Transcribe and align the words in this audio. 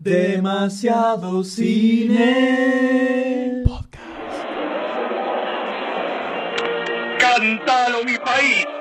Demasiado 0.00 1.42
cine. 1.42 2.24
Cántalo 7.18 8.04
mi 8.04 8.16
país. 8.18 8.77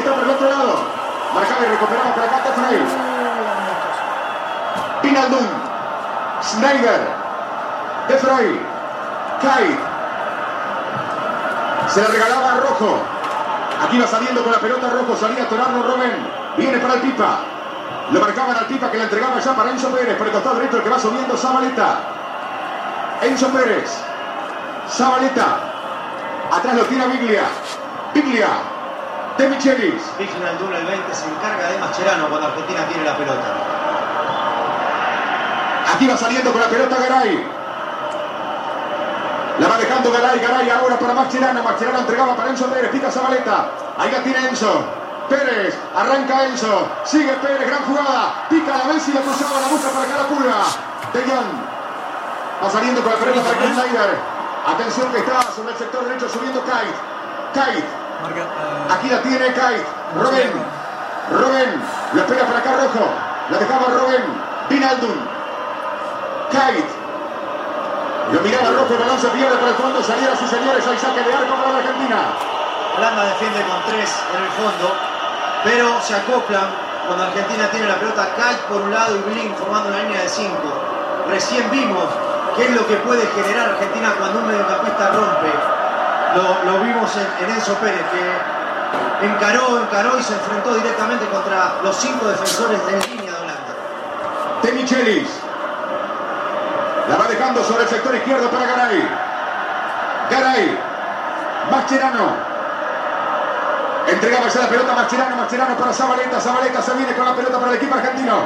Está 0.00 0.14
por 0.14 0.24
el 0.24 0.30
otro 0.30 0.48
lado. 0.48 1.00
Marcaba 1.34 1.62
y 1.62 1.68
recuperaba 1.68 2.14
para 2.14 2.26
acá 2.26 2.52
Frey. 2.56 2.82
Pinaldum. 5.02 5.46
Schneider. 6.42 7.00
De 8.08 8.16
Frey. 8.16 8.60
Kai. 9.42 9.78
Se 11.88 12.02
la 12.02 12.08
regalaba 12.08 12.52
a 12.52 12.56
Rojo. 12.56 12.98
Aquí 13.84 13.98
va 13.98 14.06
saliendo 14.06 14.42
con 14.42 14.52
la 14.52 14.58
pelota 14.58 14.90
Rojo. 14.90 15.16
Salía 15.16 15.44
a 15.44 15.48
torarlo 15.48 15.82
Robben. 15.82 16.28
Viene 16.56 16.78
para 16.78 16.94
el 16.94 17.00
Pipa. 17.00 17.38
Lo 18.10 18.20
marcaban 18.20 18.56
al 18.56 18.66
Pipa 18.66 18.90
que 18.90 18.98
la 18.98 19.04
entregaba 19.04 19.38
ya 19.38 19.54
para 19.54 19.70
Enzo 19.70 19.90
Pérez. 19.90 20.16
Por 20.16 20.26
el 20.26 20.32
costado 20.32 20.56
derecho 20.56 20.78
el 20.78 20.82
que 20.82 20.90
va 20.90 20.98
subiendo 20.98 21.36
Zabaleta. 21.36 21.98
Enzo 23.22 23.48
Pérez. 23.48 24.02
Zabaleta. 24.88 25.58
Atrás 26.52 26.74
lo 26.74 26.84
tira 26.84 27.06
Biglia. 27.06 27.44
Biglia. 28.14 28.79
De 29.40 29.48
Michelis. 29.48 30.02
Viginal 30.18 30.58
Duna 30.58 30.76
el 30.76 30.84
20 30.84 31.14
se 31.14 31.24
encarga 31.24 31.70
de 31.70 31.78
Mascherano 31.78 32.28
cuando 32.28 32.48
Argentina 32.48 32.84
tiene 32.88 33.04
la 33.04 33.16
pelota. 33.16 33.48
Aquí 35.94 36.06
va 36.06 36.14
saliendo 36.14 36.52
con 36.52 36.60
la 36.60 36.68
pelota 36.68 36.96
Garay. 37.00 37.48
La 39.60 39.68
va 39.68 39.78
dejando 39.78 40.12
Garay. 40.12 40.40
Garay 40.40 40.68
ahora 40.68 40.98
para 40.98 41.14
Mascherano. 41.14 41.62
Mascherano 41.62 42.00
entregaba 42.00 42.36
para 42.36 42.50
Enzo 42.50 42.66
Pérez. 42.66 42.90
Pica 42.90 43.10
Zabaleta. 43.10 43.70
Ahí 43.96 44.10
la 44.12 44.22
tiene 44.22 44.46
Enzo. 44.46 44.84
Pérez. 45.30 45.74
Arranca 45.96 46.44
Enzo. 46.44 46.88
Sigue 47.04 47.32
Pérez. 47.40 47.66
Gran 47.66 47.82
jugada. 47.84 48.46
Pica 48.50 48.76
la 48.76 48.92
Messi. 48.92 49.10
La 49.14 49.22
cruzaba. 49.22 49.58
La 49.58 49.68
busca 49.68 49.88
para. 49.88 50.04
De 51.14 51.20
Jong. 51.22 52.62
Va 52.62 52.70
saliendo 52.70 53.00
con 53.00 53.10
la 53.10 53.18
pelota 53.18 53.40
para 53.40 53.72
Snyder. 53.72 54.18
Atención 54.66 55.10
que 55.10 55.18
está 55.20 55.40
sobre 55.50 55.72
el 55.72 55.78
sector 55.78 56.04
derecho 56.04 56.28
subiendo 56.28 56.62
Kite. 56.62 56.92
Kite. 57.54 57.99
Marca. 58.22 58.40
eh, 58.42 58.94
Aquí 58.94 59.08
la 59.08 59.22
tiene 59.22 59.46
Kite. 59.52 59.84
Robben. 60.16 60.52
Robben. 61.30 61.70
Lo 62.14 62.20
espera 62.20 62.44
para 62.46 62.58
acá 62.58 62.70
Rojo. 62.76 63.04
La 63.50 63.58
dejaba 63.58 63.86
Robben. 63.88 64.24
Vinaldum. 64.68 65.16
Kite. 66.50 66.84
Lo 68.32 68.40
miraba 68.40 68.70
Rojo. 68.70 68.94
El 68.94 69.00
balón 69.00 69.18
se 69.18 69.28
pierde 69.28 69.56
por 69.56 69.68
el 69.68 69.74
fondo. 69.74 70.02
Salieron 70.02 70.36
sus 70.36 70.50
señores. 70.50 70.86
Hay 70.86 70.98
saque 70.98 71.22
de 71.22 71.32
arco 71.34 71.54
para 71.54 71.72
la 71.72 71.78
Argentina. 71.78 72.18
Holanda 72.96 73.24
defiende 73.24 73.62
con 73.70 73.78
tres 73.86 74.10
en 74.34 74.42
el 74.42 74.50
fondo, 74.50 74.92
pero 75.62 76.00
se 76.02 76.12
acoplan 76.16 76.66
cuando 77.06 77.24
Argentina 77.24 77.70
tiene 77.70 77.86
la 77.86 77.94
pelota. 77.94 78.28
Kite 78.34 78.62
por 78.68 78.82
un 78.82 78.90
lado 78.90 79.14
y 79.16 79.20
Blin 79.30 79.54
formando 79.54 79.88
una 79.88 79.98
línea 80.02 80.22
de 80.22 80.28
cinco. 80.28 80.68
Recién 81.30 81.70
vimos 81.70 82.04
qué 82.56 82.64
es 82.66 82.70
lo 82.74 82.84
que 82.86 82.96
puede 82.96 83.24
generar 83.28 83.70
Argentina 83.70 84.12
cuando 84.18 84.40
un 84.40 84.46
mediocampista 84.48 85.10
rompe. 85.14 85.52
Lo, 86.36 86.64
lo 86.64 86.84
vimos 86.84 87.10
en, 87.16 87.44
en 87.44 87.54
Enzo 87.54 87.74
Pérez, 87.74 88.02
que 88.12 89.26
encaró, 89.26 89.82
encaró 89.82 90.18
y 90.18 90.22
se 90.22 90.34
enfrentó 90.34 90.74
directamente 90.74 91.26
contra 91.26 91.74
los 91.82 91.96
cinco 91.96 92.28
defensores 92.28 92.84
de 92.86 92.92
línea 93.08 93.32
de 93.32 93.38
Holanda. 93.38 93.74
De 94.62 94.72
Michelis. 94.72 95.28
La 97.08 97.16
va 97.16 97.26
dejando 97.26 97.64
sobre 97.64 97.82
el 97.82 97.88
sector 97.88 98.14
izquierdo 98.14 98.48
para 98.50 98.66
Garay. 98.66 99.08
Garay. 100.30 100.78
Mascherano. 101.70 102.50
Entregaba 104.06 104.48
ya 104.48 104.60
la 104.60 104.68
pelota 104.68 104.94
Mascherano. 104.94 105.36
Mascherano 105.36 105.76
para 105.76 105.92
Zabaleta. 105.92 106.40
Zabaleta 106.40 106.82
se 106.82 106.94
viene 106.94 107.12
con 107.14 107.24
la 107.24 107.34
pelota 107.34 107.58
para 107.58 107.72
el 107.72 107.78
equipo 107.78 107.96
argentino. 107.96 108.38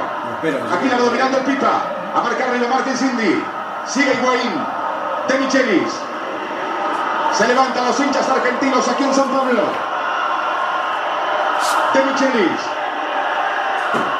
Aquí 0.72 0.88
la 0.88 0.96
va 0.96 1.02
dominando 1.02 1.38
el 1.38 1.44
Pipa. 1.44 1.82
A 2.14 2.20
marcar 2.22 2.48
Martin 2.70 2.96
Cindy. 2.96 3.44
Sigue 3.86 4.14
Higuaín. 4.14 4.66
De 5.28 5.38
Michelis. 5.38 5.92
Se 7.36 7.48
levantan 7.48 7.86
los 7.86 7.98
hinchas 7.98 8.28
argentinos 8.28 8.86
aquí 8.86 9.02
en 9.02 9.12
San 9.12 9.28
Pablo. 9.28 9.62
De 11.92 12.04
Michelis. 12.04 12.60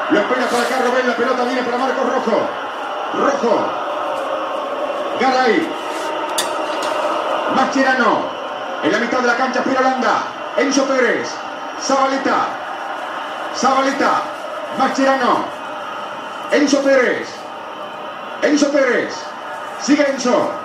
Lo 0.09 0.19
espera 0.19 0.47
para 0.47 0.63
acá 0.63 0.75
Robén. 0.83 1.07
La 1.07 1.15
pelota 1.15 1.43
viene 1.45 1.63
para 1.63 1.77
Marcos 1.77 2.13
Rojo. 2.13 2.41
Rojo. 3.13 3.67
Garay. 5.21 5.69
Mascherano. 7.55 8.35
En 8.83 8.91
la 8.91 8.99
mitad 8.99 9.19
de 9.19 9.27
la 9.27 9.37
cancha 9.37 9.59
espera 9.59 9.79
Holanda. 9.79 10.23
Enzo 10.57 10.83
Pérez. 10.83 11.33
Zabaleta. 11.81 12.47
Zabaleta. 13.55 14.11
Mascherano. 14.77 15.45
Enzo 16.51 16.81
Pérez. 16.83 17.29
Enzo 18.41 18.71
Pérez. 18.71 19.13
Sigue 19.79 20.05
Enzo. 20.09 20.64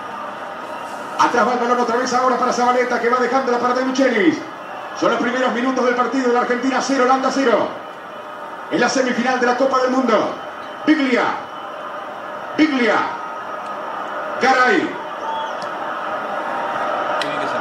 Atrás 1.20 1.46
va 1.46 1.52
el 1.52 1.58
balón 1.58 1.80
otra 1.80 1.96
vez 1.96 2.12
ahora 2.14 2.38
para 2.38 2.50
Zabaleta 2.50 2.98
que 2.98 3.10
va 3.10 3.18
dejándola 3.18 3.58
para 3.58 3.74
De 3.74 3.84
Michelis. 3.84 4.38
Son 4.98 5.10
los 5.10 5.20
primeros 5.20 5.52
minutos 5.52 5.84
del 5.84 5.94
partido 5.94 6.28
de 6.28 6.34
la 6.34 6.40
Argentina 6.40 6.78
0, 6.80 7.04
Holanda 7.04 7.30
0. 7.30 7.68
En 8.70 8.80
la 8.80 8.88
semifinal 8.88 9.38
de 9.38 9.46
la 9.46 9.56
Copa 9.56 9.80
del 9.80 9.90
Mundo. 9.90 10.34
Biglia. 10.86 11.24
Biglia. 12.56 12.96
Garay. 14.40 14.96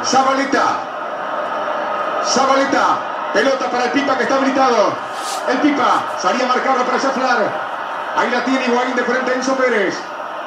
Zabaleta. 0.05 0.65
Zabaleta. 2.23 2.85
Pelota 3.33 3.69
para 3.69 3.85
el 3.85 3.91
Pipa 3.91 4.17
que 4.17 4.23
está 4.23 4.35
habilitado. 4.35 4.93
El 5.49 5.57
Pipa. 5.57 6.03
Salía 6.17 6.45
a 6.45 6.47
marcarlo 6.47 6.85
para 6.85 6.97
Zaflar. 6.97 7.69
Ahí 8.15 8.31
la 8.31 8.45
tiene 8.45 8.65
Higuaín 8.67 8.95
de 8.95 9.03
frente 9.03 9.31
a 9.31 9.35
Enzo 9.35 9.55
Pérez. 9.55 9.99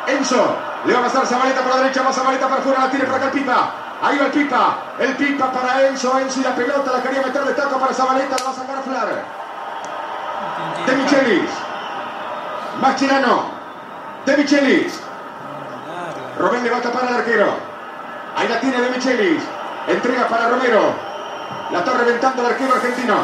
Enzo. 0.06 0.71
Le 0.84 0.92
va 0.92 1.00
a 1.00 1.02
pasar 1.04 1.26
Zabaleta 1.26 1.60
por 1.60 1.74
la 1.74 1.82
derecha. 1.82 2.02
Va 2.02 2.12
Zabaleta 2.12 2.48
para 2.48 2.60
afuera. 2.60 2.80
La 2.80 2.90
tiene 2.90 3.04
para 3.04 3.16
acá 3.18 3.26
el 3.26 3.32
Pipa. 3.32 3.70
Ahí 4.02 4.18
va 4.18 4.26
el 4.26 4.32
Pipa. 4.32 4.76
El 4.98 5.16
Pipa 5.16 5.52
para 5.52 5.86
Enzo. 5.86 6.18
Enzo 6.18 6.40
y 6.40 6.42
la 6.42 6.54
pelota. 6.54 6.92
La 6.92 7.02
quería 7.02 7.22
meter 7.22 7.44
de 7.44 7.54
taco 7.54 7.78
para 7.78 7.94
Zabaleta. 7.94 8.36
La 8.36 8.44
va 8.44 8.50
a 8.50 8.54
sacar 8.54 8.76
a 8.78 8.82
Flar. 8.82 9.42
De 10.86 10.96
Michelis. 10.96 11.50
Mascherano. 12.80 13.44
De 14.26 14.36
Michelis. 14.36 15.00
Robén 16.38 16.64
le 16.64 16.70
va 16.70 16.78
a 16.78 16.82
tapar 16.82 17.06
al 17.06 17.14
arquero. 17.14 17.54
Ahí 18.36 18.48
la 18.48 18.60
tiene 18.60 18.80
De 18.80 18.90
Michelis. 18.90 19.42
Entrega 19.86 20.26
para 20.26 20.48
Romero. 20.48 20.94
La 21.70 21.78
está 21.78 21.92
reventando 21.92 22.42
el 22.42 22.52
arquero 22.52 22.74
argentino. 22.74 23.16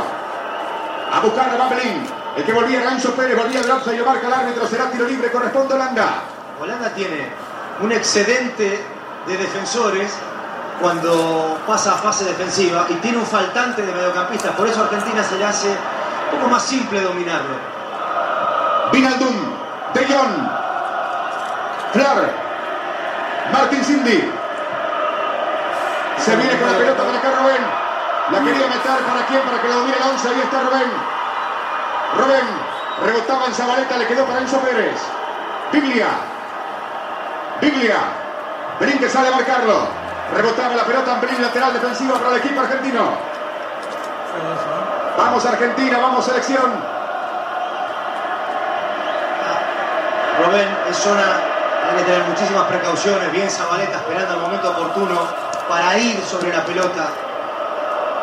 A 1.13 1.21
buscar 1.21 1.51
a 1.51 1.57
Babelín. 1.57 2.07
El 2.37 2.45
que 2.45 2.53
volvía 2.53 2.83
era 2.83 2.93
Enzo 2.93 3.13
Pérez. 3.15 3.37
Volvía 3.37 3.61
offside 3.61 3.95
y 3.95 3.99
lo 3.99 4.07
marca 4.07 4.29
el 4.29 4.33
árbitro. 4.33 4.67
Será 4.69 4.91
tiro 4.91 5.07
libre. 5.07 5.33
Corresponde 5.33 5.75
a 5.75 5.77
Holanda. 5.77 6.23
Holanda 6.61 6.91
tiene 6.91 7.48
un 7.81 7.93
excedente 7.93 8.85
de 9.27 9.37
defensores 9.37 10.13
cuando 10.81 11.59
pasa 11.67 11.95
a 11.95 11.97
fase 11.97 12.25
defensiva 12.25 12.87
y 12.89 12.95
tiene 12.95 13.19
un 13.19 13.27
faltante 13.27 13.83
de 13.83 13.93
mediocampistas. 13.93 14.53
Por 14.53 14.69
eso 14.69 14.81
a 14.81 14.85
Argentina 14.85 15.23
se 15.23 15.39
le 15.39 15.45
hace 15.45 15.69
un 15.69 16.39
poco 16.39 16.51
más 16.51 16.63
simple 16.63 17.01
dominarlo. 17.01 17.57
Vinaldum. 18.93 19.35
De 19.95 20.07
Jong. 20.07 20.51
Flar. 21.93 22.49
Martin 23.53 23.85
Cindy. 23.85 24.33
Se 26.19 26.37
viene 26.37 26.59
con 26.59 26.71
la 26.71 26.79
pelota 26.79 27.03
para 27.03 27.19
acá 27.19 27.29
Rubén. 27.41 27.63
La 28.31 28.39
quería 28.41 28.67
meter 28.67 29.01
para 29.07 29.27
quién, 29.27 29.41
para 29.41 29.63
que 29.63 29.69
la 29.69 29.75
domine 29.77 29.97
el 29.97 30.11
11. 30.13 30.29
Ahí 30.29 30.41
está 30.41 30.61
Rubén. 30.61 30.91
Rubén. 32.19 32.47
Rebotaba 33.05 33.47
en 33.47 33.55
Zabaleta, 33.55 33.97
le 33.97 34.07
quedó 34.07 34.25
para 34.27 34.41
Enzo 34.41 34.59
Pérez. 34.61 35.01
Biglia. 35.73 36.38
Biglia. 37.61 37.97
Berín 38.81 38.99
que 38.99 39.09
sale 39.09 39.29
a 39.29 39.33
marcarlo. 39.33 39.89
Rebotaba 40.35 40.77
la 40.77 40.85
pelota 40.85 41.15
en 41.15 41.21
Berín 41.21 41.43
lateral 41.43 41.73
defensiva 41.73 42.19
para 42.19 42.31
el 42.31 42.37
equipo 42.37 42.61
argentino. 42.61 43.17
Vamos 45.17 45.45
Argentina, 45.47 45.99
vamos 45.99 46.25
selección. 46.25 46.99
Robén 50.39 50.69
es 50.89 50.97
zona, 50.97 51.41
hay 51.91 51.97
que 51.99 52.05
tener 52.05 52.23
muchísimas 52.29 52.65
precauciones, 52.65 53.33
bien 53.33 53.51
Zabaleta 53.51 53.97
esperando 53.97 54.35
el 54.35 54.41
momento 54.41 54.71
oportuno 54.71 55.17
para 55.69 55.99
ir 55.99 56.23
sobre 56.25 56.53
la 56.53 56.65
pelota 56.65 57.09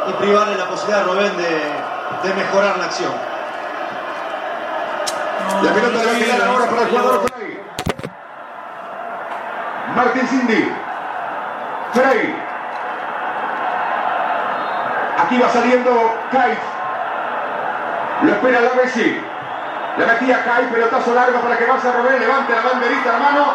y 0.08 0.14
privarle 0.14 0.56
la 0.56 0.66
posibilidad 0.66 1.02
a 1.02 1.04
Robén 1.04 1.36
de, 1.36 2.28
de 2.28 2.34
mejorar 2.34 2.78
la 2.78 2.86
acción. 2.86 3.12
La 5.62 5.74
pelota 5.74 6.00
a 6.00 6.16
quedar 6.18 6.42
ahora 6.48 6.66
para 6.70 6.82
el 6.84 6.90
jugador. 6.90 7.35
Martín 9.96 10.28
Cindy. 10.28 10.74
Frey. 11.94 12.36
Aquí 15.24 15.38
va 15.40 15.50
saliendo 15.50 16.14
Kait. 16.32 16.60
Lo 18.24 18.32
espera 18.32 18.60
la 18.62 18.74
Messi. 18.74 19.22
Le 19.98 20.06
metía 20.06 20.44
Kait, 20.44 20.70
pelotazo 20.70 21.14
largo 21.14 21.40
para 21.40 21.58
que 21.58 21.66
vaya 21.66 21.92
Robén. 21.94 22.20
Levante 22.20 22.54
la 22.54 22.62
banderita, 22.62 23.14
hermano. 23.14 23.54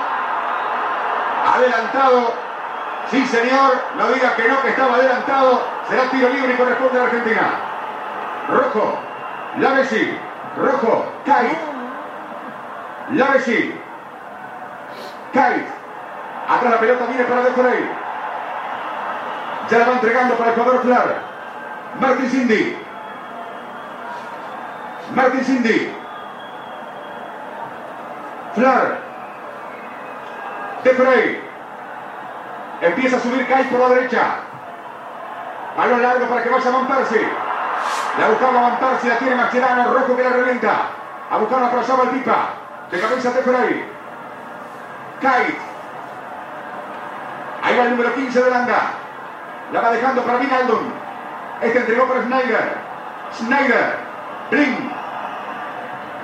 Adelantado. 1.54 2.32
Sí, 3.10 3.26
señor. 3.26 3.72
No 3.98 4.08
diga 4.08 4.34
que 4.34 4.48
no, 4.48 4.62
que 4.62 4.70
estaba 4.70 4.94
adelantado. 4.94 5.62
Será 5.88 6.04
tiro 6.10 6.30
libre 6.30 6.54
y 6.54 6.56
corresponde 6.56 6.98
a 6.98 7.02
la 7.02 7.08
Argentina. 7.08 7.50
Rojo. 8.48 8.98
La 9.58 9.70
Messi. 9.70 10.18
Rojo. 10.56 11.12
Kait. 11.26 11.58
La 13.10 13.26
Messi. 13.26 13.78
Kait. 15.34 15.79
Atrás 16.50 16.72
la 16.72 16.80
pelota 16.80 17.06
viene 17.06 17.24
para 17.24 17.42
De 17.42 17.50
Frey. 17.52 17.90
Ya 19.70 19.78
la 19.78 19.86
va 19.86 19.92
entregando 19.92 20.34
para 20.34 20.50
el 20.50 20.56
jugador 20.56 20.82
Flar. 20.82 21.14
Martin 22.00 22.30
Cindy. 22.30 22.76
Martin 25.14 25.44
Cindy. 25.44 25.94
Flar. 28.54 28.98
De 30.82 30.90
Frey. 30.90 31.50
Empieza 32.80 33.16
a 33.16 33.20
subir 33.20 33.46
Kait 33.46 33.70
por 33.70 33.80
la 33.80 33.94
derecha. 33.94 34.22
Balón 35.76 36.02
largo 36.02 36.26
para 36.26 36.42
que 36.42 36.48
vaya 36.48 36.70
Van 36.70 36.86
Persie. 36.88 37.28
La 38.18 38.28
buscaba 38.28 38.60
Van 38.60 38.78
Persie, 38.78 39.08
la 39.08 39.18
tiene 39.18 39.36
Mascherano, 39.36 39.94
rojo 39.94 40.16
que 40.16 40.24
la 40.24 40.30
revienta. 40.30 40.72
A 41.30 41.36
buscarla 41.36 41.70
para 41.70 41.84
Saba 41.84 42.02
el 42.04 42.10
Pipa. 42.10 42.48
De 42.90 43.00
cabeza 43.00 43.30
de 43.30 43.42
Frey. 43.42 43.88
Kait. 45.22 45.69
Ahí 47.62 47.76
va 47.76 47.84
el 47.84 47.90
número 47.90 48.14
15 48.14 48.42
de 48.42 48.50
Landa. 48.50 48.80
La 49.72 49.80
va 49.80 49.90
dejando 49.92 50.22
para 50.22 50.38
Vinaldum. 50.38 50.92
Este 51.60 51.78
entregó 51.78 52.08
para 52.08 52.22
Schneider. 52.22 52.78
Schneider. 53.36 53.98
Bling. 54.50 54.92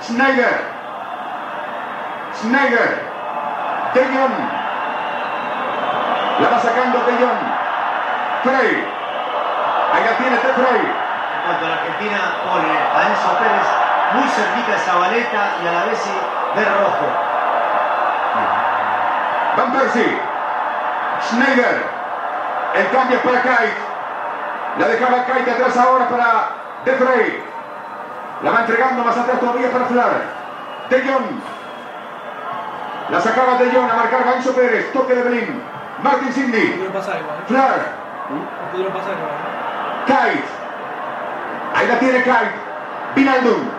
Schneider. 0.01 0.65
Schneider. 2.35 3.03
De 3.95 4.05
Jong. 4.05 4.37
La 6.41 6.49
va 6.49 6.59
sacando 6.61 6.99
De 7.01 7.13
Jong. 7.13 7.43
Frey. 8.43 8.85
Ahí 9.93 10.05
la 10.05 10.17
tiene 10.17 10.37
De 10.37 10.53
Frey. 10.55 10.81
En 10.81 11.43
cuanto 11.45 11.67
a 11.67 11.69
la 11.69 11.75
Argentina 11.77 12.19
pone 12.45 12.73
a 12.73 13.09
Enzo 13.09 13.39
Pérez 13.39 13.69
muy 14.15 14.29
cerquita 14.31 14.73
de 14.73 14.79
Zabaleta 14.79 15.43
y 15.63 15.67
a 15.67 15.73
la 15.73 15.85
vez 15.85 16.05
de 16.57 16.65
rojo. 16.65 17.07
Van 19.57 19.73
Persie. 19.73 20.36
Schneider. 21.23 21.83
El 22.75 22.91
cambio 22.91 23.17
es 23.17 23.23
para 23.23 23.43
Kait. 23.43 23.73
La 24.79 24.89
dejaba 24.89 25.25
Kait 25.25 25.49
atrás 25.49 25.77
ahora 25.77 26.09
para 26.09 26.49
De 26.85 26.93
Frey. 26.93 27.43
La 28.43 28.51
va 28.51 28.61
entregando 28.61 29.03
más 29.03 29.17
atrás 29.17 29.41
todavía 29.41 29.71
para 29.71 29.87
Flar. 29.87 30.11
De 30.91 31.01
Jong. 31.03 31.41
La 33.11 33.21
sacaba 33.21 33.57
De 33.59 33.71
Jong 33.71 33.91
a 33.91 33.95
marcar 33.95 34.25
Ganso 34.25 34.53
Pérez. 34.55 34.93
Toque 34.93 35.15
de 35.15 35.23
Belín. 35.23 35.63
Martin. 36.03 36.55
¿eh? 36.55 36.91
Flar. 37.49 37.81
Kait. 40.07 40.45
Ahí 41.75 41.89
la 41.89 41.99
tiene 41.99 42.23
Kait. 42.23 42.51
Vinaldum. 43.15 43.71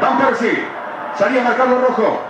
Van 0.00 0.18
Persie. 0.18 0.64
Salía 1.14 1.40
a 1.42 1.44
marcarlo 1.44 1.80
rojo. 1.80 2.25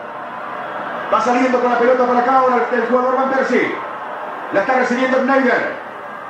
Va 1.13 1.21
saliendo 1.21 1.61
con 1.61 1.71
la 1.71 1.79
pelota 1.79 2.05
para 2.05 2.21
acá 2.21 2.39
ahora 2.39 2.67
el, 2.73 2.87
jugador 2.89 3.17
Van 3.17 3.31
Persie. 3.31 3.75
La 4.53 4.61
está 4.61 4.75
recibiendo 4.75 5.19
Schneider. 5.19 5.75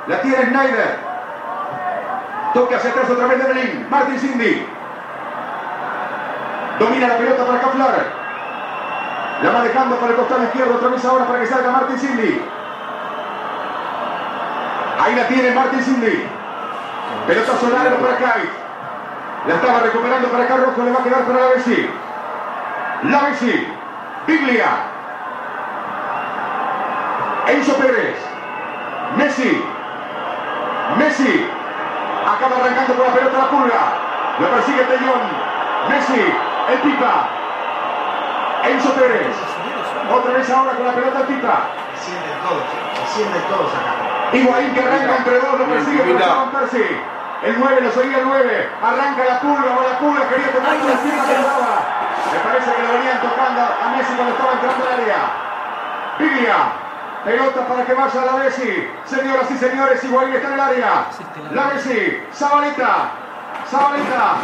La 0.07 0.21
tiene 0.21 0.45
Schneider. 0.47 0.99
Toque 2.53 2.75
hacia 2.75 2.91
atrás 2.91 3.11
otra 3.11 3.27
vez 3.27 3.39
de 3.39 3.53
Belín. 3.53 3.87
Martin 3.91 4.19
Cindy. 4.19 4.67
Domina 6.79 7.09
la 7.09 7.17
pelota 7.17 7.47
para 7.47 7.59
acá 7.59 7.69
Flar. 7.69 8.27
La 9.43 9.51
va 9.51 9.63
dejando 9.63 9.97
por 9.97 10.11
el 10.11 10.17
costado 10.17 10.45
izquierdo 10.45 10.75
otra 10.77 10.89
vez 10.89 11.05
ahora 11.05 11.27
para 11.27 11.41
que 11.41 11.47
salga 11.47 11.71
Martin 11.71 11.99
Cindy. 11.99 12.43
Ahí 15.01 15.15
la 15.15 15.29
tiene 15.29 15.51
Martin 15.53 15.83
Cindy. 15.83 16.27
Pelotazo 17.27 17.71
largo 17.71 17.97
para 17.97 18.17
Kait. 18.19 18.51
La 19.47 19.55
estaba 19.55 19.79
recuperando 19.81 20.29
para 20.29 20.45
acá 20.45 20.57
Rojo. 20.57 20.83
Le 20.83 20.91
va 20.91 21.01
a 21.01 21.05
quedar 21.05 21.25
para 21.25 21.41
la 21.41 21.47
Bessi. 21.49 21.91
La 23.05 23.21
Bessi. 23.23 23.76
Biglia. 24.27 24.71
Enzo 27.49 27.75
Pérez. 27.77 28.19
Messi. 29.17 29.65
Messi. 30.99 31.51
Acaba 32.27 32.57
arrancando 32.57 32.95
con 32.95 33.07
la 33.07 33.13
pelota 33.13 33.39
la 33.39 33.51
pulga. 33.51 33.83
Lo 34.41 34.49
persigue 34.49 34.83
Tellón. 34.83 35.23
Messi. 35.89 36.35
El 36.71 36.79
Pipa. 36.81 37.29
Enzo 38.65 38.93
Pérez. 38.95 39.37
Otra 40.13 40.33
vez 40.33 40.51
ahora 40.51 40.73
con 40.73 40.87
la 40.87 40.93
pelota 40.93 41.21
el 41.21 41.27
Pipa. 41.27 41.59
Descienden 41.95 42.39
todos, 42.43 42.63
descienden 43.01 43.43
todos 43.49 43.71
acá. 43.75 44.37
Higuaín 44.37 44.75
que 44.75 44.81
arranca 44.81 45.17
entre 45.17 45.39
dos, 45.39 45.59
lo 45.59 45.67
persigue 45.67 46.03
por 46.03 46.19
Van 46.21 46.51
Persie. 46.51 47.01
El 47.43 47.61
9 47.61 47.81
lo 47.81 47.91
seguía 47.93 48.19
el 48.19 48.25
9. 48.25 48.71
Arranca 48.83 49.25
la 49.25 49.41
pulga, 49.41 49.77
va 49.77 49.83
la 49.93 49.99
pulga, 49.99 50.29
quería 50.29 50.53
tocar 50.53 50.79
con 50.79 50.89
la 50.91 50.97
pierna 50.97 51.25
que 51.25 51.33
le 51.33 51.43
daba. 51.43 51.76
Me 52.33 52.39
parece 52.41 52.73
que 52.75 52.83
lo 52.83 52.93
venían 52.93 53.21
tocando 53.21 53.61
a 53.61 53.95
Messi 53.97 54.13
cuando 54.15 54.33
estaba 54.35 54.53
entrando 54.53 54.87
al 54.87 55.01
área. 55.01 55.21
Biglia. 56.19 56.57
Pelota 57.25 57.67
para 57.67 57.85
que 57.85 57.95
vaya 57.95 58.25
la 58.25 58.33
Messi. 58.33 58.89
Señoras 59.05 59.51
y 59.51 59.57
señores, 59.57 60.05
Higuaín 60.05 60.35
está 60.35 60.49
en 60.49 60.55
el 60.55 60.61
área. 60.61 61.07
La 61.53 61.65
Messi, 61.67 62.23
Zabaleta. 62.33 63.11
Zabaleta. 63.69 64.35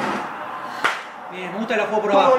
Bien, 1.30 1.52
me 1.52 1.58
gusta 1.58 1.76
la 1.76 1.84
juego 1.84 2.02
por 2.02 2.12
abajo. 2.12 2.36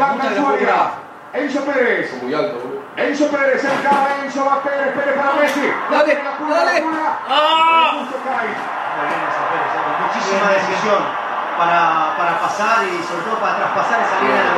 Enzo 1.34 1.62
Pérez. 1.66 2.22
Muy 2.22 2.34
alto, 2.34 2.60
boludo. 2.60 2.84
Enzo 2.96 3.28
Pérez, 3.28 3.62
cerca 3.62 3.90
Enzo, 4.24 4.46
va 4.46 4.62
Pérez, 4.62 4.94
Pérez 4.94 5.16
para 5.16 5.34
Messi. 5.34 5.74
Dale, 5.90 6.24
La 6.24 6.38
pura, 6.38 6.50
la 6.50 6.66
dale. 6.66 6.84
¡Ah! 7.28 8.06
Eh, 8.96 10.06
muchísima 10.06 10.52
decisión 10.52 11.23
para, 11.58 12.16
para 12.18 12.40
pasar 12.40 12.84
y 12.86 13.02
sobre 13.04 13.24
todo 13.24 13.38
para 13.40 13.56
traspasar 13.58 14.00
esa 14.02 14.22
línea 14.22 14.44
de 14.44 14.50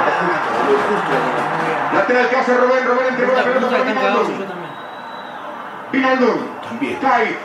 la. 1.93 1.99
Lateral 1.99 2.29
que 2.29 2.35
hace 2.35 2.57
Rubén, 2.57 2.85
Rubén 2.87 3.07
entregó 3.09 3.33
la 3.33 3.43
pelota 3.43 3.67
para 3.69 3.83
Vinaldum. 3.83 4.25
también. 4.25 4.55
Vinaldum. 5.91 6.37
También. 6.67 6.95
Cae. 6.99 7.29
¿Eh? 7.29 7.37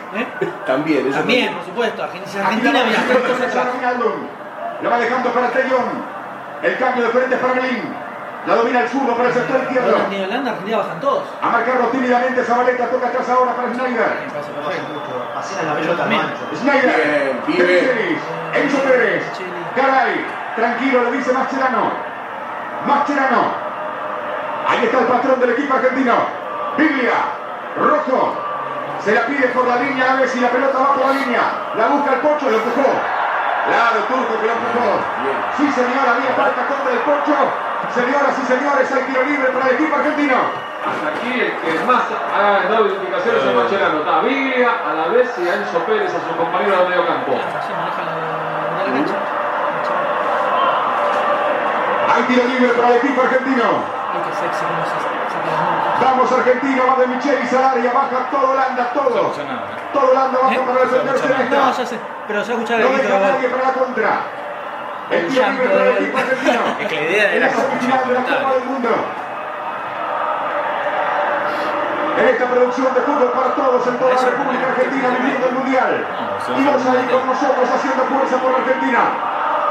También, 0.66 1.06
eso 1.06 1.18
También, 1.18 1.54
por 1.54 1.64
supuesto. 1.64 2.02
Argentina, 2.02 2.44
Argentina 2.46 2.72
la 2.72 2.78
va 2.80 2.86
mira, 2.86 3.00
dejando 3.00 3.34
para 3.38 3.46
atrás. 3.46 3.66
Vinaldum. 3.74 4.26
La 4.82 4.88
va 4.88 4.98
dejando 4.98 5.30
para 5.32 5.48
Tellón. 5.50 5.88
El 6.62 6.78
cambio 6.78 7.04
de 7.04 7.10
frente 7.10 7.34
es 7.34 7.40
para 7.40 7.54
Melín. 7.54 7.94
La 8.46 8.54
domina 8.54 8.80
el 8.80 8.88
zurdo 8.88 9.14
para 9.14 9.28
el 9.28 9.34
sector 9.34 9.60
izquierdo. 9.62 9.90
Argentina 9.90 10.22
y 10.22 10.24
Holanda, 10.24 10.50
Argentina 10.50 10.78
bajan 10.78 11.00
todos. 11.00 11.24
A 11.42 11.46
marcarlo 11.50 11.86
tímidamente 11.88 12.42
Zabaleta, 12.42 12.86
toca 12.88 13.08
atrás 13.08 13.28
ahora 13.28 13.54
para 13.54 13.68
Schneider. 13.68 14.12
Pasean 15.34 15.66
la 15.66 15.74
pelota 15.74 16.02
También. 16.02 16.22
Schneider. 16.56 17.36
Bien. 17.46 18.39
Enzo 18.54 18.78
Pérez. 18.82 19.24
Caray. 19.76 20.26
Tranquilo, 20.56 21.04
le 21.04 21.12
dice 21.12 21.32
Mascherano. 21.32 21.92
Mascherano. 22.86 23.42
Ahí 24.68 24.84
está 24.84 24.98
el 25.00 25.06
patrón 25.06 25.40
del 25.40 25.50
equipo 25.50 25.74
argentino. 25.74 26.14
Biglia. 26.76 27.14
Rojo. 27.78 28.34
Se 29.00 29.14
la 29.14 29.26
pide 29.26 29.48
por 29.48 29.66
la 29.66 29.76
línea 29.76 30.12
a 30.12 30.16
Messi. 30.16 30.40
La 30.40 30.48
pelota 30.48 30.78
va 30.78 30.94
por 30.94 31.06
la 31.06 31.12
línea. 31.12 31.42
La 31.76 31.86
busca 31.86 32.14
el 32.14 32.20
Pocho. 32.20 32.50
Lo 32.50 32.56
empujó. 32.56 32.90
Claro, 33.66 33.98
Turco 34.08 34.40
que 34.40 34.46
lo 34.46 34.52
empujó. 34.52 35.00
Sí, 35.56 35.70
señora. 35.72 36.18
Bien 36.18 36.34
marca 36.36 36.66
contra 36.66 36.92
el 36.92 36.98
Pocho. 37.00 37.36
Señoras 37.94 38.38
y 38.38 38.46
señores, 38.46 38.92
hay 38.92 39.02
tiro 39.02 39.22
libre 39.24 39.48
para 39.50 39.68
el 39.68 39.74
equipo 39.74 39.96
argentino. 39.96 40.36
Hasta 40.80 41.08
aquí 41.08 41.40
el 41.40 41.52
que 41.58 41.84
más 41.84 42.04
ha 42.32 42.68
dado 42.68 42.86
indicaciones 42.86 43.44
es 43.44 43.54
Mascherano. 43.54 43.98
Está 43.98 44.18
a 44.18 44.20
Biglia, 44.20 44.70
a 44.86 44.94
la 44.94 45.08
vez 45.08 45.28
y 45.38 45.48
a 45.48 45.54
Enzo 45.54 45.78
Pérez, 45.80 46.14
a 46.14 46.20
su 46.20 46.36
compañero 46.36 46.76
de 46.76 46.88
medio 46.88 47.06
campo. 47.06 47.32
Hay 52.14 52.22
tiro 52.24 52.44
libre 52.44 52.68
para 52.74 52.88
el 52.90 52.96
equipo 52.96 53.22
argentino. 53.22 53.64
Ay, 54.12 54.20
qué 54.26 54.32
sexy 54.34 54.64
cómo 54.66 54.82
se 54.84 54.90
saca 54.98 55.18
las 55.22 55.34
manos. 55.38 56.00
Vamos 56.00 56.32
Argentina, 56.32 56.82
va 56.88 56.96
de 57.00 57.06
Michelis 57.06 57.52
al 57.52 57.64
área, 57.64 57.92
baja 57.92 58.30
todo 58.30 58.50
Holanda, 58.50 58.90
todo. 58.92 59.32
Todo 59.92 60.10
Holanda 60.10 60.38
baja 60.42 60.54
¿Eh? 60.54 60.60
para 60.66 60.80
defenderse 60.80 61.24
en 61.26 61.50
No, 61.50 61.68
esta. 61.70 61.82
ya 61.82 61.86
sé, 61.86 61.98
pero 62.26 62.44
se 62.44 62.52
va 62.52 62.58
a 62.58 62.62
escuchar 62.62 62.80
el 62.80 62.86
No 62.90 62.96
deja 62.96 63.14
de 63.14 63.32
nadie 63.32 63.48
para 63.48 63.62
la 63.64 63.72
contra. 63.72 64.10
El 65.10 65.26
tiro 65.28 65.50
libre 65.50 65.68
para 65.68 65.84
el 65.84 65.94
de- 65.94 66.00
equipo 66.02 66.18
argentino. 66.18 66.60
Es 66.80 66.88
que 66.88 66.94
la 66.96 67.02
idea 67.02 67.32
era 67.34 67.46
la 67.46 67.52
de 67.52 68.14
la 68.14 68.20
Copa 68.24 68.54
del 68.54 68.64
Mundo. 68.64 68.88
En 72.20 72.28
esta 72.28 72.44
producción 72.44 72.92
de 72.92 73.00
fútbol 73.00 73.32
para 73.32 73.54
todos 73.56 73.86
en 73.86 73.96
toda 73.96 74.12
la 74.12 74.20
República 74.20 74.66
Argentina 74.68 75.08
viviendo 75.08 75.46
el 75.46 75.54
Mundial. 75.54 76.04
Y 76.52 76.64
vos 76.68 76.84
ahí 76.84 77.08
con 77.08 77.24
nosotros 77.24 77.64
haciendo 77.64 78.04
fuerza 78.12 78.36
por 78.36 78.60
Argentina. 78.60 79.00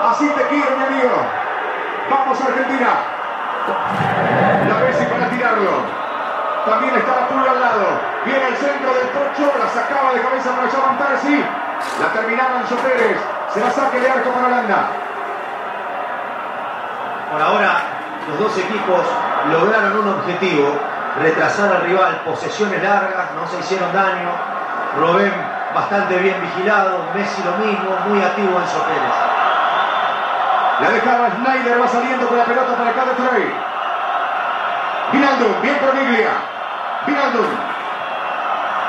Así 0.10 0.26
te 0.34 0.44
quiero, 0.50 0.74
mi 0.78 0.84
amigo. 0.84 1.14
Vamos 2.10 2.42
Argentina. 2.42 2.90
La 4.66 4.76
Messi 4.82 5.06
para 5.06 5.30
tirarlo. 5.30 5.74
También 6.66 6.96
está 6.96 7.22
la 7.22 7.28
pulga 7.30 7.52
al 7.52 7.62
lado. 7.62 7.86
Viene 8.26 8.48
el 8.48 8.58
centro 8.58 8.94
del 8.98 9.08
Pocho. 9.14 9.54
La 9.54 9.70
sacaba 9.70 10.14
de 10.14 10.22
cabeza 10.22 10.50
para 10.50 10.70
Javan 10.74 10.98
Percy. 10.98 11.46
La 12.02 12.08
terminaba 12.14 12.62
Enzo 12.62 12.76
Pérez. 12.82 13.18
Se 13.54 13.60
la 13.60 13.70
saque 13.70 14.00
de 14.00 14.10
arco 14.10 14.32
para 14.32 14.48
Holanda. 14.48 14.90
Por 17.32 17.42
ahora, 17.42 17.78
los 18.28 18.40
dos 18.40 18.58
equipos 18.58 19.06
lograron 19.52 20.00
un 20.00 20.08
objetivo, 20.18 20.74
retrasar 21.18 21.76
al 21.76 21.82
rival, 21.82 22.22
posesiones 22.26 22.84
largas, 22.84 23.32
no 23.36 23.48
se 23.48 23.60
hicieron 23.60 23.92
daño. 23.94 24.30
Robén 24.98 25.34
bastante 25.74 26.18
bien 26.18 26.42
vigilado, 26.42 27.06
Messi 27.14 27.44
lo 27.44 27.52
mismo, 27.66 27.96
muy 28.08 28.22
activo 28.22 28.58
en 28.58 28.66
Pérez. 28.66 29.40
La 30.80 30.90
dejaba 30.92 31.30
Schneider. 31.32 31.82
Va 31.82 31.88
saliendo 31.88 32.28
con 32.28 32.38
la 32.38 32.46
pelota 32.46 32.76
para 32.76 32.90
acá 32.92 33.06
de 33.06 33.16
Frey. 33.16 33.54
Vinaldum. 35.12 35.62
Bien 35.62 35.78
por 35.80 35.94
Biglia. 35.94 36.30
Vinaldum. 37.06 37.48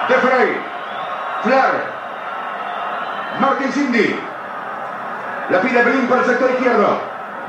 De 0.09 0.15
Frey. 0.15 0.63
Flar. 1.43 1.73
Martin 3.41 3.73
Cindy. 3.73 4.21
La 5.51 5.61
pide 5.61 5.83
Belín 5.83 6.07
para 6.09 6.21
el 6.21 6.27
sector 6.29 6.51
izquierdo. 6.51 7.01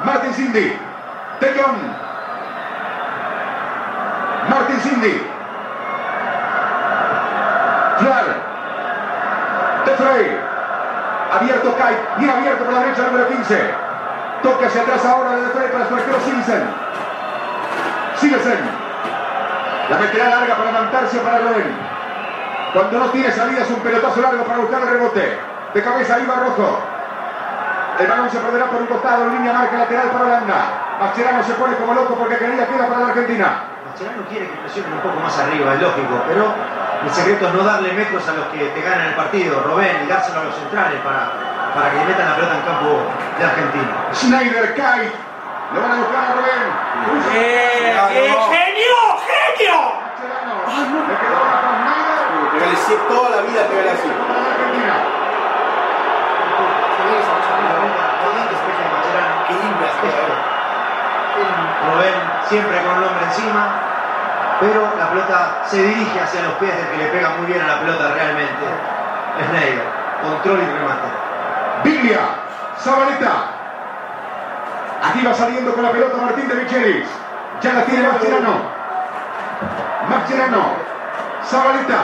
Martin 0.04 0.34
Cindy. 0.34 0.80
De 1.40 1.62
Jong. 1.62 2.11
Martin 4.50 4.80
Cindy. 4.80 5.28
Flar. 8.00 8.26
De 9.86 9.92
Frey. 9.92 10.40
Abierto 11.32 11.78
Kai. 11.78 11.96
Bien 12.18 12.30
abierto 12.32 12.64
por 12.66 12.74
la 12.74 12.80
derecha 12.80 13.04
número 13.04 13.28
15. 13.28 13.74
Toca 14.44 14.68
hacia 14.68 14.82
atrás 14.82 15.06
ahora 15.06 15.36
de 15.36 15.50
Frey 15.50 15.70
para 15.72 15.88
su 15.88 15.96
arquero 15.96 16.20
Silsen. 16.22 16.64
Silsen. 18.18 18.60
La 19.90 19.98
meterá 19.98 20.30
larga 20.30 20.56
para 20.56 20.72
levantarse 20.72 21.18
para 21.20 21.38
Robin. 21.40 21.76
Cuando 22.74 23.00
no 23.00 23.06
tiene 23.12 23.32
salida 23.32 23.62
es 23.62 23.70
un 23.70 23.82
pelotazo 23.82 24.22
largo 24.22 24.44
para 24.46 24.60
buscar 24.60 24.82
el 24.82 24.90
rebote. 24.90 25.40
De 25.74 25.84
cabeza 25.84 26.20
Iba 26.20 26.36
Rojo. 26.36 26.80
El 28.00 28.08
balón 28.08 28.32
se 28.32 28.40
perderá 28.40 28.66
por 28.66 28.82
un 28.82 28.88
costado 28.88 29.30
línea 29.30 29.54
marca 29.54 29.78
lateral 29.78 30.10
para 30.10 30.26
Holanda. 30.26 30.56
Mascherano 31.00 31.44
se 31.44 31.54
pone 31.54 31.76
como 31.76 31.94
loco 31.94 32.16
porque 32.16 32.38
quería 32.38 32.68
queda 32.68 32.88
para 32.88 33.02
la 33.02 33.08
Argentina. 33.08 33.71
Mascherano 33.92 34.24
quiere 34.30 34.48
que 34.48 34.56
presionen 34.64 34.94
un 34.94 35.02
poco 35.02 35.20
más 35.20 35.38
arriba, 35.38 35.74
es 35.76 35.82
lógico, 35.82 36.24
pero 36.26 36.48
el 37.04 37.12
secreto 37.12 37.48
es 37.48 37.54
no 37.54 37.64
darle 37.64 37.92
metros 37.92 38.24
a 38.24 38.32
los 38.40 38.46
que 38.48 38.72
te 38.72 38.82
ganan 38.82 39.08
el 39.08 39.16
partido, 39.16 39.60
Robén, 39.68 40.04
y 40.06 40.08
dárselo 40.08 40.40
a 40.40 40.44
los 40.46 40.56
centrales 40.56 41.02
para, 41.04 41.28
para 41.76 41.92
que 41.92 41.98
le 41.98 42.06
metan 42.06 42.30
la 42.30 42.36
pelota 42.36 42.56
en 42.56 42.62
campo 42.62 43.04
de 43.38 43.44
Argentina. 43.44 43.92
Schneider 44.14 44.76
cae. 44.76 45.12
Lo 45.76 45.82
van 45.82 45.92
a 45.92 45.96
buscar 45.96 46.24
a 46.24 46.32
Rubén. 46.40 46.72
Cruza. 47.04 47.36
¡Eh! 47.36 47.92
¡Eh! 47.92 48.32
¡Genio! 48.32 48.96
¡Genio! 49.28 49.76
Mascherano. 50.08 50.56
Le 51.12 51.16
quedó 51.20 51.36
una. 51.44 51.60
Pegale 52.52 52.72
así, 52.72 52.96
toda 53.10 53.30
la 53.30 53.42
vida 53.44 53.68
pegale 53.68 53.92
así. 53.92 54.08
Argentina. 54.08 54.96
Qué 59.48 60.61
limpia 61.42 61.72
Robén 61.90 62.14
siempre 62.48 62.78
con 62.84 62.98
el 62.98 63.04
hombre 63.04 63.26
encima, 63.26 63.68
pero 64.60 64.94
la 64.98 65.10
pelota 65.10 65.64
se 65.66 65.82
dirige 65.82 66.20
hacia 66.20 66.44
los 66.44 66.54
pies 66.54 66.76
del 66.76 66.88
que 66.88 66.98
le 66.98 67.06
pega 67.06 67.30
muy 67.38 67.48
bien 67.48 67.62
a 67.62 67.68
la 67.68 67.80
pelota 67.80 68.14
realmente. 68.14 68.66
Schneider, 69.48 69.84
control 70.22 70.60
y 70.62 70.66
remate. 70.66 71.10
Biglia, 71.84 72.20
Zabaleta. 72.78 73.32
Aquí 75.04 75.26
va 75.26 75.34
saliendo 75.34 75.74
con 75.74 75.84
la 75.84 75.92
pelota 75.92 76.18
Martín 76.18 76.48
de 76.48 76.56
Michelis. 76.56 77.08
Ya 77.62 77.74
la 77.74 77.86
tiene 77.86 78.08
Mascherano. 78.08 78.54
Mascherano. 80.08 80.64
Zabaleta. 81.44 82.00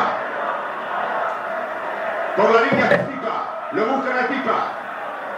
Por 2.36 2.50
la 2.52 2.62
línea 2.62 2.88
de 2.88 2.98
Pipa. 2.98 3.70
Lo 3.74 3.86
buscan 3.86 4.18
al 4.18 4.26
Pipa. 4.26 4.77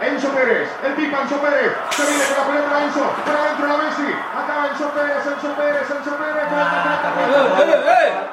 Enzo 0.00 0.28
Pérez. 0.30 0.68
El 0.82 0.92
Pipa, 0.94 1.20
Enzo 1.22 1.36
Pérez. 1.40 1.72
Se 1.90 2.02
viene 2.06 2.24
con 2.24 2.36
la 2.38 2.44
pelota 2.48 2.84
Enzo. 2.84 3.04
Para 3.24 3.38
adentro 3.44 3.66
la 3.68 3.76
Messi. 3.76 4.08
Acaba 4.32 4.66
Enzo 4.68 4.88
Pérez, 4.90 5.26
Enzo 5.26 5.52
Pérez, 5.54 5.90
Enzo 5.90 6.16
Pérez. 6.16 6.44
Falta, 6.48 6.78
falta, 6.80 7.08
falta. 7.12 7.36
¡Eh, 7.60 7.68
eh, 7.68 7.84
eh! 8.00 8.30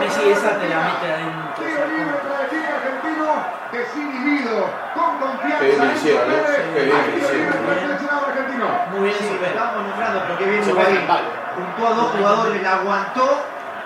Messi, 0.00 0.30
esa 0.30 0.50
te 0.58 0.68
la 0.68 0.78
mete 0.90 1.06
adentro. 1.06 1.54
Tiro 1.56 1.86
libre 1.86 2.16
para 2.18 2.34
el 2.40 2.46
equipo 2.46 2.70
argentino, 2.74 3.26
desinhibido, 3.72 4.56
con 4.94 5.10
confianza. 5.18 5.58
Qué 5.60 5.70
bien 5.70 5.78
que 5.78 6.10
Enzo. 6.10 6.26
Pérez. 6.26 6.66
Qué 6.74 6.80
tiro 6.82 6.98
libre 6.98 7.16
hicieron. 7.16 7.62
para 7.62 7.72
el 7.72 7.80
seleccionado 7.86 8.26
argentino. 8.26 8.66
Muy 8.90 9.00
bien, 9.06 9.16
Sí, 9.18 9.38
estábamos 9.40 9.82
nombrando, 9.86 10.18
pero 10.26 10.38
que 10.38 10.44
bien 10.46 11.06
palo. 11.06 11.28
Juntó 11.54 11.86
a 11.86 11.90
dos 11.94 12.10
jugadores, 12.10 12.62
la 12.62 12.72
aguantó 12.72 13.28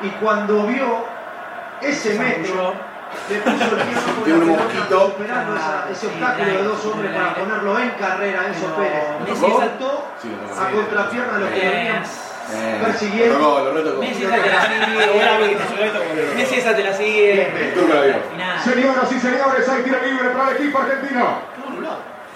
y 0.00 0.08
cuando 0.16 0.66
vio 0.66 1.04
ese 1.82 2.18
metro, 2.18 2.74
le 3.28 3.36
puso 3.38 3.64
el 3.64 3.82
pie 4.22 4.32
de 4.32 4.38
un 4.38 4.48
mosquito. 4.48 5.08
esperando 5.08 5.56
esa- 5.56 5.84
ese 5.90 6.06
obstáculo 6.06 6.46
de 6.46 6.62
dos 6.62 6.84
hombres 6.86 7.12
para 7.16 7.34
ponerlo 7.34 7.78
en 7.78 7.90
carrera, 7.90 8.46
Enzo 8.46 8.66
Pérez. 8.76 9.04
Messi 9.20 9.30
Messi 9.32 9.46
es- 9.52 9.58
saltó 9.58 10.04
a 10.60 10.70
contrapierna 10.70 11.38
los 11.38 11.50
que 11.50 11.68
venían 11.68 12.02
Eh, 12.52 12.80
persiguiendo. 12.84 13.38
Lo. 13.38 14.00
Messi 14.00 14.24
esa 14.24 14.34
te 14.36 14.50
la 14.50 14.62
sigue. 14.66 14.76
Messi 16.36 16.54
esa 16.58 16.74
te 16.74 16.82
la 16.82 16.92
sigue. 16.94 17.52
Señoras 18.64 19.12
y 19.12 19.20
señores, 19.20 19.68
hay 19.68 19.82
tiro 19.82 19.98
libre 20.04 20.30
para 20.30 20.50
el 20.50 20.56
equipo 20.56 20.78
argentino. 20.78 21.38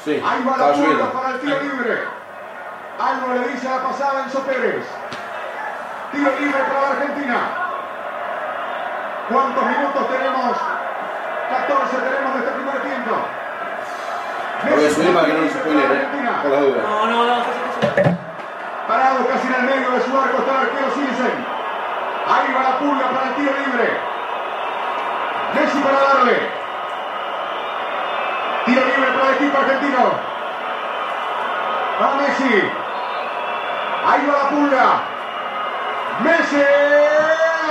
Sí, 0.04 0.23
Ahí 0.25 0.45
va 0.47 0.57
la 0.57 0.73
lloviendo. 0.76 1.12
para 1.12 1.31
el 1.31 1.40
tiro 1.40 1.61
libre. 1.62 1.99
Algo 3.00 3.35
le 3.35 3.49
dice 3.52 3.66
a 3.66 3.71
la 3.76 3.83
pasada 3.83 4.23
Enzo 4.25 4.40
Pérez. 4.40 4.85
Tiro 6.12 6.31
libre 6.38 6.59
para 6.69 6.81
la 6.81 6.88
Argentina. 6.90 7.63
¿Cuántos 9.28 9.64
minutos 9.66 10.09
tenemos? 10.11 10.57
14 11.50 11.97
tenemos 11.97 12.35
de 12.35 12.40
este 12.40 12.52
primer 12.52 12.78
tiempo. 12.83 13.11
Lo 14.69 14.76
voy 14.76 14.85
a 14.87 14.90
subir 14.90 15.14
para 15.14 15.26
que 15.26 15.33
no 15.35 15.40
nos 15.43 15.52
spoilen, 15.52 15.81
eh, 15.81 15.87
Argentina. 15.87 16.43
por 16.43 16.50
las 16.52 16.61
dudas. 16.61 16.83
No, 16.85 17.07
no, 17.07 17.25
no. 17.25 17.37
Parado 18.88 19.26
casi 19.28 19.47
en 19.49 19.54
el 19.54 19.62
medio 19.62 19.90
de 19.93 20.00
su 20.02 20.11
arco 20.19 20.38
está 20.38 20.50
el 20.52 20.59
arquero 20.69 20.88
Silsen. 20.95 21.37
Ahí 22.28 22.52
va 22.54 22.62
la 22.62 22.78
pulga 22.78 23.07
para 23.11 23.26
el 23.28 23.35
tiro 23.35 23.52
libre. 23.64 23.87
Messi 25.54 25.78
para 25.81 26.00
darle. 26.00 26.37
Tiro 28.66 28.81
libre 28.85 29.11
para 29.12 29.28
el 29.28 29.35
equipo 29.37 29.59
argentino. 29.59 30.02
Va 32.00 32.09
Messi. 32.16 32.71
Ahí 34.07 34.26
va 34.26 34.33
la 34.43 34.49
pulga. 34.50 34.87
Messi. 36.21 36.57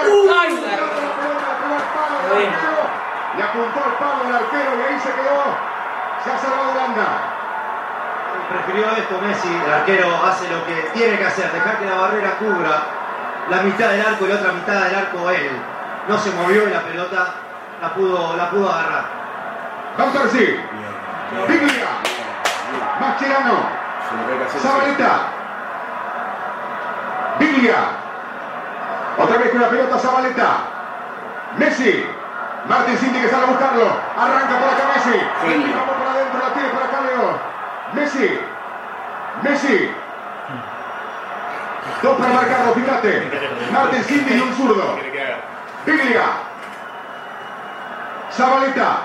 ¡Ay, 0.05 0.09
la- 0.09 0.71
La 0.73 0.77
pelota, 0.77 0.95
la 1.01 1.11
pelota 1.17 1.45
al 1.49 1.87
palo 1.93 2.12
del 2.12 2.12
Bueno. 2.29 3.03
Le 3.37 3.43
apuntó 3.43 3.79
al 3.83 3.93
palo 3.97 4.23
del 4.25 4.35
arquero 4.35 4.71
y 4.77 4.93
ahí 4.93 4.99
se 4.99 5.09
quedó. 5.09 5.41
Se 6.23 6.31
ha 6.31 6.37
salvado 6.37 6.71
Holanda. 6.71 7.07
Prefirió 8.49 8.91
esto 8.91 9.19
Messi, 9.21 9.61
el 9.65 9.73
arquero 9.73 10.07
hace 10.25 10.47
lo 10.49 10.65
que 10.65 10.89
tiene 10.93 11.17
que 11.17 11.25
hacer, 11.25 11.51
dejar 11.51 11.79
que 11.79 11.85
la 11.85 11.95
barrera 11.95 12.37
cubra 12.37 12.83
la 13.49 13.63
mitad 13.63 13.89
del 13.89 14.01
arco 14.05 14.25
y 14.25 14.29
la 14.29 14.35
otra 14.35 14.51
mitad 14.51 14.73
del 14.73 14.95
arco 14.95 15.29
él. 15.31 15.51
No 16.07 16.17
se 16.17 16.31
movió 16.31 16.67
y 16.67 16.71
la 16.71 16.81
pelota 16.81 17.33
la 17.81 17.93
pudo, 17.93 18.35
la 18.37 18.49
pudo 18.49 18.69
agarrar. 18.69 19.05
Van 19.97 20.11
Persie. 20.11 20.59
Biglia. 21.47 21.87
Mascherano. 22.99 23.57
El 24.53 24.59
Zabaleta. 24.59 25.11
Biglia. 27.39 27.75
Otra 29.17 29.37
vez 29.37 29.49
con 29.51 29.61
la 29.61 29.69
pelota 29.69 29.97
Zabaleta. 29.97 30.72
Messi. 31.57 32.05
Martin 32.67 32.97
Cindy 32.97 33.19
que 33.19 33.29
sale 33.29 33.43
a 33.43 33.47
buscarlo. 33.47 33.85
Arranca 34.17 34.59
por 34.59 34.69
acá 34.69 34.83
Messi. 34.95 35.19
Genio. 35.45 35.75
Vamos 35.75 35.95
para 35.97 36.11
adentro, 36.11 36.39
la 36.39 36.53
tiene 36.53 36.69
para 36.69 36.85
acá 36.85 37.01
Leo. 37.01 37.39
Messi. 37.93 38.39
Messi. 39.43 39.91
Dos 42.01 42.17
para 42.17 42.33
marcarlo, 42.33 42.73
fíjate. 42.73 43.31
Martin 43.71 44.03
Cindy 44.03 44.33
y 44.35 44.41
un 44.41 44.53
zurdo. 44.55 44.97
Biglia. 45.85 46.25
Zabaleta. 48.31 48.97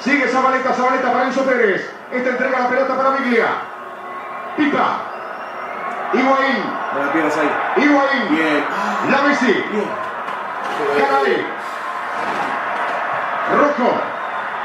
Sigue 0.00 0.28
Zabaleta, 0.28 0.72
Zabaleta 0.72 1.12
para 1.12 1.24
Enzo 1.24 1.44
Pérez. 1.44 1.90
Esta 2.12 2.30
entrega 2.30 2.60
la 2.60 2.68
pelota 2.68 2.96
para 2.96 3.10
Biglia. 3.10 3.46
Pipa. 4.56 4.98
Higuaín. 6.12 6.64
No 6.94 7.04
la 7.04 7.12
pierdas 7.12 7.36
ahí. 7.38 7.50
Higuaín. 7.76 8.28
Bien. 8.30 8.64
La 9.10 9.22
Messi. 9.22 9.52
Bien. 9.72 10.05
Garay. 10.76 11.46
Rojo. 13.56 13.90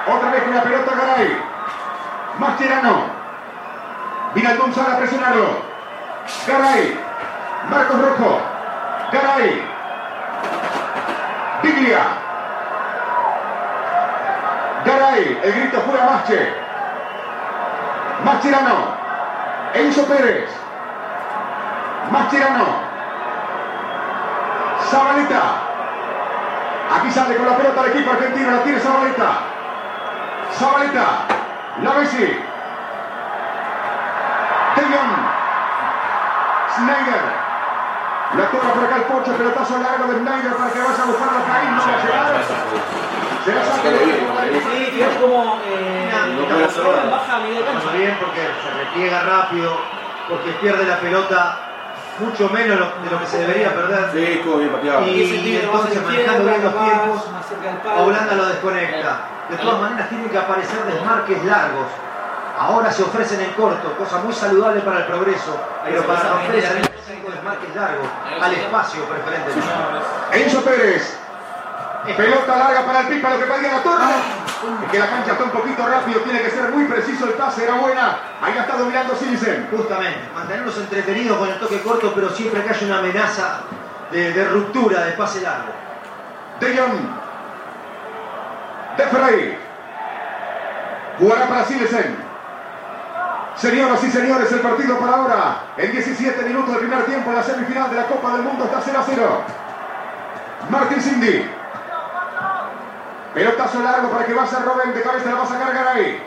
Otra 0.08 0.32
vez 0.32 0.44
con 0.44 0.56
la 0.56 0.64
pelota 0.64 0.92
Garay. 0.96 1.42
Mascherano. 2.38 3.04
Vinaldum 4.34 4.74
sale 4.74 4.94
a 4.94 4.98
presionarlo. 4.98 5.62
Garay. 6.48 7.00
Marcos 7.70 8.02
Rojo. 8.02 8.42
Garay. 9.12 9.68
Biglia. 11.64 12.04
Garay. 14.84 15.40
El 15.44 15.54
grito 15.54 15.82
fue 15.82 16.02
a 16.02 16.06
Masche. 16.06 16.54
Mascherano. 18.26 18.98
Enzo 19.74 20.06
Pérez. 20.08 20.50
Mascherano. 22.12 22.66
Zabaleta. 24.90 25.71
Aquí 26.96 27.12
sale 27.12 27.38
con 27.38 27.48
la 27.48 27.58
pelota 27.58 27.82
el 27.86 27.92
equipo 27.92 28.12
argentino, 28.12 28.52
la 28.52 28.64
tiene 28.64 28.80
Zabaleta. 28.80 29.30
Zabaleta. 30.54 31.06
La 31.82 31.94
Messi. 31.94 32.40
Jong. 34.76 35.14
Snyder. 36.76 37.24
La 38.36 38.46
toma 38.50 38.74
por 38.74 38.84
acá 38.84 38.96
el 38.96 39.04
Pocho, 39.04 39.32
pelotazo 39.38 39.78
largo 39.78 40.12
de 40.12 40.20
Snyder 40.20 40.54
para 40.56 40.72
que 40.72 40.80
vaya 40.80 41.04
a 41.04 41.06
buscarlo 41.06 41.40
acá 41.40 41.56
ahí, 41.56 41.68
no 41.68 41.82
va 41.82 41.94
a 41.94 42.04
llegar. 42.04 42.44
Se 43.44 43.56
la 43.56 43.66
saca 43.66 43.90
Sí, 44.52 44.92
fíjate 44.92 45.16
como 45.18 45.60
eh, 45.66 46.12
No 46.36 47.12
baja 47.12 47.36
a 47.36 47.40
media 47.40 47.62
bien 47.98 48.18
porque 48.20 48.42
se 48.64 48.70
repliega 48.78 49.22
rápido, 49.24 49.78
porque 50.30 50.52
pierde 50.62 50.86
la 50.86 51.00
pelota 51.00 51.71
mucho 52.22 52.50
menos 52.50 52.80
lo- 52.80 52.92
de 53.04 53.10
lo 53.12 53.20
que 53.20 53.26
se 53.28 53.38
debería 53.40 53.74
perder. 53.76 54.10
Sí, 54.14 54.24
estuvo 54.40 54.58
bien 54.58 54.72
pateado. 54.72 55.02
Y- 55.06 55.10
Y 55.10 55.54
la 55.58 55.64
entonces, 55.64 56.04
manejando 56.04 56.44
bien 56.46 56.64
los 56.64 56.74
tiempos, 56.74 57.22
A. 57.90 58.02
Holanda 58.02 58.34
lo 58.36 58.46
desconecta. 58.46 59.20
De 59.50 59.58
todas 59.58 59.82
maneras 59.82 60.10
tienen 60.10 60.30
que 60.30 60.38
aparecer 60.38 60.80
desmarques 60.86 61.44
largos. 61.46 61.88
Ahora 62.58 62.92
se 62.92 63.02
ofrecen 63.04 63.42
en 63.42 63.52
corto, 63.54 63.96
cosa 63.98 64.18
muy 64.20 64.34
saludable 64.34 64.82
para 64.82 65.00
el 65.00 65.06
progreso, 65.06 65.58
pero 65.84 66.04
para 66.04 66.20
de 66.52 66.62
cinco 67.08 67.32
desmarques 67.32 67.76
largos, 67.76 68.08
al 68.42 68.54
espacio 68.54 69.04
preferentemente. 69.06 69.70
Enzo 70.34 70.62
Pérez. 70.64 71.18
Pelota 72.06 72.56
larga 72.58 72.86
para 72.86 73.00
el 73.02 73.08
Pipa, 73.08 73.30
lo 73.30 73.40
que 73.40 73.46
pedía 73.46 73.74
la 73.74 73.84
torre. 73.84 74.06
Es 74.84 74.92
que 74.92 75.00
la 75.00 75.08
cancha 75.08 75.32
está 75.34 75.44
un 75.44 75.52
poquito 75.52 75.88
rápido, 75.88 76.20
tiene 76.22 76.42
que 76.42 76.50
ser 76.50 76.70
muy 76.70 76.86
preciso 76.86 77.26
el 77.26 77.34
pase, 77.34 77.64
era 77.64 77.76
buena. 77.76 78.18
Ahí 78.42 78.54
la 78.56 78.62
está 78.62 78.78
dominando 78.78 79.16
Silsen. 79.16 79.68
Justamente, 79.72 80.30
mantenerlos 80.34 80.78
entretenidos 80.78 81.38
con 81.38 81.50
el 81.50 81.60
toque 81.60 81.82
corto, 81.82 82.12
pero 82.14 82.30
siempre 82.30 82.64
que 82.64 82.70
haya 82.70 82.88
una 82.88 83.00
amenaza 83.00 83.62
de, 84.12 84.34
de 84.34 84.46
ruptura, 84.46 85.06
de 85.06 85.12
pase 85.12 85.42
largo. 85.42 85.74
De 86.60 86.78
Jong. 86.78 87.00
De 88.98 89.04
Frey. 89.04 89.58
Jugará 91.20 91.48
para 91.48 91.66
Silesen. 91.66 92.32
Señoras 93.56 94.04
y 94.04 94.12
señores, 94.12 94.52
el 94.52 94.60
partido 94.60 94.98
para 95.00 95.14
ahora. 95.14 95.56
En 95.78 95.92
17 95.92 96.44
minutos 96.44 96.70
del 96.70 96.80
primer 96.80 97.06
tiempo, 97.06 97.32
la 97.32 97.44
semifinal 97.44 97.90
de 97.92 97.96
la 97.96 98.08
Copa 98.08 98.32
del 98.34 98.42
Mundo 98.42 98.66
está 98.66 98.82
0 98.84 99.00
a 99.00 99.04
0. 99.04 99.42
Martín 100.70 101.02
Cindy. 101.02 101.61
Pelotazo 103.34 103.82
largo 103.82 104.10
para 104.10 104.26
que 104.26 104.34
vaya 104.34 104.60
Robben. 104.60 104.94
De 104.94 105.02
cabeza 105.02 105.30
la 105.30 105.36
va 105.36 105.44
a 105.44 105.48
sacar 105.48 105.74
Garay. 105.74 106.24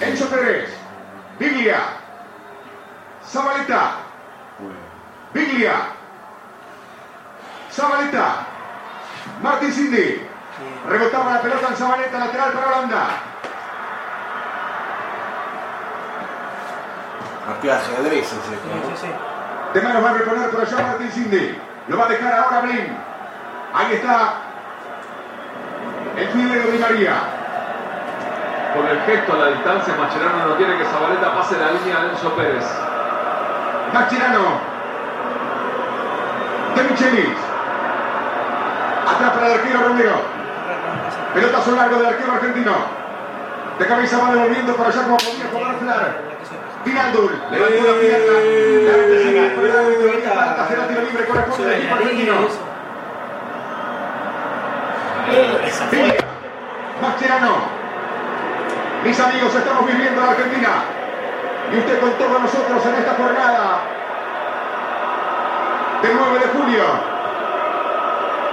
Enzo 0.00 0.26
Pérez. 0.28 0.70
Biglia. 1.38 1.78
Zabaleta. 3.26 3.92
Biglia. 5.32 5.74
Zabaleta. 7.70 8.46
Martín 9.42 9.72
Cindy. 9.72 10.28
Rebotaba 10.88 11.34
la 11.34 11.40
pelota 11.42 11.68
en 11.68 11.76
Zabaleta, 11.76 12.18
lateral 12.18 12.52
para 12.52 12.66
Holanda. 12.66 13.06
Martillaje 17.46 17.92
de 17.92 18.08
Dresden, 18.08 18.40
se 18.40 18.50
Sí, 18.50 18.96
sí, 18.96 19.06
sí. 19.06 19.12
De 19.74 19.82
manos 19.82 20.04
va 20.04 20.10
a 20.10 20.14
reponer 20.14 20.50
por 20.50 20.60
allá 20.60 20.86
Martín 20.86 21.10
Cindy. 21.10 21.60
Lo 21.88 21.98
va 21.98 22.06
a 22.06 22.08
dejar 22.08 22.32
ahora 22.32 22.60
Blin. 22.60 22.96
Ahí 23.74 23.94
está 23.94 24.43
el 26.16 26.28
fideo 26.28 26.72
de 26.72 26.78
María. 26.78 27.14
Con 28.74 28.86
el 28.88 29.00
gesto 29.02 29.32
a 29.32 29.36
la 29.36 29.46
distancia, 29.50 29.94
Mascherano 29.94 30.46
no 30.48 30.56
quiere 30.56 30.78
que 30.78 30.84
Zabaleta 30.84 31.34
pase 31.34 31.56
la 31.58 31.70
línea 31.72 32.02
de 32.02 32.10
Enzo 32.10 32.34
Pérez. 32.34 32.64
Mascherano. 33.92 34.74
De 36.74 36.82
Michelis. 36.82 37.38
Atrás 39.06 39.30
para 39.32 39.46
el 39.46 39.52
arquero 39.52 39.88
Romero. 39.88 40.16
Pelotazo 41.34 41.70
largo 41.76 41.96
del 41.98 42.06
arquero 42.06 42.32
argentino. 42.32 42.72
De 43.78 43.86
cabeza 43.86 44.18
va 44.18 44.32
devolviendo 44.32 44.74
por 44.74 44.86
allá 44.86 45.02
como 45.02 45.16
podía 45.16 45.46
jugar 45.52 45.76
Flar. 45.78 46.34
Vinaldur. 46.84 47.32
Levantó 47.50 47.92
la 47.92 48.00
pierna. 48.00 48.32
La 48.84 48.94
antecede 49.02 49.50
por 49.50 49.64
el 49.64 49.76
árbitro. 49.76 50.04
Será 50.68 50.88
tiro 50.88 51.02
libre. 51.02 51.24
Corresponde 51.26 51.74
al 51.74 51.80
equipo 51.80 51.94
argentino. 51.94 52.34
Mascherano. 57.00 57.56
Mis 59.04 59.20
amigos, 59.20 59.54
estamos 59.54 59.86
viviendo 59.86 60.20
la 60.20 60.30
Argentina. 60.30 60.68
Y 61.72 61.78
usted 61.78 62.00
con 62.00 62.12
todos 62.12 62.40
nosotros 62.42 62.86
en 62.86 62.94
esta 62.94 63.14
jornada 63.14 63.80
del 66.02 66.12
9 66.16 66.38
de 66.38 66.46
julio. 66.52 66.84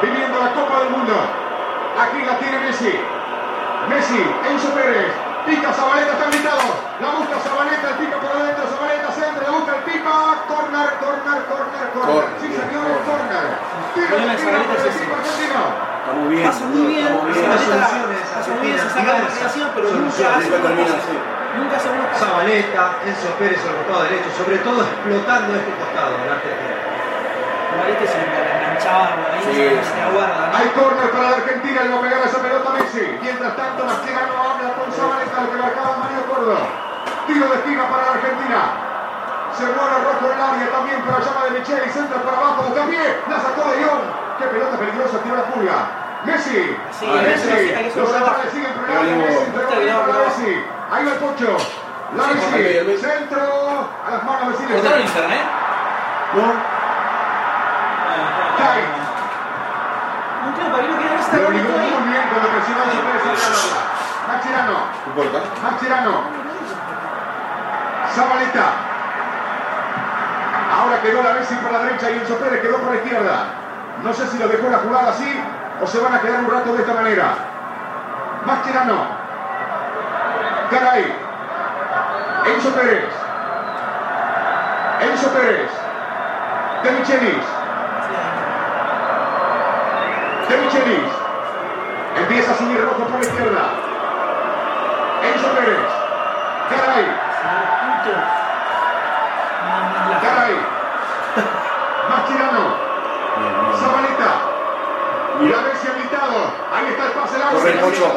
Viviendo 0.02 0.40
la 0.40 0.52
Copa 0.54 0.80
del 0.80 0.90
Mundo. 0.92 1.14
Aquí 2.00 2.24
la 2.26 2.40
tiene 2.40 2.60
Messi. 2.60 3.00
Messi, 3.90 4.24
Enzo 4.50 4.70
Pérez. 4.74 5.12
Pica 5.46 5.74
Zabaleta, 5.74 6.14
está 6.14 6.26
invitado. 6.26 6.62
La 7.02 7.08
busca 7.18 7.36
Zabaleta, 7.42 7.90
el 7.90 7.96
pica 7.96 8.18
por 8.18 8.32
adentro. 8.32 8.64
Zabaleta 8.72 9.12
se 9.12 9.28
entra, 9.28 9.44
la 9.44 9.58
busca 9.58 9.76
el 9.76 9.84
pica. 9.84 10.12
Corner, 10.48 10.90
corner, 11.04 11.40
corner, 11.52 11.86
corner. 11.92 12.16
Corner. 12.16 12.40
Sí, 12.40 12.48
señores, 12.48 12.98
corner. 13.04 13.46
Tiro 13.94 14.16
Zabaleta 14.40 14.68
por 14.72 14.76
el 14.76 14.82
es 14.82 14.86
ese. 14.88 15.04
equipo 15.04 15.16
argentino. 15.20 15.91
Estamos 16.02 16.30
bien. 16.34 16.50
Pasa 16.50 16.66
muy 16.66 16.86
bien, 16.90 17.06
pasa 17.06 18.50
muy 18.58 18.66
bien, 18.66 18.80
se 18.80 18.90
saca 18.90 19.22
la 19.22 19.70
pero 19.70 19.86
nunca 19.94 20.34
hace. 20.34 21.14
Nunca 21.52 21.78
hace 21.78 21.90
una 21.94 22.10
pasada. 22.10 22.42
Zabaleta, 22.42 22.84
Enzo 23.06 23.30
Pérez 23.38 23.62
sobre 23.62 23.78
el 23.78 23.86
costado 23.86 24.04
derecho, 24.10 24.30
sobre 24.34 24.58
todo 24.66 24.82
explotando 24.82 25.50
este 25.54 25.72
costado, 25.78 26.18
argentino. 26.26 26.74
Igual 27.70 27.90
este 27.94 28.06
se 28.10 28.18
enganchaba 28.18 29.14
ahí, 29.14 29.46
se 29.46 29.78
sí. 29.78 29.94
la 30.02 30.10
guarda, 30.10 30.42
¿no? 30.50 30.58
Hay 30.58 30.68
córner 30.74 31.08
para 31.14 31.24
la 31.30 31.38
Argentina, 31.38 31.80
va 31.86 31.98
a 31.98 32.02
pegar 32.02 32.20
esa 32.26 32.40
pelota 32.42 32.66
a 32.66 32.74
Messi. 32.82 33.06
Mientras 33.22 33.54
tanto, 33.54 33.80
Mascherano 33.86 34.34
habla 34.42 34.74
con 34.74 34.88
Zabaleta, 34.90 35.38
lo 35.38 35.48
que 35.54 35.58
marcaba 35.62 36.02
Mario 36.02 36.22
Córdoba. 36.26 36.66
Tiro 37.30 37.46
de 37.46 37.56
esquina 37.62 37.84
para 37.86 38.04
la 38.10 38.14
Argentina. 38.18 38.60
Se 39.54 39.66
mueve 39.70 39.98
rojo 40.02 40.26
en 40.26 40.34
el 40.34 40.42
área 40.42 40.68
también 40.72 41.00
para 41.06 41.22
llama 41.22 41.46
de 41.46 41.52
Micheli, 41.62 41.88
centra 41.94 42.18
por 42.26 42.34
abajo, 42.34 42.74
busca 42.74 42.90
pie, 42.90 43.06
la 43.30 43.38
sacó 43.38 43.70
de 43.70 43.78
León. 43.86 44.21
Qué 44.42 44.48
pelota 44.48 44.78
peligrosa, 44.78 45.18
tiró 45.24 45.36
la 45.38 45.44
pulga. 45.46 45.78
Messi, 46.26 46.78
Sí, 46.92 47.06
Ah, 47.10 47.22
Messi, 47.22 47.98
los 47.98 48.10
centrales 48.10 48.52
siguen 48.52 48.74
Messi 49.18 49.44
entregó 49.46 49.70
para 49.70 50.14
haga 50.14 50.26
Messi. 50.28 50.52
Ahí 50.92 51.06
va 51.06 51.12
el 51.14 51.18
Pocho. 51.18 51.58
La 52.18 52.24
Sí, 52.26 52.34
Messi, 52.86 52.98
centro, 53.06 53.42
a 54.06 54.12
las 54.12 54.24
manos 54.24 54.42
de 54.42 54.46
Messi. 54.52 54.64
¿Cortaron 54.74 55.02
internet? 55.02 55.46
¿No? 56.34 56.42
Kai. 58.58 58.82
No 60.42 60.48
entiendo 60.50 60.72
para 60.76 60.84
qué 60.84 60.90
no 60.92 60.98
quería 60.98 61.12
ver 61.12 61.20
esta 61.22 61.38
Lo 61.38 61.44
bolita 61.46 61.64
ligó 61.64 61.80
ahí. 61.80 61.92
muy 62.02 62.10
bien 62.12 62.24
cuando 62.30 62.48
presionó 62.50 62.82
su 62.92 63.00
presa. 63.02 63.30
Mascherano. 64.28 64.74
No 65.06 65.10
importa. 65.10 65.40
Zabaleta. 68.14 68.66
Ahora 70.72 71.02
quedó 71.02 71.24
la 71.24 71.34
Messi 71.34 71.56
por 71.56 71.72
la 71.72 71.80
derecha 71.80 72.10
y 72.12 72.14
Enzo 72.20 72.36
Pérez 72.38 72.62
quedó 72.62 72.78
por 72.78 72.90
la 72.94 73.02
izquierda. 73.02 73.38
No 74.04 74.14
sé 74.14 74.28
si 74.28 74.38
lo 74.40 74.48
dejó 74.48 74.70
la 74.70 74.80
jugada 74.80 75.10
así 75.12 75.40
o 75.82 75.88
se 75.88 76.00
van 76.00 76.14
a 76.16 76.22
quedar 76.22 76.40
un 76.40 76.52
rato 76.52 76.74
de 76.74 76.82
esta 76.82 76.94
manera. 76.94 77.34
Mascherano. 78.46 78.98
Caray. 80.72 81.16
Enzo 82.46 82.70
Pérez. 82.74 83.06
Enzo 85.02 85.30
Pérez. 85.30 85.70
De 86.84 86.92
Michelis. 86.92 87.46
De 90.50 90.58
Michelis. 90.58 91.12
Empieza 92.18 92.52
a 92.52 92.58
subir 92.58 92.82
rojo 92.84 93.04
por 93.06 93.20
la 93.20 93.26
izquierda. 93.26 93.64
Enzo 95.24 95.48
Pérez. 95.56 95.90
Caray. 96.70 97.06
Punto. 97.06 98.18
Nada 99.68 99.82
más 99.84 100.10
la- 100.10 100.20
Caray. 100.22 100.56
Mascherano. 102.10 102.92
Bien, 103.38 103.54
bien. 103.62 103.80
Zabaleta. 103.80 104.32
La 105.42 105.62
Messi 105.62 105.88
habilitado. 105.88 106.38
Ahí 106.76 106.86
está 106.92 107.06
el 107.06 107.12
pase 107.14 107.38
largo. 107.40 107.58
Corre, 107.60 107.72
Pocho. 107.74 108.08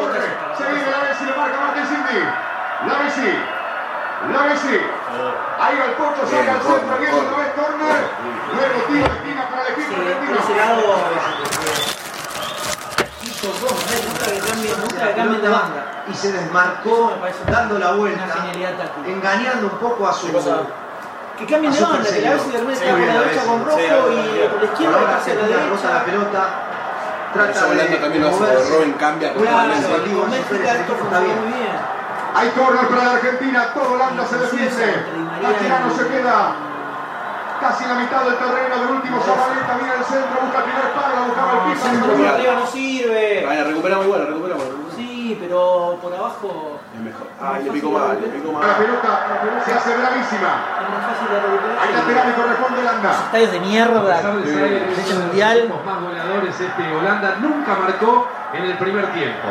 Se 0.59 0.65
viene 0.73 0.91
la 0.91 0.99
Messi, 1.09 1.25
le 1.25 1.37
marca 1.37 1.57
Martín 1.61 1.87
Cindy. 1.87 2.21
La 2.89 2.95
Messi. 2.99 3.39
La 4.33 4.43
Messi. 4.43 4.77
Ahí 5.61 5.79
va 5.79 5.85
el 5.85 5.93
Pocho, 5.93 6.23
Bien, 6.29 6.45
saca 6.45 6.53
al 6.53 6.59
corner, 6.61 6.81
centro, 6.81 6.99
viene 6.99 7.15
otra 7.15 7.37
vez 7.39 7.51
corner. 7.55 7.97
Luego 8.55 8.79
tiro 8.89 9.09
de 9.09 9.15
esquina 9.15 9.43
para 9.49 9.63
el 9.63 9.75
Sí, 9.75 9.81
equipo 9.81 9.95
por 9.95 10.05
ese 10.05 10.13
argentino. 10.13 10.57
lado. 10.59 10.83
Hizo 13.23 13.47
dos, 13.47 13.77
me 13.89 13.97
gusta 14.05 14.25
que 14.27 14.39
cambien, 14.41 14.77
me 14.77 14.85
gusta 14.85 15.07
que 15.09 15.15
cambien 15.15 15.43
de 15.43 15.49
banda. 15.49 15.81
y 16.09 16.15
dando 17.51 17.79
la 17.79 17.93
vuelta, 17.93 18.25
engañando 19.07 19.67
un 19.67 19.79
poco 19.79 20.09
a 20.09 20.13
su, 20.13 20.27
¿Qué 20.29 20.33
pasa? 20.33 20.57
Que 21.39 21.47
cambien 21.47 21.73
a 21.73 21.77
de 21.77 21.83
banda, 21.83 21.99
que 21.99 22.21
la 22.21 22.31
perseguidor. 22.31 22.67
vez 22.67 22.81
de 22.81 22.85
repente 22.85 22.85
está 22.85 22.95
por 22.95 23.01
la 23.01 23.13
a 23.13 23.19
derecha 23.19 23.35
veces. 23.35 23.49
con 23.49 23.65
rojo 23.65 23.79
y 23.81 24.43
a 24.43 24.51
por 24.51 24.59
la 24.63 24.65
izquierda 24.71 24.99
ahora 24.99 25.17
hacia 25.17 25.35
la 25.35 25.41
rota 25.41 25.51
la 25.51 25.59
derecha. 25.67 26.05
pelota, 26.05 26.43
trata 27.35 27.67
de, 27.75 27.97
también 27.99 28.23
lo 28.23 28.29
hace. 28.29 28.71
Robin 28.71 28.93
cambia 28.95 29.33
Claro, 29.35 29.73
está 29.73 31.21
bien. 31.21 31.41
muy 31.41 31.53
bien. 31.59 31.77
Hay 32.37 32.49
corner 32.51 32.87
para 32.89 33.05
la 33.05 33.13
Argentina, 33.13 33.69
todo 33.75 33.93
Holanda 33.95 34.27
se 34.27 34.39
defiende. 34.39 35.07
Mascherano 35.43 35.97
se 35.97 36.07
queda 36.09 36.55
casi 37.61 37.85
la 37.87 37.95
mitad 37.95 38.25
del 38.25 38.37
terreno 38.37 38.75
del 38.81 38.91
último 38.97 39.21
Zabaleta, 39.23 39.79
mira 39.81 39.95
el 39.99 40.05
centro, 40.05 40.41
busca 40.43 40.59
el 40.59 40.65
primer 40.65 40.91
palo, 40.93 41.27
buscaba 41.27 41.53
el 41.53 41.73
piso. 41.73 41.87
arriba 42.35 42.55
no 42.55 42.67
sirve. 42.67 43.45
Vaya, 43.47 43.65
recuperamos 43.65 44.07
igual, 44.07 44.27
recuperamos. 44.27 44.65
Sí, 45.25 45.33
pero 45.41 45.97
por 46.05 46.13
abajo 46.13 46.77
Es 46.93 47.01
mejor. 47.01 47.25
Ay, 47.41 47.65
le 47.65 47.71
pico 47.73 47.89
mal, 47.97 48.13
le 48.21 48.29
pico 48.29 48.53
La 48.53 48.59
mal. 48.61 48.77
pelota 48.77 49.11
se 49.65 49.73
hace 49.73 49.97
bravísima. 49.97 50.53
es 50.85 50.89
más 50.93 51.01
fácil 51.09 51.27
de 51.33 51.37
recuperar. 51.41 51.77
Hay 51.81 51.91
lateral 51.97 52.27
y 52.29 52.33
corresponde 52.37 52.81
Holanda. 52.85 53.11
Estadios 53.25 53.53
de 53.57 53.61
mierda. 53.61 54.01
A 54.05 54.17
pesar 54.21 54.37
de 54.37 54.45
ser 54.45 54.85
los 54.85 55.25
mundial. 55.25 55.57
equipos 55.65 55.81
más 55.87 55.97
goleadores, 56.05 56.61
este 56.61 56.83
Holanda 56.93 57.37
nunca 57.41 57.73
marcó 57.73 58.29
en 58.53 58.65
el 58.69 58.77
primer 58.77 59.07
tiempo. 59.17 59.49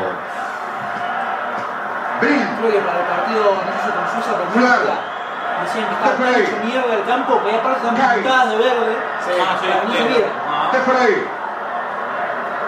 Brin, 2.22 2.46
Creo 2.62 2.70
que 2.70 2.78
para 2.86 3.00
el 3.02 3.08
partido, 3.10 3.44
no 3.58 3.72
sé 3.74 3.80
si 3.82 3.90
con 3.98 4.06
Suiza, 4.14 4.32
pero 4.38 4.50
Claro. 4.54 4.94
Decían 4.94 5.86
que 5.90 5.96
estaba 5.98 6.38
hecho 6.38 6.56
mierda 6.70 6.94
el 7.02 7.06
campo, 7.10 7.42
que 7.42 7.50
aparte 7.50 7.80
están 7.82 7.96
pintadas 7.98 8.50
de 8.54 8.58
verde. 8.62 8.94
Sí, 9.26 9.32
Ah, 9.42 9.58
sí, 9.58 9.66
no 9.74 9.90
se 9.90 9.98
sí. 9.98 10.04
viera. 10.06 10.30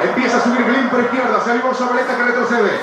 Empieza 0.02 0.38
a 0.38 0.42
subir 0.42 0.64
Blin 0.64 0.90
por 0.90 1.00
izquierda, 1.00 1.40
se 1.44 1.52
avivó 1.52 1.74
Zabaleta 1.74 2.16
que 2.16 2.24
retrocede. 2.24 2.82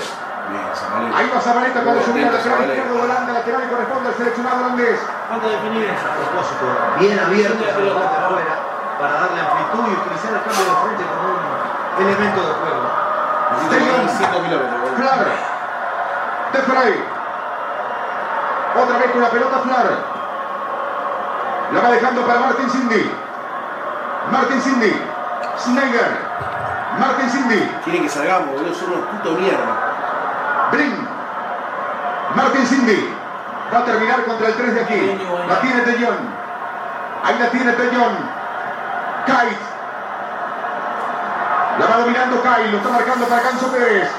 Bien. 0.49 1.15
Ahí 1.15 1.31
va 1.35 1.41
Zabaleta 1.41 1.81
cuando 1.81 2.03
subía 2.03 2.29
atento, 2.29 2.49
lateral 2.49 2.69
izquierdo 2.69 2.95
de 2.95 3.03
Holanda, 3.03 3.33
lateral 3.33 3.63
y 3.65 3.69
corresponde 3.71 4.09
al 4.09 4.15
seleccionado 4.15 4.57
holandés. 4.59 5.01
¿Cuánto 5.29 5.49
definir 5.49 5.85
eso? 5.85 6.07
a 6.09 6.15
propósito, 6.17 6.65
bien 6.99 7.19
abierto 7.19 7.65
lo 7.81 7.93
toca 7.93 8.27
afuera 8.27 8.55
para 8.99 9.13
darle 9.13 9.41
amplitud 9.41 9.85
y 9.89 9.95
utilizar 9.99 10.33
el 10.35 10.43
cambio 10.43 10.65
de 10.65 10.77
frente 10.83 11.05
como 11.11 11.25
un 11.33 12.07
elemento 12.07 12.41
de 12.47 12.53
juego. 12.55 13.03
Correr 13.53 14.09
5 14.09 14.43
kilómetros. 14.43 14.81
boludo. 14.81 14.97
Flar. 14.97 15.27
De 16.53 16.59
Frey. 16.59 17.05
Otra 18.83 18.99
vez 18.99 19.11
con 19.13 19.23
la 19.23 19.31
pelota 19.31 19.59
Flar. 19.59 19.87
La 21.73 21.81
va 21.81 21.91
dejando 21.91 22.27
para 22.27 22.41
Martin 22.41 22.71
Cindy. 22.71 23.11
Martin 24.31 24.61
Cindy. 24.61 25.03
Schneider. 25.59 26.32
Martin 26.99 27.31
Cindy. 27.31 27.71
Quieren 27.85 28.03
que 28.03 28.09
salgamos, 28.09 28.55
boludo, 28.55 28.75
son 28.75 28.93
unos 28.93 29.07
putos 29.07 29.39
mierda. 29.39 30.69
Brin. 30.73 31.09
Martin 32.35 32.67
Cindy. 32.67 33.15
Va 33.73 33.79
a 33.79 33.85
terminar 33.85 34.25
contra 34.25 34.49
el 34.49 34.55
3 34.55 34.75
de 34.75 34.81
aquí. 34.81 35.19
La 35.49 35.61
tiene 35.61 35.81
Tellón. 35.83 36.19
Ahí 37.25 37.39
la 37.39 37.51
tiene 37.51 37.73
Tellón. 37.73 38.13
Kait. 39.27 39.59
La 41.79 41.87
va 41.87 41.97
dominando 41.99 42.43
Kai. 42.43 42.71
Lo 42.71 42.79
está 42.79 42.91
marcando 42.91 43.27
para 43.27 43.43
Canso 43.43 43.73
Pérez. 43.73 44.11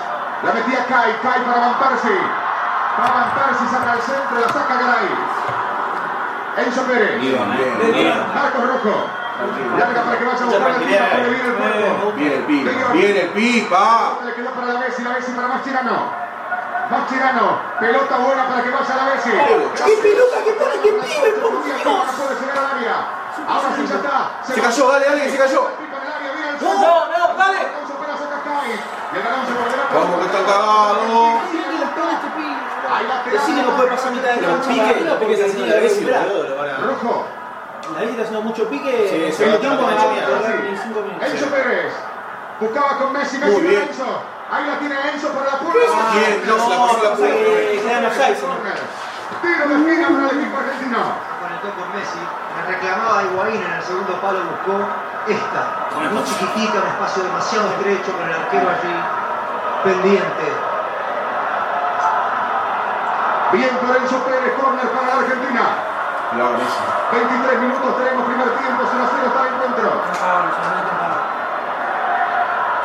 La 0.43 0.53
metía 0.53 0.85
Kai. 0.85 1.19
Kai 1.21 1.43
para 1.45 1.59
Van 1.59 1.75
Persie. 1.79 2.19
Va 2.99 3.13
Van 3.13 3.29
Persie, 3.35 3.67
saca 3.69 3.91
al 3.91 4.01
centro. 4.01 4.39
La 4.39 4.47
saca 4.47 4.75
Garay. 4.75 5.09
Enzo 6.65 6.81
Pérez. 6.83 7.19
Bien, 7.19 7.51
bien. 7.93 8.23
Marcos 8.33 8.67
Rojo. 8.67 9.22
Larga 9.79 10.03
para 10.03 10.17
que 10.19 10.25
vaya 10.25 10.41
a 10.41 10.45
buscar. 10.45 10.73
Pone 10.73 10.85
bien 10.85 11.45
el 11.45 11.53
cuerpo. 11.55 12.11
Bien 12.15 12.31
el 12.33 12.43
pipa, 12.43 12.91
bien 12.93 13.17
el 13.17 13.29
pipa. 13.29 14.19
Le 14.25 14.33
quedó 14.33 14.49
para 14.51 14.67
la 14.73 14.79
Messi, 14.79 15.03
la 15.03 15.09
Messi 15.09 15.31
para 15.31 15.47
Mascherano. 15.47 16.23
Mascherano, 16.91 17.59
pelota 17.79 18.17
buena 18.17 18.47
para 18.47 18.63
que 18.63 18.69
vaya 18.69 18.95
la 18.95 19.03
Messi. 19.15 19.31
¡Qué 19.31 19.97
pelota 20.01 20.37
que 20.43 20.51
pone, 20.53 20.75
qué 20.83 20.91
pibe, 20.91 21.31
por 21.41 21.63
Dios! 21.63 21.81
Dios! 21.83 22.05
puede 22.17 22.39
llegar 22.39 22.57
al 22.57 22.77
área. 22.77 22.95
Ahora 23.47 23.69
sí 23.75 23.85
ya 23.87 23.95
está. 23.95 24.31
Se 24.43 24.61
cayó, 24.61 24.91
dale, 24.91 25.05
dale, 25.05 25.23
que 25.23 25.31
se 25.31 25.37
cayó. 25.37 25.67
El 25.67 25.83
el 25.83 26.61
No, 26.61 27.07
no, 27.07 27.33
dale. 27.37 27.57
El 27.57 29.21
para- 29.21 29.43
Vamos, 29.93 30.19
que 30.19 30.25
está 30.25 30.39
cagado. 30.45 31.53
Ahí 32.93 33.05
que 33.55 33.61
no 33.63 33.75
puede 33.75 33.89
pasar 33.89 34.11
mitad 34.11 34.29
de 34.33 34.39
cancha. 34.41 34.69
Pique, 34.69 34.93
Pique, 34.93 35.11
porque 35.19 35.35
se 35.37 35.45
haciendo 35.45 35.65
la 35.67 35.81
vez 35.81 36.01
y 36.01 36.05
boludo, 36.05 36.49
lo 36.49 36.55
van 36.57 36.69
a- 36.69 36.77
Rojo. 36.77 37.42
La 37.91 37.99
vez 37.99 38.09
está 38.11 38.23
haciendo 38.23 38.41
mucho 38.41 38.69
pique. 38.69 39.33
Sí, 39.35 39.43
en 39.43 39.59
tiempo 39.59 39.81
no 39.81 39.89
sí, 39.89 39.95
va 39.95 40.03
a 40.03 40.51
ni 40.63 40.71
minutos. 40.71 41.03
Enzo 41.19 41.45
Pérez. 41.51 41.93
Buscaba 42.59 42.97
con 42.97 43.13
Messi, 43.13 43.37
Messi 43.37 43.61
bien. 43.61 43.81
Enzo. 43.81 44.23
Ahí 44.49 44.67
la 44.67 44.79
tiene 44.79 44.95
Enzo 45.11 45.27
para 45.29 45.51
la 45.51 45.59
pulga. 45.59 45.79
Bien, 46.13 46.43
no, 46.47 46.53
se 46.63 46.69
la 46.69 48.07
offside, 48.07 48.37
si 48.37 48.45
no. 48.45 48.55
Tiro 49.41 49.67
de 49.67 49.75
esquina 49.75 50.07
para 50.07 50.29
el 50.29 50.39
equipo 50.39 50.57
argentino. 50.57 50.99
Conectó 51.41 51.67
con 51.75 51.87
Messi, 51.91 52.21
la 52.55 52.61
reclamaba 52.71 53.23
Higuaín 53.23 53.61
en 53.61 53.73
el 53.73 53.83
segundo 53.83 54.13
palo, 54.21 54.39
buscó 54.47 54.79
esta, 55.27 55.89
muy 56.11 56.23
chiquitita, 56.23 56.79
un 56.79 56.87
espacio 56.87 57.23
demasiado 57.23 57.67
estrecho 57.75 58.11
con 58.15 58.29
el 58.29 58.35
arquero 58.35 58.69
allí 58.69 58.95
pendiente. 59.83 60.47
Bien 63.51 63.77
por 63.77 63.97
Enzo 63.97 64.17
Pérez, 64.23 64.53
corner 64.55 64.87
para 64.89 65.07
la 65.07 65.13
Argentina. 65.19 65.92
No, 66.37 66.51
Messi. 66.57 66.81
23 67.11 67.59
minutos 67.61 67.97
tenemos 67.97 68.25
primer 68.25 68.49
tiempo, 68.57 68.83
0 68.89 69.03
a 69.03 69.09
0 69.13 69.27
está 69.27 69.41
el 69.41 69.53
encuentro. 69.53 69.89
Para. 70.19 70.63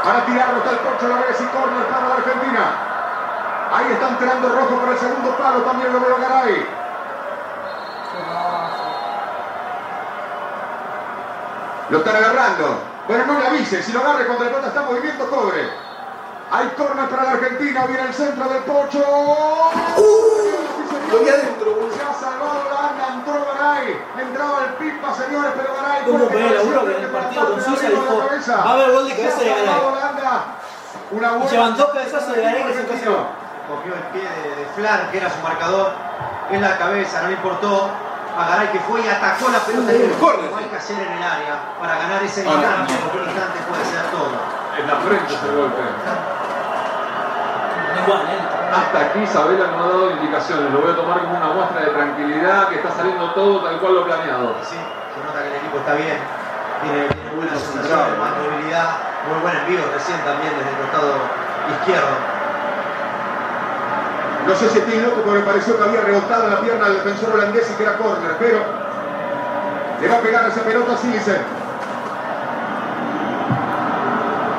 Para 0.05 0.25
tirarlo 0.25 0.59
está 0.59 0.71
el 0.71 0.79
Pocho 0.79 1.09
López 1.09 1.41
y 1.41 1.47
corner 1.47 1.85
para 1.87 2.09
la 2.09 2.15
Argentina. 2.15 2.65
Ahí 3.73 3.93
está 3.93 4.09
entrando 4.09 4.49
rojo 4.49 4.81
por 4.81 4.89
el 4.89 4.99
segundo 4.99 5.37
palo, 5.37 5.61
también 5.63 5.93
lo 5.93 6.01
veo 6.01 6.17
Garay. 6.19 6.67
Lo 11.91 11.99
están 11.99 12.17
agarrando. 12.17 12.83
Bueno, 13.07 13.27
no 13.27 13.39
le 13.39 13.47
avise, 13.47 13.83
si 13.83 13.93
lo 13.93 14.01
agarre 14.01 14.27
cuando 14.27 14.45
la 14.45 14.51
pelota 14.51 14.69
está 14.69 14.81
en 14.81 14.87
movimiento, 14.87 15.31
cobre. 15.31 15.71
Hay 16.51 16.69
corner 16.77 17.09
para 17.09 17.25
la 17.25 17.31
Argentina, 17.33 17.87
viene 17.87 18.03
el 18.03 18.15
centro 18.15 18.49
del 18.49 18.63
Pocho. 18.63 19.05
Lo 21.11 21.19
Garay. 23.95 24.27
Entraba 24.29 24.59
el 24.65 24.73
pipa, 24.75 25.15
señores, 25.15 25.53
pero 25.57 25.75
Garay. 25.75 26.05
Que 26.05 26.11
ver, 26.13 26.29
cabeceó, 26.29 26.61
seguro 26.61 26.85
que 26.87 26.97
en 26.97 27.03
el 27.05 27.11
para 27.11 27.25
partido 27.25 27.51
con 27.51 27.61
Suiza 27.65 27.83
Garay 27.83 27.97
con 27.97 28.05
la 28.05 28.11
dijo, 28.13 28.29
cabeza. 28.29 28.57
va 28.57 28.63
a 28.71 28.73
haber 28.75 28.91
gol 28.93 29.05
de 29.09 29.15
Se 29.15 29.17
cabeza 29.23 29.39
de 29.39 29.49
Garay. 29.49 29.65
Una 31.11 31.31
buena 31.33 31.47
llevan 31.51 31.77
dos 31.77 31.89
cabezazos 31.91 32.35
de 32.35 32.43
Garay 32.43 32.63
que 32.65 32.73
se 32.75 32.81
argentino. 32.81 33.17
Cogió 33.69 33.95
el 33.95 34.03
pie 34.13 34.23
de, 34.25 34.57
de 34.57 34.65
Flan, 34.77 35.11
que 35.11 35.19
era 35.19 35.29
su 35.31 35.41
marcador, 35.43 35.93
en 36.51 36.63
la 36.63 36.79
cabeza, 36.79 37.23
no 37.23 37.29
le 37.29 37.35
importó. 37.35 37.91
A 38.39 38.47
Garay 38.51 38.69
que 38.69 38.79
fue 38.81 39.01
y 39.01 39.09
atacó 39.09 39.49
la 39.51 39.59
pelota 39.59 39.91
Corre. 40.21 40.49
no 40.49 40.57
hay 40.59 40.65
que 40.67 40.77
hacer 40.77 40.97
en 41.01 41.13
el 41.13 41.23
área 41.25 41.59
para 41.81 41.99
ganar 41.99 42.23
ese 42.23 42.43
Ah, 42.43 42.45
no, 42.47 42.55
instante, 42.55 42.95
porque 43.03 43.19
un 43.19 43.25
instante 43.25 43.59
puede 43.69 43.85
ser 43.85 44.03
todo. 44.15 44.31
En 44.79 44.87
la 44.87 44.95
frente 45.03 45.35
es 45.35 45.43
el 45.43 45.57
golpe. 45.57 45.83
Igual, 47.99 48.21
¿eh? 48.31 48.48
Hasta 48.69 49.01
aquí 49.01 49.27
Sabela 49.27 49.69
no 49.69 49.85
ha 49.85 49.89
dado 49.89 50.11
indicaciones. 50.11 50.73
Lo 50.73 50.81
voy 50.81 50.93
a 50.93 50.97
tomar 50.97 51.21
como 51.21 51.37
una 51.37 51.49
muestra 51.55 51.81
de 51.81 51.91
tranquilidad, 51.91 52.69
que 52.69 52.77
está 52.77 52.91
saliendo 52.93 53.33
todo 53.33 53.65
tal 53.65 53.81
cual 53.81 53.95
lo 53.95 54.05
planeado. 54.05 54.57
Sí, 54.63 54.77
se 54.77 55.19
nota 55.25 55.43
que 55.43 55.49
el 55.49 55.57
equipo 55.57 55.79
está 55.79 55.95
bien, 55.95 56.19
tiene, 56.83 57.09
tiene 57.09 57.31
buena 57.37 57.57
sensación, 57.57 58.19
más 58.21 58.33
movilidad, 58.37 58.89
muy 59.29 59.41
buen 59.41 59.57
envío 59.57 59.81
recién 59.93 60.21
también 60.21 60.53
desde 60.53 60.69
el 60.69 60.79
costado 60.85 61.17
izquierdo. 61.81 62.15
No 64.47 64.55
sé 64.55 64.69
si 64.69 64.79
estoy 64.79 65.01
loco 65.01 65.23
porque 65.25 65.41
me 65.41 65.47
pareció 65.47 65.77
que 65.77 65.85
había 65.85 66.01
rebotado 66.01 66.49
la 66.49 66.61
pierna 66.61 66.87
al 66.87 66.95
defensor 66.95 67.35
holandés 67.35 67.71
y 67.71 67.75
que 67.75 67.83
era 67.83 67.97
córner, 67.97 68.37
pero 68.39 68.61
le 70.01 70.09
va 70.09 70.17
a 70.17 70.21
pegar 70.21 70.49
esa 70.49 70.63
pelota 70.63 70.93
a 70.93 70.97
Silisen. 70.97 71.43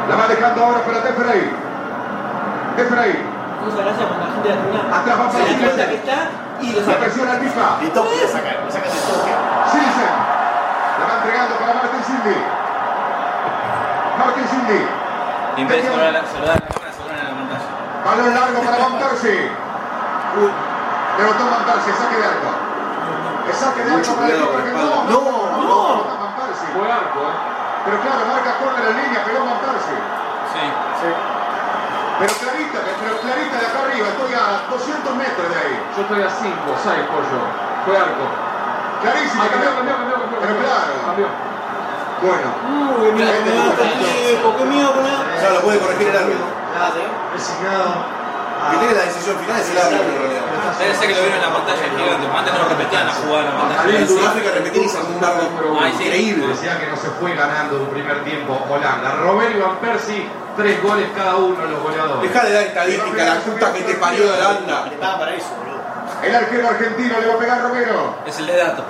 La 0.09 0.15
va 0.15 0.27
dejando 0.27 0.65
ahora 0.65 0.81
para 0.81 1.01
Tefrey. 1.01 1.51
Tefrey. 2.75 3.28
Muchas 3.63 3.79
gracias 3.85 4.05
cuando 4.07 4.25
la 4.25 4.31
gente 4.33 4.49
la 4.49 4.55
va 4.55 5.03
Se 5.03 5.09
da 5.09 5.15
cuenta 5.19 5.37
Silesen. 5.45 5.89
que 5.89 5.95
está 5.95 6.17
y 6.61 6.67
lo 6.73 6.79
La 6.79 6.85
saca. 6.85 6.99
presiona 6.99 7.31
el 7.33 7.39
FIFA. 7.39 7.65
Y 7.81 7.87
toque, 7.89 8.15
le 8.15 8.27
saca, 8.27 8.49
ese 8.49 8.99
toque. 9.07 9.33
La 10.99 11.05
va 11.07 11.13
entregando 11.19 11.53
para 11.59 11.73
Martin 11.79 12.03
Cindy. 12.03 12.37
Martin 14.19 14.45
Cindy. 14.51 14.81
Y 15.57 15.61
en 15.61 15.67
vez 15.67 15.77
de 15.83 15.89
saludar 15.89 16.07
a 16.07 16.11
la, 16.11 16.19
la 16.19 16.59
cámara, 16.59 16.91
saludan 16.91 17.19
a 17.19 17.23
la 17.23 17.35
pantalla. 17.35 17.67
Balón 18.05 18.33
largo 18.35 18.59
para. 18.63 18.77
Rebotó 21.19 21.43
Van 21.51 21.63
Persie, 21.67 21.93
saque 21.99 22.15
de 22.15 22.25
arco. 22.25 22.51
El 23.47 23.53
saque 23.55 23.81
de 23.83 23.91
arco 23.91 24.11
para 24.15 24.27
el 24.27 24.35
equipo 24.35 24.51
la 24.51 24.59
argentino. 24.59 25.03
No, 25.09 25.19
no. 25.59 26.19
Fue 26.69 26.85
arco, 26.91 27.19
¿eh? 27.27 27.37
Pero 27.85 27.95
claro, 28.03 28.21
marca 28.29 28.51
córner 28.61 28.85
en 28.91 28.95
línea, 29.03 29.19
pegó 29.25 29.39
Van 29.43 29.59
Persie. 29.59 29.99
Sí. 30.53 30.63
Pero 32.19 32.31
clarita, 32.79 32.99
pero 33.03 33.13
clarita 33.19 33.55
de 33.59 33.65
acá 33.67 33.79
arriba, 33.83 34.07
estoy 34.07 34.31
a 34.33 34.43
200 34.69 35.15
metros 35.15 35.47
de 35.49 35.57
ahí. 35.59 35.75
Yo 35.95 36.01
estoy 36.03 36.21
a 36.23 36.29
5, 36.29 36.55
6, 36.83 37.11
pollo. 37.11 37.41
Fue 37.85 37.95
arco. 37.97 38.25
Clarísimo. 39.01 39.43
Ah, 39.43 39.47
cambió, 39.51 39.69
cambió, 39.75 39.95
cambió, 39.95 40.15
cambió. 40.19 40.39
Pero 40.39 40.53
claro. 40.59 40.91
Cambió. 41.05 41.27
Bueno, 42.19 42.51
Uy, 42.99 43.15
qué 43.15 43.23
miedo 43.23 43.71
equipo, 43.79 44.57
qué 44.57 44.65
miedo. 44.65 44.91
Ya 45.41 45.49
lo 45.51 45.61
puede 45.61 45.79
corregir 45.79 46.07
el 46.09 46.17
árbitro. 46.17 46.45
Resignado. 47.33 48.19
Que 48.59 48.77
tiene 48.77 48.93
la 48.93 49.05
decisión 49.07 49.37
final 49.39 49.55
es 49.55 49.69
el 49.71 49.77
árbitro 49.77 50.03
en 50.03 50.19
realidad. 50.19 50.43
Debe 50.79 50.95
ser 50.95 51.07
que 51.07 51.15
lo 51.15 51.21
vieron 51.21 51.39
en 51.39 51.45
la 51.47 51.53
pantalla 51.55 51.83
gigante. 51.95 52.27
Antes 52.27 52.53
no 52.53 52.59
lo 52.59 52.69
repetían 52.69 53.07
la 53.07 53.13
jugada 53.13 53.39
en 53.39 53.45
la 53.47 53.51
En 53.51 53.67
pantalla. 53.71 54.07
Sudáfrica 54.07 54.51
repetir 54.51 54.83
y 54.83 54.89
sacó 54.89 55.07
un 55.07 55.79
sí. 55.97 56.03
increíble. 56.03 56.47
Decía 56.47 56.79
que 56.79 56.87
no 56.87 56.97
se 56.97 57.09
fue 57.15 57.35
ganando 57.35 57.77
en 57.77 57.81
un 57.83 57.89
primer 57.89 58.23
tiempo 58.25 58.59
Holanda. 58.69 59.15
Romero 59.23 59.51
y 59.57 59.61
Van 59.61 59.77
Persie, 59.77 60.27
tres 60.59 60.83
goles 60.83 61.07
cada 61.15 61.37
uno 61.37 61.55
los 61.65 61.81
goleadores. 61.81 62.29
Deja 62.29 62.45
de 62.45 62.53
dar 62.53 62.63
estadística, 62.63 63.23
la 63.23 63.35
puta 63.39 63.73
que 63.73 63.81
te 63.81 63.93
parió 63.95 64.25
de 64.27 64.33
Holanda. 64.33 64.87
Le 64.89 64.97
pagan 64.97 65.19
para 65.19 65.33
eso, 65.33 65.47
boludo. 65.57 65.79
el 66.21 66.35
arquero 66.35 66.67
argentino 66.67 67.19
le 67.19 67.27
va 67.27 67.33
a 67.33 67.37
pegar 67.37 67.61
Romero. 67.61 68.15
Es 68.25 68.39
el 68.39 68.47
de 68.47 68.57
dato. 68.57 68.83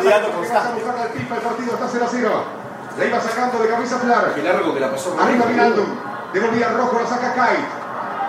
Tirando 0.00 0.30
con 0.30 0.48
Vas 0.48 0.66
a 0.66 0.70
buscar 0.70 0.96
al 0.96 1.08
pipa, 1.08 1.34
el 1.34 1.40
partido 1.42 1.74
está 1.74 1.86
0 1.90 2.04
a 2.06 2.08
0. 2.10 2.44
La 2.98 3.04
iba 3.04 3.20
sacando 3.20 3.58
de 3.58 3.68
camisa 3.68 3.98
Flar. 3.98 4.34
Qué 4.34 4.42
largo 4.42 4.74
que 4.74 4.80
la 4.80 4.90
pasó. 4.90 5.16
Arriba 5.20 5.46
Vinaldum. 5.46 5.86
Devolvía 6.32 6.68
rojo, 6.68 7.00
la 7.02 7.08
saca 7.08 7.34
Kai. 7.34 7.56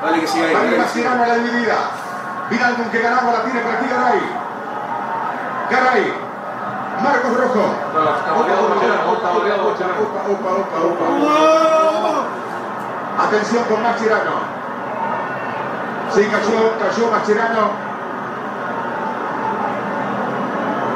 Dale 0.03 0.19
que 0.19 0.27
siga 0.27 0.47
ahí. 0.47 0.69
Que 0.71 0.77
Mascherano 0.77 1.23
a 1.23 1.27
la 1.27 1.35
dividida. 1.35 1.75
Vinaldum 2.49 2.89
que 2.89 3.01
ganaba 3.01 3.31
la 3.31 3.43
tiene 3.43 3.61
para 3.61 3.79
aquí 3.79 3.87
Garay. 3.89 4.19
Garay. 5.71 6.22
Marcos 7.03 7.37
Rojo. 7.37 7.65
Atención 13.19 13.63
con 13.65 13.83
Mascherano. 13.83 14.31
Sí, 16.13 16.27
cayó, 16.31 16.77
cayó 16.79 17.11
Mascherano. 17.11 17.69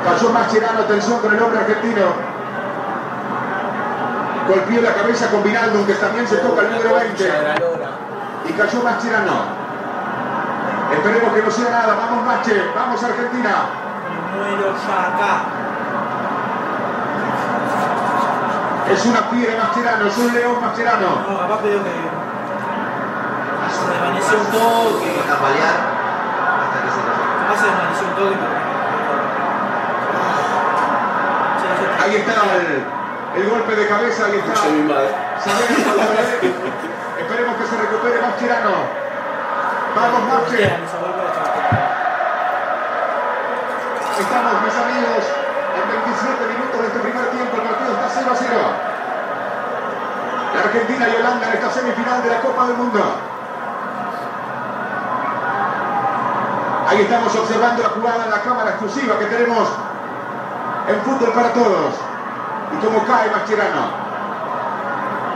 Cayó 0.05 0.29
Mascherano, 0.29 0.79
atención 0.79 1.19
con 1.19 1.35
el 1.35 1.43
hombre 1.43 1.59
argentino. 1.59 2.05
Golpeó 4.47 4.81
la 4.81 4.93
cabeza 4.93 5.29
con 5.29 5.43
Vinaldum, 5.43 5.85
que 5.85 5.93
también 5.95 6.25
se 6.25 6.37
toca 6.37 6.61
el 6.61 6.71
número 6.71 6.95
20. 6.95 7.33
Y 8.47 8.53
cayó 8.53 8.81
Mascherano. 8.81 9.67
Esperemos 10.93 11.33
que 11.33 11.41
no 11.41 11.51
sea 11.51 11.69
nada. 11.69 11.95
Vamos 11.95 12.25
Mache, 12.25 12.63
vamos 12.73 13.03
Argentina. 13.03 13.49
Me 14.31 14.39
muero 14.39 14.73
ya 14.73 15.15
acá. 15.15 15.56
Es 18.91 19.05
una 19.05 19.21
fiera 19.23 19.63
Mascherano, 19.63 20.07
es 20.07 20.17
un 20.17 20.33
león 20.33 20.61
Mascherano. 20.61 21.07
No, 21.27 21.39
capaz 21.39 21.59
creo 21.61 21.83
que 21.83 21.89
se 23.67 23.83
desvaneció 23.91 24.39
un 24.39 24.45
toque. 24.47 25.11
Fue 25.11 25.23
a 25.23 25.27
tambalear 25.27 25.77
hasta 26.63 26.77
que 26.83 26.89
se. 26.95 27.01
Capaz 27.03 27.57
se 27.59 27.65
desvaneció 27.67 28.07
un 28.07 28.15
toque. 28.15 28.37
Ahí 32.03 32.15
está 32.15 32.31
el, 32.55 33.43
el 33.43 33.49
golpe 33.49 33.75
de 33.75 33.87
cabeza, 33.87 34.25
ahí 34.25 34.37
está. 34.39 34.53
Esperemos 37.19 37.55
que 37.57 37.65
se 37.67 37.75
recupere. 37.75 38.21
Vamos 38.21 38.39
esa 40.87 40.97
golpe 41.03 41.21
de 41.27 41.31
cabeza. 41.35 41.57
Estamos, 44.17 44.53
mis 44.63 44.75
amigos, 44.79 45.23
en 45.75 45.85
27 45.91 46.47
minutos 46.55 46.81
de 46.81 46.87
este 46.87 46.99
primer 46.99 47.25
tiempo. 47.35 47.66
El 48.17 48.25
partido 48.25 48.31
está 48.31 48.31
0 48.31 48.31
a 48.31 48.35
0. 48.35 48.53
La 50.55 50.61
Argentina 50.61 51.07
y 51.07 51.15
Holanda 51.15 51.47
en 51.47 51.53
esta 51.53 51.69
semifinal 51.69 52.23
de 52.23 52.29
la 52.29 52.41
Copa 52.41 52.65
del 52.67 52.77
Mundo. 52.77 52.99
Ahí 56.89 57.01
estamos 57.01 57.35
observando 57.35 57.83
la 57.83 57.89
jugada 57.89 58.25
en 58.25 58.31
la 58.31 58.41
cámara 58.41 58.69
exclusiva 58.71 59.19
que 59.19 59.25
tenemos 59.25 59.69
en 60.87 61.01
Fútbol 61.01 61.31
para 61.33 61.53
Todos. 61.53 61.95
Y 62.73 62.85
cómo 62.85 63.05
cae 63.05 63.29
Mascherano. 63.29 64.07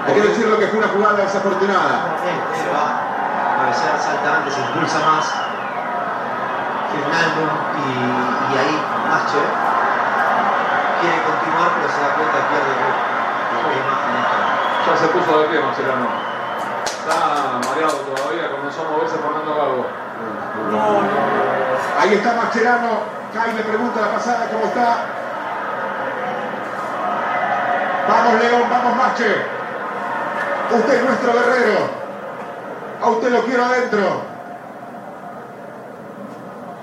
Hay 0.08 0.14
que 0.16 0.22
decirlo 0.22 0.58
que 0.58 0.68
fue 0.68 0.80
una 0.80 0.88
jugada 0.88 1.18
desafortunada. 1.18 2.18
Se 2.56 2.66
a 2.72 3.62
cabecear, 3.62 4.00
salta 4.00 4.38
antes, 4.38 4.54
se 4.54 4.62
impulsa 4.62 5.00
más. 5.06 5.26
Fernando 6.92 7.42
y, 7.78 8.54
y 8.54 8.58
ahí 8.58 8.76
Mache 9.08 9.72
quiere 11.02 11.18
continuar, 11.26 11.70
pero 11.76 11.90
se 11.90 11.91
da 12.02 12.16
cuenta 12.16 12.38
pierde 12.50 12.74
la 12.82 12.88
esta. 12.90 13.96
Ya 14.86 14.98
se 14.98 15.08
puso 15.14 15.40
de 15.40 15.48
pie 15.50 15.60
Mascherano. 15.62 16.08
Está 16.86 17.62
mareado 17.70 17.98
todavía, 18.10 18.52
comenzó 18.52 18.82
a 18.82 18.90
moverse 18.92 19.18
Fernando 19.18 19.56
Gago. 19.56 19.86
Ahí 22.00 22.14
está 22.14 22.34
Mascherano. 22.34 23.22
Kai 23.34 23.54
le 23.54 23.64
pregunta 23.64 24.02
la 24.02 24.12
pasada 24.12 24.50
cómo 24.52 24.66
está. 24.66 25.06
Vamos 28.10 28.42
León, 28.42 28.64
vamos 28.70 28.96
Mache. 28.98 29.36
Usted 30.72 30.94
es 30.94 31.04
nuestro 31.06 31.34
guerrero. 31.34 32.02
A 33.02 33.10
usted 33.10 33.30
lo 33.32 33.42
quiero 33.44 33.66
adentro. 33.66 34.22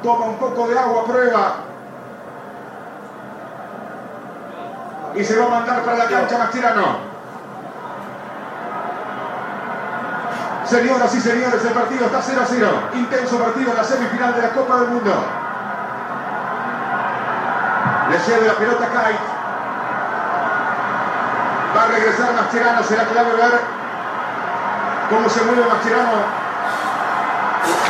Toma 0.03 0.25
un 0.27 0.39
poco 0.39 0.69
de 0.69 0.79
agua, 0.79 1.05
prueba. 1.05 1.68
Y 5.19 5.25
se 5.25 5.37
va 5.37 5.47
a 5.47 5.49
mandar 5.49 5.83
para 5.83 5.97
la 5.97 6.05
cancha 6.05 6.39
Mascherano. 6.39 7.09
Señoras 10.65 11.13
y 11.13 11.21
señores, 11.21 11.65
el 11.65 11.73
partido 11.73 12.07
está 12.07 12.23
0 12.23 12.41
a 12.41 12.47
0. 12.47 12.69
Intenso 12.95 13.39
partido 13.41 13.73
en 13.73 13.77
la 13.79 13.83
semifinal 13.83 14.33
de 14.37 14.43
la 14.43 14.51
Copa 14.51 14.77
del 14.77 14.89
Mundo. 14.91 15.13
Le 18.11 18.19
cede 18.21 18.47
la 18.47 18.55
pelota 18.55 18.87
Kai. 18.87 19.19
Va 21.77 21.83
a 21.83 21.87
regresar 21.89 22.33
Mascherano. 22.35 22.83
Será 22.85 23.05
clave 23.07 23.33
ver 23.33 23.61
cómo 25.11 25.29
se 25.29 25.43
mueve 25.43 25.65
Mascherano. 25.69 26.13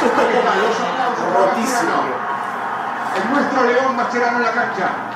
Los 0.00 0.12
aplausos 0.12 0.86
para 1.34 1.46
Mascherano. 1.52 2.02
El 3.16 3.30
nuestro 3.32 3.64
León 3.64 3.96
Mascherano 3.96 4.36
en 4.38 4.44
la 4.44 4.52
cancha. 4.52 5.07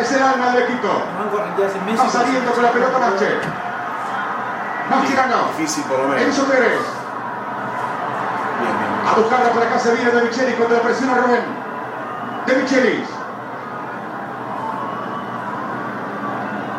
Es 0.00 0.12
el 0.12 0.22
alma 0.22 0.50
del 0.50 0.62
equipo. 0.62 0.88
Va 0.88 2.08
saliendo 2.08 2.52
con 2.52 2.62
la 2.62 2.70
pelota 2.70 2.98
Nache. 2.98 3.38
Mascherano. 4.88 5.36
Difícil 5.58 5.84
por 5.84 5.98
lo 5.98 6.08
menos. 6.08 6.22
Enzo 6.22 6.44
Pérez. 6.44 6.80
A 9.06 9.18
buscarla 9.18 9.50
por 9.50 9.62
acá 9.62 9.78
se 9.78 9.94
viene 9.94 10.10
De 10.10 10.22
Michelis 10.22 10.54
cuando 10.56 10.76
la 10.76 10.82
presiona 10.82 11.14
Rubén. 11.14 11.44
De 12.46 12.56
Michelis. 12.56 13.08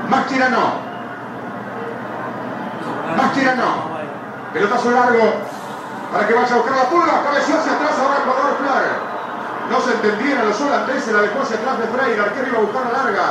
Mascherano. 0.10 0.74
Mascherano. 3.18 3.92
Pelotazo 4.54 4.92
largo 4.92 5.34
para 6.12 6.28
que 6.28 6.34
vaya 6.34 6.54
a 6.54 6.58
buscar 6.58 6.76
la 6.76 6.90
pulga. 6.90 7.24
Cabeció 7.24 7.58
hacia 7.60 7.74
atrás 7.74 7.92
ahora 8.00 8.18
Ecuador 8.20 8.58
Claro 8.58 9.11
se 9.92 10.08
entendieron 10.08 10.48
los 10.48 10.62
holandeses, 10.62 11.12
la 11.12 11.22
dejó 11.22 11.42
hacia 11.42 11.58
atrás 11.58 11.80
de 11.80 11.88
Frey. 11.88 12.14
El 12.14 12.22
arquero 12.22 12.48
iba 12.48 12.58
a 12.60 12.62
buscar 12.62 12.86
la 12.92 13.04
larga. 13.04 13.26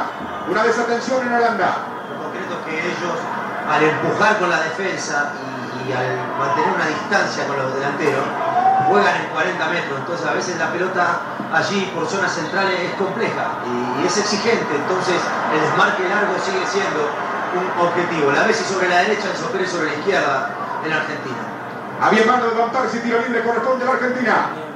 Una 0.48 0.62
desatención 0.64 1.26
en 1.26 1.32
Holanda. 1.32 1.88
En 2.12 2.16
concreto 2.20 2.54
que 2.66 2.74
ellos, 2.76 3.16
al 3.64 3.82
empujar 3.82 4.38
con 4.38 4.50
la 4.50 4.60
defensa 4.60 5.32
y, 5.40 5.88
y 5.88 5.92
al 5.92 6.20
mantener 6.36 6.74
una 6.74 6.86
distancia 6.86 7.46
con 7.46 7.56
los 7.56 7.74
delanteros, 7.74 8.24
juegan 8.88 9.16
en 9.16 9.26
40 9.32 9.68
metros. 9.68 10.00
Entonces 10.00 10.26
a 10.26 10.34
veces 10.34 10.58
la 10.58 10.68
pelota 10.72 11.20
allí 11.52 11.90
por 11.94 12.06
zonas 12.06 12.32
centrales 12.32 12.76
es 12.78 12.94
compleja 13.00 13.64
y, 13.64 14.06
es 14.06 14.18
exigente. 14.18 14.76
Entonces 14.76 15.16
el 15.16 15.60
desmarque 15.64 16.04
largo 16.08 16.36
sigue 16.44 16.66
siendo 16.66 17.08
un 17.56 17.66
objetivo. 17.80 18.32
La 18.32 18.44
Messi 18.44 18.64
sobre 18.64 18.88
la 18.88 19.08
derecha, 19.08 19.32
el 19.32 19.36
Sopere 19.36 19.66
sobre 19.66 19.86
la 19.86 19.96
izquierda 19.96 20.50
en 20.84 20.92
Argentina. 20.92 21.40
Había 22.02 22.24
mano 22.24 22.48
de 22.48 22.56
Van 22.56 22.70
Persie, 22.70 23.00
tiro 23.00 23.20
libre 23.20 23.44
corresponde 23.44 23.84
a 23.84 23.88
la 23.88 23.94
Argentina. 23.94 24.69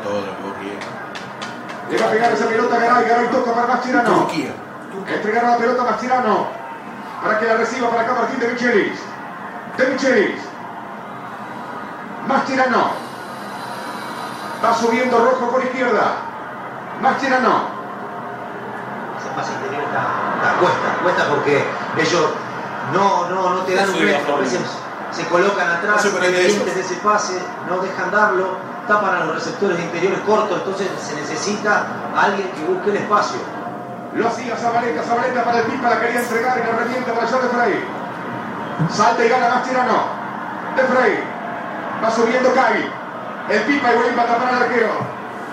Eh, 0.00 0.04
todo 0.04 0.20
lo 0.20 0.54
que. 0.58 0.78
Le 1.90 2.02
va 2.02 2.08
a 2.08 2.12
pegar 2.12 2.32
esa 2.32 2.46
pelota 2.46 2.76
a 2.76 2.78
Garay, 2.78 3.04
Garay 3.08 3.28
toca 3.28 3.52
para 3.52 3.66
Mascherano. 3.66 4.14
Turquía. 4.14 4.52
Entregaron 5.08 5.50
la 5.50 5.56
pelota 5.58 5.82
a 5.82 5.90
Mascherano 5.90 6.46
para 7.22 7.38
que 7.38 7.46
la 7.46 7.56
reciba 7.56 7.90
para 7.90 8.02
acá 8.02 8.14
Martín 8.14 8.40
de 8.40 8.48
Michelis. 8.48 9.00
De 9.76 9.86
Michelis. 9.86 10.40
Mascherano. 12.28 12.90
Va 14.64 14.74
subiendo 14.74 15.18
rojo 15.18 15.50
por 15.50 15.64
izquierda. 15.64 16.12
Mascherano. 17.00 17.80
Ese 19.18 19.28
pase 19.34 19.52
interior 19.52 19.84
está, 19.84 20.58
cuesta, 20.60 21.02
cuesta 21.02 21.28
porque 21.28 21.64
ellos 21.98 22.30
no, 22.92 23.28
no, 23.30 23.50
no 23.54 23.60
te 23.62 23.74
dan 23.74 23.90
un 23.90 24.04
metro. 24.04 24.16
A 24.16 24.20
bajón. 24.20 24.40
veces 24.40 24.60
se 25.10 25.24
colocan 25.26 25.68
atrás, 25.68 26.06
pendientes 26.06 26.74
de 26.74 26.80
ese 26.80 26.94
pase, 26.96 27.38
no 27.68 27.78
dejan 27.78 28.10
darlo, 28.10 28.56
tapan 28.86 29.14
a 29.14 29.24
los 29.24 29.34
receptores 29.36 29.78
interiores 29.80 30.20
cortos, 30.20 30.58
entonces 30.58 30.88
se 31.00 31.14
necesita 31.16 31.86
alguien 32.16 32.50
que 32.52 32.64
busque 32.64 32.90
el 32.90 32.96
espacio. 32.96 33.40
Lo 34.14 34.28
hacía 34.28 34.56
Zabaleta, 34.56 35.02
Zabaleta 35.02 35.44
para 35.44 35.58
el 35.58 35.64
Pipa, 35.66 35.90
la 35.90 36.00
quería 36.00 36.20
entregar 36.20 36.58
y 36.58 36.66
la 36.66 36.78
revienta 36.78 37.12
para 37.12 37.26
allá 37.26 37.38
de 37.38 37.48
Frey. 37.48 37.84
Salta 38.90 39.24
y 39.24 39.28
gana 39.28 39.48
Mascherano. 39.54 40.04
De 40.76 40.82
Frey. 40.82 41.24
Va 42.02 42.10
subiendo 42.10 42.52
Kai. 42.54 42.90
El 43.50 43.60
Pipa 43.62 43.92
y 43.92 43.96
Wayne 43.96 44.16
va 44.16 44.22
a 44.22 44.26
tapar 44.26 44.54
al 44.54 44.62
arquero. 44.62 44.90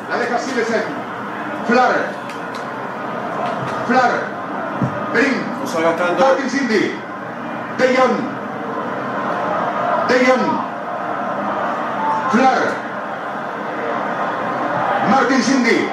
La 0.10 0.18
deja 0.18 0.40
Silesen. 0.40 0.84
Flar. 1.68 1.94
Flar. 3.88 4.12
Brin. 5.14 5.60
No 5.62 5.68
salgas 5.68 5.98
tanto. 5.98 6.26
Martin 6.26 6.50
Cindy. 6.50 7.00
De 7.78 7.98
Jong. 7.98 8.37
De 10.08 10.26
Jong. 10.26 10.48
Flar. 12.32 12.62
Martin 15.10 15.44
Cindy. 15.44 15.90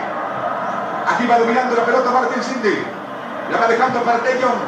Aquí 1.06 1.26
va 1.26 1.38
dominando 1.38 1.76
la 1.76 1.84
pelota 1.84 2.10
Martin 2.10 2.42
Cindy. 2.42 2.86
La 3.50 3.58
va 3.58 3.66
dejando 3.68 4.02
para 4.02 4.18
De 4.18 4.42
Jong. 4.42 4.60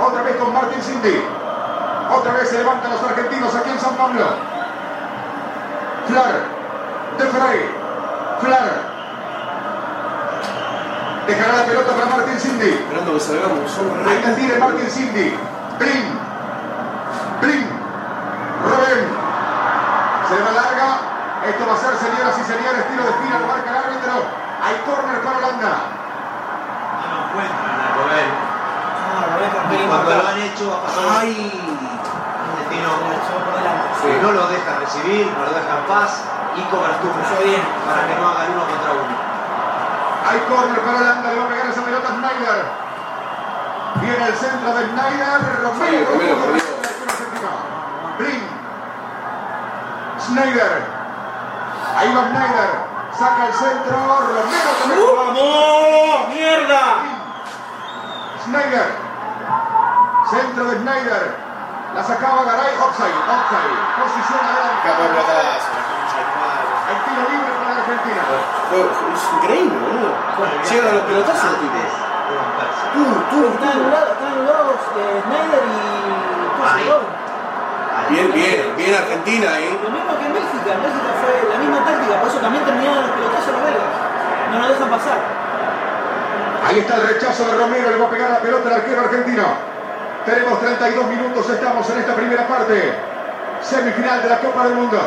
Otra 0.00 0.22
vez 0.22 0.36
con 0.36 0.52
Martin 0.52 0.82
Cindy. 0.82 1.22
Otra 2.10 2.32
vez 2.32 2.48
se 2.48 2.58
levantan 2.58 2.90
los 2.92 3.02
argentinos 3.02 3.54
aquí 3.54 3.70
en 3.70 3.80
San 3.80 3.94
Pablo. 3.96 4.24
Flar. 6.06 6.34
De 7.18 7.24
Frey. 7.24 7.70
Flar. 8.40 8.94
Dejará 11.26 11.52
la 11.56 11.64
pelota 11.64 11.92
para 11.92 12.06
Martin 12.16 12.38
Cindy. 12.38 12.70
Esperando 12.70 13.14
que 13.14 13.20
salgamos. 13.20 13.80
Ahí 14.06 14.22
la 14.22 14.34
tira 14.34 14.58
Martin 14.58 14.90
Cindy. 14.90 15.38
Blin. 15.78 16.18
Blin. 17.40 17.73
Larga. 20.42 20.88
Esto 21.44 21.66
va 21.66 21.74
a 21.74 21.76
ser, 21.76 21.92
señoras 22.00 22.34
y 22.40 22.44
señores, 22.44 22.88
tiro 22.88 23.04
de 23.04 23.10
esquina, 23.10 23.38
lo 23.38 23.46
marca 23.46 23.68
el 23.70 23.76
árbitro. 23.76 24.14
Hay 24.64 24.74
córner 24.88 25.20
para 25.20 25.38
Holanda. 25.38 25.72
No 26.98 27.06
lo 27.12 27.18
encuentran 27.28 27.76
a 27.84 27.88
Robert. 28.00 28.32
Y 29.44 29.76
Ay, 29.76 29.86
cuando 29.88 30.10
lo 30.10 30.28
han 30.28 30.38
hecho 30.40 30.64
ha 30.72 30.80
pasado 30.86 31.08
Ay. 31.20 31.52
un 31.52 32.52
destino 32.56 32.88
por 32.88 33.54
delante. 33.60 33.88
Sí. 34.00 34.08
no 34.22 34.32
lo 34.32 34.48
dejan 34.48 34.80
recibir, 34.80 35.26
no 35.36 35.44
lo 35.44 35.52
dejan 35.52 35.84
paz 35.86 36.24
y 36.56 36.62
cobertura 36.72 37.14
bien. 37.44 37.62
para 37.84 38.06
que 38.08 38.14
no 38.14 38.24
hagan 38.28 38.48
uno 38.54 38.64
contra 38.64 38.90
uno. 38.92 39.14
Hay 40.24 40.38
córner 40.48 40.80
para 40.80 40.96
Holanda, 40.98 41.28
le 41.28 41.38
va 41.38 41.44
a 41.44 41.48
pegar 41.48 41.66
esa 41.68 41.82
pelota 41.84 42.08
a 42.08 42.12
Schneider. 42.16 42.64
Viene 44.00 44.26
el 44.26 44.34
centro 44.34 44.74
de 44.74 44.82
Schneider. 44.88 45.40
Romero. 45.62 45.98
Sí, 45.98 46.04
Romero, 46.08 46.34
Romero. 46.40 46.64
Schneider. 50.24 50.82
Ahí 51.96 52.14
va 52.14 52.22
Schneider. 52.24 52.70
Saca 53.12 53.46
el 53.46 53.52
centro. 53.54 53.96
Romero. 53.96 54.48
Romero. 54.82 55.16
¡Vamos! 55.16 56.28
¡Mierda! 56.32 56.82
Schneider. 58.42 58.88
Centro 60.30 60.64
de 60.64 60.76
Schneider. 60.76 61.36
La 61.94 62.02
sacaba 62.02 62.42
Garay. 62.44 62.74
Offside. 62.80 63.20
Offside. 63.28 63.76
Posición 64.00 64.40
adelante. 64.40 64.88
El 66.90 66.98
tiro 67.04 67.22
libre 67.30 67.52
para 67.60 67.70
la 67.70 67.80
Argentina. 67.80 68.22
Es 68.72 69.22
increíble, 69.34 69.76
boludo. 69.78 70.10
Llegan 70.68 70.94
los 70.94 71.04
pelotazos, 71.04 71.44
Antes 71.44 71.60
tipo. 71.60 71.74
de 71.74 72.34
romperse. 72.34 72.84
Tú, 72.94 73.02
tú, 73.30 73.36
anulados, 73.62 74.10
están 74.10 74.32
anulados 74.32 74.80
eh, 74.96 75.22
Snyder 75.24 75.64
y. 75.68 77.13
Bien, 78.10 78.32
bien, 78.32 78.76
bien 78.76 78.94
Argentina 78.94 79.54
ahí. 79.54 79.78
Lo 79.82 79.90
mismo 79.90 80.18
que 80.18 80.26
en 80.26 80.34
Bélgica, 80.34 80.72
en 80.74 80.82
Bélgica 80.82 81.10
fue 81.20 81.32
la 81.48 81.58
misma 81.58 81.84
táctica, 81.84 82.20
por 82.20 82.28
eso 82.28 82.38
también 82.38 82.64
terminaron 82.64 83.02
los 83.02 83.10
pelotazos 83.10 83.52
los 83.52 83.62
belgas. 83.64 83.92
No 84.50 84.58
nos 84.58 84.68
dejan 84.68 84.90
pasar. 84.90 85.18
Ahí 86.66 86.78
está 86.78 86.96
el 86.96 87.06
rechazo 87.08 87.44
de 87.46 87.58
Romero, 87.58 87.90
le 87.90 87.96
va 87.96 88.06
a 88.06 88.10
pegar 88.10 88.30
la 88.30 88.40
pelota 88.40 88.68
al 88.68 88.74
arquero 88.74 89.00
argentino. 89.02 89.44
Tenemos 90.24 90.60
32 90.60 91.06
minutos, 91.06 91.50
estamos 91.50 91.90
en 91.90 91.98
esta 91.98 92.14
primera 92.14 92.48
parte. 92.48 92.94
Semifinal 93.60 94.22
de 94.22 94.28
la 94.28 94.38
Copa 94.40 94.64
del 94.64 94.74
Mundo. 94.74 94.98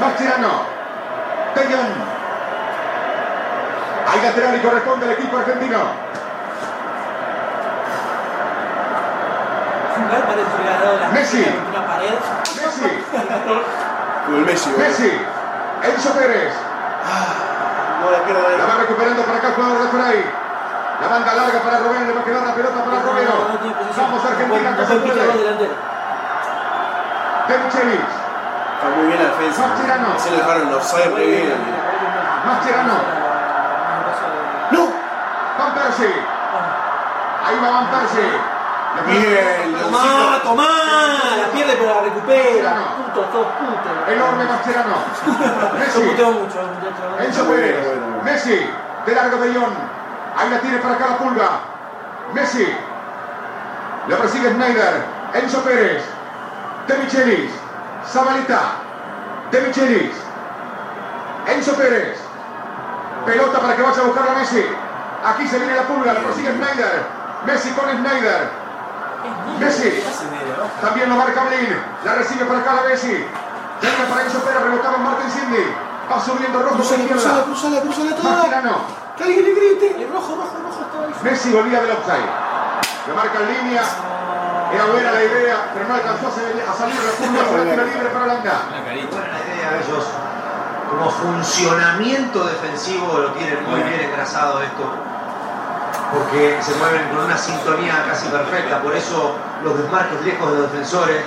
Mascherano. 0.00 0.62
Peñón. 1.54 1.86
Hay 4.06 4.22
lateral 4.22 4.56
y 4.56 4.60
corresponde 4.60 5.06
al 5.06 5.12
equipo 5.12 5.36
argentino. 5.36 5.78
Parece 10.06 10.56
que 10.56 10.70
dado 10.70 11.00
la 11.00 11.08
Messi. 11.08 11.44
contra 11.44 11.80
una 11.80 11.86
pared. 11.86 12.14
Messi. 12.62 12.90
Como 14.26 14.36
el 14.38 14.44
Messi. 14.46 15.10
Enzo 15.82 16.10
Pérez. 16.14 16.54
No 18.00 18.10
la 18.10 18.18
de 18.20 18.58
La 18.58 18.64
va 18.66 18.74
recuperando 18.80 19.22
para 19.22 19.38
acá 19.38 19.48
el 19.48 19.54
jugador 19.54 19.82
de 19.82 19.88
Frey. 19.88 20.24
La 21.00 21.08
banda 21.08 21.34
larga 21.34 21.60
para 21.60 21.78
Romero, 21.78 22.06
le 22.06 22.12
va 22.14 22.20
a 22.20 22.24
quedar 22.24 22.42
la 22.46 22.54
pelota 22.54 22.84
para 22.84 23.02
Romero. 23.02 23.30
No. 23.30 24.02
Vamos 24.02 24.24
Argentina, 24.24 24.76
que 24.76 24.86
se 24.86 24.94
puede. 24.96 25.20
Está 28.76 28.88
muy 28.96 29.06
bien 29.06 29.18
la 29.22 29.28
defensa. 29.30 29.66
Mascherano. 29.66 30.18
Se 30.18 30.30
le 30.30 30.36
dejaron 30.36 30.70
los 30.70 30.84
sabe 30.84 31.04
re 31.06 31.26
bien. 31.26 31.54
Mascherano. 32.46 32.94
¡No! 34.70 34.92
Van 35.58 35.74
Persie. 35.74 36.14
Ahí 37.46 37.58
va 37.62 37.70
Van 37.70 37.86
Persie. 37.90 38.55
Bien, 39.04 39.76
Tomá, 39.82 40.40
tomá, 40.42 40.68
la 41.38 41.52
pierde 41.52 41.76
pero 41.78 41.94
la 41.94 42.00
recupera. 42.02 42.70
Mascherano. 42.70 42.96
Puntos, 42.96 43.32
dos 43.32 43.46
puntos. 43.46 43.92
Enorme 44.08 44.44
Mascherano. 44.44 44.96
Yo 45.72 45.78
Messi. 45.78 46.00
puteo 46.00 46.32
mucho, 46.32 46.58
muchacho. 46.62 47.24
Enzo 47.24 47.44
Pérez. 47.48 47.76
Messi. 48.24 48.70
De 49.06 49.14
largo 49.14 49.36
de 49.38 49.48
Lyon. 49.50 49.72
Ahí 50.36 50.50
la 50.50 50.58
tiene 50.60 50.78
para 50.78 50.94
acá 50.94 51.06
la 51.10 51.18
pulga. 51.18 51.48
Messi. 52.32 52.66
Le 54.08 54.16
persigue 54.16 54.50
Schneider. 54.50 55.04
Enzo 55.34 55.62
Pérez. 55.62 56.02
De 56.88 56.98
Michelis. 56.98 57.52
Zabaleta. 58.06 58.60
De 59.50 59.60
Michelis. 59.60 60.12
Enzo 61.46 61.74
Pérez. 61.74 62.18
Pelota 63.24 63.58
para 63.60 63.76
que 63.76 63.82
vaya 63.82 64.00
a 64.00 64.04
buscar 64.04 64.28
a 64.28 64.38
Messi. 64.38 64.66
Aquí 65.24 65.46
se 65.48 65.58
viene 65.58 65.74
la 65.74 65.82
pulga. 65.82 66.12
Le 66.12 66.20
persigue 66.20 66.50
Schneider. 66.52 67.02
Messi 67.46 67.70
con 67.72 67.88
Schneider. 67.90 68.65
Messi. 69.58 70.02
También 70.80 71.08
lo 71.08 71.16
marca 71.16 71.44
Blin. 71.44 71.76
La 72.04 72.14
recibe 72.14 72.44
para 72.44 72.60
acá 72.60 72.74
la 72.74 72.82
Messi. 72.82 73.12
Llega 73.12 74.04
para 74.08 74.22
Enzo 74.22 74.40
Pérez. 74.40 74.62
Rebotaba 74.62 74.96
en 74.96 75.02
Martin 75.02 75.30
Cindy. 75.30 75.74
Va 76.10 76.20
subiendo 76.20 76.62
rojo 76.62 76.76
Cruzala, 76.76 77.04
cruzala, 77.04 77.44
cruzala, 77.44 77.80
cruzala 77.80 78.16
toda. 78.16 78.36
Mascherano. 78.36 78.76
Que 79.16 79.24
alguien 79.24 79.44
le 79.44 79.54
grite. 79.54 80.02
El 80.02 80.12
rojo, 80.12 80.36
rojo, 80.36 80.56
rojo 80.62 80.82
estaba 80.82 81.04
ahí. 81.04 81.14
Messi 81.22 81.50
volvía 81.50 81.80
del 81.80 81.90
offside. 81.90 82.30
Lo 83.08 83.14
marca 83.14 83.38
en 83.40 83.64
línea. 83.64 83.82
Era 84.72 84.84
buena 84.86 85.12
la 85.12 85.22
idea, 85.22 85.70
pero 85.72 85.88
no 85.88 85.94
alcanzó 85.94 86.26
a 86.26 86.30
salir 86.30 86.56
la 86.56 87.12
curva. 87.12 87.44
Fue 87.44 87.70
tiro 87.70 87.84
libre 87.84 88.08
para 88.10 88.24
Holanda. 88.24 88.62
Una 88.68 88.84
carita. 88.84 89.16
Buena 89.16 89.38
idea, 89.46 89.80
ellos 89.82 90.04
como 90.90 91.10
funcionamiento 91.10 92.44
defensivo 92.44 93.18
lo 93.18 93.32
tienen 93.32 93.64
muy 93.68 93.80
bien 93.82 94.00
engrasado 94.00 94.62
esto. 94.62 94.84
Porque 96.12 96.58
se 96.60 96.74
mueven 96.76 97.08
con 97.08 97.24
una 97.24 97.36
sintonía 97.36 98.04
casi 98.08 98.28
perfecta, 98.28 98.80
por 98.82 98.94
eso 98.94 99.34
los 99.64 99.76
desmarques 99.78 100.20
lejos 100.24 100.52
de 100.52 100.58
los 100.58 100.72
defensores 100.72 101.20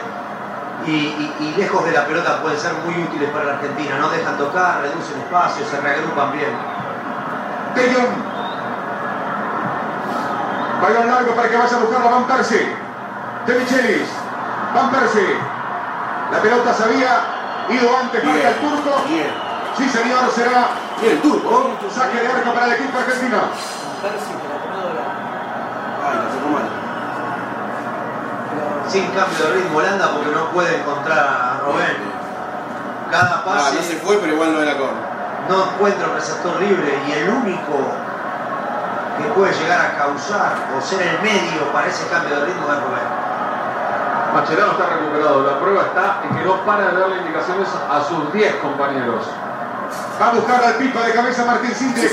y, 0.86 0.91
y- 0.91 1.36
y 1.39 1.53
lejos 1.60 1.84
de 1.86 1.91
la 1.91 2.05
pelota 2.05 2.41
pueden 2.41 2.57
ser 2.60 2.74
muy 2.86 2.95
útiles 3.03 3.30
para 3.32 3.45
la 3.45 3.53
Argentina, 3.55 3.97
no 3.99 4.10
dejan 4.10 4.38
tocar, 4.38 4.82
reducen 4.82 5.20
espacio, 5.20 5.66
se 5.66 5.80
reagrupan 5.82 6.32
bien. 6.32 6.51
De 7.76 7.93
Jong. 7.93 8.30
Balón 10.82 11.07
largo 11.07 11.36
para 11.36 11.49
que 11.49 11.57
vaya 11.57 11.76
a 11.76 11.80
buscarlo 11.80 12.10
Van 12.10 12.24
Persie. 12.24 12.74
De 13.45 13.53
Michelis. 13.60 14.07
Van 14.74 14.89
Persie. 14.91 15.36
La 16.32 16.39
pelota 16.39 16.74
se 16.74 16.84
había 16.84 17.20
ido 17.70 17.89
antes, 17.97 18.24
marca 18.24 18.49
el 18.49 18.55
turco. 18.55 19.03
Bien. 19.07 19.28
Sí, 19.78 19.89
señor, 19.89 20.32
será 20.34 20.68
Bien, 21.01 21.14
el 21.14 21.22
turco. 21.22 21.78
saque 21.93 22.20
de 22.22 22.28
arco 22.28 22.53
para 22.53 22.68
el 22.68 22.74
equipo 22.74 22.97
argentino. 22.97 23.38
Percy, 24.02 24.32
que 24.39 24.47
la 24.47 24.58
tomó 24.64 24.78
doblada. 24.88 25.14
Ay, 26.04 26.16
la 26.24 26.28
sacó 26.34 26.50
mal. 26.56 26.68
Sin 28.89 29.06
cambio 29.12 29.38
de 29.45 29.54
ritmo 29.54 29.78
Holanda 29.78 30.10
porque 30.14 30.32
no 30.32 30.50
puede 30.52 30.78
encontrar 30.80 31.20
a 31.20 31.62
Robén. 31.66 31.97
Cada 33.12 33.36
Ah, 33.38 33.43
pase 33.45 33.76
no 33.76 33.82
se 33.82 33.95
fue, 33.97 34.18
pero 34.18 34.34
igual 34.34 34.54
no 34.54 34.62
era 34.62 34.78
con. 34.78 34.89
no 35.50 35.64
encuentra 35.74 36.08
un 36.10 36.16
receptor 36.16 36.60
libre 36.62 37.00
y 37.08 37.12
el 37.12 37.30
único 37.30 37.74
que 39.18 39.26
puede 39.34 39.52
llegar 39.54 39.82
a 39.82 39.97
causar 39.97 40.54
o 40.78 40.82
ser 40.82 41.02
el 41.02 41.22
medio 41.22 41.72
para 41.74 41.88
ese 41.88 42.08
cambio 42.08 42.39
de 42.39 42.45
ritmo 42.45 42.66
es 42.72 42.80
Robén. 42.82 43.10
Mascherano 44.34 44.72
está 44.74 44.86
recuperado. 44.89 45.43
La 45.43 45.60
prueba 45.60 45.82
está 45.84 46.22
en 46.24 46.38
que 46.38 46.43
no 46.45 46.64
para 46.66 46.91
de 46.91 47.00
darle 47.00 47.18
indicaciones 47.18 47.68
a 47.89 48.02
sus 48.04 48.32
10 48.32 48.56
compañeros. 48.56 49.26
Va 50.22 50.28
a 50.28 50.32
buscar 50.32 50.64
al 50.64 50.74
pipa 50.76 51.02
de 51.02 51.14
cabeza 51.14 51.45
Martín 51.45 51.72
Cinti. 51.74 52.02
Se 52.02 52.10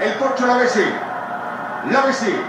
El 0.00 0.12
Pocho 0.14 0.46
Lavesi. 0.46 0.84
Lavesi. 1.90 2.40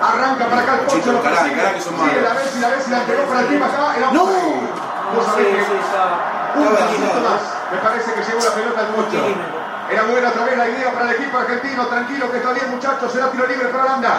Arranca 0.00 0.46
para 0.46 0.62
acá 0.62 0.72
el 0.74 0.80
Pocho. 0.80 0.96
Chicos, 0.96 1.14
lo 1.14 1.22
cará, 1.22 1.36
persigue. 1.36 1.56
cará 1.60 1.74
que 1.74 1.80
son 1.80 1.94
Sigue 1.94 2.06
malos. 2.06 2.22
Lavesi, 2.22 2.60
Lavesi 2.60 2.90
la 2.90 2.98
entregó 2.98 3.22
para 3.24 3.40
el 3.40 3.62
acá. 3.62 3.96
Era 3.96 4.10
¡No! 4.12 4.24
Vos 4.24 5.24
Sí, 5.24 5.30
sabés 5.30 5.46
que 5.46 5.64
sí, 5.64 5.72
estaba. 5.80 6.18
un 6.56 6.68
pasito 6.68 7.20
más. 7.24 7.42
Me 7.72 7.78
parece 7.78 8.12
que 8.14 8.22
llegó 8.22 8.40
la 8.44 8.54
pelota 8.54 8.80
al 8.80 8.86
Pocho. 8.88 9.20
Era 9.90 10.02
buena 10.02 10.28
otra 10.28 10.44
vez 10.44 10.58
la 10.58 10.68
idea 10.68 10.92
para 10.92 11.10
el 11.10 11.16
equipo 11.16 11.38
argentino. 11.38 11.86
Tranquilo 11.86 12.30
que 12.30 12.36
está 12.38 12.52
bien, 12.52 12.70
muchachos. 12.70 13.12
Será 13.12 13.30
tiro 13.30 13.46
libre 13.46 13.68
para 13.68 13.84
Holanda. 13.84 14.14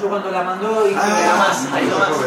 Yo 0.00 0.08
cuando 0.08 0.30
la 0.30 0.42
mandó 0.42 0.88
y 0.88 0.94
Ah, 0.94 1.20
era 1.22 1.34
más, 1.36 1.66
ahí 1.72 1.86
no 1.86 1.98
nomás. 1.98 2.20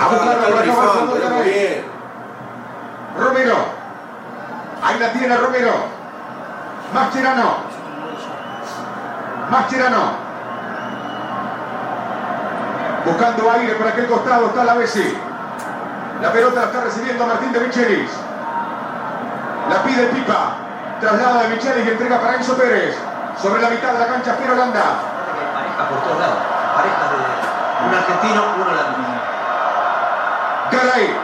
A 0.00 0.08
buscarla 0.08 0.46
por 0.46 1.18
acá. 1.18 1.28
Romero. 3.18 3.79
Ahí 4.82 4.98
la 4.98 5.12
tiene 5.12 5.36
Romero. 5.36 5.72
Mascherano. 6.94 7.56
Mascherano. 9.50 10.30
Buscando 13.04 13.50
aire 13.52 13.74
por 13.74 13.88
aquel 13.88 14.06
costado 14.06 14.46
está 14.46 14.64
la 14.64 14.74
Bessi. 14.74 15.18
La 16.22 16.32
pelota 16.32 16.60
la 16.60 16.66
está 16.66 16.80
recibiendo 16.82 17.26
Martín 17.26 17.52
de 17.52 17.60
Michelis. 17.60 18.10
La 19.68 19.82
pide 19.82 20.06
Pipa. 20.06 20.56
Traslada 21.00 21.42
de 21.42 21.48
Michelis 21.48 21.86
y 21.86 21.90
entrega 21.90 22.20
para 22.20 22.34
Enzo 22.36 22.56
Pérez. 22.56 22.96
Sobre 23.40 23.62
la 23.62 23.70
mitad 23.70 23.92
de 23.92 23.98
la 23.98 24.06
cancha, 24.06 24.36
Piero 24.36 24.52
Holanda. 24.52 24.82
Pareja 25.54 25.88
por 25.88 25.98
todos 26.00 26.20
lados. 26.20 26.38
Pareja 26.76 27.08
de 27.08 27.16
un 27.86 27.94
argentino, 27.94 28.42
uno 28.56 28.74
latino. 28.74 29.20
Garay. 30.72 31.16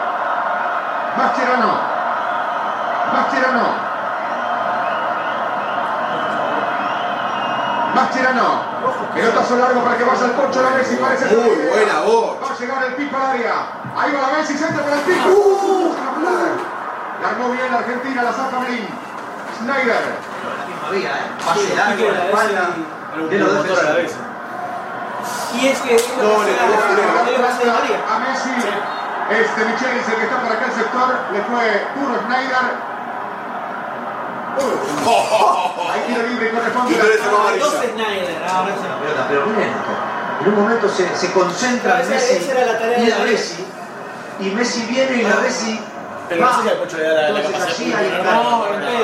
Mascherano. 1.19 1.96
Mascherano. 3.17 3.67
Mascherano. 7.95 8.77
Pelotazo 9.15 9.57
largo 9.57 9.81
para 9.83 9.97
que 9.97 10.05
vaya 10.05 10.25
al 10.27 10.31
poncho 10.33 10.63
la 10.63 10.71
Messi. 10.71 10.97
Parece 10.97 11.29
que- 11.29 11.35
Muy 11.37 11.69
buena 11.69 12.01
voz. 12.01 12.37
Va 12.43 12.55
a 12.55 12.59
llegar 12.59 12.85
el 12.85 12.95
pico 12.95 13.17
al 13.17 13.27
área. 13.31 13.55
Ahí 13.97 14.13
va 14.13 14.21
la 14.31 14.39
Messi, 14.39 14.55
centra 14.59 14.83
para 14.83 14.97
el 14.97 15.03
pico. 15.03 15.29
Uh. 15.31 15.95
La 17.23 17.29
armó 17.31 17.49
bien 17.51 17.73
la 17.73 17.79
Argentina, 17.79 18.23
la 18.23 18.33
saca 18.33 18.59
Marín. 18.59 18.87
Schneider. 19.57 19.97
La 19.97 20.67
misma 20.69 20.91
vía, 20.91 21.11
¿eh? 21.17 21.31
Pase 21.47 21.75
largo 21.75 22.11
la 22.13 22.25
espalda 22.27 22.69
de 23.31 23.39
los 23.39 23.53
motor 23.53 23.79
a 23.79 23.83
la 23.83 23.93
defensores. 23.95 24.05
vez. 24.05 24.17
Y 25.55 25.69
es 25.69 25.79
que 25.81 25.97
No, 26.21 26.43
le. 26.45 26.53
A 26.61 28.19
Messi. 28.19 28.51
Este 29.29 29.65
Michelis, 29.65 30.09
el 30.09 30.15
que 30.17 30.23
está 30.25 30.37
por 30.41 30.53
acá 30.53 30.67
el 30.67 30.73
sector, 30.73 31.09
le 31.33 31.41
fue 31.43 31.87
duro 31.97 32.21
Schneider. 32.21 32.96
Ahí 34.59 36.01
tiro 36.07 36.23
libre 36.29 36.49
y 36.49 36.51
corresponde. 36.53 36.95
Dos 37.59 37.75
Snyder, 37.75 38.45
ahora 38.49 38.75
sí. 38.75 38.87
La 38.89 38.99
pelota, 38.99 39.27
pero 39.29 39.47
muy 39.47 39.57
lento. 39.57 39.91
En 40.41 40.49
un 40.49 40.55
momento 40.63 40.89
se, 40.89 41.15
se 41.17 41.33
concentra 41.33 41.97
Messi 41.97 42.37
esa 42.37 42.53
era 42.53 42.73
la 42.73 42.79
tarea 42.79 42.99
y 42.99 43.05
de 43.07 43.11
la 43.11 43.19
Messi. 43.19 43.63
Messi. 43.63 43.65
Y 44.41 44.51
Messi 44.55 44.83
viene 44.87 45.17
y 45.17 45.23
la 45.23 45.37
Messi 45.37 45.81
Pero 46.29 46.41
no 46.45 46.49
al 46.49 46.97
le 46.97 47.03
da 47.05 47.15
la, 47.15 47.21
la 47.23 47.29
Entonces, 47.41 47.53
capacidad 47.61 47.99
hay 48.01 48.07
en 48.09 48.15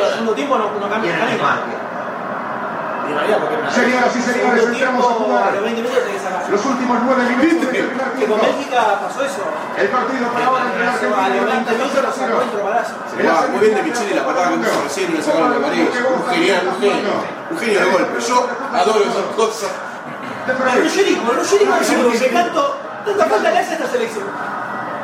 al 0.04 0.10
segundo 0.10 0.32
tiempo 0.34 0.58
no, 0.58 0.70
no 0.78 0.88
cambia 0.90 1.14
el 1.14 1.20
el 1.22 1.30
desmarque. 1.30 1.62
Di 1.70 1.70
María, 1.70 1.78
porque 1.78 1.78
una- 1.78 2.91
Señoras 3.02 4.14
y 4.16 4.22
señores, 4.22 4.64
entramos 4.64 5.06
a 5.06 5.14
jugar 5.14 5.54
los 5.54 5.62
20 5.64 5.82
minutos 5.82 6.04
tenés 6.04 6.22
que 6.22 6.28
sacar. 6.28 6.50
los 6.50 6.64
últimos 6.66 6.98
nueve 7.02 7.22
minutos 7.24 7.72
del 7.72 7.86
primer 7.86 8.12
Que 8.12 8.26
con. 8.26 8.40
Bélgica 8.40 9.00
pasó 9.00 9.24
eso. 9.24 9.42
El 9.76 9.88
partido 9.88 10.28
para 10.28 10.46
ahora 10.46 10.64
entre 10.66 10.86
Argentina 10.86 11.28
y 11.28 11.36
los 11.36 11.46
20 11.46 11.52
Holanda 11.52 11.72
minutos 11.72 11.90
está 11.90 12.02
lo 12.02 12.12
sacó 12.12 12.26
0 12.26 12.40
dentro 12.40 12.62
palazo. 12.62 12.94
Ah, 13.02 13.46
muy 13.50 13.60
bien 13.60 13.74
de 13.74 13.82
Micheli 13.82 14.14
la 14.14 14.24
patada 14.26 14.50
que 14.50 14.56
puso 14.56 14.82
recién 14.82 15.14
le 15.14 15.22
sacaron 15.22 15.50
la 15.50 15.56
amarilla. 15.56 15.88
Un 15.88 16.22
genial, 16.30 16.62
un 16.68 16.80
genio. 16.80 17.12
Un 17.50 17.58
genio 17.58 17.80
de 17.80 17.90
golpe. 17.90 18.20
Yo 18.20 18.48
adoro 18.72 19.02
esas 19.02 19.28
cosas. 19.36 19.70
Pero 20.46 20.58
Ruggeri, 20.58 21.14
como 21.16 21.32
Ruggeri 21.32 21.64
no 21.64 21.84
seguro 21.84 22.10
que 22.10 22.28
tanto, 22.28 22.76
tanta 23.04 23.24
falta 23.26 23.50
le 23.50 23.58
hace 23.58 23.70
a 23.70 23.74
esta 23.74 23.88
selección. 23.88 24.24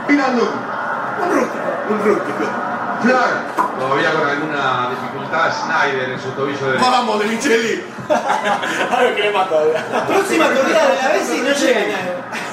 Pinaldo. 0.06 0.42
Un 0.42 1.28
rústico. 1.34 1.68
Un 1.90 1.98
rústico. 2.04 2.44
Flar. 3.02 3.68
Todavía 3.78 4.12
con 4.12 4.28
alguna 4.28 4.90
dificultad 4.90 5.52
Snyder 5.52 6.10
en 6.10 6.20
su 6.20 6.30
tobillo 6.32 6.66
derecho. 6.66 6.90
Vamos 6.90 7.20
de 7.20 7.26
Micheli. 7.26 7.84
Algo 8.98 9.14
que 9.14 9.22
le 9.22 9.30
mata 9.30 9.48
todavía. 9.50 9.84
La 9.92 10.06
próxima 10.06 10.46
corrida 10.46 10.88
de 10.88 10.96
la 11.02 11.08
vez 11.08 11.34
y 11.34 11.40
no 11.40 11.52
llega. 11.52 11.96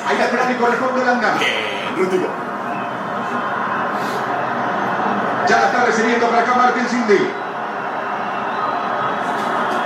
Ahí 0.08 0.18
lateral 0.18 0.52
y 0.52 0.56
corresponde 0.56 1.02
Holanda. 1.02 1.34
Bien, 1.39 1.96
rústico. 1.98 2.28
Ya 5.48 5.60
la 5.60 5.66
está 5.68 5.86
recibiendo 5.86 6.28
para 6.28 6.41
acá 6.41 6.54
Martin 6.56 6.88
Cindy. 6.88 7.30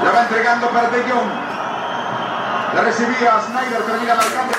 La 0.04 0.12
va 0.12 0.22
entregando 0.22 0.68
para 0.70 0.90
De 0.90 1.04
Jong. 1.04 1.32
La 2.76 2.82
recibía 2.82 3.42
Snyder, 3.46 3.82
termina 3.82 4.16
marcando. 4.16 4.54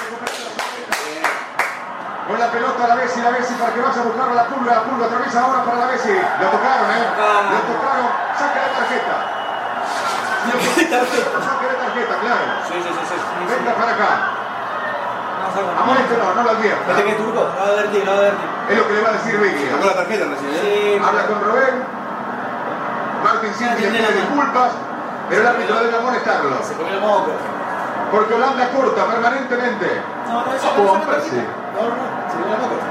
Con 2.30 2.38
la 2.38 2.46
pelota 2.46 2.84
a 2.84 2.88
la 2.88 2.94
Bessi, 2.94 3.20
la 3.22 3.30
Bessi 3.30 3.54
para 3.54 3.74
que 3.74 3.80
vaya 3.82 4.00
a 4.00 4.04
buscar 4.06 4.28
a 4.30 4.34
la 4.34 4.46
pulga, 4.46 4.70
la 4.70 4.82
pulga 4.86 5.06
otra 5.10 5.18
vez 5.18 5.34
ahora 5.34 5.64
para 5.66 5.78
la 5.82 5.86
Bessi. 5.90 6.14
Lo 6.14 6.46
tocaron, 6.46 6.86
¿eh? 6.94 7.02
Lo 7.10 7.58
tocaron. 7.74 8.06
Saque 8.38 8.58
la 8.62 8.70
tarjeta. 8.78 9.16
Saque 11.42 11.66
la 11.66 11.76
tarjeta, 11.82 12.14
claro. 12.22 12.46
Sí, 12.70 12.74
sí, 12.78 12.86
sí, 12.86 13.04
sí. 13.10 13.18
Venga 13.50 13.74
para 13.74 13.92
acá. 13.98 14.10
No, 15.42 15.46
saca. 15.50 15.82
Amonéstelo, 15.82 16.22
no 16.34 16.42
lo 16.42 16.50
advierta. 16.50 16.90
¿Este 16.92 17.02
que 17.02 17.10
es 17.10 17.16
turco? 17.18 17.42
Lo 17.42 17.50
va 17.50 17.66
a 17.66 17.66
advertir, 17.66 18.04
lo 18.06 18.10
va 18.12 18.16
a 18.16 18.20
advertir. 18.22 18.48
Es 18.70 18.78
lo 18.78 18.86
que 18.86 18.92
le 18.94 19.02
va 19.02 19.08
a 19.10 19.12
decir 19.18 19.34
Vicky. 19.40 19.64
Sacó 19.66 19.84
la 19.90 19.94
tarjeta 19.98 20.24
recién, 20.30 20.50
¿eh? 20.54 20.60
Sí, 20.62 21.02
Habla 21.02 21.26
con 21.26 21.38
Robén. 21.42 21.74
Martin 23.26 23.54
Cindy 23.58 23.82
le 23.82 23.90
pide 23.90 24.12
disculpas, 24.22 24.70
pero 25.28 25.40
el 25.42 25.46
árbitro 25.50 25.74
debe 25.82 25.96
amonestarlo. 25.98 26.62
Se 26.62 26.74
comió 26.78 26.94
el 26.94 27.00
moco. 27.00 27.32
Porque 28.12 28.34
Holanda 28.34 28.70
corta 28.70 29.06
permanentemente. 29.06 30.02
No, 30.30 30.46
no. 30.46 30.46
No, 30.46 30.94
no, 30.94 31.59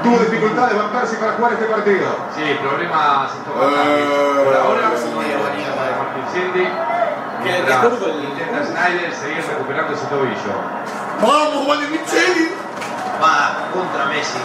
Tuvo 0.02 0.18
dificultades 0.18 0.76
Van 0.76 0.90
Persie 0.90 1.18
para 1.18 1.32
jugar 1.32 1.52
este 1.52 1.66
partido. 1.66 2.06
Sí, 2.34 2.42
problemas. 2.62 3.30
Eh, 3.32 4.42
Por 4.44 4.54
ahora, 4.56 4.90
Mientras 7.42 7.84
el- 7.84 8.24
intenta 8.24 8.64
Snyder 8.66 9.14
seguir 9.14 9.44
recuperando 9.48 9.92
ese 9.94 10.06
tobillo. 10.06 10.52
Vamos, 11.20 11.64
Juan 11.66 11.80
de 11.80 11.86
Micheli. 11.88 12.52
Va 13.22 13.54
contra 13.72 14.04
Messi. 14.06 14.38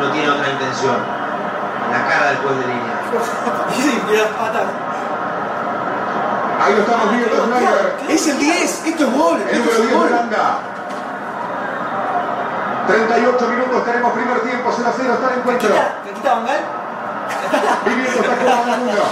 No 0.00 0.10
tiene 0.10 0.30
otra 0.30 0.48
intención. 0.50 0.96
La 1.92 2.08
cara 2.08 2.26
del 2.30 2.38
juez 2.38 2.56
de 2.58 2.66
línea. 2.66 2.94
Ahí 6.64 6.72
lo 6.74 6.80
estamos 6.80 7.10
viendo, 7.10 7.44
Snyder. 7.46 7.94
Es 8.08 8.26
el 8.28 8.38
10. 8.38 8.86
Esto 8.86 9.04
es 9.04 9.12
gol. 9.12 9.40
El 9.40 9.48
Esto 9.48 9.58
número 9.58 9.74
es 9.74 9.80
10 9.80 9.82
un 9.82 9.88
de 9.88 9.94
gol. 9.94 10.06
Holanda. 10.06 10.58
38 12.86 13.48
minutos, 13.48 13.84
tenemos 13.84 14.12
primer 14.12 14.40
tiempo, 14.40 14.70
0 14.76 14.88
a 14.88 14.92
0 14.96 15.14
está 15.14 15.32
el 15.32 15.38
encuentro. 15.38 15.74
Caquita 16.04 16.34
Bangal. 16.34 16.60
Viviendo 17.84 18.20
está 18.20 18.36
jugando 18.36 18.74
el 18.74 18.80
mundo. 18.80 19.02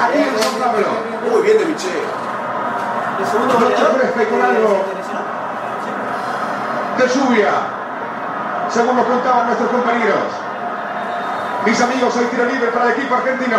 Aquí 0.00 0.18
en 0.18 0.38
San 0.38 0.54
Pablo. 0.60 0.86
Muy 1.30 1.42
bien 1.42 1.58
de 1.58 1.64
Micheli. 1.66 2.02
El 3.18 3.26
segundo 3.26 3.54
Noche 3.54 3.64
goleador. 3.64 4.00
fresca 4.00 4.22
y 4.22 4.26
con 4.26 4.42
algo. 4.42 4.84
de 6.98 7.08
lluvia, 7.08 7.50
según 8.68 8.96
nos 8.96 9.06
contaban 9.06 9.46
nuestros 9.46 9.70
compañeros. 9.70 10.24
Mis 11.64 11.80
amigos, 11.80 12.16
hoy 12.16 12.24
tiro 12.26 12.44
libre 12.46 12.68
para 12.68 12.86
el 12.86 12.90
equipo 12.92 13.14
argentino. 13.14 13.58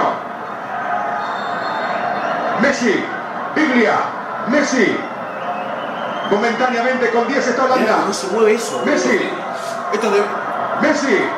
Messi. 2.61 3.05
Biglia. 3.55 3.95
Messi. 4.47 4.97
Momentáneamente 6.31 7.11
con 7.11 7.27
10 7.27 7.45
está 7.45 7.65
Holanda. 7.65 8.05
no 8.07 8.13
se 8.13 8.27
mueve 8.27 8.53
eso. 8.53 8.81
Messi. 8.85 9.29
Esto 9.91 10.07
es 10.07 10.13
de. 10.13 10.23
Messi. 10.81 11.29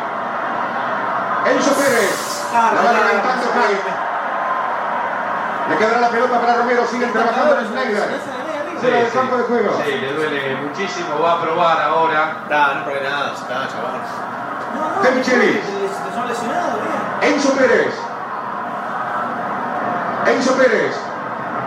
Enzo 1.49 1.73
Pérez. 1.73 2.45
Ah, 2.53 2.71
La 2.75 2.81
va 2.83 2.91
levantando. 2.93 3.43
Le 5.69 5.77
quedará 5.77 5.99
la 5.99 6.09
pelota 6.09 6.39
para 6.39 6.53
Romero. 6.57 6.85
Siguen 6.85 7.11
trabajando 7.11 7.59
en. 7.59 7.65
Fuera 8.79 8.97
del 8.97 9.11
campo 9.11 9.37
de 9.37 9.43
juego. 9.43 9.81
Sí, 9.83 9.91
le 9.91 10.13
duele 10.13 10.55
muchísimo. 10.57 11.19
Va 11.19 11.33
a 11.33 11.41
probar 11.41 11.81
ahora. 11.81 12.43
Nah, 12.49 12.73
no 12.75 12.85
pone 12.85 13.01
nada, 13.01 13.33
está, 13.33 13.67
chaval. 13.67 14.01
De 15.01 15.11
Michelis. 15.11 15.65
Se 15.65 16.15
son 16.15 16.27
lesionados. 16.27 16.79
Enzo 17.21 17.53
Pérez. 17.53 17.93
Enzo 20.27 20.53
Pérez. 20.55 20.95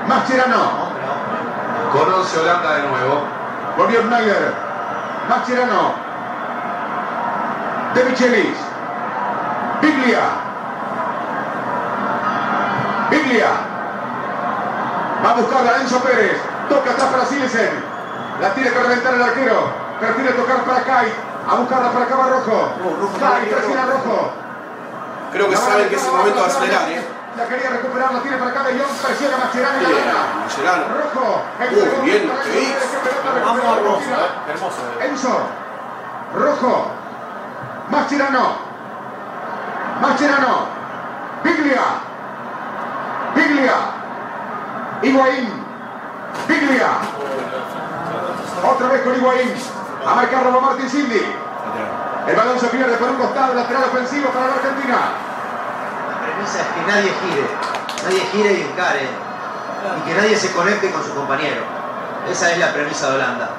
Mascherano. 0.06 0.85
Conoce 1.92 2.38
Holanda 2.38 2.74
de 2.74 2.88
nuevo. 2.88 3.22
Volvió 3.76 4.02
Schneider. 4.02 4.54
Mascherano. 5.28 5.94
De 7.94 8.04
Michelis. 8.04 8.58
Biglia. 9.80 10.20
Biglia. 13.10 13.48
Va 15.24 15.30
a 15.30 15.34
buscar 15.34 15.66
a 15.66 15.80
Enzo 15.80 16.00
Pérez. 16.00 16.40
Toca 16.68 16.90
atrás 16.90 17.08
para 17.08 17.24
Silesen. 17.24 17.84
La 18.40 18.52
tiene 18.54 18.70
que 18.70 18.78
reventar 18.78 19.14
el 19.14 19.22
arquero. 19.22 19.70
Prefiere 20.00 20.32
tocar 20.32 20.64
para 20.64 20.82
Kai. 20.82 21.12
A 21.48 21.54
buscarla 21.54 21.92
para 21.92 22.04
acá 22.06 22.16
va 22.16 22.26
Rojo. 22.28 22.72
Kai, 23.20 23.46
presiona 23.48 23.86
Rojo. 23.86 24.32
Creo 25.32 25.48
que 25.48 25.54
va 25.54 25.88
que 25.88 25.94
es 25.94 26.02
el 26.02 26.08
a 26.08 26.12
momento 26.12 26.40
de 26.40 26.46
recuperar, 26.46 26.82
acelerar, 26.82 26.90
¿eh? 26.90 27.05
La 27.36 27.44
quería 27.46 27.68
recuperar, 27.70 28.14
la 28.14 28.20
tiene 28.22 28.36
para 28.38 28.50
acá 28.50 28.62
de 28.64 28.78
Jong. 28.78 28.96
Presiona 29.06 29.36
Mascherano 29.36 29.78
y 29.78 29.82
la 29.82 29.88
Bien, 29.88 30.04
gana. 30.06 30.44
Mascherano. 30.44 30.84
Rojo. 30.88 31.42
Uy, 31.60 32.04
bien. 32.04 32.32
Vamos 33.44 33.64
a 33.64 33.76
hermoso, 33.76 34.00
eh. 34.00 34.50
Hermoso. 34.50 34.80
eh. 35.00 35.06
Enzo. 35.06 35.40
Rojo. 36.34 36.86
Mascherano. 37.90 38.46
Mascherano. 40.00 40.66
Biglia. 41.44 41.82
Biglia. 43.34 43.74
Higuaín. 45.02 45.64
Biglia. 46.48 46.88
Otra 48.64 48.88
vez 48.88 49.02
con 49.02 49.14
Higuaín. 49.14 49.54
A 50.06 50.14
marcarlo 50.14 50.54
va 50.54 50.60
Martín 50.60 50.88
Cindy. 50.88 51.20
El 52.28 52.34
balón 52.36 52.58
se 52.58 52.66
pierde 52.68 52.96
por 52.96 53.10
un 53.10 53.16
costado 53.16 53.54
lateral 53.54 53.84
ofensivo 53.84 54.30
para 54.30 54.46
la 54.46 54.52
Argentina. 54.54 54.96
Premisa 56.46 56.60
es 56.60 56.74
que 56.74 56.92
nadie 56.92 57.12
gire, 57.22 57.46
nadie 58.04 58.20
gire 58.30 58.52
y 58.52 58.62
encare, 58.62 59.08
y 59.98 60.08
que 60.08 60.14
nadie 60.14 60.36
se 60.36 60.52
conecte 60.52 60.92
con 60.92 61.02
su 61.02 61.12
compañero. 61.12 61.62
Esa 62.30 62.52
es 62.52 62.58
la 62.58 62.72
premisa 62.72 63.08
de 63.10 63.14
Holanda. 63.16 63.50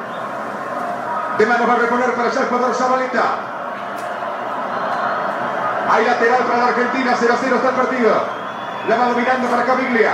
De 1.38 1.46
manos 1.46 1.70
va 1.70 1.74
a 1.74 1.78
reponer 1.78 2.14
para 2.14 2.30
allá 2.30 2.42
el 2.42 2.48
jugador 2.48 2.76
Zabaleta. 2.76 3.24
Hay 5.92 6.06
lateral 6.06 6.44
para 6.44 6.58
la 6.58 6.68
Argentina, 6.68 7.16
0 7.18 7.34
a 7.34 7.38
0 7.42 7.56
está 7.58 7.70
el 7.70 7.76
partido. 7.76 8.24
La 8.88 8.96
va 8.96 9.06
dominando 9.08 9.48
para 9.50 9.64
Caviglia. 9.66 10.12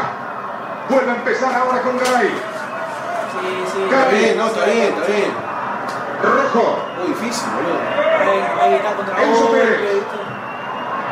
Vuelve 0.90 1.12
a 1.12 1.16
empezar 1.16 1.54
ahora 1.54 1.82
con 1.82 1.98
Garay. 1.98 2.30
Sí, 2.30 3.66
sí. 3.72 3.84
Está 3.84 4.08
bien, 4.10 4.38
no, 4.38 4.48
está 4.48 4.66
bien, 4.66 4.94
está 4.94 5.12
bien. 5.12 5.34
Rojo, 6.24 6.86
Muy 6.98 7.08
difícil, 7.08 7.50
boludo. 7.54 7.80
Ahí, 8.20 8.46
ahí 8.62 8.74
está 8.76 8.96
contra 8.96 9.24
Enzo 9.24 9.52
Pérez. 9.52 9.80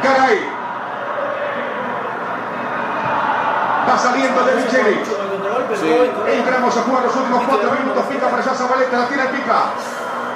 Garay. 0.03 0.61
Va 3.92 3.98
saliendo 3.98 4.42
de 4.46 4.56
Micheli. 4.56 5.04
Sí. 5.76 6.12
Entramos 6.32 6.78
a 6.78 6.82
jugar 6.82 7.04
los 7.04 7.16
últimos 7.16 7.44
4 7.46 7.72
minutos. 7.72 8.06
Pica 8.06 8.30
para 8.30 8.42
allá 8.42 8.54
Zabaleta, 8.56 9.00
la 9.00 9.08
tiene 9.08 9.26
pica. 9.26 9.64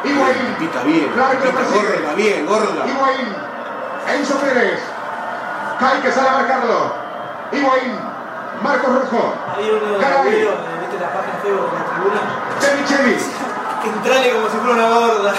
Higuaín. 0.03 0.55
Pica 0.59 0.83
bien. 0.83 1.07
Claro 1.13 1.39
que 1.39 1.51
gorda, 1.51 2.13
bien, 2.15 2.45
gorda. 2.45 2.85
Higuaín. 2.85 3.35
Enzo 4.11 4.35
Pérez. 4.39 4.81
Kai 5.79 6.01
que 6.01 6.11
sale 6.11 6.27
a 6.27 6.31
marcarlo. 6.33 6.93
Higuaín. 7.53 7.97
Marcos 8.61 8.89
Rojo. 8.93 9.33
Eh, 9.57 9.71
¿viste 10.81 10.99
la 10.99 11.13
página 11.13 11.39
Facebook 11.41 11.71
de 11.71 11.79
la 11.79 11.85
tribuna? 11.95 12.21
De 12.59 12.75
Micheli. 12.75 13.17
Entrale 13.85 14.31
como 14.33 14.49
si 14.49 14.57
fuera 14.57 14.73
una 14.73 14.89
gorda. 14.89 15.33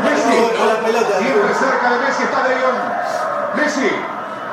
Messi. 0.00 0.36
Con 0.58 0.68
la 0.68 0.80
pelota. 0.80 1.18
Siempre 1.18 1.54
cerca 1.54 1.90
de 1.90 1.98
Messi 1.98 2.22
está 2.22 2.48
De 2.48 2.54
Jong. 2.54 3.56
Messi. 3.56 3.90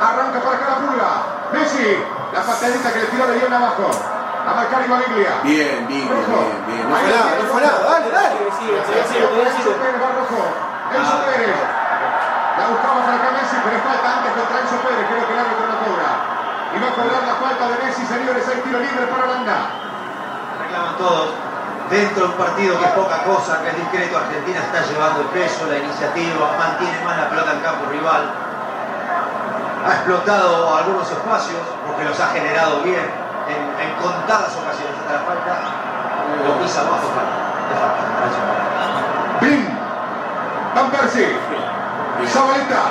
Arranca 0.01 0.41
para 0.41 0.57
acá 0.57 0.65
la 0.71 0.75
pulga. 0.87 1.11
Messi. 1.53 2.20
La 2.31 2.41
patadita 2.41 2.93
que 2.93 2.99
le 2.99 3.05
tiró 3.11 3.27
De 3.27 3.39
Jong 3.39 3.53
abajo. 3.53 3.91
A 3.91 4.51
marcar 4.55 4.81
Ibaglia. 4.87 5.43
Bien, 5.43 5.85
bien, 5.85 6.07
bien, 6.07 6.57
bien. 6.65 6.81
No 6.89 6.95
fue 6.95 7.11
nada, 7.11 7.31
no 7.37 7.45
fue 7.51 7.61
nada. 7.61 7.79
Dale, 7.85 8.09
dale. 8.09 8.39
Sigue, 8.57 8.79
sigue, 8.87 9.03
sigue, 9.05 9.27
Enzo. 9.27 9.71
Pérez 9.77 9.99
va 10.01 10.09
rojo. 10.17 10.41
Enzo 10.95 11.17
Pérez. 11.27 11.59
La 12.57 12.63
buscaba 12.71 12.99
para 13.05 13.17
acá 13.21 13.29
Messi, 13.37 13.57
pero 13.61 13.75
es 13.77 13.83
falta 13.83 14.07
antes 14.17 14.31
contra 14.33 14.55
Enzo 14.63 14.77
Pérez. 14.81 15.03
Creo 15.11 15.23
que 15.27 15.33
el 15.33 15.39
árbitro 15.45 15.65
no 15.69 15.77
cobra. 15.85 16.11
Y 16.71 16.75
va 16.81 16.87
a 16.87 16.95
cobrar 16.97 17.21
la 17.21 17.35
falta 17.37 17.63
de 17.69 17.75
Messi, 17.85 18.03
señores. 18.07 18.43
Hay 18.49 18.59
tiro 18.65 18.79
libre 18.79 19.05
para 19.11 19.21
Holanda. 19.27 19.57
Reclaman 20.57 20.95
todos. 20.97 21.29
Dentro 21.91 22.19
de 22.23 22.31
un 22.31 22.37
partido 22.39 22.79
que 22.79 22.85
es 22.87 22.95
poca 22.95 23.17
cosa, 23.27 23.61
que 23.61 23.67
es 23.69 23.75
discreto, 23.75 24.15
Argentina 24.17 24.63
está 24.63 24.79
llevando 24.87 25.27
el 25.27 25.29
peso, 25.35 25.67
la 25.67 25.77
iniciativa, 25.83 26.55
mantiene 26.57 27.03
más 27.03 27.17
la 27.19 27.27
pelota 27.29 27.51
en 27.51 27.59
campo 27.59 27.91
rival. 27.91 28.23
Ha 29.85 29.93
explotado 29.93 30.75
algunos 30.77 31.09
espacios, 31.09 31.61
porque 31.87 32.03
los 32.05 32.19
ha 32.19 32.27
generado 32.27 32.81
bien, 32.81 33.09
en, 33.49 33.61
en 33.81 33.95
contadas 33.95 34.55
ocasiones 34.55 34.95
hasta 34.99 35.13
la 35.13 35.19
falta. 35.21 35.53
Lo 36.45 36.61
pisa 36.61 36.81
abajo, 36.81 37.07
falta. 37.15 37.41
Blin. 39.41 39.67
Van 40.75 40.91
Persie. 40.91 41.37
Zabaleta. 42.27 42.81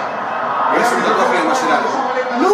Mascherano. 1.49 1.87
¡No! 2.41 2.49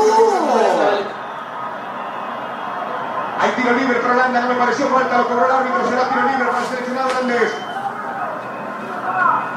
Hay 3.39 3.51
tiro 3.51 3.72
libre 3.72 3.99
para 4.01 4.14
Holanda, 4.14 4.41
no 4.41 4.49
me 4.49 4.55
pareció 4.55 4.89
falta, 4.89 5.18
lo 5.18 5.28
cobró 5.28 5.45
el 5.45 5.53
árbitro, 5.53 5.89
será 5.89 6.09
tiro 6.09 6.22
libre 6.22 6.45
para 6.47 6.59
el 6.59 6.66
seleccionado 6.66 7.09
holandés. 7.11 7.55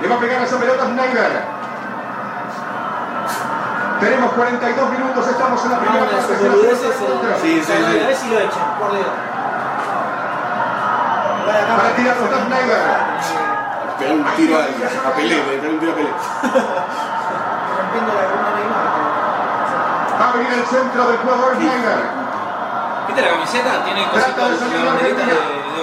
Le 0.02 0.08
va 0.08 0.16
a 0.16 0.20
pegar 0.20 0.42
esa 0.42 0.58
pelota 0.58 0.84
a 0.84 0.88
Schneider. 0.88 1.60
Tenemos 4.00 4.32
42 4.32 4.90
minutos, 4.92 5.28
estamos 5.28 5.66
en 5.66 5.72
la 5.72 5.80
primera 5.80 6.06
Vamos, 6.06 6.26
parte. 6.26 6.34
eh, 6.34 7.38
Sí, 7.42 7.62
sí, 7.62 7.72
a 7.72 7.76
sí. 7.76 7.82
ver 8.00 8.16
si 8.16 8.30
lo 8.30 8.40
echan, 8.40 8.68
por 8.80 8.92
Dios. 8.94 9.08
Para 11.78 11.96
tirarlo 11.96 12.26
está 12.26 12.38
Schneider. 12.46 12.82
Pegó 14.00 14.14
un 14.14 14.24
tiro 14.36 14.56
a, 14.58 14.62
a 14.64 15.12
Pelé, 15.14 15.36
pegó 15.42 15.74
un 15.74 15.80
tiro 15.80 15.92
a 15.92 15.96
Pelé. 15.96 16.10
Rompiendo 17.80 18.12
la 18.16 18.24
columna 18.30 18.52
Neymar. 18.56 18.86
Va 20.20 20.30
a 20.30 20.32
venir 20.34 20.54
el 20.54 20.66
centro 20.66 21.02
del 21.10 21.18
jugador 21.18 21.56
Schneider. 21.56 22.00
¿Viste 23.08 23.22
la 23.22 23.30
camiseta? 23.30 23.84
Tiene 23.84 24.08
cositas 24.08 24.50
de 24.50 24.56
de, 24.56 25.28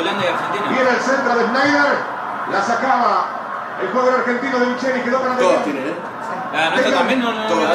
Holanda 0.01 0.25
y 0.25 0.29
Argentina. 0.29 0.67
Viene 0.71 0.91
el 0.91 1.01
centro 1.01 1.35
de 1.37 1.45
Schneider. 1.45 1.93
La 2.53 2.63
sacaba 2.63 3.27
el 3.83 3.89
jugador 3.93 4.15
argentino 4.21 4.59
de 4.59 4.67
Micheli, 4.67 5.01
quedó 5.03 5.21
para 5.21 5.37
Todos 5.37 5.65
tienen, 5.65 5.89
¿eh? 5.89 5.95
Ah, 6.57 6.71
no 6.71 6.77
está 6.77 6.91
también, 6.99 7.21
no, 7.21 7.33
no. 7.33 7.49
Qué 7.49 7.55
raro. 7.55 7.67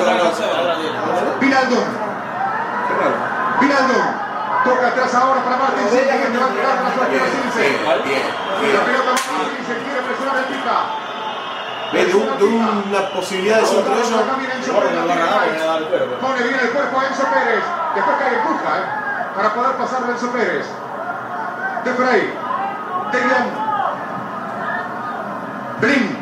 Vinaldum. 3.61 4.05
Toca 4.63 4.87
atrás 4.89 5.15
ahora 5.15 5.41
para 5.43 5.57
Martín 5.57 5.87
Silva, 5.89 6.13
que 6.21 6.37
va 6.37 6.45
a 6.45 6.49
tirar 6.53 6.75
para 6.81 6.93
su 6.93 6.99
Bien, 7.09 7.21
arquero 7.21 7.49
Silva. 7.49 7.93
bien, 8.05 8.05
bien, 8.05 8.21
bien. 8.61 8.73
La 8.77 8.81
pelota 8.85 9.09
va 9.09 9.17
a 9.17 9.19
Martín, 9.41 9.61
se 9.65 9.73
quiere 9.81 10.01
presionar 10.05 10.37
el 10.37 10.45
pica. 10.53 10.77
Ve, 11.93 12.01
de, 12.05 12.13
un- 12.15 12.37
de 12.37 12.45
una 12.45 13.01
posibilidad 13.09 13.57
de 13.59 13.65
centro 13.65 13.95
de 13.95 14.01
ellos. 14.01 14.21
Pone 16.21 16.39
bien 16.43 16.59
el 16.61 16.69
cuerpo 16.69 16.99
a 16.99 17.01
Enzo 17.07 17.23
Pérez. 17.25 17.63
Después 17.95 18.15
cae 18.19 18.33
empuja, 18.37 18.69
¿eh? 18.77 18.85
Para 19.35 19.49
poder 19.53 19.71
pasarlo 19.77 20.07
a 20.07 20.11
Enzo 20.11 20.29
Pérez. 20.31 20.65
De 21.83 21.93
Frey. 21.93 22.33
De 23.11 23.19
Jong. 23.19 23.49
Blin. 25.81 26.20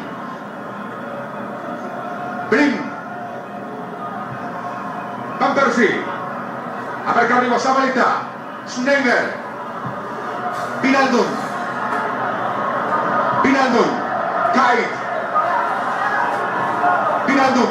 Blin. 2.49 2.91
Van 5.39 5.53
Persie. 5.53 6.03
A 7.07 7.13
ver 7.13 7.27
que 7.27 7.33
arriba 7.33 7.59
Zabaleta. 7.59 8.07
Schneider. 8.67 9.33
Vinaldum. 10.81 11.25
Vinaldum. 13.43 13.89
Kite. 14.53 14.89
Vinaldum. 17.27 17.69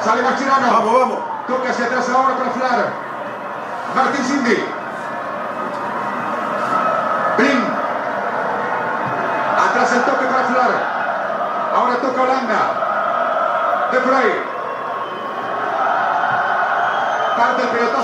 Sale 0.00 0.22
Mascherano. 0.22 0.72
Vamos, 0.72 0.92
vamos. 0.92 1.18
Toca 1.46 1.70
hacia 1.70 1.86
atrás 1.86 2.08
ahora 2.08 2.36
para 2.36 2.50
Flar. 2.50 2.86
Martín 3.94 4.24
Cindy. 4.24 4.64
Blin. 7.36 7.64
Atrás 9.68 9.92
el 9.92 10.02
toque 10.02 10.24
para 10.26 10.44
Flar. 10.44 10.70
Ahora 11.74 11.96
toca 11.96 12.22
Holanda. 12.22 12.80
De 13.92 14.00
Frey. 14.00 14.50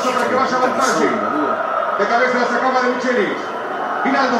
Pelotazo 0.06 0.12
para 0.12 0.28
que 0.28 0.34
vaya 0.34 0.56
Persie. 0.76 1.10
De 1.98 2.04
cabeza 2.06 2.38
la 2.38 2.46
sacaba 2.46 2.80
de 2.82 2.88
Michelis. 2.94 3.38
Vinaldo. 4.04 4.38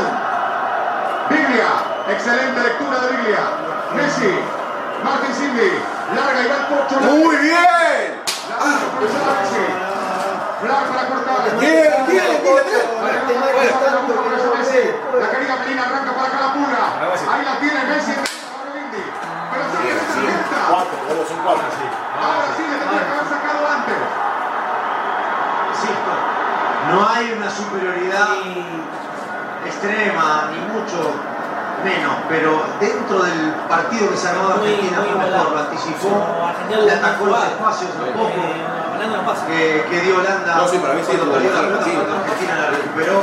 Biglia. 1.30 1.70
Excelente 2.08 2.60
lectura 2.60 2.98
de 3.00 3.08
Biglia. 3.16 3.42
Messi. 3.94 4.38
Martin 5.02 5.34
Cindy. 5.34 5.72
Larga 6.14 6.42
y 6.42 6.46
va 6.46 6.56
el 6.56 6.66
pocho. 6.66 7.00
Muy 7.00 7.36
bien. 7.36 8.22
Messi. 9.00 9.64
Flag 10.60 10.84
para 10.86 11.08
cortar. 11.08 11.58
Bien, 11.58 12.06
bien. 12.06 12.26
La 15.18 15.30
querida 15.30 15.56
Melina 15.56 15.82
arranca 15.82 16.12
para 16.12 16.28
acá 16.28 16.38
la 16.40 16.52
pura. 16.54 16.82
Ahí 17.32 17.44
la 17.44 17.58
tiene 17.58 17.84
Messi. 17.86 18.14
Pero 19.50 19.64
se. 19.72 19.78
Cuatro, 20.68 20.96
son 21.28 21.38
cuatro, 21.42 21.68
sí. 21.70 21.86
Ahora 22.16 22.48
sí 22.56 22.62
le 22.62 22.76
tendría 22.76 23.02
que 23.06 23.12
haber 23.12 23.28
sacado 23.28 23.60
antes. 23.66 24.26
Insisto, 25.86 26.12
no 26.92 26.98
hay 27.08 27.30
una 27.36 27.48
superioridad 27.50 28.28
extrema, 29.66 30.50
ni 30.50 30.58
mucho 30.74 30.98
menos, 31.84 32.14
pero 32.28 32.62
dentro 32.80 33.22
del 33.22 33.52
partido 33.68 34.10
que 34.10 34.16
se 34.16 34.28
armó 34.28 34.48
Argentina 34.48 34.98
muy 34.98 35.06
fue 35.08 35.18
mejor, 35.18 35.28
igualado. 35.28 35.50
lo 35.50 35.58
anticipó, 35.60 36.10
No, 36.70 36.76
le 36.82 36.92
atacó 36.92 37.26
los 37.26 37.44
espacios 37.44 37.90
un 37.94 38.00
poco 38.12 38.28
Eh, 38.34 38.38
pasa. 39.26 39.46
que, 39.46 39.84
que 39.90 40.00
dio 40.00 40.16
Holanda 40.18 40.56
No, 40.56 40.66
sí, 40.68 40.78
para 40.78 40.94
mí 40.94 41.00
sí, 41.04 41.08
cuando 41.14 41.26
no, 41.26 41.32
perdió 41.32 41.52
la 41.52 41.60
pelota, 41.62 41.84
cuando. 41.84 42.14
Argentina 42.16 42.54
la 42.58 42.66
recuperó 42.70 43.16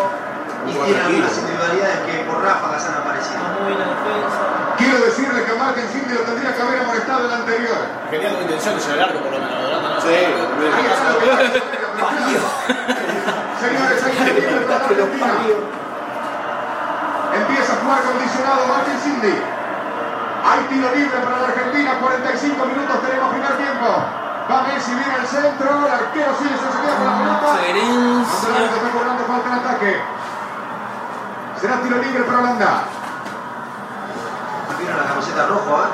y 0.63 0.71
tiene 0.71 1.01
algunas 1.01 1.37
individualidades 1.39 1.99
que 2.07 2.13
por 2.23 2.37
ráfagas 2.43 2.85
han 2.87 2.95
aparecido. 3.03 3.43
Muy 3.59 3.67
bien 3.67 3.79
la 3.83 3.87
defensa. 3.91 4.39
Quiero 4.77 4.97
decirle 5.03 5.43
que 5.43 5.53
Martin 5.59 5.87
Cindy 5.91 6.13
lo 6.15 6.21
tendría 6.21 6.55
que 6.55 6.61
haber 6.61 6.79
amonestado 6.83 7.25
el 7.27 7.33
anterior. 7.33 7.77
Tenía 8.09 8.29
con 8.31 8.41
intención 8.43 8.75
de 8.75 8.81
llegar 8.81 8.99
arco, 9.09 9.19
por 9.19 9.31
lo 9.33 9.39
menos. 9.39 9.59
no. 9.59 10.01
Sí, 10.01 10.13
Está 12.67 13.59
Señores, 13.59 14.03
hay 14.03 14.11
que 14.11 14.33
libre 14.33 14.65
para 14.65 14.85
Argentina. 14.85 15.33
Empieza 17.33 17.73
a 17.73 17.75
jugar 17.77 18.03
condicionado 18.03 18.67
Martin 18.67 18.99
Cindy. 19.03 19.35
Hay 20.43 20.59
tiro 20.69 20.95
libre 20.95 21.17
para 21.19 21.39
la 21.39 21.47
Argentina, 21.47 21.99
45 21.99 22.65
minutos 22.65 23.01
tenemos 23.01 23.31
primer 23.31 23.57
tiempo. 23.57 23.87
Va 24.51 24.63
Messi, 24.63 24.91
viene 24.91 25.15
el 25.15 25.27
centro, 25.27 25.87
el 25.87 25.93
arquero 25.93 26.35
sigue 26.37 26.55
se 26.59 26.81
queda 26.81 26.95
con 26.97 27.07
la 27.07 27.17
pelota. 27.17 27.61
Está 27.63 28.91
cobrando 28.91 29.23
falta 29.23 29.47
en 29.47 29.55
ataque. 29.55 30.01
Será 31.59 31.81
tiro 31.81 31.97
libre 31.97 32.23
para 32.23 32.39
Holanda. 32.39 32.83
¿Vieron 34.79 34.97
la 34.97 35.03
camiseta 35.07 35.47
roja? 35.47 35.83
¿eh? 35.83 35.91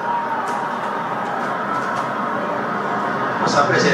No 3.42 3.48
se 3.48 3.60
aprecia 3.60 3.94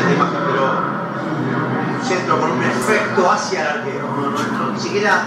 un 2.05 2.17
centro 2.17 2.39
con 2.39 2.51
un 2.51 2.63
efecto 2.63 3.31
hacia 3.31 3.61
el 3.61 3.67
arquero. 3.79 4.07
No, 4.07 4.29
no 4.29 4.39
entró, 4.39 4.71
ni 4.71 4.79
siquiera 4.79 5.23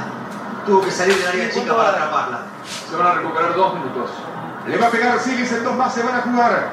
tuvo 0.64 0.82
que 0.82 0.90
salir 0.90 1.16
del 1.16 1.28
área 1.28 1.50
chica 1.50 1.76
para 1.76 1.88
atraparla. 1.90 2.40
Se 2.88 2.96
van 2.96 3.06
a 3.06 3.12
recuperar 3.14 3.54
dos 3.54 3.74
minutos. 3.74 4.10
Le 4.66 4.76
va 4.76 4.86
a 4.86 4.90
pegar 4.90 5.16
a 5.16 5.18
Silis 5.18 5.50
en 5.52 5.64
dos 5.64 5.74
más, 5.74 5.92
se 5.92 6.02
van 6.02 6.14
a 6.14 6.20
jugar. 6.20 6.70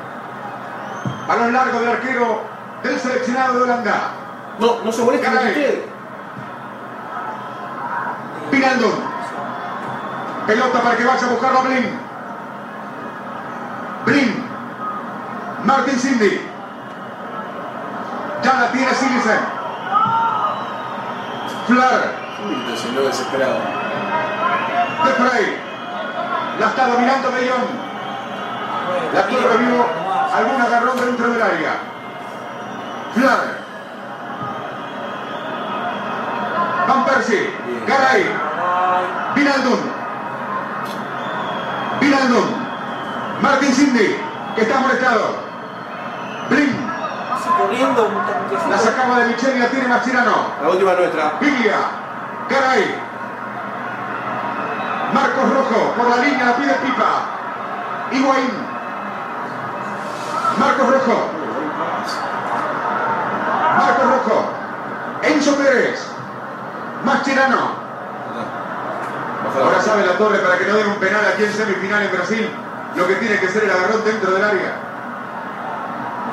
Balón 1.27 1.53
largo 1.53 1.79
del 1.79 1.89
arquero 1.89 2.41
del 2.83 2.99
seleccionado 2.99 3.57
de 3.57 3.63
Holanda. 3.63 4.11
No, 4.59 4.81
no 4.83 4.91
se 4.91 5.01
entre 5.01 5.29
ustedes. 5.29 5.79
Pinaldo. 8.51 8.87
Pelota 10.45 10.81
para 10.81 10.97
que 10.97 11.03
vaya 11.03 11.25
a 11.25 11.29
buscarlo 11.29 11.59
a 11.59 11.61
Blin. 11.63 11.99
Blin. 14.05 14.45
Martin 15.63 15.99
Cindy. 15.99 16.41
Ya 18.43 18.53
la 18.53 18.71
tiene 18.71 18.93
Silisen. 18.93 19.54
Flar. 21.67 22.13
Uy, 22.47 22.77
se 22.77 22.91
lo 22.91 23.01
desesperado. 23.07 23.55
De 25.05 25.11
Frey. 25.11 25.57
La 26.59 26.67
está 26.67 26.87
dominando 26.87 27.31
Bellón. 27.31 27.65
La 29.13 29.21
torre 29.23 29.57
vio 29.57 29.85
algún 30.35 30.61
agarrón 30.61 30.97
dentro 30.97 31.29
del 31.29 31.41
área. 31.41 31.71
Flar. 33.13 33.65
Van 36.87 37.05
Persie. 37.05 37.49
Garay. 37.87 38.25
Vinaldum. 39.35 39.79
Vinaldum. 41.99 42.65
Martin 43.41 43.73
Cindy, 43.73 44.15
que 44.55 44.61
está 44.61 44.79
molestado. 44.79 45.35
Blin. 46.49 46.89
Así 47.33 47.49
corriendo 47.49 48.07
un 48.07 48.25
tanquecito. 48.25 48.69
La 48.69 48.74
sacaba 48.85 49.19
de 49.19 49.25
Michel 49.29 49.57
y 49.57 49.59
la 49.59 49.67
tiene 49.69 49.87
Mascherano. 49.87 50.51
La 50.61 50.69
última 50.69 50.93
nuestra. 50.93 51.33
Biglia. 51.39 51.77
Garay. 52.49 52.95
Marcos 55.13 55.53
Rojo. 55.53 55.93
Por 55.97 56.09
la 56.09 56.17
línea 56.17 56.45
la 56.45 56.55
pide 56.55 56.73
Pipa. 56.75 57.11
Higuaín. 58.11 58.51
Marcos 60.59 60.91
Rojo. 60.91 61.29
Marcos 63.77 64.05
Rojo. 64.05 64.45
Enzo 65.23 65.55
Pérez. 65.55 66.07
Mascherano. 67.03 67.85
Ahora 69.59 69.81
sabe 69.81 70.05
la 70.05 70.17
torre 70.17 70.39
para 70.39 70.57
que 70.57 70.65
no 70.65 70.75
den 70.75 70.87
un 70.87 70.99
penal 70.99 71.25
aquí 71.33 71.45
en 71.45 71.53
semifinal 71.53 72.03
en 72.03 72.11
Brasil. 72.11 72.49
Lo 72.95 73.07
que 73.07 73.15
tiene 73.15 73.39
que 73.39 73.47
ser 73.47 73.63
el 73.63 73.71
agarrón 73.71 74.03
dentro 74.03 74.31
del 74.31 74.43
área. 74.43 74.84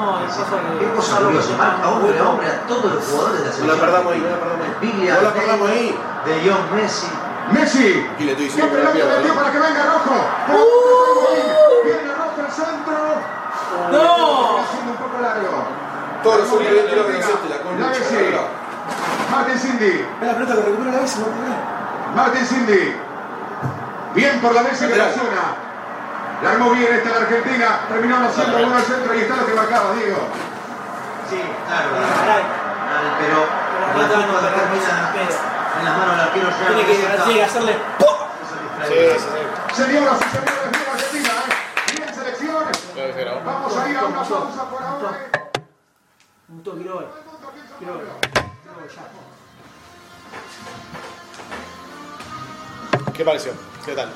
No, 0.02 0.18
el 0.20 0.26
pasa 0.26 0.44
Qué 0.78 0.86
que. 0.86 0.94
cosa 0.94 1.20
loca, 1.20 1.42
se 1.42 1.54
marca 1.56 1.88
hombre 1.88 2.18
a 2.18 2.28
hombre 2.28 2.46
a 2.48 2.66
todos 2.66 2.92
los 2.94 3.04
jugadores 3.04 3.38
de 3.38 3.44
la 3.46 3.50
No 3.50 3.54
selección. 3.54 3.68
la 3.68 3.86
perdamos 3.86 4.12
ahí, 4.12 4.20
no 4.20 4.30
la 4.30 4.38
perdamos 4.42 4.66
ahí. 4.66 4.74
Biglia, 4.82 5.14
No 5.14 5.22
la 5.22 5.32
perdamos 5.32 5.70
ahí. 5.70 5.98
De 6.26 6.32
Jong 6.50 6.66
Messi. 6.74 7.10
Messi. 7.52 8.06
Aquí 8.14 8.24
le 8.24 8.32
estoy 8.32 8.46
¿Qué 8.46 8.52
diciendo 8.52 8.76
que 8.76 8.82
la 8.82 9.34
para 9.34 9.52
que 9.52 9.58
venga 9.58 9.82
Rojo? 9.86 10.16
¡Uh! 10.52 11.84
Viene 11.84 12.10
Rojo 12.14 12.38
al 12.42 12.52
centro. 12.52 12.98
¡No! 13.92 14.58
Está 14.58 14.62
haciendo 14.62 14.90
un 14.92 14.98
poco 14.98 15.16
largo. 15.22 15.64
Todos 16.22 16.38
los 16.38 16.50
la 16.50 17.02
La 17.48 17.62
concha. 17.62 17.82
La 17.82 18.62
Martin 19.30 19.58
Cindy. 19.58 20.06
Es 20.20 20.26
la 20.26 20.34
pelota 20.34 20.54
que 20.54 20.60
recupera 20.62 20.92
la 20.92 21.00
vez, 21.00 21.16
no 21.18 21.26
Martin 22.14 22.46
Cindy. 22.46 22.94
Bien 24.14 24.40
por 24.40 24.54
la 24.54 24.62
Messi 24.62 24.84
que 24.86 24.90
Lateral. 24.96 25.12
presiona. 25.12 25.71
La 26.42 26.50
armó 26.50 26.70
bien 26.70 26.92
esta 26.92 27.10
la 27.10 27.16
Argentina. 27.18 27.80
Terminó 27.88 28.16
haciendo 28.26 28.66
uno 28.66 28.74
al 28.76 28.82
centro 28.82 29.14
y 29.14 29.20
está 29.20 29.36
lo 29.36 29.46
que 29.46 29.54
marcaba, 29.54 29.94
Diego. 29.94 30.28
Sí, 31.30 31.40
claro. 31.68 31.88
Pero 33.20 33.46
Pero 33.94 34.02
la 34.02 34.08
no, 34.08 34.26
no, 34.26 34.32
cuando 34.32 34.50
no, 34.50 34.56
termina 34.56 35.12
en 35.78 35.84
las 35.84 35.96
manos 35.96 36.16
del 36.16 36.20
arquero 36.20 36.48
ya 36.50 36.66
Tiene 36.66 37.34
que, 37.34 37.44
hacerle. 37.44 37.72
Sí, 38.88 38.94
sí, 38.94 39.18
sí. 39.18 39.82
Señoras 39.82 40.18
y 40.20 40.24
señores, 40.30 40.70
bien 40.70 40.84
Argentina, 40.92 41.28
¿eh? 41.28 41.96
Bien 41.96 42.14
selección. 42.14 42.64
Vamos 43.44 43.76
a 43.76 43.88
ir 43.88 43.96
a 43.96 44.04
una 44.04 44.22
pausa 44.22 44.70
por 44.70 44.82
ahora. 44.82 45.10
Un 46.48 46.62
toque. 46.62 46.84
¿Qué 53.14 53.24
pareció? 53.24 53.52
¿Qué 53.84 53.94
tal? 53.94 54.08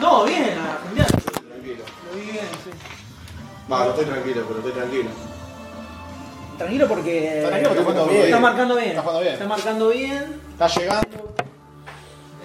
No, 0.00 0.24
bien, 0.24 0.54
la 0.56 0.72
Argentina. 0.74 1.06
Tranquilo. 1.06 1.84
Lo 2.10 2.18
vi 2.18 2.24
bien, 2.30 2.44
sí. 2.64 2.70
Va, 3.70 3.84
no 3.84 3.90
estoy 3.90 4.04
tranquilo, 4.06 4.44
pero 4.46 4.58
estoy 4.60 4.72
tranquilo. 4.72 5.10
Tranquilo 6.56 6.88
porque. 6.88 7.36
Está 7.38 7.48
tranquilo 7.48 7.68
porque 7.68 7.80
está 7.80 7.92
jugando 7.92 8.12
bien. 8.12 8.24
Está 8.24 8.40
marcando 8.40 8.74
bien. 8.76 8.88
Está 8.88 9.02
jugando 9.02 9.20
bien. 9.20 9.32
Está 9.34 9.46
marcando 9.48 9.88
bien. 9.88 10.40
Está 10.52 10.66
llegando. 10.68 11.34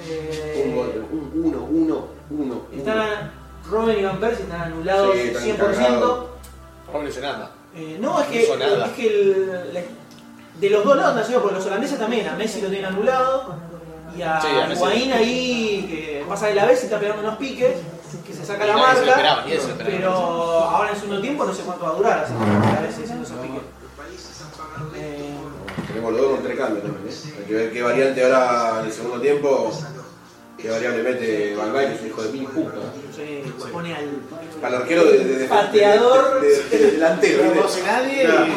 Eh, 0.05 0.63
Un 0.65 0.75
gol, 0.75 1.05
un, 1.11 1.31
uno, 1.45 1.57
uno, 1.63 2.07
uno. 2.29 2.61
uno. 2.71 2.77
Están 2.77 3.31
Robin 3.69 3.99
y 3.99 4.03
Van 4.03 4.19
Persie 4.19 4.43
están 4.43 4.61
anulados 4.61 5.13
Sí, 5.15 5.19
están 5.27 5.43
100%. 5.43 5.57
cagados. 5.75 6.25
No 6.93 7.07
hizo 7.07 7.21
nada. 7.21 7.51
Eh, 7.75 7.97
no, 7.99 8.19
es 8.19 8.25
No 8.27 8.31
que, 8.31 8.43
hizo 8.43 8.57
nada. 8.57 8.85
es 8.87 8.91
que 8.93 9.07
el- 9.07 9.85
de 10.59 10.69
los 10.69 10.83
dos 10.83 10.95
lados, 10.95 11.15
nació, 11.15 11.41
porque 11.41 11.55
los 11.55 11.65
holandeses 11.65 11.97
también, 11.97 12.27
a 12.27 12.35
Messi 12.35 12.61
lo 12.61 12.67
tienen 12.69 12.85
anulado 12.85 13.55
y 14.17 14.21
a 14.21 14.39
Sí. 14.41 14.47
Higuaín 14.73 15.11
ahí 15.13 15.85
que 15.89 16.25
pasa 16.27 16.47
de 16.47 16.55
la 16.55 16.65
vez 16.65 16.81
y 16.81 16.85
está 16.85 16.99
pegando 16.99 17.21
unos 17.23 17.37
piques, 17.37 17.77
que 18.25 18.33
se 18.33 18.45
saca 18.45 18.63
Y 18.65 18.67
la 18.67 18.73
se 18.75 18.79
marca, 18.81 18.99
esperaba, 19.11 19.43
se 19.45 19.55
esperaba. 19.55 19.83
pero 19.85 20.09
ahora 20.11 20.89
en 20.91 20.95
segundo 20.95 21.21
tiempo 21.21 21.45
no 21.45 21.53
sé 21.53 21.63
cuánto 21.63 21.85
va 21.85 21.91
a 21.91 21.95
durar, 21.95 22.19
así 22.25 22.33
que 22.33 22.77
a 22.77 22.81
veces 22.81 23.03
haciendo 23.03 23.23
esos 23.25 23.37
piques. 23.39 23.61
Eh, 24.95 25.33
Tenemos 25.87 26.11
los 26.13 26.21
dos 26.21 26.31
con 26.31 26.43
tres 26.43 26.57
cambios 26.57 26.83
también, 26.83 27.07
¿eh? 27.13 27.17
Hay 27.39 27.45
que 27.45 27.53
ver 27.53 27.71
qué 27.73 27.81
variante 27.83 28.23
ahora 28.23 28.79
en 28.81 28.85
el 28.87 28.91
segundo 28.93 29.19
tiempo. 29.21 29.71
Qué 30.57 30.69
variable 30.69 31.03
mete 31.03 31.55
Gaal, 31.55 31.73
que 31.73 31.93
es 31.95 32.01
un 32.01 32.07
hijo 32.07 32.23
de 32.23 32.31
mil 32.31 32.45
puta. 32.47 32.77
sí, 33.13 33.43
se 33.61 33.67
pone 33.67 33.93
al 33.93 34.09
Al 34.63 34.75
arquero 34.75 35.03
de, 35.05 35.17
de, 35.17 35.37
de- 35.39 35.45
Pateador. 35.45 36.39
de, 36.41 36.47
de- 36.47 36.77
de 36.77 36.91
delantero. 36.91 37.43
No 37.55 37.61
nadie 37.85 38.23
Claro. 38.23 38.45
y- 38.47 38.53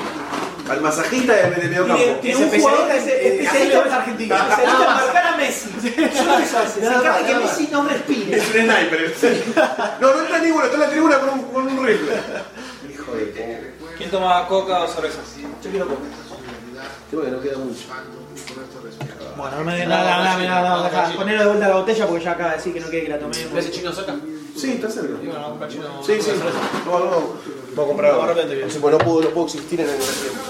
Al 0.68 0.80
masajista 0.80 1.32
de, 1.32 1.42
de 1.50 1.68
medio 1.68 1.84
Tiene, 1.84 2.04
campo. 2.06 2.20
tiene 2.20 2.36
un 2.44 2.50
jugador 2.60 2.88
que 2.88 2.96
especializa 2.96 3.04
se 3.04 3.26
en- 3.26 3.40
en 3.40 3.46
hacer 3.46 3.62
especialista 3.62 3.98
especialista 4.00 4.94
marcar 4.94 5.26
a 5.26 5.36
Messi. 5.36 5.68
Solo 6.16 6.38
eso 6.38 6.58
hace, 6.58 6.80
se 6.80 6.80
Nada 6.80 6.96
encarga 6.98 7.26
que 7.26 7.32
nada 7.32 7.44
Messi 7.46 7.68
no 7.70 7.88
respire. 7.88 8.36
Es 8.36 8.44
un 8.46 8.52
sniper. 8.52 9.14
No, 10.00 10.14
no 10.14 10.20
entra 10.22 10.38
ninguno, 10.40 10.64
está 10.64 10.74
en 10.76 10.80
la 10.82 10.90
tribuna 10.90 11.18
con 11.20 11.28
un, 11.30 11.42
con 11.52 11.68
un 11.68 11.86
rifle. 11.86 12.12
Hijo 12.92 13.12
de 13.12 13.26
puta. 13.26 13.92
¿Quién 13.96 14.10
toma 14.10 14.46
coca 14.48 14.82
o 14.82 14.88
cerveza? 14.88 15.18
Yo 15.62 15.70
quiero 15.70 15.86
comer. 15.86 16.10
Creo 17.10 17.22
que 17.24 17.30
no 17.30 17.40
queda 17.40 17.58
mucho. 17.58 17.80
Bueno, 19.36 19.56
no 19.58 19.64
me 19.64 19.86
no, 19.86 19.96
no, 19.98 20.04
no, 20.24 20.38
no, 20.38 20.76
no, 20.78 20.82
deja, 20.84 21.10
ponerlo 21.14 21.40
de 21.42 21.46
vuelta 21.48 21.66
a 21.66 21.68
la 21.68 21.76
botella 21.76 22.06
porque 22.06 22.24
ya 22.24 22.30
acaba 22.32 22.50
de 22.50 22.56
decir 22.56 22.72
que 22.72 22.80
no 22.80 22.86
quiere 22.88 23.04
que 23.04 23.12
la 23.12 23.18
tomemos. 23.18 23.52
¿Ves 23.52 23.66
el 23.66 23.72
chino 23.72 23.92
cerca? 23.92 24.14
Sí, 24.56 24.72
está 24.72 24.88
cerca. 24.90 25.22
Y 25.22 25.26
bueno, 25.26 25.48
un 25.52 25.58
cachino. 25.58 26.02
Sí, 26.02 26.14
sí. 26.20 26.30
No, 26.86 26.98
no, 26.98 27.36
no. 27.76 27.86
Comprar 27.86 28.12
No, 28.12 28.20
ahora. 28.20 28.32
realmente 28.34 28.56
bien. 28.56 28.70
Sí, 28.70 28.78
pues 28.80 28.92
no 28.92 28.98
puedo, 28.98 29.20
no 29.22 29.30
puedo 29.30 29.46
existir 29.46 29.80
en 29.80 29.88
el 29.90 29.96
tiempo. 29.96 30.40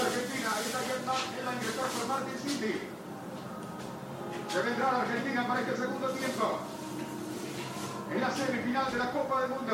Se 4.51 4.61
vendrá 4.63 4.91
la 4.91 5.01
Argentina 5.01 5.47
para 5.47 5.59
este 5.61 5.75
segundo 5.77 6.09
tiempo. 6.09 6.59
En 8.13 8.21
la 8.21 8.31
semifinal 8.31 8.91
de 8.91 8.97
la 8.97 9.11
Copa 9.11 9.41
del 9.41 9.49
Mundo. 9.51 9.73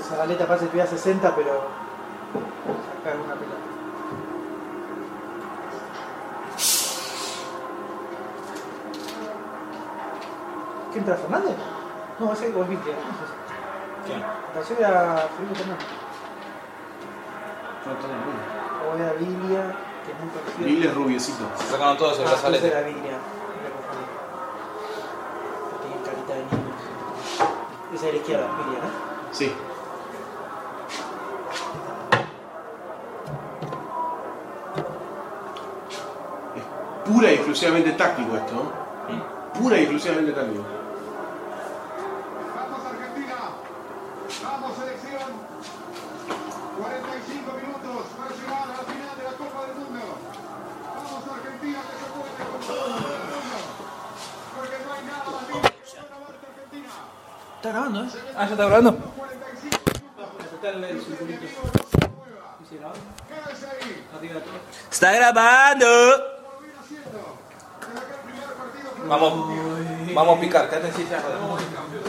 Esa 0.00 0.16
galeta 0.16 0.46
parece 0.46 0.66
que 0.66 0.72
pida 0.72 0.86
60, 0.86 1.34
pero. 1.36 1.68
Una 2.34 3.34
pelota. 3.34 3.65
¿Quién 10.96 11.04
entra 11.04 11.16
Fernández? 11.18 11.54
No, 12.18 12.32
ese 12.32 12.46
es 12.48 12.54
Golvitria. 12.54 12.94
¿Quién? 14.06 14.18
Que 14.20 14.82
era 14.82 15.28
Felipe 15.36 15.54
Fernández. 15.56 15.86
O 18.80 18.96
era 18.96 19.12
Biblia, 19.12 19.76
que 20.06 20.12
es 20.12 20.18
muy 20.18 20.28
parecido. 20.30 20.66
Lille 20.66 20.88
es 20.88 20.94
rubiecito. 20.94 21.44
Se 21.58 21.66
sacaron 21.66 21.98
todos 21.98 22.18
el 22.18 22.24
Ah, 22.24 22.30
entonces 22.34 22.50
brazalete. 22.62 22.66
era 22.68 22.80
confundí. 23.76 24.06
Tenía 25.82 26.02
carita 26.02 26.32
de 26.32 26.40
niño. 26.40 26.72
Esa 27.92 27.94
es 27.94 28.00
de 28.02 28.12
la 28.12 28.16
izquierda, 28.18 28.46
Biblia, 28.56 28.78
¿no? 28.80 29.34
Sí. 29.34 29.52
Es 36.56 36.64
pura 37.10 37.30
y 37.30 37.34
exclusivamente 37.34 37.92
táctico 37.92 38.34
esto, 38.36 38.54
¿no? 38.54 38.86
Pura 39.60 39.76
y 39.78 39.82
exclusivamente 39.82 40.32
táctico. 40.32 40.62
Vamos 42.56 42.80
Argentina. 42.86 43.36
Vamos 44.44 44.72
selección. 44.76 45.30
45 46.76 47.52
minutos 47.56 48.04
para 48.18 48.30
llegar 48.36 48.62
a 48.62 48.66
la 48.66 48.84
final 48.84 49.16
de 49.16 49.24
la 49.24 49.32
Copa 49.32 49.58
del 49.66 49.74
Mundo. 49.80 50.04
Vamos 50.84 51.22
Argentina 51.32 51.78
que 51.88 51.96
se 51.96 52.06
puede 52.12 52.32
con 52.36 52.60
todo 52.66 52.84
el 52.86 52.92
mundo. 52.92 53.58
Porque 54.56 54.76
no 54.84 54.92
hay 54.92 55.02
nada 55.08 55.24
más 55.24 55.42
lindo 55.48 55.68
que 55.72 56.00
una 56.04 56.18
marca 56.20 56.44
Argentina. 56.52 56.92
Está 57.66 57.78
grabando, 57.80 58.04
¿eh? 58.04 58.08
Ah, 58.36 58.44
¿ya 58.44 58.50
está 58.52 58.64
grabando? 58.64 58.96
45 58.96 59.76
minutos. 59.98 60.36
Está 60.54 60.68
el 60.70 61.02
circulito. 61.02 61.46
¿Sí, 64.90 65.06
grabando? 65.18 65.86
Vamos, 69.08 69.32
vamos 70.14 70.38
a 70.38 70.40
picar, 70.40 70.70
quédate 70.70 70.86
en 70.86 70.94
silla. 70.94 71.18
No 71.18 71.56
hay 71.56 71.64
cambios 71.74 72.06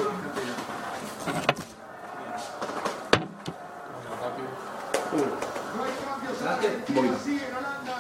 en 6.40 6.48
Argentina. 6.48 7.18
Sigue 7.24 7.48
en 7.48 7.56
Holanda. 7.56 7.98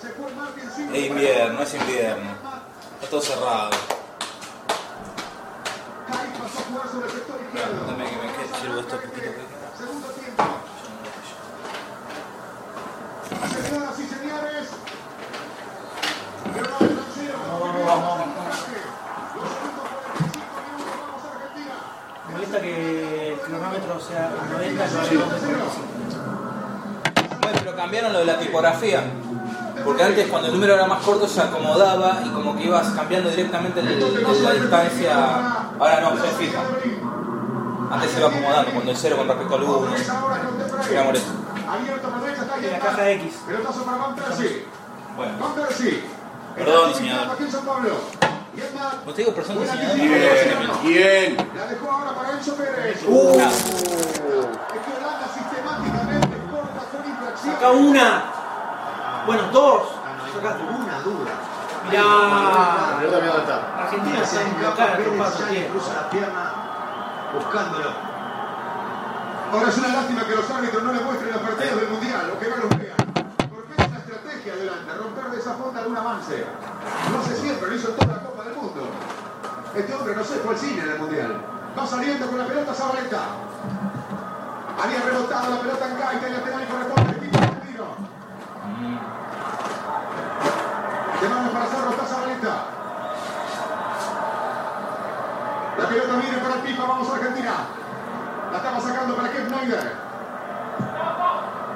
Se 0.00 0.08
fue 0.10 0.32
Martin 0.32 0.70
Silva. 0.70 0.96
Es 0.96 1.06
invierno, 1.06 1.62
es 1.62 1.74
invierno. 1.74 2.30
Está 2.94 3.10
todo 3.10 3.20
cerrado. 3.20 3.70
Kai 6.06 6.26
pasó 6.38 6.53
a 6.53 6.53
jugar 6.53 6.53
sobre 6.53 6.53
el 6.53 6.53
sector 6.53 6.53
izquierdo. 6.53 6.53
Dame 6.64 8.04
que 8.08 8.16
me 8.16 8.32
quede, 8.32 8.48
sirvo 8.58 8.80
esto 8.80 8.96
poquito. 8.96 9.30
Segundo 9.76 10.08
tiempo. 10.08 10.44
Señoras 13.52 13.98
y 13.98 14.06
señores. 14.06 14.68
Leonardo 16.54 16.86
Lancero. 16.86 17.36
Vamos, 17.50 17.86
vamos, 17.86 18.18
vamos. 18.18 18.28
Los 19.36 19.48
segundos 19.52 19.84
45 19.92 20.56
minutos. 20.64 21.04
Vamos 21.04 21.20
Argentina. 21.34 21.74
Me 22.26 22.32
molesta 22.32 22.58
que 22.62 22.72
el 23.34 23.38
cronómetro 23.40 24.00
sea 24.00 24.24
90 24.52 24.64
y 24.64 24.88
lo 24.88 25.00
haga 25.00 25.08
45. 25.08 25.64
Bueno, 27.42 27.58
pero 27.58 27.76
cambiaron 27.76 28.12
lo 28.14 28.18
de 28.20 28.24
la 28.24 28.38
tipografía. 28.38 29.04
Porque 29.84 30.02
antes 30.02 30.26
cuando 30.28 30.48
el 30.48 30.54
número 30.54 30.74
era 30.74 30.86
más 30.86 31.02
corto 31.02 31.28
se 31.28 31.40
acomodaba 31.40 32.22
y 32.24 32.28
como 32.30 32.56
que 32.56 32.64
ibas 32.64 32.88
cambiando 32.90 33.28
directamente 33.30 33.80
el- 33.80 33.88
el- 34.02 34.42
la 34.44 34.50
distancia. 34.52 35.14
Ahora 35.78 36.00
no, 36.00 36.16
se 36.20 36.28
fija. 36.38 36.58
Antes 37.90 38.10
se 38.10 38.18
iba 38.18 38.28
acomodando 38.28 38.70
cuando 38.72 38.90
el 38.90 38.96
0 38.96 39.16
con 39.18 39.28
respecto 39.28 39.54
al 39.54 39.62
1. 39.62 39.72
Ahora 39.74 40.40
con 40.40 40.58
De 40.58 40.64
Frey. 40.64 40.92
Era 40.94 41.04
molesto. 41.04 41.32
Abierto 41.70 42.08
por 42.08 42.20
derecha. 42.22 42.42
Está 42.42 42.56
En 42.56 42.72
la 42.72 42.78
caja 42.78 43.10
X. 43.10 43.34
Bueno. 45.16 45.32
Perdón, 46.56 46.88
diseñador. 46.90 47.26
Vos 49.04 49.14
te 49.14 49.22
digo 49.22 49.34
persona 49.34 49.60
diseñadora. 49.60 49.94
Bien, 49.94 51.36
bien. 51.36 51.50
La 51.56 51.66
dejó 51.66 51.90
ahora 51.90 52.14
para 52.14 52.30
Enzo 52.32 52.54
Pérez. 52.54 53.02
Uh. 53.06 53.30
Es 53.30 53.34
que 53.34 54.90
Holanda 54.96 55.26
sistemáticamente 55.34 56.36
corta 56.50 56.82
con 56.90 57.10
infracción. 57.10 57.54
Acá 57.56 57.70
una. 57.70 58.24
Bueno, 59.26 59.42
dos. 59.52 59.82
Sacaste. 60.34 60.62
Una 60.64 61.00
duda. 61.00 61.32
Mirá. 61.88 62.98
Pelota 62.98 63.20
mira 63.20 63.32
dónde 63.34 63.40
está. 63.40 63.84
Argentina 63.84 64.24
se 64.24 64.42
encapa 64.42 64.96
Pérez, 64.96 65.70
cruza 65.70 65.94
la 65.94 66.10
pierna 66.10 66.52
buscándolo. 67.34 67.90
Ahora 69.52 69.68
es 69.68 69.78
una 69.78 69.88
lástima 69.88 70.26
que 70.26 70.34
los 70.34 70.50
árbitros 70.50 70.82
no 70.82 70.92
le 70.92 71.00
muestren 71.00 71.32
los 71.32 71.42
partidos 71.42 71.80
del 71.80 71.90
Mundial 71.90 72.32
o 72.34 72.40
que 72.40 72.48
no 72.48 72.56
los 72.56 72.68
vean. 72.70 72.96
Porque 73.54 73.72
es 73.78 73.88
una 73.88 73.98
estrategia 73.98 74.56
de 74.56 74.62
Holanda, 74.62 74.94
romper 74.94 75.30
de 75.30 75.38
esa 75.38 75.54
fonda 75.54 75.80
algún 75.80 75.96
avance. 75.96 76.46
No 77.12 77.18
hace 77.20 77.36
siempre, 77.36 77.68
lo 77.68 77.76
hizo 77.76 77.88
en 77.90 77.96
toda 77.96 78.14
la 78.14 78.22
Copa 78.22 78.44
del 78.44 78.56
Mundo. 78.56 78.88
Este 79.74 79.94
hombre, 79.94 80.16
no 80.16 80.24
sé, 80.24 80.34
fue 80.38 80.54
al 80.54 80.58
cine 80.58 80.82
en 80.82 80.90
el 80.90 80.98
Mundial. 80.98 81.40
Va 81.78 81.86
saliendo 81.86 82.26
con 82.26 82.38
la 82.38 82.46
pelota 82.46 82.74
Zabaleta. 82.74 83.20
Había 84.82 85.00
rebotado 85.00 85.50
la 85.50 85.60
pelota 85.60 85.86
en 85.86 85.98
Gaita, 85.98 86.26
el 86.26 86.32
lateral 86.32 86.62
y 86.62 86.66
corresponde. 86.66 87.13
De 91.20 91.28
para 91.28 91.66
Cerro, 91.66 91.90
está 91.90 92.04
Zabaleta. 92.04 92.54
La 95.78 95.88
pelota 95.88 96.14
viene 96.20 96.38
para 96.38 96.54
el 96.54 96.60
Pipa, 96.60 96.84
vamos 96.84 97.08
a 97.08 97.14
Argentina. 97.14 97.52
La 98.52 98.58
estaba 98.58 98.80
sacando 98.80 99.16
para 99.16 99.32
Kev 99.32 99.48
Schneider. 99.48 99.96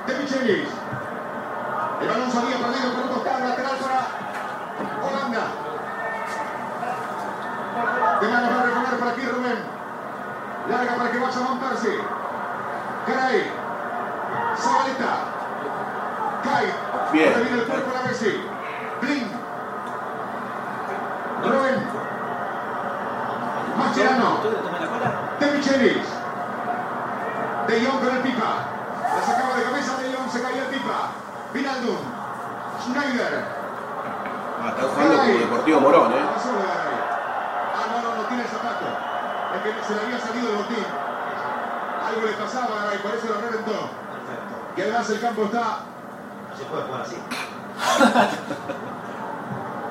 De 0.07 0.19
Michelis. 0.19 0.69
El 2.01 2.09
balón 2.09 2.31
se 2.31 2.39
había 2.39 2.59
perdido 2.59 2.93
por 2.93 3.03
un 3.05 3.09
costado 3.09 3.49
lateral 3.49 3.77
para 3.79 5.09
Holanda. 5.09 5.45
De 8.21 8.29
manos 8.29 8.51
va 8.51 8.61
a 8.61 8.63
reponer 8.65 8.99
para 8.99 9.11
aquí 9.13 9.23
Rubén. 9.23 9.59
Larga 10.69 10.97
para 10.97 11.11
que 11.11 11.19
vaya 11.19 11.41
Van 11.41 11.59
Persie. 11.59 11.99
Caray. 13.07 13.51
Zabaleta. 14.59 15.13
Kai. 16.45 16.88
Bien. 17.13 17.29
Ahora 17.29 17.41
viene 17.41 17.59
el 17.59 17.67
cuerpo 17.67 17.91
de 17.91 17.97
la 17.97 18.03
Messi. 18.03 18.45
Blin. 19.01 19.31
Rubén. 21.43 21.89
Mascherano. 23.79 24.41
De 25.41 25.47
Michelis. 25.53 26.07
De 27.67 27.87
Jong 27.87 28.01
con 28.01 28.17
el 28.17 28.23
pipa. 28.23 28.51
La 29.17 29.23
sacaba 29.23 29.57
de 29.57 29.63
cabeza 29.63 29.97
de 30.03 30.15
Jong, 30.15 30.31
se 30.31 30.43
caía 30.43 30.63
el 30.63 30.69
pipa. 30.69 31.11
Vinaldum. 31.55 31.99
Schneider. 32.83 33.45
Ah, 34.61 34.69
está 34.71 34.83
jugando 34.83 35.17
como 35.17 35.39
Deportivo 35.39 35.81
Morón, 35.81 36.13
¿eh? 36.13 36.17
Ah, 36.19 37.85
no, 37.91 38.03
no, 38.03 38.17
no 38.17 38.29
tiene 38.29 38.43
el 38.43 38.49
zapato. 38.49 38.87
Es 39.55 39.63
que 39.63 39.85
se 39.85 39.95
le 39.95 40.01
había 40.03 40.19
salido 40.19 40.51
el 40.51 40.57
botín. 40.57 40.85
Algo 42.07 42.27
le 42.27 42.33
pasaba 42.33 42.67
a 42.67 42.85
Garay, 42.85 42.99
por 42.99 43.15
eso 43.15 43.27
lo 43.29 43.41
reventó. 43.41 43.73
Perfecto. 43.73 44.55
Y 44.77 44.81
además 44.83 45.11
el 45.11 45.21
campo 45.21 45.45
está. 45.45 45.88
Se 46.59 46.65
puede 46.65 46.83
jugar 46.83 47.03
así. 47.03 47.17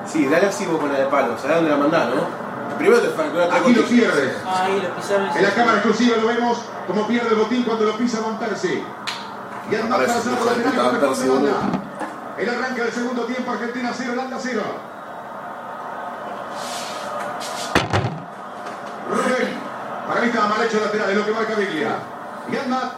Sí, 0.06 0.26
dale 0.26 0.46
así 0.46 0.66
vos 0.66 0.78
con 0.78 0.92
la 0.92 1.00
de 1.00 1.06
palo. 1.06 1.38
¿Sabés 1.38 1.56
dónde 1.56 1.70
la 1.70 1.76
mandás, 1.76 2.08
no? 2.14 2.48
Primero 2.78 3.00
te 3.00 3.08
falta 3.08 3.46
una 3.46 3.56
Aquí 3.56 3.74
lo 3.74 3.82
pierde. 3.84 4.34
Ahí 4.46 4.80
lo 4.80 4.94
pisaron. 4.96 5.28
y 5.34 5.38
En 5.38 5.42
la 5.42 5.50
cámara 5.50 5.78
exclusiva 5.78 6.16
lo 6.16 6.26
vemos 6.28 6.58
como 6.86 7.06
pierde 7.06 7.28
el 7.30 7.36
botín 7.36 7.62
cuando 7.64 7.84
lo 7.84 7.96
pisa 7.96 8.20
Van 8.20 8.38
Persie. 8.38 8.82
Y 9.70 9.76
Parece 9.76 10.30
para. 10.30 10.52
El 12.38 12.48
arranque 12.48 12.82
del 12.82 12.92
segundo 12.92 13.24
tiempo, 13.24 13.50
Argentina 13.50 13.90
0, 13.92 14.12
Holanda 14.12 14.36
0. 14.40 14.62
Rubén, 19.10 19.58
para 20.06 20.20
mí 20.20 20.26
estaba 20.28 20.48
mal 20.48 20.62
hecho 20.62 20.80
lateral, 20.80 21.10
es 21.10 21.16
lo 21.16 21.26
que 21.26 21.32
marca 21.32 21.54
Biglia. 21.54 21.96
Y 22.50 22.56
anda, 22.56 22.92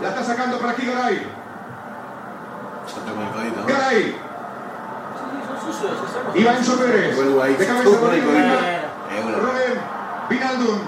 la 0.00 0.08
está 0.08 0.24
sacando 0.24 0.58
para 0.58 0.72
aquí 0.72 0.86
Garay. 0.86 1.33
Ya 2.94 3.00
está 3.00 3.12
con 3.12 3.22
el 3.22 3.30
codito, 3.32 3.60
¿no? 3.60 3.66
Garay, 3.66 4.16
Enzo 6.34 6.78
Pérez. 6.78 7.16
Vuelvo 7.16 7.42
ahí. 7.42 7.54
De 7.54 7.66
cabeza 7.66 7.98
Con 7.98 8.14
el 8.14 8.22
codito. 8.22 8.54
Vinaldum, 10.28 10.78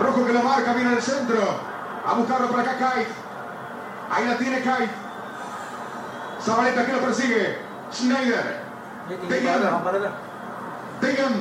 Rojo 0.00 0.26
que 0.26 0.32
lo 0.32 0.42
marca, 0.42 0.72
viene 0.74 0.92
el 0.92 1.02
centro. 1.02 1.40
A 2.06 2.14
buscarlo 2.14 2.48
por 2.48 2.60
acá 2.60 2.76
Kite. 2.76 3.08
Ahí 4.10 4.26
la 4.26 4.36
tiene 4.36 4.58
Kite. 4.58 4.90
Zabaleta 6.42 6.86
que 6.86 6.92
lo 6.92 7.00
persigue. 7.00 7.58
Schneider. 7.92 8.60
Para. 9.44 10.12
Tengan. 11.00 11.34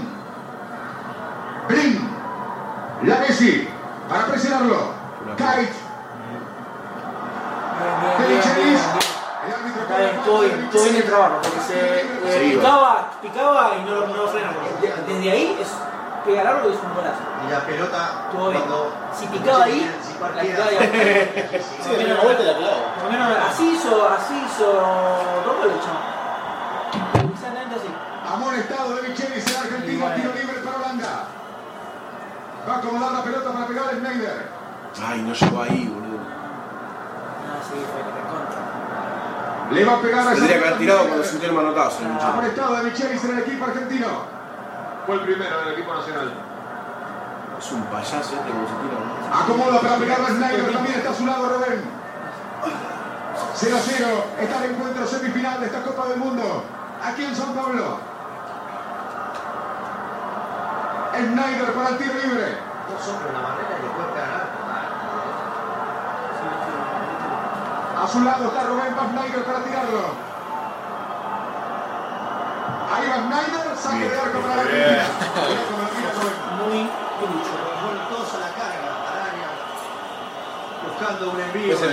Brin. 1.67 2.09
La 3.03 3.17
Messi. 3.19 3.67
Para 4.09 4.25
presionarlo. 4.27 4.93
Kite 5.37 5.83
bien, 8.19 8.29
bien, 8.29 8.55
bien, 8.55 8.65
bien. 8.67 9.03
El 9.99 10.12
Está 10.23 10.39
bien, 10.39 10.39
estuvo 10.39 10.39
bien, 10.41 10.63
estuvo 10.63 10.83
bien 10.83 10.95
el 10.95 11.03
trabajo, 11.03 11.35
porque 11.43 11.59
se 11.59 12.01
eh, 12.01 12.55
picaba, 12.55 13.11
picaba 13.21 13.71
y 13.77 13.83
no, 13.89 14.07
no 14.07 14.27
frena. 14.27 14.51
De- 14.81 15.13
Desde 15.13 15.31
ahí 15.31 15.57
es 15.61 15.67
pegar 16.25 16.47
algo 16.47 16.69
y 16.69 16.73
es 16.73 16.79
un 16.79 16.93
golazo. 16.95 17.19
Y 17.45 17.51
la 17.51 17.59
pelota, 17.65 18.25
Estuvo 18.29 18.49
bien. 18.49 18.61
cuando. 18.63 18.93
Si 19.13 19.27
picaba 19.27 19.63
ahí, 19.65 19.95
si 20.01 20.13
la 20.13 20.19
cualquiera- 20.19 20.65
picaba 20.67 20.69
ahí. 20.69 21.61
Sí, 21.83 21.89
tiene 21.97 22.13
una 22.13 22.23
vuelta 22.23 22.43
y 22.43 22.45
la 22.45 22.57
clava. 22.57 22.95
Por 22.95 23.03
lo 23.05 23.11
menos 23.11 23.37
así 23.51 23.69
hizo, 23.71 24.07
así 24.09 24.33
hizo 24.47 24.65
Robo 25.45 25.63
el 25.65 25.79
chaval. 25.83 27.31
Exactamente 27.33 27.75
así. 27.75 27.89
Amonestado 28.33 28.95
de 28.95 29.01
Michelis 29.09 29.47
en 29.51 29.57
Argentina. 29.57 30.15
Tiro 30.15 30.33
libre 30.33 30.57
para 30.63 30.77
Holanda. 30.77 31.25
Va 32.67 32.73
a 32.75 32.77
acomodar 32.77 33.11
la 33.11 33.23
pelota 33.23 33.51
para 33.51 33.67
pegar 33.67 33.85
a 33.87 33.91
Schneider. 33.91 34.47
Ay, 35.05 35.21
no 35.21 35.33
llegó 35.33 35.61
ahí, 35.61 35.87
boludo. 35.93 36.23
Ah, 36.23 37.59
sí, 37.67 37.75
fue 37.91 38.01
contra. 38.31 38.62
Le 39.73 39.83
va 39.83 39.93
a 39.93 40.01
pegar 40.01 40.19
a 40.19 40.33
esa 40.33 40.33
Tendría 40.33 40.59
que 40.59 40.67
haber 40.67 40.77
tirado 40.79 41.07
cuando 41.07 41.23
sintió 41.23 41.49
el 41.49 41.55
manotazo. 41.55 41.99
Amonestado 42.21 42.75
de 42.75 42.83
Michelis 42.83 43.23
en 43.23 43.31
el 43.31 43.39
equipo 43.39 43.65
argentino. 43.65 44.07
Fue 45.05 45.15
el 45.15 45.21
primero 45.21 45.59
del 45.61 45.73
equipo 45.73 45.93
nacional. 45.95 46.31
Es 47.57 47.71
un 47.71 47.83
payaso 47.85 48.17
este 48.17 48.51
como 48.51 48.67
se 48.67 48.75
tira. 48.75 48.97
¿no? 48.99 49.35
Acomoda 49.35 49.81
para 49.81 49.97
pegar 49.97 50.21
a 50.21 50.27
Schneider. 50.27 50.71
También 50.71 50.95
está 50.95 51.09
a 51.09 51.13
su 51.13 51.25
lado 51.25 51.49
Rubén. 51.49 51.81
0 53.55 53.75
a 53.75 53.79
0. 53.79 54.25
Está 54.39 54.63
el 54.63 54.71
encuentro 54.71 55.07
semifinal 55.07 55.59
de 55.59 55.65
esta 55.65 55.81
Copa 55.81 56.07
del 56.07 56.17
Mundo. 56.17 56.63
Aquí 57.03 57.23
en 57.23 57.35
San 57.35 57.53
Pablo. 57.53 57.99
Schneider 61.15 61.73
para 61.73 61.89
el 61.89 61.97
tiro 61.97 62.13
libre. 62.13 62.57
Dos 62.89 63.07
hombres 63.07 63.27
en 63.29 63.33
la 63.33 63.41
barrera 63.41 63.79
y 63.79 63.83
después 63.83 64.07
pegar. 64.13 64.63
A 68.03 68.07
su 68.07 68.19
lado 68.21 68.47
está 68.47 68.63
Rubén 68.63 68.93
Van 68.97 69.11
Schneider 69.11 69.45
para 69.45 69.63
tirarlo. 69.63 70.01
Ahí 72.93 73.07
va 73.07 73.15
Schneider, 73.15 73.77
saque 73.77 74.09
de 74.09 74.19
arco 74.19 74.39
para 74.41 74.55
la 74.55 74.61
Argentina. 74.61 75.05
Rubén. 75.71 75.95
Muy 76.59 76.79
trucho. 77.17 77.55
Todos 78.09 78.33
a 78.33 78.39
la 78.39 78.51
carga, 78.59 78.91
Araña, 79.07 79.49
buscando 80.85 81.31
un 81.31 81.39
envío 81.39 81.79
de, 81.79 81.87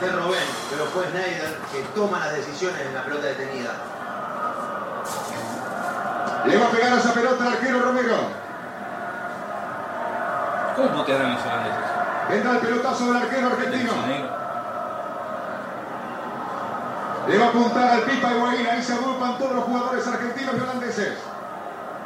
de 0.00 0.12
Robén, 0.12 0.48
pero 0.70 0.84
fue 0.86 1.02
Schneider 1.06 1.58
que 1.72 1.82
toma 1.92 2.20
las 2.20 2.32
decisiones 2.34 2.86
en 2.86 2.94
la 2.94 3.02
pelota 3.02 3.26
detenida. 3.26 3.72
Le 6.46 6.56
va 6.56 6.66
a 6.66 6.70
pegar 6.70 6.92
a 6.92 6.96
esa 6.98 7.12
pelota 7.12 7.44
al 7.44 7.52
arquero 7.54 7.80
Romero. 7.80 8.16
¿Cómo 10.76 10.88
putearon 10.98 11.34
los 11.34 11.42
holandeses? 11.42 11.89
Vendrá 12.30 12.52
el 12.52 12.58
pelotazo 12.58 13.06
del 13.06 13.16
arquero 13.16 13.46
argentino. 13.48 13.92
Le 17.26 17.38
va 17.38 17.44
a 17.44 17.48
apuntar 17.48 17.90
al 17.90 18.02
Pipa 18.02 18.32
Higuaín. 18.32 18.66
Ahí 18.68 18.82
se 18.82 18.92
agrupan 18.92 19.36
todos 19.36 19.52
los 19.56 19.64
jugadores 19.64 20.06
argentinos 20.06 20.54
y 20.56 20.60
holandeses. 20.60 21.18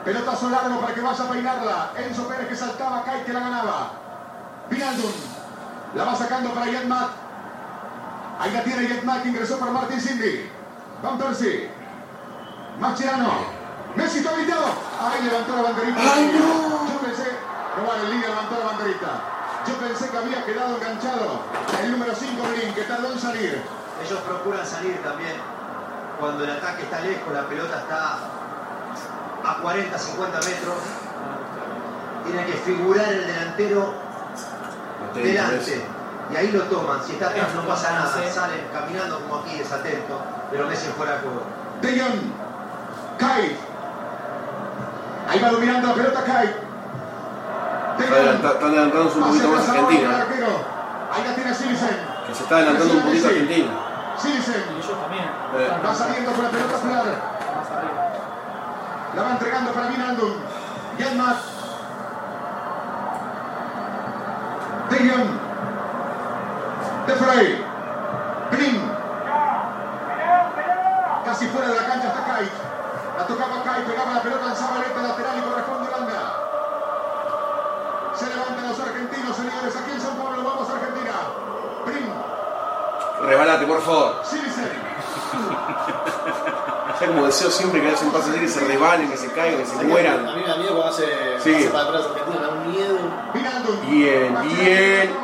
Pelotazo 0.03 0.49
largo 0.49 0.81
para 0.81 0.95
que 0.95 1.01
vaya 1.03 1.25
a 1.25 1.29
peinarla. 1.29 1.91
Enzo 1.99 2.27
Pérez 2.27 2.49
que 2.49 2.57
saltaba, 2.57 3.05
Kai 3.05 3.25
que 3.25 3.35
la 3.35 3.41
ganaba. 3.41 3.91
Vinaldum. 4.71 5.13
La 5.95 6.05
va 6.05 6.17
sacando 6.17 6.55
para 6.55 6.67
Matt. 6.87 7.11
Ahí 8.41 8.51
la 8.51 8.65
tiene 8.65 9.03
Matt 9.03 9.23
que 9.23 9.29
ingresó 9.29 9.59
para 9.59 9.73
Martin 9.73 10.01
Cindy. 10.01 10.51
Van 11.03 11.19
Persie. 11.19 11.71
Mascherano. 12.81 13.31
Messi 13.95 14.19
está 14.19 14.31
habilitado. 14.31 14.65
Ahí 15.01 15.23
levantó 15.23 15.55
la 15.55 15.63
banderita. 15.63 16.01
Yo 16.01 16.99
pensé, 17.01 17.31
no 17.77 17.87
vale, 17.87 18.03
el 18.05 18.11
líder 18.11 18.31
levantó 18.31 18.59
la 18.59 18.65
banderita. 18.73 19.34
Yo 19.67 19.75
pensé 19.79 20.11
que 20.11 20.17
había 20.17 20.45
quedado 20.45 20.77
enganchado 20.77 21.41
el 21.83 21.93
número 21.93 22.15
5 22.15 22.43
Blin, 22.55 22.75
que 22.75 22.83
tardó 22.83 23.13
en 23.13 23.19
salir. 23.19 23.63
Ellos 24.05 24.21
procuran 24.21 24.67
salir 24.67 25.03
también 25.03 25.37
cuando 26.19 26.45
el 26.45 26.51
ataque 26.51 26.83
está 26.83 27.01
lejos, 27.01 27.33
la 27.33 27.47
pelota 27.49 27.79
está 27.79 28.19
a 29.45 29.59
40, 29.61 29.99
50 29.99 30.39
metros. 30.39 30.77
Tiene 32.25 32.47
que 32.47 32.53
figurar 32.53 33.13
el 33.13 33.27
delantero 33.27 33.95
delante. 35.15 35.85
Y 36.33 36.37
ahí 36.37 36.51
lo 36.53 36.63
toman. 36.65 37.05
Si 37.05 37.13
está 37.13 37.29
atrás 37.29 37.55
no 37.55 37.67
pasa 37.67 37.93
nada. 37.93 38.33
Salen 38.33 38.67
caminando 38.73 39.21
como 39.21 39.37
aquí, 39.37 39.59
desatento. 39.59 40.21
Pero 40.51 40.67
Messi 40.67 40.89
fuera 40.97 41.17
de 41.17 41.19
juego. 41.19 41.43
De 41.83 42.01
Jong. 42.01 42.21
Kai. 43.19 43.57
Ahí 45.29 45.41
va 45.41 45.51
dominando 45.51 45.89
la 45.89 45.95
pelota 45.95 46.25
Kai. 46.25 46.64
Está 47.99 48.67
adelantándose 48.67 49.19
un 49.19 49.25
poquito 49.25 49.49
más 49.49 49.69
el 49.69 49.71
Argentina. 49.71 50.17
arquero. 50.19 50.47
Ahí 51.13 51.25
la 51.25 51.35
tiene 51.35 51.55
Silisen. 51.55 52.01
Que 52.27 52.35
se 52.35 52.43
está 52.43 52.57
adelantando 52.57 52.95
un 52.95 53.03
poquito 53.03 53.29
Argentina. 53.29 53.71
Silisen. 54.19 54.65
Y 54.75 54.79
ellos 54.79 55.01
también. 55.01 55.25
Eh. 55.25 55.81
Va 55.85 55.95
saliendo 55.95 56.33
con 56.33 56.45
la 56.45 56.51
pelota 56.51 56.79
Flar. 56.79 57.05
La 59.15 59.23
va 59.23 59.31
entregando 59.31 59.73
para 59.73 59.87
Vinaldum. 59.89 60.33
Yanmat. 60.99 61.37
De 64.91 64.99
Jong. 64.99 65.31
De 67.07 67.15
Frey. 67.15 67.65
Green. 68.51 68.91
Casi 71.25 71.47
fuera 71.49 71.69
de 71.69 71.75
la 71.75 71.87
cancha 71.87 72.09
está 72.09 72.25
Kai. 72.25 72.49
La 73.19 73.27
tocaba 73.27 73.63
Kai, 73.65 73.85
pegaba 73.85 74.15
la 74.15 74.23
pelota 74.23 74.47
en 74.49 74.57
Zabaleta 74.57 74.94
Por 83.67 83.83
favor. 83.83 84.23
Ya 87.01 87.07
como 87.09 87.27
deseo 87.27 87.51
siempre 87.51 87.81
que 87.83 87.91
hacen 87.91 88.11
así, 88.15 88.31
que 88.33 88.49
se 88.49 88.61
rebalen, 88.61 89.11
que 89.11 89.17
se 89.17 89.29
caigan, 89.33 89.59
que 89.61 89.67
se 89.67 89.79
A 89.79 89.83
mueran. 89.83 90.25
mí 90.25 90.33
me 90.43 90.47
da 90.49 90.57
miedo 90.57 90.75
cuando 90.77 90.93
hace, 90.93 91.07
Sí. 91.41 91.55
hace 91.55 91.69
para 91.71 91.85
atrás 91.89 92.03
Argentina, 92.07 92.39
me 92.41 92.47
da 92.47 92.53
un 92.53 92.71
miedo. 92.71 92.99
Bien, 93.91 94.37
bien. 94.43 95.15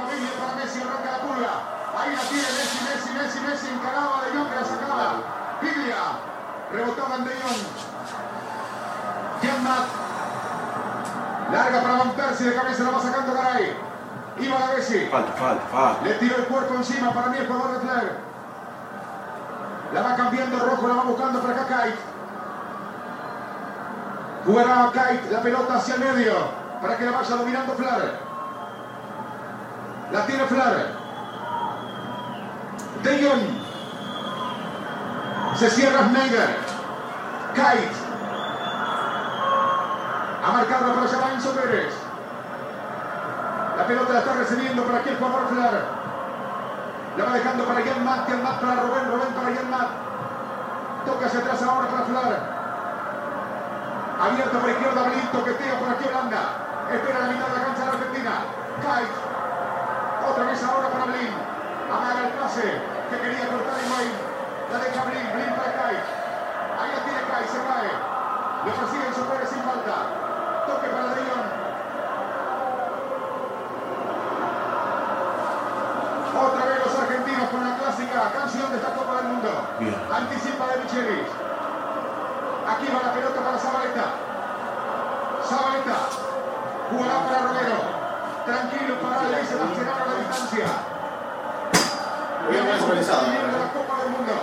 Para 0.41 0.55
Messi, 0.57 0.81
arranca 0.83 1.11
la 1.13 1.19
pulga. 1.21 1.53
Ahí 1.99 2.11
la 2.17 2.23
tiene 2.23 2.43
Messi, 2.43 2.79
Messi, 2.85 3.11
Messi, 3.19 3.41
Messi. 3.41 3.69
Encaraba 3.75 4.23
de 4.25 4.31
Jong, 4.37 4.49
que 4.49 4.55
la 4.57 4.65
sacaba. 4.65 5.13
Biglia. 5.63 5.97
Rebotaba 6.73 7.15
en 7.17 7.25
De 7.25 7.31
Jong. 7.35 7.63
Gianmat. 9.43 9.87
Larga 11.53 11.83
para 11.83 11.95
Van 11.95 12.11
Persie, 12.13 12.47
de 12.47 12.55
cabeza 12.55 12.83
la 12.85 12.91
va 12.91 13.01
sacando 13.03 13.33
Garay. 13.35 13.77
Iba 14.39 14.59
la 14.59 14.67
Messi. 14.75 15.07
Falta, 15.11 15.33
falta, 15.33 15.63
falta. 15.73 16.03
Le 16.05 16.15
tiró 16.15 16.37
el 16.37 16.45
cuerpo 16.45 16.75
encima 16.75 17.13
para 17.13 17.27
mí 17.29 17.39
el 17.39 17.47
jugador 17.47 17.73
de 17.75 17.81
Flair. 17.81 18.30
La 19.93 20.03
va 20.03 20.17
cambiando 20.17 20.59
rojo, 20.59 20.87
la 20.87 20.95
va 20.95 21.03
buscando 21.03 21.41
para 21.41 21.63
acá 21.63 21.85
Kite. 21.85 21.99
Jugará 24.47 24.91
Kite 24.93 25.31
la 25.33 25.43
pelota 25.43 25.75
hacia 25.75 25.95
el 25.95 26.01
medio 26.01 26.35
para 26.81 26.97
que 26.97 27.05
la 27.05 27.11
vaya 27.11 27.37
dominando 27.37 27.75
Flair. 27.75 28.19
La 30.13 30.27
tiene 30.27 30.45
Flair. 30.45 30.87
De 33.03 33.23
Jong. 33.23 33.61
Se 35.57 35.71
cierra 35.71 36.05
Schneider. 36.05 36.57
Kite. 37.55 37.93
A 40.43 40.53
marcarla 40.53 40.95
para 40.95 41.07
allá 41.07 41.35
Enzo 41.35 41.51
Pérez. 41.53 41.95
La 43.77 43.87
pelota 43.87 44.13
la 44.13 44.19
está 44.21 44.33
recibiendo 44.35 44.85
para 44.85 44.99
aquí 44.99 45.09
el 45.09 45.17
jugador 45.17 45.49
Flair. 45.49 46.00
La 47.17 47.25
va 47.25 47.33
dejando 47.35 47.65
para 47.65 47.83
Jan 47.83 48.05
Matt 48.05 48.29
para 48.61 48.75
Rubén, 48.83 49.11
Rubén 49.11 49.35
para 49.35 49.55
Jan 49.55 49.71
Matt. 49.71 49.91
Toca 51.07 51.27
hacia 51.27 51.41
atrás 51.41 51.63
ahora 51.63 51.89
para 51.89 52.05
Flar. 52.05 52.61
Abierto 54.21 54.59
por 54.61 54.69
izquierda, 54.69 55.03
Blin, 55.09 55.27
toquetea 55.33 55.79
por 55.81 55.89
aquí 55.89 56.05
Holanda. 56.05 56.43
Espera 56.93 57.19
la 57.21 57.29
mitad 57.33 57.49
de 57.49 57.57
la 57.57 57.65
cancha 57.65 57.81
de 57.81 57.87
la 57.87 57.93
Argentina. 57.97 58.33
Kite. 58.85 59.17
Otra 60.29 60.45
vez 60.45 60.63
ahora 60.63 60.89
para 60.93 61.05
Blin. 61.09 61.33
Amaga 61.89 62.21
el 62.29 62.33
pase 62.37 62.69
que 63.09 63.17
quería 63.17 63.49
cortar 63.49 63.81
Higuaín. 63.81 64.13
La 64.69 64.79
deja 64.79 65.05
Blin, 65.09 65.27
Blin 65.33 65.53
para 65.57 65.73
Kite. 65.73 66.05
Ahí 66.77 66.91
la 66.93 67.01
tiene 67.01 67.21
Kite, 67.33 67.49
se 67.49 67.61
cae. 67.65 67.93
Lo 68.61 68.71
persigue 68.77 69.07
en 69.09 69.15
su 69.17 69.25
sin 69.25 69.63
falta. 69.65 69.97
Toque 70.69 70.89
para 70.93 71.17
De 71.17 71.23
Jong. 71.25 71.51
Otra 76.45 76.65
vez 76.67 76.79
los 76.85 76.95
argentinos 76.99 77.49
con 77.49 77.65
la 77.65 77.77
clásica 77.77 78.33
canción 78.37 78.71
de 78.71 78.77
esta 78.77 78.95
Copa 78.95 79.17
del 79.17 79.33
Mundo. 79.33 79.49
Bien. 79.81 79.97
Michelis. 80.91 81.29
Aquí 82.67 82.87
va 82.91 82.99
la 83.07 83.13
pelota 83.15 83.41
para 83.41 83.59
Zabaleta. 83.59 84.07
Zabaleta. 85.47 85.97
Jugará 86.91 87.17
para 87.27 87.39
Romero. 87.47 87.79
Tranquilo, 88.45 88.95
pará, 88.99 89.23
le 89.31 89.41
dice 89.41 89.55
Mascherano 89.55 90.03
a 90.03 90.07
la 90.11 90.15
distancia. 90.19 90.67
Bien 92.51 92.65
más 92.67 92.83
organizado. 92.83 93.23
Viene 93.31 93.47
de 93.47 93.59
la 93.59 93.71
Copa 93.71 93.95
del 94.03 94.11
Mundo. 94.11 94.35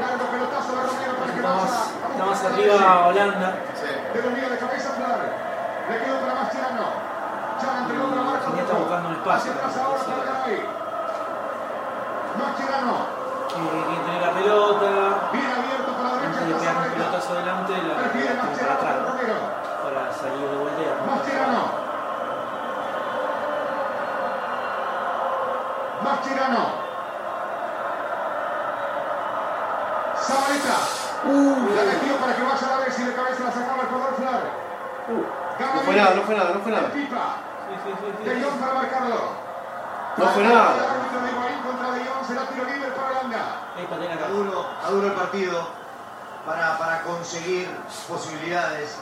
Largo 0.00 0.24
pelotazo 0.28 0.70
de 0.76 0.82
Romero 0.84 1.12
para 1.16 1.32
que 1.32 1.40
más, 1.40 1.56
vaya. 1.56 1.84
está 2.12 2.24
más 2.28 2.44
arriba 2.44 3.06
Holanda. 3.08 3.48
Sí. 3.80 3.88
De 4.12 4.20
dominio 4.22 4.48
de 4.50 4.58
cabeza 4.58 4.90
Flar. 4.92 5.20
Le 5.88 5.96
quedó 6.04 6.16
para 6.20 6.34
Mascherano. 6.44 6.86
Ya 7.60 7.68
entregó 7.80 8.04
para 8.10 8.22
Marco. 8.22 8.52
Está 8.52 8.74
buscando. 8.76 9.32
Hacia 9.32 9.52
atrás 9.52 9.76
ahora 9.80 10.02
para 10.04 10.24
Garay. 10.28 10.60
Mascherano. 12.36 13.20
Que 13.50 13.56
que 13.56 13.98
tiene 14.06 14.20
la 14.20 14.30
pelota. 14.30 14.90
Bien 15.32 15.50
abierto 15.50 15.90
para 15.96 16.08
la 16.10 16.16
derecha. 16.22 16.38
Antes 16.40 16.46
de 16.46 16.54
está 16.54 16.60
pegar 16.60 16.70
un 16.70 16.80
Zabaleta. 16.80 16.94
pelotazo 16.94 17.30
adelante, 17.34 17.72
la 17.82 17.94
Prefiere 18.00 18.34
la 18.34 18.40
tira 18.40 18.40
para 18.40 18.50
Mascherano 18.50 18.74
atrás. 18.78 18.94
para 18.94 19.10
Romero. 19.10 19.38
Para 19.80 20.02
salir 20.14 20.46
de 20.50 20.56
voltea. 20.56 20.92
¿no? 20.94 21.06
Mascherano. 21.10 21.62
Mascherano. 26.20 26.64
Zabaleta. 30.20 30.78
La 31.24 31.82
metió 31.84 32.16
para 32.16 32.36
que 32.36 32.42
vaya 32.42 32.66
a 32.66 32.78
la 32.78 32.84
vez 32.84 32.98
y 32.98 33.04
de 33.04 33.14
cabeza 33.14 33.44
la 33.44 33.52
sacaba 33.52 33.82
el 33.82 33.88
jugador 33.88 34.14
Flar. 34.16 34.42
No 35.60 35.80
fue 35.82 35.96
nada, 35.96 36.14
no 36.14 36.22
fue 36.22 36.36
nada, 36.36 36.50
no 36.54 36.60
fue 36.60 36.72
nada. 36.72 36.92
Pipa. 36.92 37.36
Sí, 37.68 37.76
sí, 37.84 37.90
sí, 38.00 38.12
sí. 38.18 38.28
De 38.28 38.42
Jong 38.42 38.60
para 38.60 38.74
marcarlo. 38.74 39.20
No 40.16 40.26
fue 40.26 40.44
nada. 40.44 40.74
El 40.76 40.84
árbitro 40.84 41.20
de 41.22 41.30
Higuaín 41.30 41.58
contra 41.60 41.90
De 41.92 42.04
Jong 42.04 42.26
será 42.26 42.46
tiro 42.48 42.64
libre 42.64 42.90
para 42.90 43.08
Holanda. 43.08 43.44
Está 43.80 44.28
duro, 44.28 44.66
está 44.76 44.90
duro 44.90 45.06
el 45.06 45.12
partido 45.14 45.68
para, 46.46 46.78
para 46.78 47.02
conseguir 47.02 47.68
posibilidades 48.08 48.98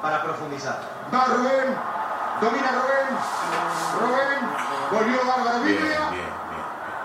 para 0.00 0.22
profundizar. 0.22 0.80
Va 1.12 1.24
Rubén. 1.26 1.76
Domina 2.40 2.70
Rubén. 2.72 3.08
Rubén. 4.00 4.62
Volvió 4.90 5.26
Bárbara 5.26 5.58
Bien, 5.58 5.76
Biblia. 5.78 6.21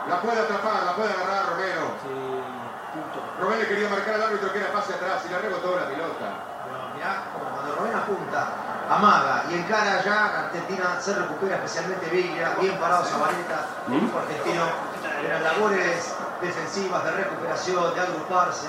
La 0.10 0.22
puede 0.22 0.39
atrapar, 0.39 0.84
la 0.84 0.95
puede 0.95 1.14
agarrar 1.14 1.49
Romero. 1.49 1.91
Sí, 2.01 2.16
punto. 2.93 3.20
Rubén 3.41 3.60
le 3.60 3.68
quería 3.68 3.89
marcar 3.89 4.16
al 4.16 4.24
árbitro 4.24 4.51
que 4.53 4.60
era 4.60 4.72
pase 4.72 4.93
atrás 4.93 5.22
y 5.26 5.30
le 5.30 5.38
rebotó 5.39 5.76
la 5.76 5.86
pelota. 5.86 6.28
Pero 6.64 6.95
mirá 6.95 7.24
como 7.34 7.45
cuando 7.51 7.76
Rubén 7.76 7.95
apunta, 7.95 8.47
amaga 8.89 9.43
y 9.51 9.55
encara 9.55 10.01
ya, 10.03 10.47
Argentina 10.47 10.97
se 10.99 11.14
recupera 11.14 11.55
especialmente 11.58 12.10
Villa, 12.10 12.55
bien 12.60 12.78
parado 12.80 13.03
Zabaleta, 13.03 13.68
el 13.88 13.95
equipo 13.95 14.20
argentino, 14.20 14.64
en 15.22 15.30
las 15.30 15.41
labores 15.43 16.16
defensivas 16.41 17.03
de 17.03 17.12
recuperación, 17.12 17.93
de 17.93 18.01
agruparse. 18.01 18.68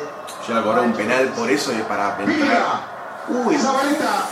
Ya 0.49 0.62
cobró 0.62 0.82
un 0.82 0.93
penal 0.93 1.28
por 1.28 1.49
eso 1.49 1.72
y 1.72 1.82
para. 1.82 2.16
Villa. 2.16 2.80
Uy, 3.28 3.57
Zabaleta. 3.59 4.26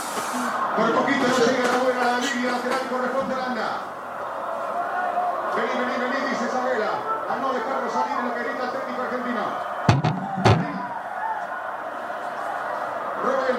Por 0.75 0.91
poquito 0.93 1.27
no 1.27 1.37
llega 1.37 1.67
Rubén 1.79 1.97
a 1.97 2.03
la 2.03 2.17
línea 2.19 2.51
lateral 2.51 2.79
y 2.83 2.87
corresponde 2.93 3.33
a 3.33 3.37
Holanda. 3.37 3.69
Vení, 5.55 5.73
vení, 5.79 5.97
vení, 5.97 6.26
dejarlo 7.53 7.89
salir 7.91 8.23
lo 8.23 8.33
que 8.33 8.43
grita 8.43 8.63
el 8.63 8.71
técnico 8.71 9.01
argentino. 9.01 9.41
Rubén. 13.23 13.57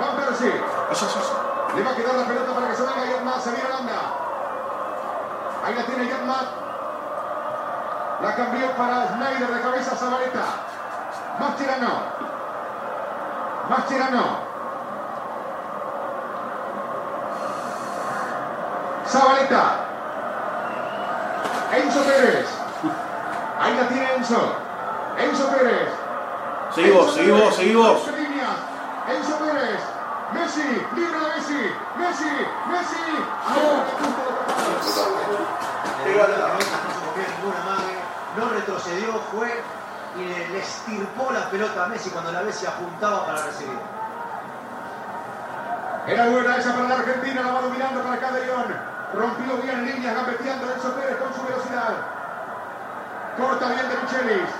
Van 0.00 0.16
Persie. 0.16 0.54
Le 1.76 1.82
va 1.84 1.90
a 1.90 1.94
quedar 1.94 2.14
la 2.14 2.24
pelota 2.24 2.52
para 2.52 2.68
que 2.68 2.74
se 2.74 2.82
venga 2.82 3.04
Yatmat, 3.06 3.40
se 3.40 3.50
viene 3.50 3.66
Holanda. 3.68 4.00
Ahí 5.64 5.74
la 5.74 5.84
tiene 5.84 6.08
Yatmat. 6.08 6.46
La 8.22 8.34
cambió 8.34 8.70
para 8.76 9.08
Schneider 9.08 9.50
de 9.54 9.60
cabeza 9.60 9.96
Zabaleta. 9.96 10.44
Mascherano. 11.38 11.90
Mascherano. 13.68 14.24
Zabaleta. 19.06 19.62
Enzo 21.72 22.00
Pérez. 22.02 22.59
La 23.80 23.88
tiene 23.88 24.14
Enzo. 24.14 24.56
Enzo 25.16 25.48
Pérez. 25.48 25.88
Vos. 26.92 27.16
doce 27.16 28.12
líneas. 28.12 28.56
Enzo 29.08 29.38
Pérez. 29.38 29.80
Messi. 30.34 30.86
Libre 30.96 31.18
de 31.18 31.28
Messi. 31.34 31.62
Messi. 31.96 32.30
Messi. 32.68 33.04
No 33.40 34.90
se 34.90 35.00
comió 37.00 37.24
ninguna 37.38 37.60
mague, 37.64 37.96
no 38.36 38.48
retrocedió, 38.50 39.20
fue 39.32 39.48
y 40.16 40.24
le, 40.24 40.48
le 40.48 40.58
estirpó 40.58 41.32
la 41.32 41.48
pelota 41.50 41.84
a 41.84 41.88
Messi 41.88 42.10
cuando 42.10 42.32
la 42.32 42.42
Messi 42.42 42.66
apuntaba 42.66 43.24
para 43.26 43.46
recibir. 43.46 43.78
Era 46.06 46.28
buena 46.28 46.56
esa 46.56 46.74
para 46.74 46.88
la 46.88 46.94
Argentina, 46.96 47.42
la 47.42 47.52
va 47.52 47.60
dominando 47.62 48.02
para 48.02 48.14
acá 48.14 48.32
de 48.32 48.44
León. 48.44 48.76
Rompió 49.14 49.56
bien 49.62 49.78
en 49.78 49.86
líneas, 49.86 50.14
gambeteando 50.14 50.70
Enzo 50.70 50.92
Pérez 50.94 51.16
con 51.16 51.34
su 51.34 51.42
velocidad. 51.46 52.19
Corta 53.36 53.66
bien 53.68 53.88
de 53.88 53.96
Michelis. 53.96 54.50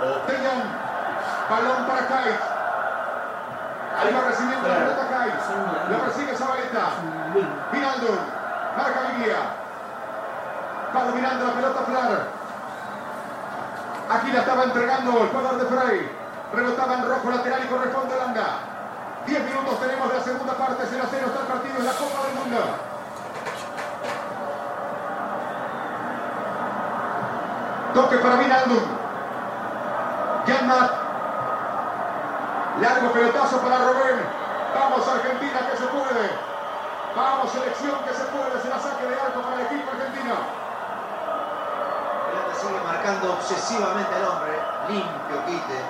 Jong. 0.00 0.64
Balón 1.50 1.86
para 1.86 2.06
Kait. 2.06 2.40
Ahí 3.96 4.14
va 4.14 4.20
recibiendo 4.28 4.68
la 4.68 4.74
pelota 4.76 5.08
Kait. 5.10 5.34
Lo 5.90 5.98
persigue 5.98 6.36
Zabaleta. 6.36 6.84
Vinaldum. 7.72 8.18
Marca 8.76 9.00
Villa. 9.16 9.40
Va 10.94 11.04
dominando 11.04 11.46
la 11.46 11.52
pelota 11.52 11.80
Flar. 11.82 12.36
Aquí 14.08 14.30
la 14.30 14.40
estaba 14.40 14.64
entregando 14.64 15.22
el 15.22 15.28
jugador 15.28 15.58
de 15.58 15.66
Frey. 15.66 16.16
Rebotaba 16.52 16.94
en 16.94 17.08
rojo 17.08 17.30
lateral 17.30 17.64
y 17.64 17.68
corresponde 17.68 18.14
a 18.14 18.16
Holanda. 18.16 18.46
10 19.26 19.44
minutos 19.44 19.80
tenemos 19.80 20.08
de 20.08 20.18
la 20.18 20.24
segunda 20.24 20.54
parte. 20.54 20.84
0 20.88 21.02
a 21.04 21.08
0 21.10 21.26
está 21.26 21.40
el 21.40 21.46
partido 21.46 21.76
en 21.78 21.84
la 21.84 21.92
Copa 21.92 22.26
del 22.26 22.34
Mundo. 22.36 22.95
Toque 27.96 28.18
para 28.18 28.36
Vinaldum. 28.36 28.84
Yanmat. 30.44 30.92
Largo 32.76 33.08
pelotazo 33.08 33.56
para 33.64 33.88
Rubén. 33.88 34.20
Vamos 34.76 35.08
Argentina 35.08 35.60
que 35.64 35.76
se 35.78 35.86
puede. 35.88 36.28
Vamos 37.16 37.50
selección 37.52 37.96
que 38.04 38.12
se 38.12 38.24
puede. 38.28 38.60
Se 38.60 38.68
la 38.68 38.78
saque 38.78 39.08
de 39.08 39.16
arco 39.16 39.40
para 39.40 39.56
el 39.56 39.66
equipo 39.72 39.88
argentino. 39.96 40.36
Holanda 42.28 42.54
sigue 42.60 42.80
marcando 42.84 43.32
obsesivamente 43.32 44.14
al 44.14 44.24
hombre, 44.28 44.60
limpio, 44.92 45.36
quite. 45.46 45.80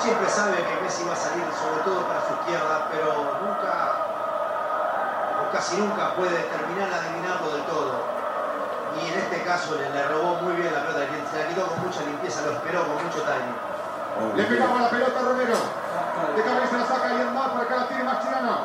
Siempre 0.00 0.28
sabe 0.30 0.56
que 0.56 0.80
Messi 0.80 1.04
va 1.04 1.12
a 1.12 1.16
salir, 1.16 1.44
sobre 1.52 1.84
todo 1.84 2.00
para 2.08 2.24
su 2.24 2.32
izquierda, 2.32 2.88
pero 2.90 3.12
nunca, 3.44 4.08
o 5.36 5.52
casi 5.52 5.76
nunca 5.76 6.14
puede 6.14 6.38
terminar 6.48 6.88
adivinarlo 6.96 7.52
del 7.52 7.64
todo. 7.64 8.17
Y 8.96 9.12
en 9.12 9.18
este 9.18 9.42
caso 9.42 9.76
le, 9.76 9.90
le 9.90 10.02
robó 10.08 10.36
muy 10.42 10.54
bien 10.54 10.72
la 10.72 10.80
pelota, 10.86 11.00
se 11.30 11.38
la 11.38 11.48
quitó 11.48 11.66
con 11.66 11.80
mucha 11.80 12.00
limpieza, 12.02 12.42
lo 12.42 12.52
esperó 12.52 12.86
con 12.86 13.04
mucho 13.04 13.20
timing. 13.22 14.36
Le 14.36 14.44
pegaba 14.44 14.80
la 14.80 14.90
pelota 14.90 15.20
a 15.20 15.22
Romero. 15.22 15.56
De 16.34 16.42
cabeza 16.42 16.76
la 16.78 16.86
saca 16.86 17.08
y 17.14 17.20
el 17.20 17.30
más 17.30 17.48
para 17.50 17.62
acá 17.64 17.76
la 17.76 17.88
tiene 17.88 18.04
Mascherano. 18.04 18.58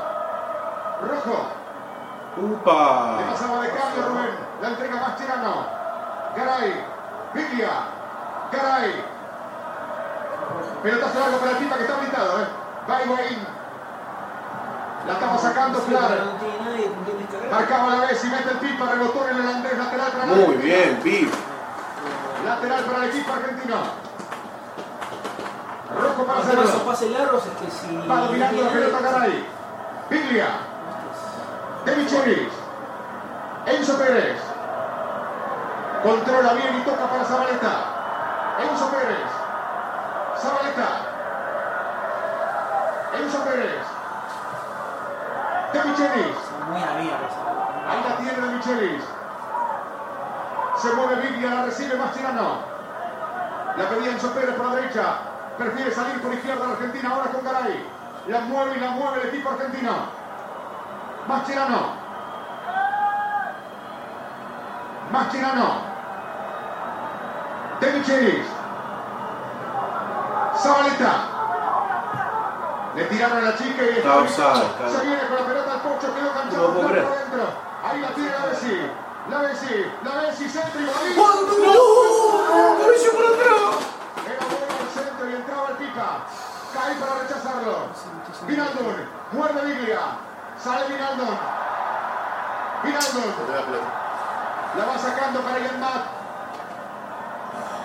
Rojo. 1.02 1.48
Le 2.38 2.44
Upa. 2.44 3.20
pasaba 3.30 3.62
de 3.62 3.70
cambio 3.70 4.04
Rubén. 4.08 4.36
La 4.62 4.68
entrega 4.70 4.96
Mascherano. 4.96 5.66
Garay. 6.36 6.86
Biglia. 7.34 7.72
Garay. 8.52 9.06
Pelotazo 10.82 11.20
largo 11.20 11.38
para 11.38 11.52
el 11.52 11.58
Pipa 11.58 11.76
que 11.78 11.82
está 11.84 11.96
habilitado. 11.96 12.42
¿eh? 12.42 12.48
Va 12.90 13.04
Higuaín. 13.04 13.48
La 15.08 15.14
estaba 15.14 15.38
sacando 15.38 15.80
descargar. 15.80 16.20
Marcaba 17.52 17.96
la 17.96 18.06
vez 18.08 18.24
y 18.24 18.28
mete 18.28 18.50
el 18.52 18.58
Pipa. 18.58 18.86
Rebotó 18.92 19.28
en 19.28 19.36
el 19.36 19.42
holandés. 19.42 19.78
Lateral 19.78 20.12
para 20.12 20.26
la 20.26 20.34
Muy 20.34 20.44
Argentina. 20.44 20.64
bien, 20.64 21.00
Pip. 21.04 21.34
Lateral 22.46 22.84
para 22.86 22.98
el 23.04 23.10
equipo 23.10 23.34
argentino. 23.34 23.76
Rojo 26.02 26.26
para 26.26 26.40
Hacer 26.40 26.60
esos 26.60 26.82
pases 26.82 27.12
largos 27.12 27.44
es 27.46 27.52
que 27.54 27.72
si. 27.72 28.08
Va 28.08 28.16
dominando 28.22 28.62
la 28.64 28.70
pelota 28.70 29.00
Garay. 29.02 29.48
Biglia. 30.10 30.48
De 31.86 31.96
Michelis. 31.98 32.54
Enzo 33.66 33.98
Pérez. 33.98 34.40
Controla 36.02 36.54
bien 36.54 36.78
y 36.80 36.82
toca 36.84 37.08
para 37.10 37.26
Zabaleta. 37.26 37.76
Enzo 38.70 38.88
Pérez. 38.90 39.30
Zabaleta. 40.42 40.90
Enzo 43.22 43.44
Pérez. 43.44 43.93
De 45.74 45.84
Michelis. 45.84 46.38
Ahí 47.90 48.06
la 48.08 48.18
tiene 48.18 48.48
de 48.48 48.54
Michelis. 48.54 49.04
Se 50.78 50.94
mueve 50.94 51.16
Biglia, 51.16 51.50
la 51.50 51.66
recibe 51.66 51.98
Mascherano. 51.98 52.58
La 53.78 53.90
pedía 53.90 54.12
Enzo 54.12 54.32
Pérez 54.34 54.56
por 54.56 54.68
la 54.68 54.76
derecha. 54.76 55.18
Prefiere 55.58 55.92
salir 55.92 56.22
por 56.22 56.34
izquierda 56.34 56.68
la 56.68 56.74
Argentina 56.74 57.10
ahora 57.10 57.32
con 57.32 57.44
Garay. 57.44 57.90
La 58.28 58.42
mueve 58.42 58.78
y 58.78 58.80
la 58.80 58.92
mueve 58.92 59.22
el 59.22 59.28
equipo 59.30 59.50
argentino. 59.50 59.92
Mascherano. 61.28 61.80
Mascherano. 65.12 65.70
De 67.80 67.92
Michelis. 67.94 68.46
Zabaleta. 70.58 71.14
Le 72.96 73.06
tiraron 73.06 73.38
a 73.40 73.42
la 73.42 73.58
chica 73.58 73.84
y 73.84 73.90
Está 73.98 74.28
Se 74.28 75.06
viene 75.06 75.22
con 75.28 75.36
la 75.36 75.46
pelota 75.46 75.63
al 75.63 75.63
Pocho. 75.63 75.63
8 75.63 75.63
quedó 76.14 76.26
No 76.26 76.34
canchado 76.34 76.68
lo 76.68 76.74
puedo 76.74 76.82
por 76.88 76.92
creer. 76.92 77.06
adentro. 77.08 77.46
Ahí 77.84 78.00
la 78.02 78.08
tiene 78.10 78.32
la 78.32 78.46
Bessi. 78.48 78.78
La 79.30 79.38
Bessi, 79.40 79.86
la 80.04 80.16
Bessi, 80.22 80.50
centro 80.50 80.82
y 80.82 80.84
ahí. 80.84 81.16
¡No! 81.16 81.24
¡Cabello 82.80 83.12
por 83.14 83.26
atrás! 83.26 83.76
Era 84.28 84.46
bueno 84.52 84.74
el 84.84 84.90
centro 84.94 85.30
y 85.30 85.34
entraba 85.36 85.70
el 85.70 85.76
pica. 85.78 86.08
Cae 86.74 86.96
para 86.96 87.14
rechazarlo. 87.22 87.76
Vinaldun, 88.48 89.10
muerde 89.32 89.66
Biglia. 89.66 90.00
Sale 90.62 90.86
Vinaldun. 90.88 91.38
Vinaldun. 92.84 93.34
La 94.78 94.86
va 94.86 94.98
sacando 94.98 95.40
para 95.42 95.60
Yanmat. 95.60 96.04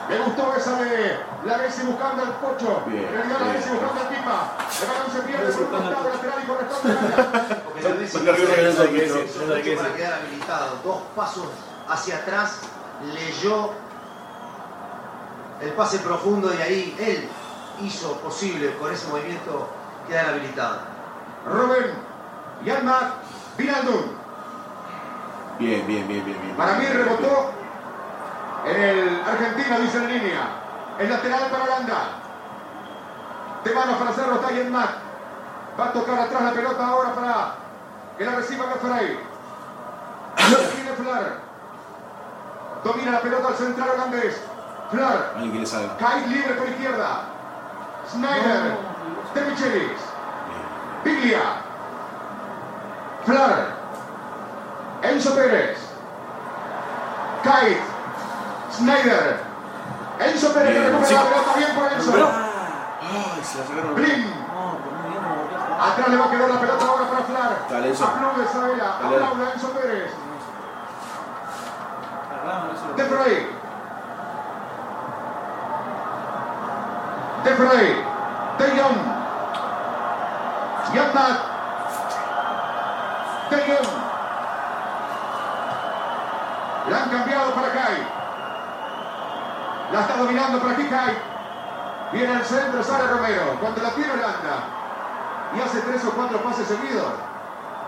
Le 0.08 0.18
gustó 0.20 0.54
esa 0.56 0.72
de 0.82 1.20
la 1.44 1.56
Bessi 1.58 1.82
buscando 1.86 2.22
al 2.22 2.32
pocho. 2.40 2.82
Bien, 2.86 3.04
En 3.04 3.12
realidad 3.14 3.40
la. 3.40 3.52
Bessi 3.52 3.70
buscando 3.70 4.00
al 4.00 4.08
pipa. 4.08 4.38
El 4.80 4.88
balón 4.88 5.10
se 5.12 5.20
pierde 5.20 5.52
por 5.52 5.62
un 5.62 5.68
costado 5.70 6.08
lateral 6.08 6.38
y 6.42 6.46
corresponde 6.46 6.98
a 6.98 7.02
la 7.02 7.57
Que 9.62 9.76
para 9.76 9.94
quedar 9.94 10.12
habilitado. 10.14 10.78
Dos 10.84 11.02
pasos 11.14 11.46
hacia 11.88 12.16
atrás, 12.16 12.60
leyó 13.14 13.70
el 15.60 15.72
pase 15.72 15.98
profundo 15.98 16.52
y 16.54 16.62
ahí 16.62 16.96
él 16.98 17.28
hizo 17.84 18.16
posible 18.18 18.76
con 18.76 18.92
ese 18.92 19.06
movimiento 19.08 19.68
quedar 20.06 20.30
habilitado. 20.30 20.80
Rubén, 21.46 21.92
Yanmat, 22.64 23.14
Vinaldun. 23.56 24.18
Bien, 25.58 25.86
bien, 25.86 26.06
bien, 26.06 26.24
bien, 26.24 26.40
bien. 26.40 26.56
Para 26.56 26.74
mí 26.78 26.86
rebotó 26.86 27.50
en 28.66 28.82
el 28.82 29.22
Argentina, 29.22 29.78
dice 29.78 29.98
en 29.98 30.08
línea. 30.12 30.48
El 30.98 31.10
lateral 31.10 31.50
para 31.50 31.64
Holanda. 31.64 32.08
De 33.64 33.74
manos 33.74 33.96
para 33.96 34.10
hacerlo 34.10 34.34
está 34.36 34.52
Yanmat. 34.52 34.90
Va 35.78 35.84
a 35.86 35.92
tocar 35.92 36.18
atrás 36.18 36.42
la 36.42 36.52
pelota 36.52 36.86
ahora 36.86 37.14
para 37.14 37.54
que 38.18 38.24
la 38.24 38.32
reciba 38.32 38.66
Gaffrey. 38.66 39.18
Tiene 40.36 40.92
Flar. 40.96 41.38
Domina 42.84 43.12
la 43.12 43.20
pelota 43.20 43.48
al 43.48 43.54
central 43.54 43.90
holandés. 43.90 44.40
Flar. 44.90 45.34
Cae 45.98 46.26
libre 46.26 46.54
por 46.54 46.68
izquierda. 46.68 47.20
Snyder. 48.10 48.78
De 49.34 49.40
Michelis. 49.42 50.00
Biglia. 51.04 51.40
Flar. 53.24 53.66
Enzo 55.02 55.34
Pérez. 55.34 55.78
Kite. 57.42 57.80
Snyder. 58.72 59.40
Enzo 60.20 60.52
Pérez 60.54 60.72
que 60.72 60.80
Bien, 60.80 60.92
recupera 60.92 61.08
sí. 61.08 61.14
la 61.14 61.22
pelota 61.22 61.52
bien 61.56 61.74
por 61.76 61.92
Enzo. 61.92 62.12
Ay, 63.00 63.44
se 63.44 63.58
la 63.58 63.64
sacaron. 63.66 63.94
Blin. 63.94 64.34
Atrás 65.80 66.08
le 66.08 66.16
va 66.16 66.24
a 66.24 66.30
quedar 66.30 66.50
la 66.50 66.60
pelota 66.60 66.84
Flar. 67.28 67.68
Dale, 67.68 67.88
Enzo. 67.88 68.04
Aplaude 68.04 68.48
Sabela. 68.48 68.96
Dale. 69.02 69.16
Aplaude 69.16 69.44
a 69.44 69.52
Enzo 69.52 69.68
Pérez. 69.72 70.12
De 72.96 73.04
Frey. 73.04 73.36
De 77.44 77.54
Frey. 77.54 78.04
De 78.58 78.66
Jong. 78.80 79.00
De 83.50 83.56
Jong. 83.68 83.92
La 86.88 87.02
han 87.02 87.10
cambiado 87.10 87.52
para 87.52 87.72
Kai. 87.72 88.06
La 89.92 90.00
está 90.00 90.16
dominando 90.16 90.58
para 90.60 90.72
aquí 90.72 90.88
Kai. 90.88 91.18
Viene 92.12 92.36
al 92.36 92.44
centro, 92.44 92.82
sale 92.82 93.06
Romero. 93.06 93.58
Cuando 93.60 93.82
la 93.82 93.90
tiene 93.90 94.12
Holanda. 94.12 94.77
Y 95.56 95.60
hace 95.60 95.80
tres 95.80 96.04
o 96.04 96.10
cuatro 96.12 96.38
pases 96.42 96.68
seguidos. 96.68 97.12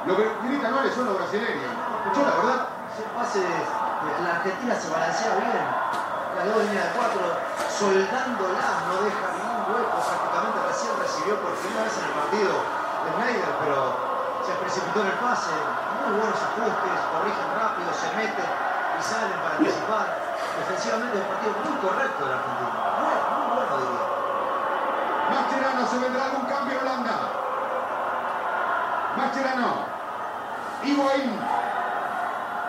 Lo 0.06 0.16
que 0.16 0.24
grita 0.48 0.68
no 0.70 0.80
le 0.82 0.90
suena 0.92 1.12
brasileño. 1.12 1.68
Escuchó 2.00 2.24
la 2.24 2.34
verdad. 2.40 2.60
Ese 2.88 3.04
pase, 3.12 3.38
de- 3.40 4.24
la 4.24 4.30
Argentina 4.40 4.74
se 4.74 4.88
balancea 4.88 5.34
bien. 5.36 5.64
La 6.36 6.42
dos 6.48 6.64
línea 6.64 6.84
de 6.88 6.92
cuatro, 6.96 7.20
soldándola, 7.68 8.64
no 8.88 8.94
deja 9.04 9.26
ningún 9.36 9.60
hueco. 9.76 9.96
Prácticamente 10.00 10.58
recién 10.72 10.92
recibió 10.96 11.36
por 11.44 11.52
primera 11.60 11.84
vez 11.84 11.94
en 12.00 12.04
el 12.08 12.14
partido 12.16 12.52
de 13.04 13.08
Schneider, 13.12 13.52
pero 13.60 13.78
se 14.48 14.52
precipitó 14.56 14.98
en 15.04 15.08
el 15.12 15.18
pase. 15.20 15.52
Muy 16.00 16.16
buenos 16.16 16.40
ajustes, 16.40 16.96
corrigen 17.12 17.48
rápido, 17.60 17.88
se 17.92 18.08
meten 18.16 18.48
y 18.48 19.00
salen 19.04 19.36
para 19.44 19.54
anticipar. 19.60 20.06
Defensivamente 20.64 21.12
es 21.12 21.22
un 21.22 21.28
partido 21.28 21.52
muy 21.60 21.76
correcto 21.84 22.20
de 22.24 22.30
la 22.32 22.36
Argentina. 22.40 22.72
Muy, 23.04 23.16
muy 23.20 23.46
bueno 23.52 23.72
diría. 23.84 24.04
Mascherano, 25.28 25.82
¿se 25.86 25.96
vendrá 26.00 26.24
algún? 26.24 26.44
Mascherano. 29.16 29.84
Higuaín. 30.84 31.38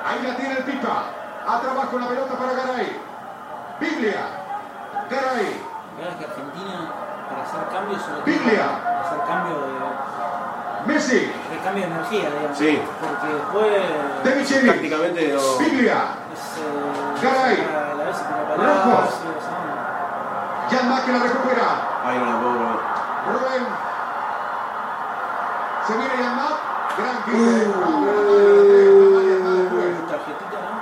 Ahí 0.06 0.24
la 0.28 0.36
tiene 0.36 0.58
el 0.58 0.64
Pipa. 0.64 1.04
Atrás 1.48 1.86
con 1.90 2.02
la 2.02 2.08
pelota 2.08 2.34
para 2.36 2.54
Garay. 2.54 3.00
Biglia. 3.80 4.26
Garay. 5.10 5.62
Que 5.98 6.26
Argentina, 6.26 6.90
para 7.30 7.44
hacer 7.44 7.68
cambios, 7.72 8.02
solo 8.02 8.24
Biglia. 8.26 8.82
para 8.84 9.02
hacer 9.02 9.20
cambio 9.28 9.56
de, 9.62 10.94
Messi. 10.94 11.20
de 11.20 11.58
cambio 11.64 11.84
de 11.88 11.92
energía, 11.94 12.30
digamos. 12.32 12.58
Sí. 12.58 12.82
Porque 13.00 13.34
después 13.34 14.24
De 14.24 14.36
Micheli. 14.36 14.70
Prácticamente 14.70 15.34
no. 15.34 15.58
Biglia. 15.60 15.98
es, 16.34 16.58
eh, 16.58 17.22
Garay. 17.22 17.58
a 17.62 17.96
la 17.96 18.04
vez 18.04 18.18
para 18.18 18.56
Rojo. 18.56 18.98
atrás, 18.98 19.20
y, 19.22 19.28
o 19.30 19.42
sea, 19.42 20.80
Jan 20.80 20.90
Mack 20.90 21.06
que 21.06 21.12
la 21.12 21.20
recupera. 21.20 21.68
Ay, 22.06 22.18
no 22.18 22.26
la 22.26 22.40
puedo. 22.40 22.82
Rubén. 23.32 23.91
Se 25.88 25.94
viene 25.94 26.30
Mack. 26.36 26.58
Gran 26.98 27.24
quite. 27.24 27.66
tarjetita, 30.10 30.60
¿no? 30.62 30.74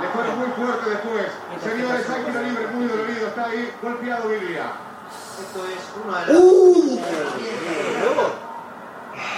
Le 0.00 0.06
fue 0.08 0.22
muy 0.36 0.50
fuerte 0.52 0.90
después. 0.90 1.26
Señores, 1.62 2.06
tiro 2.06 2.42
libre 2.42 2.66
muy 2.68 2.86
dolorido. 2.86 3.26
Está 3.28 3.44
ahí 3.46 3.72
golpeado 3.82 4.28
Biglia. 4.28 4.72
Esto 5.40 5.66
es 5.66 5.82
una 6.04 6.20
de 6.20 6.26
las. 6.26 6.42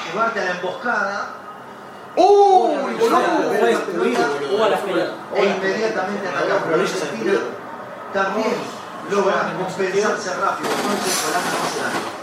Llevarte 0.06 0.40
a 0.40 0.44
la 0.44 0.50
emboscada 0.50 1.40
¡Uh! 2.16 2.76
Destruido, 3.62 4.24
jugó 4.50 4.64
a 4.64 4.68
la 4.70 4.76
pelota. 4.78 5.12
e 5.36 5.44
inmediatamente 5.44 6.28
atacar. 6.28 6.64
Pero 6.64 6.82
Argentina 6.82 7.38
también 8.12 8.54
logra 9.10 9.52
compensarse 9.56 10.34
rápido. 10.34 10.70
Entonces, 10.70 11.24
Holanda 11.28 11.50
no 11.50 11.66
daño. 11.82 12.19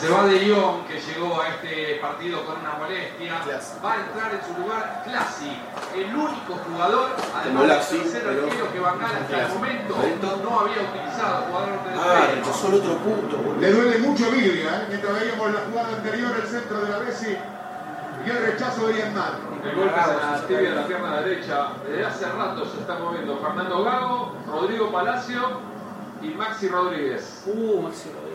Se 0.00 0.08
va 0.08 0.24
de 0.26 0.40
Lyon, 0.40 0.84
que 0.84 1.00
llegó 1.00 1.40
a 1.40 1.48
este 1.48 1.98
partido 2.00 2.44
con 2.44 2.60
una 2.60 2.74
molestia. 2.74 3.40
Va 3.84 3.92
a 3.92 3.96
entrar 3.96 4.34
en 4.34 4.40
su 4.44 4.60
lugar 4.60 5.02
Clasi, 5.04 5.56
el 5.94 6.14
único 6.14 6.54
jugador, 6.68 7.10
además 7.34 7.90
del 7.90 8.00
tercer 8.02 8.28
arquero 8.28 8.72
que 8.72 8.80
Van 8.80 8.98
Gaal 8.98 9.16
hasta 9.16 9.46
el 9.46 9.48
momento 9.54 9.96
no 10.42 10.60
había 10.60 10.82
utilizado, 10.82 11.46
jugador 11.46 11.70
de 11.70 12.00
Ah, 12.00 12.28
rechazó 12.34 12.68
el 12.68 12.74
otro 12.74 12.96
punto, 12.98 13.36
boludo. 13.36 13.60
Le 13.60 13.72
duele 13.72 13.98
mucho 13.98 14.24
a 14.24 14.28
¿eh? 14.28 14.86
mientras 14.88 15.20
veíamos 15.20 15.52
la 15.52 15.60
jugada 15.60 15.96
anterior, 15.96 16.32
el 16.42 16.48
centro 16.48 16.80
de 16.80 16.88
la 16.90 16.98
Bessi 16.98 17.36
y 18.26 18.30
el 18.30 18.38
rechazo 18.38 18.88
de 18.88 18.98
Ian 18.98 19.14
Mack. 19.14 19.34
El 19.64 19.74
golpe 19.76 20.00
en 20.00 20.32
la 20.32 20.46
tibia 20.46 20.70
de 20.70 20.74
la 20.74 20.86
pierna 20.86 21.20
derecha. 21.20 21.68
Desde 21.86 22.04
hace 22.04 22.26
rato 22.26 22.64
se 22.66 22.80
está 22.80 22.98
moviendo 22.98 23.38
Fernando 23.38 23.82
Gago, 23.82 24.32
Rodrigo 24.46 24.92
Palacio 24.92 25.60
y 26.22 26.28
Maxi 26.28 26.68
Rodríguez. 26.68 27.42
Uh, 27.46 27.82
Maxi 27.82 28.10
Rodríguez. 28.10 28.25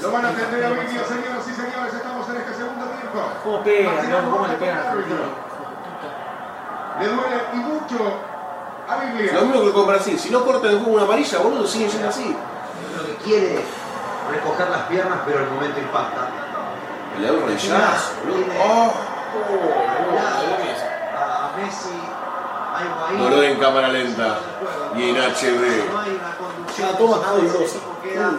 Lo 0.00 0.12
van 0.12 0.24
a 0.24 0.28
atender 0.28 0.64
a 0.64 0.68
Biglia, 0.70 1.04
señoras 1.04 1.48
y 1.48 1.52
señores, 1.54 1.94
estamos 1.94 2.28
en 2.28 2.36
este 2.36 2.54
segundo 2.54 2.84
tiempo. 2.86 3.20
¿Cómo 3.42 3.62
pega? 3.64 3.90
¿Cómo 3.90 4.46
le 4.46 4.54
Rojas 4.54 4.56
pegan 4.56 4.78
a 4.78 4.82
con 4.82 4.92
el 4.92 4.98
Argentina? 4.98 5.20
árbitro. 5.20 5.48
Le 7.00 7.06
duele 7.08 7.42
y 7.52 7.56
mucho 7.56 8.14
a 8.88 8.96
Lo 8.96 9.00
Biglia. 9.12 9.40
mismo 9.40 9.64
que 9.64 9.72
con 9.72 9.86
Brasil. 9.86 10.18
Si 10.18 10.30
no 10.30 10.44
cortan 10.44 10.70
el 10.72 10.78
juego 10.78 10.92
una 10.94 11.02
amarilla, 11.04 11.38
boludo, 11.38 11.66
siguen 11.66 11.90
siendo 11.90 12.08
así. 12.08 12.36
Lo 12.96 13.06
que 13.06 13.14
quiere 13.24 13.64
recoger 14.30 14.68
las 14.70 14.82
piernas, 14.82 15.18
pero 15.26 15.38
el 15.40 15.50
momento 15.50 15.80
impacta. 15.80 16.20
Le 17.18 17.26
da 17.26 17.32
un 17.32 17.46
rechazo, 17.48 18.12
boludo. 18.24 18.44
¡Oh! 18.62 18.92
A 21.16 21.56
Messi, 21.56 21.88
a. 22.74 23.12
No 23.18 23.28
lo 23.30 23.40
den 23.40 23.52
en 23.52 23.58
cámara 23.58 23.88
lenta. 23.88 24.38
Y 24.96 25.08
en 25.10 25.16
No 25.16 25.22
HD. 25.22 25.44
hay 25.44 26.10
una 26.14 26.36
conducción. 26.36 26.88
Ah, 26.92 26.96
toma, 26.98 27.16
equipo 27.38 27.98
queda 28.02 28.30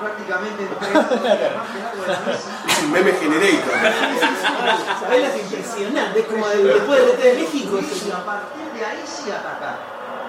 prácticamente 0.00 0.62
entregado 0.64 1.16
de 1.16 1.50
la 2.08 2.18
Messi. 2.26 2.48
Es 2.68 2.78
un 2.82 2.90
meme 2.92 3.12
generator. 3.12 3.74
Sabela 5.00 5.26
es 5.28 5.36
impresionante, 5.44 6.20
es 6.20 6.26
como 6.26 6.46
el- 6.48 6.64
después 6.66 6.98
del 7.00 7.16
DT 7.16 7.22
de 7.22 7.34
México. 7.42 7.78
Y 7.80 8.10
a 8.10 8.24
partir 8.24 8.64
de 8.72 8.84
ahí 8.84 9.04
sí 9.06 9.30
atacar. 9.30 9.76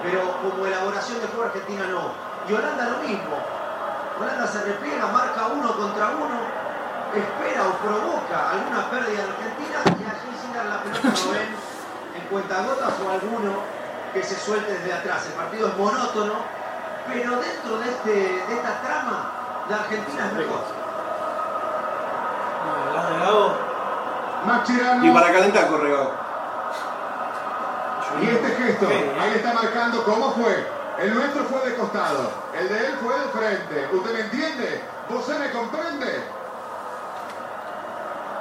Pero 0.02 0.20
como 0.42 0.66
elaboración 0.66 1.20
de 1.20 1.26
juego 1.28 1.44
Argentina 1.44 1.84
no. 1.90 2.12
Y 2.48 2.52
Holanda 2.52 2.84
lo 2.90 2.98
mismo. 3.08 3.36
Holanda 4.20 4.46
se 4.46 4.62
repliega, 4.64 5.06
marca 5.06 5.46
uno 5.48 5.72
contra 5.76 6.08
uno, 6.10 6.38
espera 7.14 7.68
o 7.68 7.72
provoca 7.78 8.50
alguna 8.50 8.90
pérdida 8.90 9.22
en 9.24 9.30
Argentina 9.30 9.78
y 9.86 10.04
allí 10.04 10.30
sin 10.40 10.52
dar 10.52 10.66
la 10.66 10.82
pelota 10.82 11.08
lo 11.08 11.32
ven 11.32 11.48
en 12.14 12.22
cuentagotas 12.28 12.92
o 13.04 13.10
alguno 13.10 13.52
que 14.12 14.22
se 14.22 14.36
suelte 14.38 14.72
desde 14.74 14.92
atrás. 14.92 15.26
El 15.26 15.32
partido 15.32 15.68
es 15.68 15.76
monótono, 15.78 16.34
pero 17.08 17.40
dentro 17.40 17.78
de, 17.78 17.88
este, 17.90 18.10
de 18.12 18.54
esta 18.54 18.82
trama, 18.82 19.41
la 19.72 19.78
Argentina 19.80 20.26
es 20.26 20.32
mejor. 20.34 20.60
No, 22.66 22.72
hablas 22.88 23.08
de 23.08 23.18
Gago. 23.18 23.56
Mascherano. 24.46 25.06
Y 25.06 25.10
para 25.10 25.32
calentar 25.32 25.68
corre 25.68 25.90
Gago. 25.90 26.12
Y 28.20 28.28
este 28.28 28.48
gesto, 28.56 28.88
ahí 28.88 29.32
está 29.34 29.54
marcando 29.54 30.04
cómo 30.04 30.32
fue. 30.32 30.82
El 31.00 31.14
nuestro 31.14 31.44
fue 31.44 31.70
de 31.70 31.76
costado, 31.76 32.30
el 32.60 32.68
de 32.68 32.86
él 32.86 32.98
fue 33.02 33.18
de 33.18 33.28
frente. 33.28 33.88
¿Usted 33.90 34.12
me 34.12 34.20
entiende? 34.20 34.84
¿Usted 35.08 35.38
me 35.38 35.50
comprende? 35.50 36.22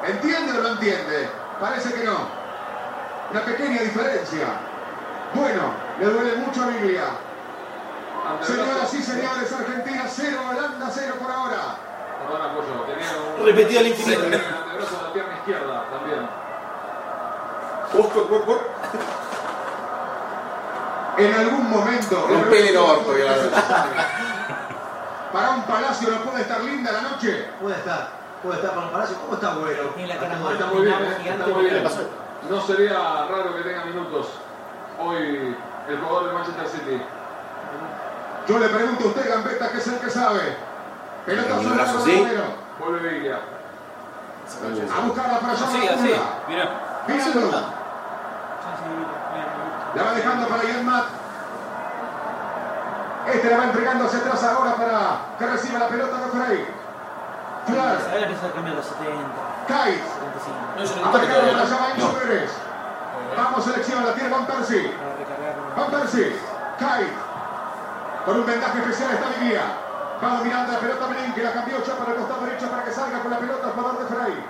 ¿Entiende 0.06 0.60
o 0.60 0.62
no 0.62 0.70
entiende? 0.70 1.30
Parece 1.62 1.94
que 1.94 2.04
no. 2.04 2.28
Una 3.32 3.46
pequeña 3.46 3.82
diferencia. 3.82 4.48
Bueno, 5.34 5.62
le 6.00 6.06
duele 6.06 6.36
mucho 6.36 6.64
a 6.64 6.68
Biblia. 6.68 7.04
Señoras 8.42 8.94
y 8.94 9.04
señores, 9.04 9.52
Argentina 9.52 10.06
0, 10.08 10.38
Holanda 10.50 10.90
0 10.92 11.16
por 11.22 11.32
ahora. 11.32 11.76
Perdón, 12.22 12.42
apoyo. 12.42 12.82
Tenía 12.86 13.12
un. 13.38 13.46
Repetido 13.46 13.80
al 13.80 13.88
infinito. 13.88 14.22
Tenía 14.22 14.40
un 14.40 14.54
antebrazo 14.64 14.98
en 14.98 15.04
la 15.04 15.14
pierna 15.14 15.34
izquierda 15.36 15.86
también. 15.92 16.30
En 21.18 21.34
algún 21.34 21.70
momento. 21.70 22.28
Rompele 22.28 22.70
el 22.70 22.78
orto, 22.78 23.18
ya. 23.18 23.36
Para 25.32 25.52
un 25.52 25.64
palacio 25.64 26.10
no 26.10 26.22
puede 26.22 26.42
estar 26.42 26.62
linda 26.62 26.92
la 26.92 27.02
noche. 27.02 27.48
Puede 27.62 27.76
estar, 27.76 28.10
puede 28.44 28.56
estar 28.58 28.72
para 28.74 28.86
un 28.88 28.92
palacio. 28.92 29.18
¿Cómo 29.18 29.34
está 29.36 29.54
más 29.54 29.70
Está 30.54 30.66
muy 30.68 30.82
bien, 30.86 30.98
está 31.26 31.48
muy 31.48 31.66
bien. 31.66 31.84
No 32.50 32.62
sería 32.62 32.98
raro 33.30 33.56
que 33.56 33.62
tenga 33.62 33.86
minutos 33.86 34.28
hoy 35.00 35.56
el 35.88 36.00
jugador 36.00 36.28
de 36.28 36.34
Manchester 36.34 36.68
City. 36.68 37.02
Yo 38.48 38.60
le 38.60 38.68
pregunto 38.70 39.04
a 39.04 39.08
usted, 39.08 39.30
Gambetta, 39.30 39.72
que 39.72 39.78
es 39.78 39.88
el 39.88 40.00
que 40.00 40.10
sabe. 40.10 40.58
Pelota 41.26 41.56
sobre 41.56 41.76
brazo 41.76 41.92
el 41.92 42.02
así. 42.02 42.18
Romero. 42.18 42.44
Vuelve 42.80 43.10
Biglia. 43.10 43.40
A 44.96 45.00
buscarla 45.06 45.40
para 45.40 45.54
allá. 45.54 45.66
Así, 45.66 45.88
así. 45.88 46.08
Sí, 46.08 46.14
sí, 46.14 46.20
mira, 46.48 46.70
La 49.96 50.04
va 50.04 50.14
dejando 50.14 50.48
para 50.48 50.64
Yanmat. 50.64 51.06
Este 53.34 53.50
la 53.50 53.58
va 53.58 53.64
entregando 53.66 54.06
hacia 54.06 54.20
atrás 54.20 54.44
ahora 54.44 54.76
para 54.76 55.00
que 55.38 55.46
reciba 55.46 55.80
la 55.80 55.88
pelota 55.88 56.18
de 56.18 56.32
Frey. 56.32 56.58
mira. 57.68 57.82
Flar. 57.84 57.98
Ahora 58.12 58.24
empieza 58.24 58.48
a 58.48 58.52
cambiar 58.52 58.76
los 58.76 58.86
70, 58.86 59.12
Kite. 59.68 60.04
75. 60.04 60.58
No, 60.76 60.84
yo 60.84 60.96
no 60.96 61.18
entiendo. 61.18 61.62
allá 61.62 61.78
va 61.78 61.92
Enzo 61.94 62.14
Pérez. 62.14 62.52
Vamos, 63.38 63.64
selección, 63.64 64.06
la 64.06 64.14
tiene 64.14 64.30
Van 64.30 64.46
Persie. 64.48 64.92
Van 65.78 65.92
Persie. 65.92 66.36
Kite. 66.80 67.31
Con 68.26 68.40
un 68.40 68.46
vendaje 68.46 68.80
especial 68.80 69.12
está 69.12 69.28
Viguía. 69.40 69.62
Va 70.24 70.38
dominando 70.38 70.72
la 70.74 70.80
pelota 70.80 71.08
que 71.34 71.44
la 71.44 71.54
cambió 71.54 71.84
ya 71.84 71.96
para 71.96 72.12
el 72.12 72.18
costado 72.18 72.46
derecho 72.46 72.70
para 72.70 72.84
que 72.84 72.92
salga 72.92 73.20
con 73.20 73.32
la 73.32 73.40
pelota 73.40 73.68
el 73.68 73.74
jugador 73.74 74.00
de 74.00 74.16
Frey. 74.16 74.46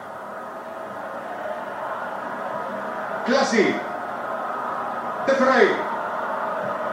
Classy. 3.25 3.75
De 5.27 5.33
Frey. 5.33 5.75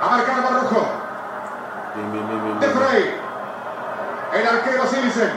A 0.02 0.08
marcar 0.08 0.42
Barrojo. 0.42 0.86
De. 2.60 2.68
Frey. 2.68 3.20
El 4.34 4.46
arquero 4.46 4.86
Silisen. 4.86 5.32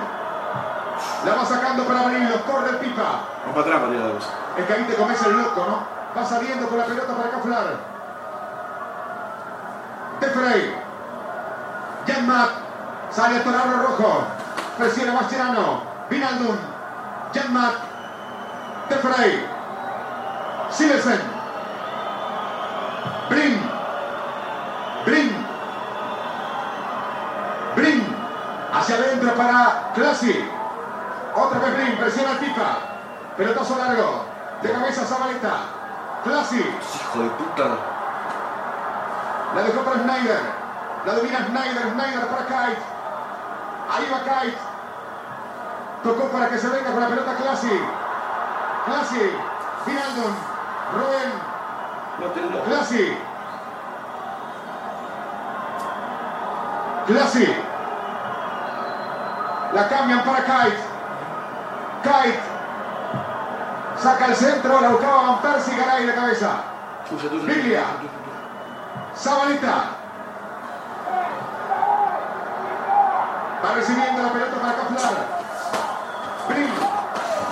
La 1.25 1.35
va 1.35 1.45
sacando 1.45 1.83
para 1.85 2.01
Amarillo. 2.01 2.45
Corre 2.45 2.69
el 2.69 2.77
pipa. 2.77 3.21
Vamos 3.41 3.55
para 3.55 3.61
atrás, 3.61 3.81
María. 3.81 4.17
Es 4.57 4.65
que 4.65 4.73
ahí 4.73 4.83
te 4.83 4.95
comes 4.95 5.25
el 5.25 5.37
loco, 5.37 5.65
¿no? 5.65 6.19
Va 6.19 6.25
saliendo 6.25 6.67
con 6.67 6.77
la 6.77 6.85
pelota 6.85 7.13
para 7.15 7.29
Caflar. 7.29 7.65
De 10.19 10.27
Frey. 10.27 10.80
Janmat. 12.07 12.49
Sale 13.11 13.39
Torano 13.41 13.77
Rojo. 13.83 14.27
Presiona 14.77 15.13
Mascherano. 15.13 15.83
Vinaldum. 16.09 16.57
Janmat. 17.33 17.75
De 18.89 18.95
Frey. 18.97 19.47
Silesen. 20.69 21.21
Brin. 23.29 23.61
Brin. 25.05 25.45
Brin. 27.75 28.15
Hacia 28.73 28.95
adentro 28.95 29.33
para 29.35 29.91
Classy. 29.93 30.49
Otra 31.35 31.59
vez 31.59 31.75
Brin. 31.75 31.97
Presiona 31.97 32.39
pipa. 32.39 32.77
Pelotazo 33.37 33.77
largo. 33.77 34.25
De 34.61 34.71
cabeza 34.71 35.05
Zabaleta. 35.05 35.53
Classy. 36.23 36.59
Hijo 36.59 37.23
de 37.23 37.29
puta. 37.29 37.77
La 39.55 39.63
dejó 39.63 39.81
para 39.81 39.99
Schneider. 39.99 40.60
La 41.05 41.13
domina 41.13 41.39
Schneider. 41.47 41.89
Schneider 41.91 42.27
para 42.27 42.45
Kite. 42.45 42.81
Ahí 43.91 44.09
va 44.11 44.19
Kite. 44.23 44.57
Tocó 46.03 46.27
para 46.29 46.49
que 46.49 46.57
se 46.57 46.69
venga 46.69 46.91
con 46.91 47.01
la 47.01 47.07
pelota 47.07 47.35
Classy. 47.35 47.81
Classy. 48.85 49.31
Te 52.33 52.41
lo. 52.41 52.63
Classy. 52.63 53.17
Classy. 57.07 57.55
La 59.73 59.87
cambian 59.89 60.23
para 60.23 60.43
Kite. 60.45 60.77
Kite. 62.03 62.51
Saca 64.01 64.25
el 64.25 64.35
centro, 64.35 64.81
la 64.81 64.89
buscaba 64.89 65.21
Van 65.21 65.41
Persie, 65.41 65.77
Garay 65.77 66.05
de 66.07 66.15
cabeza. 66.15 66.63
Biglia. 67.45 67.83
Zabaleta. 69.15 70.00
Va 73.63 73.75
recibiendo 73.75 74.21
la 74.23 74.33
pelota 74.33 74.55
para 74.61 74.73
Caflar. 74.73 75.15
Brin. 76.49 76.73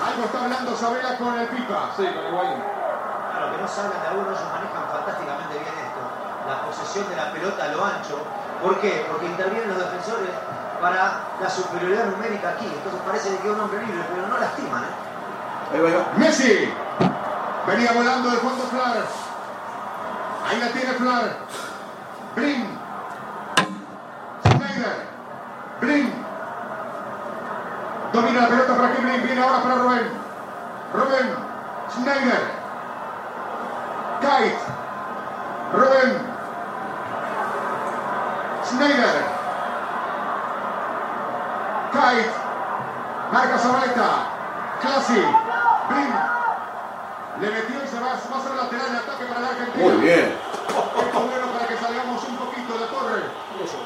Algo 0.09 0.25
está 0.25 0.43
hablando 0.43 0.75
Sabela 0.75 1.17
con 1.17 1.39
el 1.39 1.47
pipa. 1.47 1.89
Sí, 1.95 2.07
con 2.07 2.25
Higuaín. 2.25 2.59
Claro, 3.31 3.51
que 3.55 3.61
no 3.61 3.67
salgan 3.67 4.01
de 4.01 4.07
algunos, 4.07 4.39
ellos 4.39 4.51
manejan 4.51 4.89
fantásticamente 4.91 5.53
bien 5.53 5.75
esto. 5.75 6.01
La 6.47 6.65
posesión 6.65 7.09
de 7.09 7.15
la 7.15 7.31
pelota 7.31 7.63
a 7.63 7.67
lo 7.67 7.85
ancho. 7.85 8.17
¿Por 8.61 8.79
qué? 8.81 9.05
Porque 9.09 9.27
intervienen 9.27 9.69
los 9.69 9.77
defensores 9.77 10.29
para 10.81 11.21
la 11.39 11.49
superioridad 11.49 12.05
numérica 12.05 12.49
aquí. 12.49 12.65
Entonces 12.65 13.01
parece 13.05 13.29
que 13.29 13.37
queda 13.43 13.53
un 13.53 13.61
hombre 13.61 13.85
libre, 13.85 14.03
pero 14.09 14.27
no 14.27 14.37
lastiman, 14.39 14.83
¿eh? 14.83 15.09
Ahí 15.73 15.79
va, 15.79 15.87
ahí 15.89 15.95
va. 15.95 16.05
Messi. 16.17 16.73
Venía 17.67 17.91
volando 17.91 18.31
de 18.31 18.37
fondo 18.37 18.63
Flar. 18.65 19.05
Ahí 20.49 20.59
la 20.59 20.67
tiene 20.69 20.93
Flar. 20.93 21.37
Brin. 22.35 22.79
Schneider. 24.43 25.07
Brin. 25.81 26.13
Domina 28.13 28.41
la 28.41 28.47
pelota 28.47 28.75
para 28.75 28.93
que 28.93 29.01
Brin. 29.01 29.23
Viene 29.23 29.41
ahora 29.41 29.63
para 29.63 29.75
Rubén. 29.75 30.09
Rubén. 30.93 31.35
Schneider. 31.91 32.41
Kite. 34.21 34.59
Rubén. 35.73 36.11
Schneider. 38.65 39.25
Kite. 41.91 42.31
Marca 43.31 43.57
Zabaleta. 43.57 44.09
Classy. 44.81 45.23
Brin. 45.89 46.13
Le 47.39 47.49
metió 47.51 47.83
y 47.83 47.87
se 47.87 47.99
va, 47.99 48.07
va 48.07 48.37
a 48.37 48.43
ser 48.43 48.55
lateral 48.55 48.91
de 48.91 48.97
ataque 48.97 49.25
para 49.25 49.39
la 49.39 49.47
Argentina. 49.47 49.85
Muy 49.85 49.95
bien. 50.01 50.35
Esto 50.67 51.19
es 51.19 51.31
bueno 51.31 51.47
para 51.53 51.67
que 51.67 51.77
salgamos 51.77 52.23
un 52.25 52.35
poquito 52.35 52.73
de 52.73 52.79
la 52.81 52.87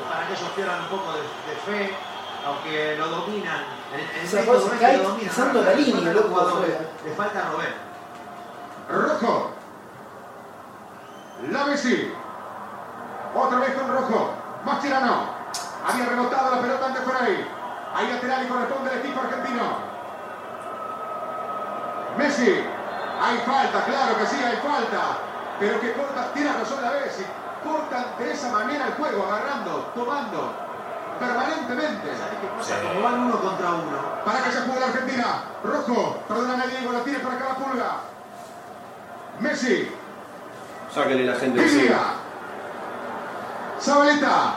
Para 0.09 0.27
que 0.27 0.33
ellos 0.33 0.49
pierdan 0.55 0.81
un 0.81 0.87
poco 0.87 1.13
de, 1.13 1.21
de 1.21 1.55
fe, 1.65 1.95
aunque 2.45 2.95
lo 2.97 3.07
dominan. 3.07 3.63
En, 3.93 4.39
en 4.39 4.45
dominan. 4.45 5.19
pisando 5.19 5.59
ahora 5.59 5.71
la 5.71 5.77
línea, 5.77 6.13
loco. 6.13 6.61
Le 7.05 7.15
falta 7.15 7.49
Robén. 7.51 7.73
Rojo. 8.89 9.51
La 11.49 11.65
Messi. 11.65 12.13
Otra 13.35 13.59
vez 13.59 13.73
con 13.73 13.91
Rojo. 13.91 14.33
Mascherano. 14.63 15.43
Había 15.87 16.05
rebotado 16.05 16.55
la 16.55 16.61
pelota 16.61 16.85
ante 16.85 17.01
Frey. 17.01 17.47
Ahí 17.95 18.07
lateral 18.07 18.45
y 18.45 18.47
corresponde 18.47 18.91
al 18.91 18.97
equipo 18.99 19.19
argentino. 19.19 19.63
Messi. 22.17 22.63
Hay 23.21 23.37
falta, 23.39 23.85
claro 23.85 24.17
que 24.17 24.25
sí, 24.27 24.43
hay 24.43 24.57
falta. 24.57 25.17
Pero 25.59 25.79
que 25.79 25.93
corta, 25.93 26.33
tiene 26.33 26.51
razón 26.53 26.81
la 26.81 26.91
Messi. 26.91 27.25
Cortan 27.64 28.06
de 28.19 28.31
esa 28.31 28.52
manera 28.52 28.88
el 28.88 28.94
juego, 28.94 29.26
agarrando, 29.26 29.91
tomando, 29.95 30.53
permanentemente. 31.19 32.07
¿Sabes 32.18 32.40
qué 32.41 32.48
pasa? 32.57 32.81
Como 32.81 33.02
van 33.02 33.19
uno 33.19 33.40
contra 33.40 33.69
uno. 33.69 33.98
Para 34.26 34.44
que 34.44 34.52
se 34.52 34.60
juegue 34.61 34.80
la 34.80 34.85
Argentina. 34.88 35.26
Rojo, 35.64 36.18
perdóname 36.27 36.68
Diego, 36.68 36.91
la 36.91 37.03
tiene 37.03 37.19
para 37.19 37.35
acá 37.35 37.45
la 37.49 37.56
pulga. 37.56 37.91
Messi, 39.40 39.90
Sáquenle 40.94 41.26
la 41.26 41.35
gente 41.35 41.61
encima. 41.64 42.14
Zabaleta. 43.81 44.56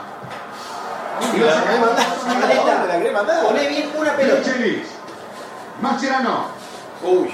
Y 1.33 1.39
la 1.39 1.63
querés 1.63 1.79
Zabaleta. 2.21 2.85
la 2.85 2.97
querés 2.97 3.13
mandar. 3.13 3.43
Poné 3.43 3.67
bien 3.69 3.91
una 3.97 4.15
pelota. 4.15 4.43
Chelis. 4.43 4.87
Mascherano. 5.81 6.45
Uy. 7.03 7.33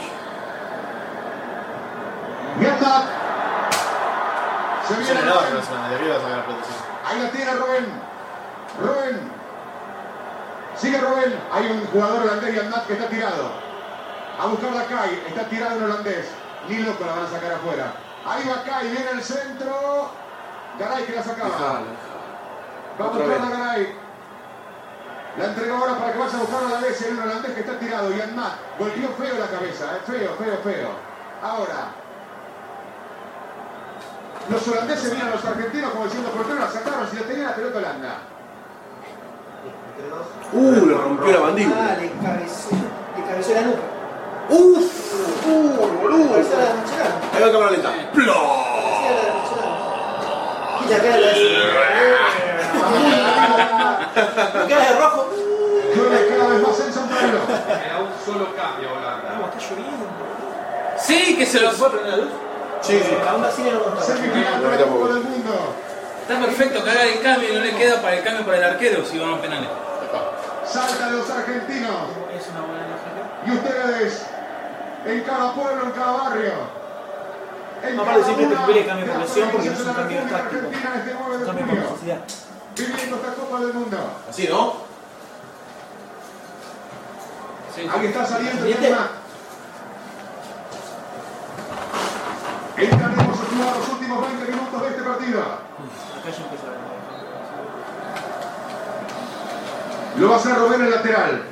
Mierda. 2.57 3.03
Se 4.93 5.13
viene 5.13 5.21
sacar 5.21 6.47
la 6.47 6.63
sí. 6.63 6.73
Ahí 7.05 7.21
la 7.21 7.29
tiene 7.31 7.51
Rubén. 7.53 7.85
Rubén. 8.79 9.31
Sigue 10.77 10.97
Rubén. 10.99 11.39
Hay 11.51 11.67
un 11.71 11.85
jugador 11.87 12.23
holandés, 12.23 12.55
Yandat, 12.55 12.85
que 12.87 12.93
está 12.93 13.07
tirado. 13.07 13.51
A 14.39 14.45
buscar 14.47 14.71
la 14.71 14.85
Kai. 14.85 15.23
Está 15.27 15.43
tirado 15.49 15.77
el 15.77 15.83
holandés. 15.83 16.27
Ni 16.67 16.77
loco 16.79 17.05
la 17.05 17.13
van 17.13 17.25
a 17.25 17.29
sacar 17.29 17.51
afuera. 17.53 17.93
Ahí 18.25 18.47
va 18.47 18.63
Kai. 18.63 18.89
Viene 18.89 19.09
el 19.11 19.23
centro. 19.23 20.09
Garay 20.79 21.03
que 21.05 21.15
la 21.15 21.23
sacaba. 21.23 21.49
Va 21.49 23.05
a 23.05 23.07
Otra 23.07 23.25
buscar 23.25 23.27
la 23.27 23.49
vez. 23.49 23.57
Garay. 23.59 23.97
La 25.37 25.45
entregó 25.45 25.75
ahora 25.77 25.97
para 25.97 26.13
que 26.13 26.19
vaya 26.19 26.37
a 26.37 26.41
buscar 26.41 26.63
a 26.63 26.69
la 26.69 26.79
vez. 26.79 27.01
El 27.01 27.19
holandés 27.19 27.53
que 27.53 27.59
está 27.61 27.79
tirado. 27.79 28.11
Y 28.11 28.31
Matt 28.35 28.53
volvió 28.79 29.09
feo 29.09 29.37
la 29.39 29.47
cabeza. 29.47 29.85
eh, 29.97 30.01
Feo, 30.05 30.35
feo, 30.35 30.57
feo. 30.63 30.89
Ahora. 31.41 32.02
Los 34.49 34.67
holandeses 34.67 35.13
miran 35.13 35.29
a 35.29 35.35
los 35.35 35.45
argentinos 35.45 35.91
como 35.91 36.03
diciendo, 36.05 36.29
¿por 36.31 36.45
qué 36.45 36.53
no 36.53 36.59
la 36.59 36.69
sacaron 36.71 37.07
si 37.09 37.15
la 37.15 37.21
tenía 37.23 37.45
la 37.49 37.55
pelota 37.55 37.77
Holanda? 37.77 38.17
Entre 39.95 40.09
dos. 40.09 40.25
Uh, 40.51 40.85
le 40.85 40.93
rompió 40.95 41.31
la 41.31 41.37
Ah, 41.37 41.41
mandíbula. 41.41 41.95
le 41.95 42.11
cabeceó, 42.21 42.77
le 43.17 43.23
cabeceó 43.29 43.55
la 43.55 43.61
nuca. 43.61 43.79
Uf, 44.49 45.47
uh, 45.47 45.51
boludo. 46.01 46.31
Cabeceó 46.31 46.57
la. 46.57 46.63
Ahí 47.37 47.41
va 47.43 47.51
cámara 47.51 47.71
lenta. 47.71 47.89
¡Plo! 48.13 48.33
Cabeceó 50.83 50.83
la 50.89 50.97
cara 50.97 51.17
la 51.17 51.27
de 51.27 51.33
cara 54.69 54.89
de 54.89 54.95
rojo. 54.99 55.21
Cada 56.29 56.47
vez 56.49 56.59
más 56.61 56.79
en 56.79 56.93
sombrero. 56.93 57.39
Era 57.85 57.97
un 57.99 58.09
solo 58.25 58.45
cambio 58.55 58.89
Holanda. 58.91 59.29
Vamos, 59.33 59.49
está 59.55 59.69
lloviendo. 59.69 60.05
Sí, 60.97 61.35
que 61.37 61.45
se 61.45 61.59
los. 61.61 61.75
¿Puede 61.75 61.91
prender 61.91 62.11
la 62.11 62.17
luz? 62.25 62.31
Sí, 62.83 62.99
sí. 62.99 63.17
Aún 63.27 63.43
así 63.45 63.61
no 63.63 63.71
lo 63.71 63.83
contaba. 63.83 64.05
Semifinal 64.05 64.61
No, 64.61 64.63
para 64.69 64.75
no, 64.77 64.83
el 64.83 64.89
Copa 64.89 65.07
no. 65.07 65.13
del 65.15 65.23
Mundo. 65.23 65.75
Está 66.21 66.39
perfecto 66.39 66.83
que 66.83 66.89
haga 66.91 67.03
el 67.03 67.21
cambio 67.21 67.49
y 67.49 67.53
no 67.55 67.59
le 67.61 67.75
queda 67.75 68.01
para 68.01 68.15
el 68.17 68.23
cambio 68.23 68.45
para 68.45 68.57
el 68.57 68.63
arquero 68.63 69.05
si 69.05 69.19
vamos 69.19 69.39
a 69.39 69.41
penales. 69.41 69.69
Saltan 70.65 71.17
los 71.17 71.29
argentinos. 71.29 71.91
Es 72.35 72.47
una 72.49 72.61
buena 72.61 72.87
lógica. 72.87 73.23
Y 73.45 73.51
ustedes, 73.51 74.25
en 75.05 75.21
cada 75.23 75.53
pueblo, 75.53 75.83
en 75.83 75.91
cada 75.91 76.11
barrio. 76.11 76.51
En 77.83 77.99
Aparte 77.99 78.21
cada 78.21 78.25
siempre 78.35 78.55
prefiere 78.57 78.79
el 78.81 78.87
cambio 78.87 79.05
de 79.05 79.11
por 79.11 79.21
lesión 79.21 79.49
porque 79.51 79.67
no 79.69 79.73
es 79.73 79.79
un 79.81 79.93
cambio 79.93 80.19
táctico. 80.29 80.67
Este 80.71 81.15
9 81.19 81.37
de 81.37 81.45
Cambio 81.45 81.65
por 81.67 81.75
necesidad. 81.75 82.17
Viviendo 82.75 83.15
esta 83.17 83.33
Copa 83.33 83.59
del 83.59 83.73
Mundo. 83.73 83.97
Así, 84.29 84.47
¿no? 84.47 84.73
Ahí 87.93 88.05
está 88.05 88.25
saliendo 88.25 88.51
el 88.65 88.73
Siguiente. 88.73 88.87
tema. 88.87 89.09
Entraremos 92.83 93.39
a 93.39 93.77
los 93.77 93.89
últimos 93.89 94.21
20 94.27 94.51
minutos 94.51 94.81
de 94.81 94.87
este 94.89 95.03
partido. 95.03 95.41
Lo 100.17 100.29
va 100.29 100.35
a 100.35 100.37
hacer 100.37 100.55
Rubén 100.55 100.81
el 100.81 100.91
lateral. 100.91 101.43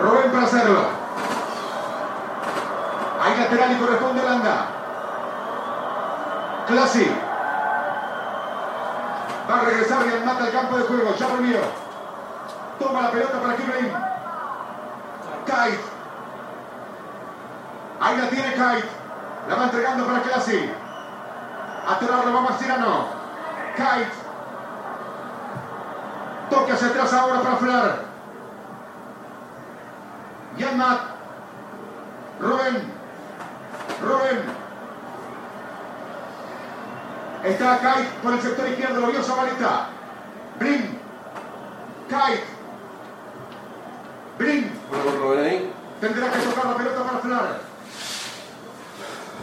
Rubén 0.00 0.32
para 0.32 0.44
hacerlo. 0.44 0.80
Hay 3.22 3.38
lateral 3.38 3.72
y 3.72 3.80
corresponde 3.80 4.20
a 4.20 4.24
Holanda. 4.24 4.66
Clasi. 6.68 7.16
Va 9.50 9.58
a 9.58 9.60
regresar 9.60 10.06
y 10.06 10.24
mata 10.24 10.44
al 10.44 10.52
campo 10.52 10.78
de 10.78 10.84
juego. 10.84 11.14
Ya 11.16 11.26
volvió. 11.26 11.58
Toma 12.78 13.02
la 13.02 13.10
pelota 13.10 13.40
para 13.42 13.56
Kibrin. 13.56 13.92
Kite. 15.44 15.95
Ahí 18.00 18.16
la 18.16 18.28
tiene 18.28 18.52
Kite. 18.52 18.88
La 19.48 19.54
va 19.54 19.64
entregando 19.64 20.06
para 20.06 20.22
Clasi. 20.22 20.70
Atorarlo 21.88 22.32
va 22.34 22.40
Marciano. 22.40 23.06
Kite. 23.76 24.26
Toque 26.50 26.72
hacia 26.72 26.88
atrás 26.88 27.12
ahora 27.12 27.40
para 27.40 27.56
Flar. 27.56 28.04
Yanmat. 30.58 31.00
Rubén. 32.40 32.92
Rubén. 34.02 34.66
Está 37.44 37.78
Kite 37.78 38.08
por 38.22 38.32
el 38.34 38.42
sector 38.42 38.68
izquierdo, 38.68 39.00
lo 39.00 39.06
vio 39.06 39.22
Zabaleta. 39.22 39.86
Brin. 40.58 41.00
Kite. 42.08 42.44
Brin. 44.38 44.72
Tendrá 46.00 46.30
que 46.30 46.38
tocar 46.40 46.66
la 46.66 46.76
pelota 46.76 47.02
para 47.04 47.18
Flar. 47.18 47.65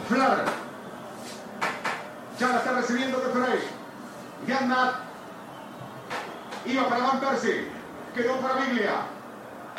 Flar. 0.07 0.45
Ya 2.39 2.47
la 2.47 2.57
está 2.57 2.71
recibiendo 2.73 3.19
de 3.19 3.31
Frey. 3.31 3.59
Yanmat. 4.47 4.95
Iba 6.65 6.89
para 6.89 7.03
Van 7.07 7.19
Persie. 7.19 7.67
Quedó 8.15 8.37
para 8.37 8.55
Biglia. 8.55 8.93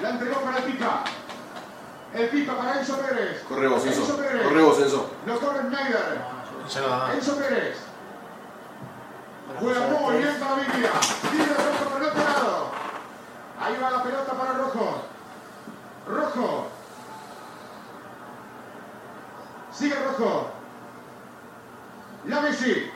La 0.00 0.10
entregó 0.10 0.40
para 0.40 0.58
el 0.58 0.64
Pica. 0.64 1.04
El 2.14 2.28
Pica 2.28 2.56
para 2.56 2.80
Enzo 2.80 2.98
Pérez. 2.98 3.42
Corre 3.48 3.68
vos, 3.68 3.84
Enzo. 3.84 4.00
Enzo 4.00 4.16
Pérez. 4.16 4.42
Corre 4.42 4.62
vos, 4.62 4.78
Enzo. 4.78 5.10
Lo 5.26 5.40
corre 5.40 5.60
Schneider. 5.60 6.20
Enzo 7.14 7.36
Pérez. 7.36 7.78
Juega 9.60 9.80
muy 9.86 10.16
bien 10.16 10.36
para 10.40 10.54
Biglia. 10.54 10.90
Tira 11.30 11.44
Rojo 11.44 11.90
por 11.90 12.02
el 12.02 12.08
otro 12.08 12.24
lado. 12.24 12.70
Ahí 13.60 13.78
va 13.82 13.90
la 13.90 14.02
pelota 14.02 14.32
para 14.32 14.52
Rojo. 14.52 15.02
Rojo. 16.08 16.73
Sigue 19.76 19.94
Rojo. 19.96 20.48
La 22.26 22.40
Messi. 22.40 22.90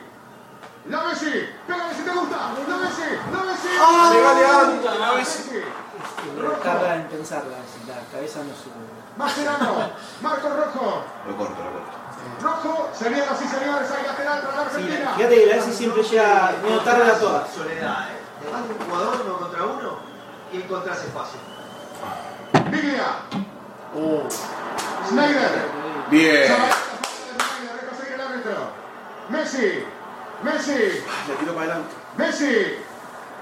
La 0.89 1.03
Messi. 1.03 1.49
Pégale 1.67 1.93
si 1.93 2.01
te 2.03 2.11
gusta. 2.11 2.37
La 2.67 2.77
Messi. 2.77 3.01
La 3.31 3.43
Messi. 3.43 3.67
¡Ah! 3.79 4.11
Antes, 4.63 4.99
La 4.99 5.13
Messi. 5.13 5.61
Tarda 6.63 6.95
en 6.95 7.07
pensarla, 7.07 7.57
la 7.87 7.95
cabeza 8.11 8.39
no 8.39 8.53
sube. 8.55 8.87
Mascherano. 9.17 9.89
Marco 10.21 10.49
Rojo. 10.49 11.03
Lo 11.27 11.37
corto, 11.37 11.63
lo 11.63 11.71
corto. 11.71 11.97
Rojo. 12.41 12.89
Señoras 12.93 13.41
y 13.43 13.47
señores, 13.47 13.91
hay 13.91 14.03
lateral 14.07 14.41
para 14.41 14.55
la 14.63 14.69
Sí, 14.69 14.75
Argentina. 14.75 15.13
fíjate 15.15 15.35
que 15.35 15.45
la 15.45 15.55
S 15.57 15.73
siempre 15.73 16.03
llega 16.03 16.53
medio 16.63 16.79
tarde 16.81 17.11
a 17.11 17.19
todas. 17.19 17.49
Soledad, 17.49 18.09
¿eh? 18.11 18.19
De 18.45 18.51
más 18.51 18.67
de 18.67 18.73
un 18.73 18.79
jugador 18.79 19.21
uno 19.25 19.37
contra 19.37 19.63
uno 19.65 19.97
y 20.53 20.57
encontrarse 20.57 21.07
fácil. 21.07 21.39
Biglia. 22.71 23.05
Uh, 23.93 24.21
Schneider. 25.07 25.78
Bien. 26.09 26.51
El. 26.51 26.59
Messi. 29.29 29.85
Messi. 30.41 31.03
Le 31.27 31.35
tiro 31.39 31.53
para 31.53 31.65
adelante. 31.65 31.95
Messi. 32.17 32.83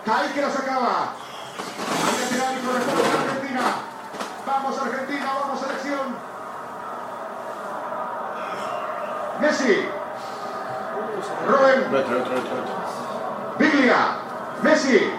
Caí 0.06 0.30
que 0.34 0.41
la 0.41 0.49
sacaba. 0.49 1.14
Hay 1.14 2.19
lateral 2.23 2.56
y 2.57 2.65
corresponde 2.65 3.03
a 3.03 3.22
Argentina. 3.22 3.61
Vamos 4.45 4.80
Argentina, 4.80 5.31
vamos 5.39 5.60
selección. 5.61 6.15
Messi. 9.39 9.89
Nuestro. 11.48 12.26
Biglia. 13.60 14.18
Messi. 14.61 15.14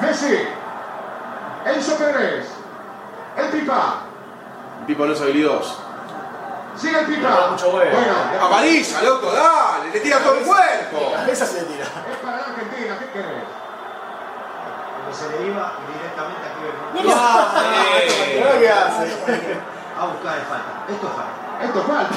Messi. 0.00 0.48
Enzo 1.64 1.96
Pérez. 1.96 2.46
El 3.36 3.48
Pipa. 3.50 4.07
Pipo 4.86 5.04
no 5.06 5.12
es 5.12 5.20
habilidoso. 5.20 5.84
Sigue 6.76 6.98
el 7.00 7.06
Pipa. 7.06 7.28
No, 7.28 7.50
mucho 7.52 7.68
huevo. 7.70 7.90
Bueno, 7.90 8.14
Amarilla, 8.46 9.02
loco, 9.02 9.32
dale. 9.32 9.90
Le 9.92 10.00
tira 10.00 10.18
todo 10.20 10.34
el 10.34 10.44
cuerpo. 10.44 11.12
esa 11.28 11.44
se 11.46 11.54
le 11.54 11.62
tira. 11.64 11.84
es 11.84 12.16
para 12.24 12.36
la 12.38 12.42
Argentina. 12.44 12.98
¿Qué 12.98 13.06
querés? 13.10 13.44
Como 15.04 15.16
se 15.16 15.28
le 15.30 15.46
iba 15.48 15.72
directamente 15.92 16.46
aquí 16.46 16.60
Eh, 17.98 18.58
qué 18.60 18.70
hace. 18.70 19.04
a 19.98 20.06
buscar 20.06 20.38
el 20.38 20.44
falta. 20.44 20.72
Esto 20.88 21.06
es 21.08 21.14
falta. 21.14 21.64
Esto 21.64 21.80
falta. 21.82 22.14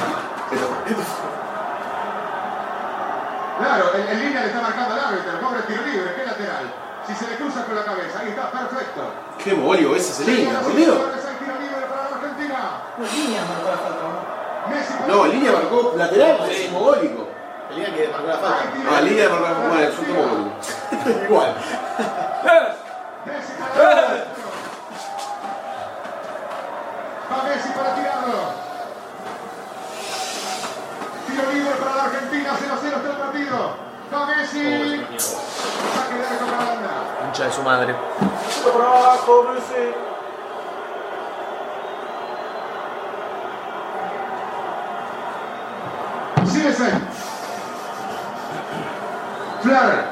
Claro, 3.59 3.85
en, 3.95 4.07
en 4.09 4.19
línea 4.25 4.41
le 4.41 4.47
está 4.47 4.61
marcando 4.61 4.93
al 4.95 4.99
árbitro. 5.01 5.31
El 5.33 5.39
pobre 5.39 5.61
tiro 5.63 5.81
libre. 5.85 6.13
¿Qué 6.15 6.25
lateral? 6.25 6.73
Si 7.07 7.15
se 7.15 7.27
le 7.29 7.35
cruza 7.38 7.65
con 7.65 7.75
la 7.75 7.83
cabeza. 7.83 8.19
Ahí 8.19 8.29
está, 8.29 8.51
perfecto. 8.51 9.01
Qué 9.43 9.53
esa 9.95 10.13
Celina, 10.13 10.38
Señoras 10.61 10.63
por 10.63 10.75
Dios. 10.75 10.95
señores, 10.97 11.25
hay 11.25 11.35
tiro 11.38 11.55
libre 11.59 11.85
para 11.88 12.09
la 12.09 12.09
Pues 13.02 13.14
línea 13.15 13.41
marcó 13.45 13.72
la 13.72 13.78
falta, 13.78 14.03
¿no? 15.07 15.15
No, 15.15 15.26
línea 15.26 15.52
marcó 15.52 15.94
lateral, 15.98 16.52
es 16.52 16.72
mogólico. 16.72 17.28
El 17.72 17.78
día 17.78 17.95
que 17.95 18.07
marcó 18.10 18.28
la 18.28 18.38
falta. 18.38 18.73
Ah, 18.95 19.02
línea 19.02 19.28
marcó 19.28 19.45
bueno, 19.69 19.73
la 19.73 19.90
mogólico. 20.14 20.52
Igual. 21.26 21.56
Va 27.32 27.44
Messi 27.44 27.69
para 27.69 27.95
tirarlo. 27.95 28.38
Tiro 31.26 31.52
libre 31.53 31.73
para 31.73 31.95
la 31.95 32.03
Argentina. 32.03 32.52
0-0 32.53 32.98
está 32.98 33.10
el 33.10 33.18
partido. 33.18 33.76
Va 34.14 34.26
Messi. 34.28 35.06
Saque 35.18 36.14
de. 36.14 37.26
Hincha 37.26 37.45
de 37.45 37.52
su 37.52 37.64
madre. 37.64 37.95
Por 38.72 38.80
abajo, 38.80 39.49
Messi. 39.56 40.10
Silesen. 46.52 47.07
Flair. 49.61 50.06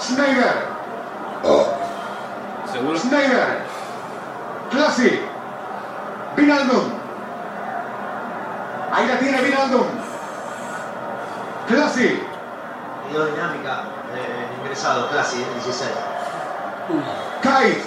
Schneider. 0.00 0.54
Sí. 1.42 2.72
Seguro. 2.72 2.98
Schneider. 2.98 3.64
Classy. 4.70 5.20
Vinaldum. 6.36 6.92
Ahí 8.92 9.06
la 9.08 9.18
tiene 9.18 9.42
Vinaldum. 9.42 9.86
Classy. 11.66 12.22
Dio 13.10 13.26
dinámica, 13.26 13.82
eh, 14.14 14.48
ingresado, 14.60 15.08
clase, 15.10 15.38
16. 15.54 15.90
Kite. 17.42 17.82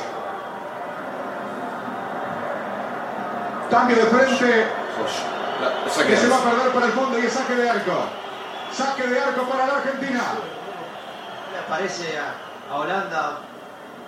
Cambio 3.70 3.96
de 3.96 4.04
frente 4.04 4.68
La- 5.62 5.86
esa 5.88 6.02
que 6.04 6.10
que 6.10 6.18
se 6.18 6.28
va 6.30 6.38
a 6.38 6.44
perder 6.44 6.72
para 6.74 6.86
el 6.88 6.92
fondo 6.94 7.20
y 7.20 7.26
es 7.26 7.34
saque 7.34 7.56
de 7.56 7.70
arco. 7.70 7.92
Saque 8.72 9.08
de 9.08 9.20
arco 9.22 9.44
para 9.44 9.68
la 9.68 9.74
Argentina. 9.76 10.22
Le 11.52 11.60
aparece 11.60 12.18
a, 12.20 12.74
a 12.74 12.78
Holanda 12.80 13.38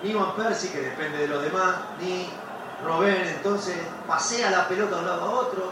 ni 0.03 0.13
Van 0.13 0.34
Persie, 0.35 0.72
que 0.72 0.81
depende 0.81 1.19
de 1.19 1.27
los 1.27 1.41
demás, 1.43 1.76
ni 1.99 2.30
Robben, 2.85 3.27
entonces 3.27 3.76
pasea 4.07 4.51
la 4.51 4.67
pelota 4.67 4.95
de 4.97 5.01
un 5.01 5.07
lado 5.07 5.22
a 5.26 5.30
otro. 5.30 5.72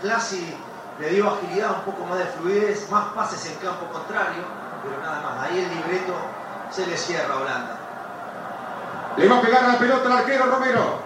Clasi 0.00 0.56
le 1.00 1.08
dio 1.10 1.28
agilidad, 1.30 1.70
un 1.78 1.92
poco 1.92 2.04
más 2.06 2.18
de 2.18 2.24
fluidez, 2.26 2.88
más 2.90 3.06
pases 3.14 3.44
en 3.46 3.54
campo 3.56 3.86
contrario, 3.92 4.42
pero 4.82 5.00
nada 5.02 5.20
más. 5.20 5.46
Ahí 5.50 5.58
el 5.60 5.68
libreto 5.76 6.14
se 6.70 6.86
le 6.86 6.96
cierra 6.96 7.34
a 7.34 7.38
Holanda. 7.38 7.76
Le 9.16 9.28
va 9.28 9.38
a 9.38 9.40
pegar 9.42 9.62
la 9.64 9.78
pelota 9.78 10.06
al 10.08 10.18
arquero 10.18 10.46
Romero. 10.46 10.98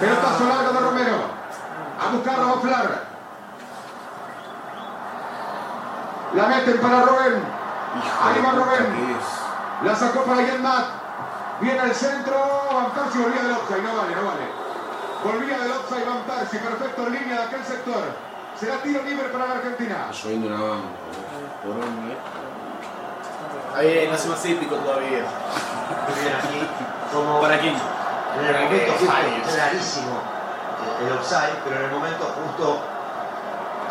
Pelotazo 0.00 0.44
largo 0.48 0.72
de 0.72 0.80
Romero. 0.80 1.39
A 2.00 2.08
buscarla 2.12 2.46
va 2.46 2.60
Flar. 2.60 3.04
La 6.34 6.46
meten 6.46 6.78
para 6.80 7.02
Robben. 7.02 7.42
Ahí 8.22 8.42
va 8.42 8.52
Robben. 8.52 9.16
La 9.84 9.94
sacó 9.94 10.24
para 10.24 10.42
Yenmat. 10.42 10.86
Viene 11.60 11.80
al 11.80 11.94
centro. 11.94 12.36
Van 12.72 12.90
Persie 12.92 13.20
volvía 13.20 13.42
del 13.42 13.52
offside. 13.52 13.82
No 13.82 13.96
vale, 13.96 14.16
no 14.16 14.22
vale. 14.24 14.46
Volvía 15.24 15.58
del 15.58 15.72
offside 15.72 16.04
Van 16.06 16.22
Persie. 16.22 16.60
Perfecto 16.60 17.06
en 17.06 17.12
línea 17.12 17.40
de 17.40 17.44
aquel 17.44 17.64
sector. 17.64 18.02
Será 18.58 18.76
tiro 18.78 19.02
libre 19.02 19.28
para 19.28 19.46
la 19.46 19.54
Argentina. 19.56 20.06
Está 20.10 20.24
lloviendo 20.24 20.46
una 20.48 20.60
banda. 20.60 20.88
Por 21.62 21.72
hombre. 21.72 22.16
Ahí 23.76 24.06
no 24.08 24.14
hace 24.14 24.28
más 24.28 24.44
épico 24.46 24.76
todavía. 24.76 25.24
Como 27.12 27.40
¿Para 27.40 27.58
quién? 27.58 27.74
en 27.74 28.46
el 28.46 28.64
momento 28.64 28.92
fue 28.94 29.08
clarísimo 29.52 30.39
el 31.06 31.12
offside, 31.12 31.62
pero 31.64 31.76
en 31.76 31.84
el 31.84 31.90
momento 31.90 32.24
justo 32.24 32.80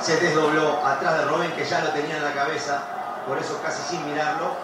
se 0.02 0.18
desdobló 0.18 0.86
atrás 0.86 1.20
de 1.20 1.26
Robben, 1.26 1.52
que 1.52 1.66
ya 1.66 1.82
lo 1.82 1.90
tenía 1.90 2.18
en 2.18 2.24
la 2.24 2.34
cabeza, 2.34 2.82
por 3.28 3.38
eso 3.38 3.60
casi 3.62 3.82
sin 3.84 4.06
mirarlo, 4.06 4.56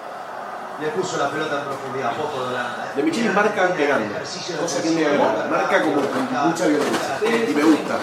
le 0.79 0.87
puso 0.89 1.17
la 1.17 1.29
pelota 1.29 1.59
en 1.59 1.65
profundidad, 1.65 2.13
poco 2.15 2.43
de 2.43 2.49
Holanda. 2.49 2.87
¿eh? 2.87 2.95
De 2.97 3.03
Micheli 3.03 3.29
marca 3.29 3.67
pegando. 3.69 4.05
el 4.05 4.11
ejercicio 4.11 4.55
de 4.55 4.61
Cosa 4.61 4.81
que 4.81 4.89
me 4.89 5.05
agrada. 5.05 5.47
Marca 5.49 5.81
como 5.81 6.01
con 6.01 6.49
mucha 6.49 6.67
violencia. 6.67 7.17
Y 7.21 7.53
me 7.53 7.63
gusta. 7.63 7.97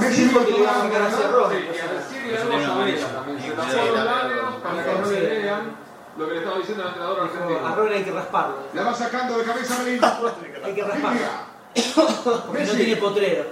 Le 0.00 0.16
iba 0.16 0.40
a 0.40 0.44
hacia 0.44 0.88
y 0.88 1.78
a 1.78 1.92
decir 1.92 2.32
labios 3.92 4.54
para 4.62 4.84
que 4.84 4.92
no 4.98 5.06
le 5.10 5.20
lean 5.20 5.76
lo 6.16 6.26
que 6.26 6.32
le 6.34 6.38
estaba 6.40 6.58
diciendo 6.58 6.82
el 6.82 6.88
entrenador 6.88 7.20
A 7.20 7.24
argentino. 7.24 7.76
Robben 7.76 7.92
hay 7.92 8.04
que 8.04 8.10
rasparlo. 8.12 8.56
La 8.74 8.82
va 8.82 8.94
sacando 8.94 9.38
de 9.38 9.44
cabeza 9.44 9.78
Melín. 9.78 10.00
Hay 10.64 10.74
que 10.74 10.84
rasparlo. 10.84 11.51
Porque 12.46 12.64
no 12.64 12.72
tiene 12.74 12.96
potrero. 12.96 13.44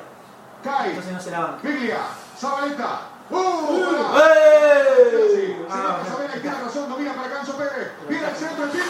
Kai. 0.63 0.89
Entonces 0.91 1.13
no 1.13 1.21
se 1.21 1.31
la 1.31 1.41
banca. 1.41 1.59
Biglia. 1.63 1.99
Zabaleta. 2.39 3.01
¡Uh! 3.31 3.37
¡Eh! 4.19 5.29
Sí, 5.35 5.47
se 5.47 5.67
Ah, 5.71 5.99
va 5.99 6.03
a 6.03 6.07
saber, 6.07 6.31
ahí 6.33 6.41
tiene 6.41 6.59
razón, 6.61 6.89
domina 6.91 7.15
para 7.15 7.31
Canso 7.31 7.57
Pérez. 7.57 7.93
Viene 8.09 8.27
al 8.27 8.37
centro, 8.37 8.65
el 8.65 8.71
tiro. 8.73 8.85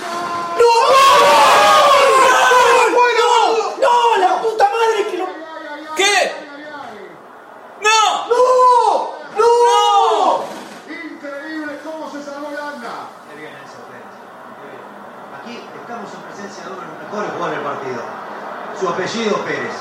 ¡No! 3.80 4.18
¡La 4.18 4.40
puta 4.40 4.64
madre 4.64 5.10
que 5.10 5.16
lo. 5.18 5.24
Ay, 5.26 5.32
ay, 5.34 5.66
ay, 5.74 5.86
ay, 5.88 5.94
¿Qué? 5.96 6.04
ay, 6.04 6.46
ay, 6.54 6.64
ay. 6.80 7.16
¡No! 7.82 8.28
¡No! 8.28 9.14
¡No! 9.38 10.44
Increíble 10.88 11.72
cómo 11.84 12.10
se 12.10 12.22
salvó 12.22 12.48
Holanda. 12.48 12.92
Qué 13.30 13.36
bien 13.40 13.52
eso, 13.64 13.78
Pérez. 13.88 14.14
Qué 14.56 14.64
bien. 14.68 14.82
Aquí 15.38 15.54
estamos 15.80 16.08
en 16.14 16.20
presencia 16.22 16.64
de 16.64 16.70
uno 16.70 16.80
de 16.80 16.86
los 16.88 16.96
mejores 17.04 17.30
jugadores 17.32 17.56
del 17.56 17.64
partido. 17.64 18.02
Su 18.80 18.88
apellido 18.88 19.36
Pérez. 19.44 19.76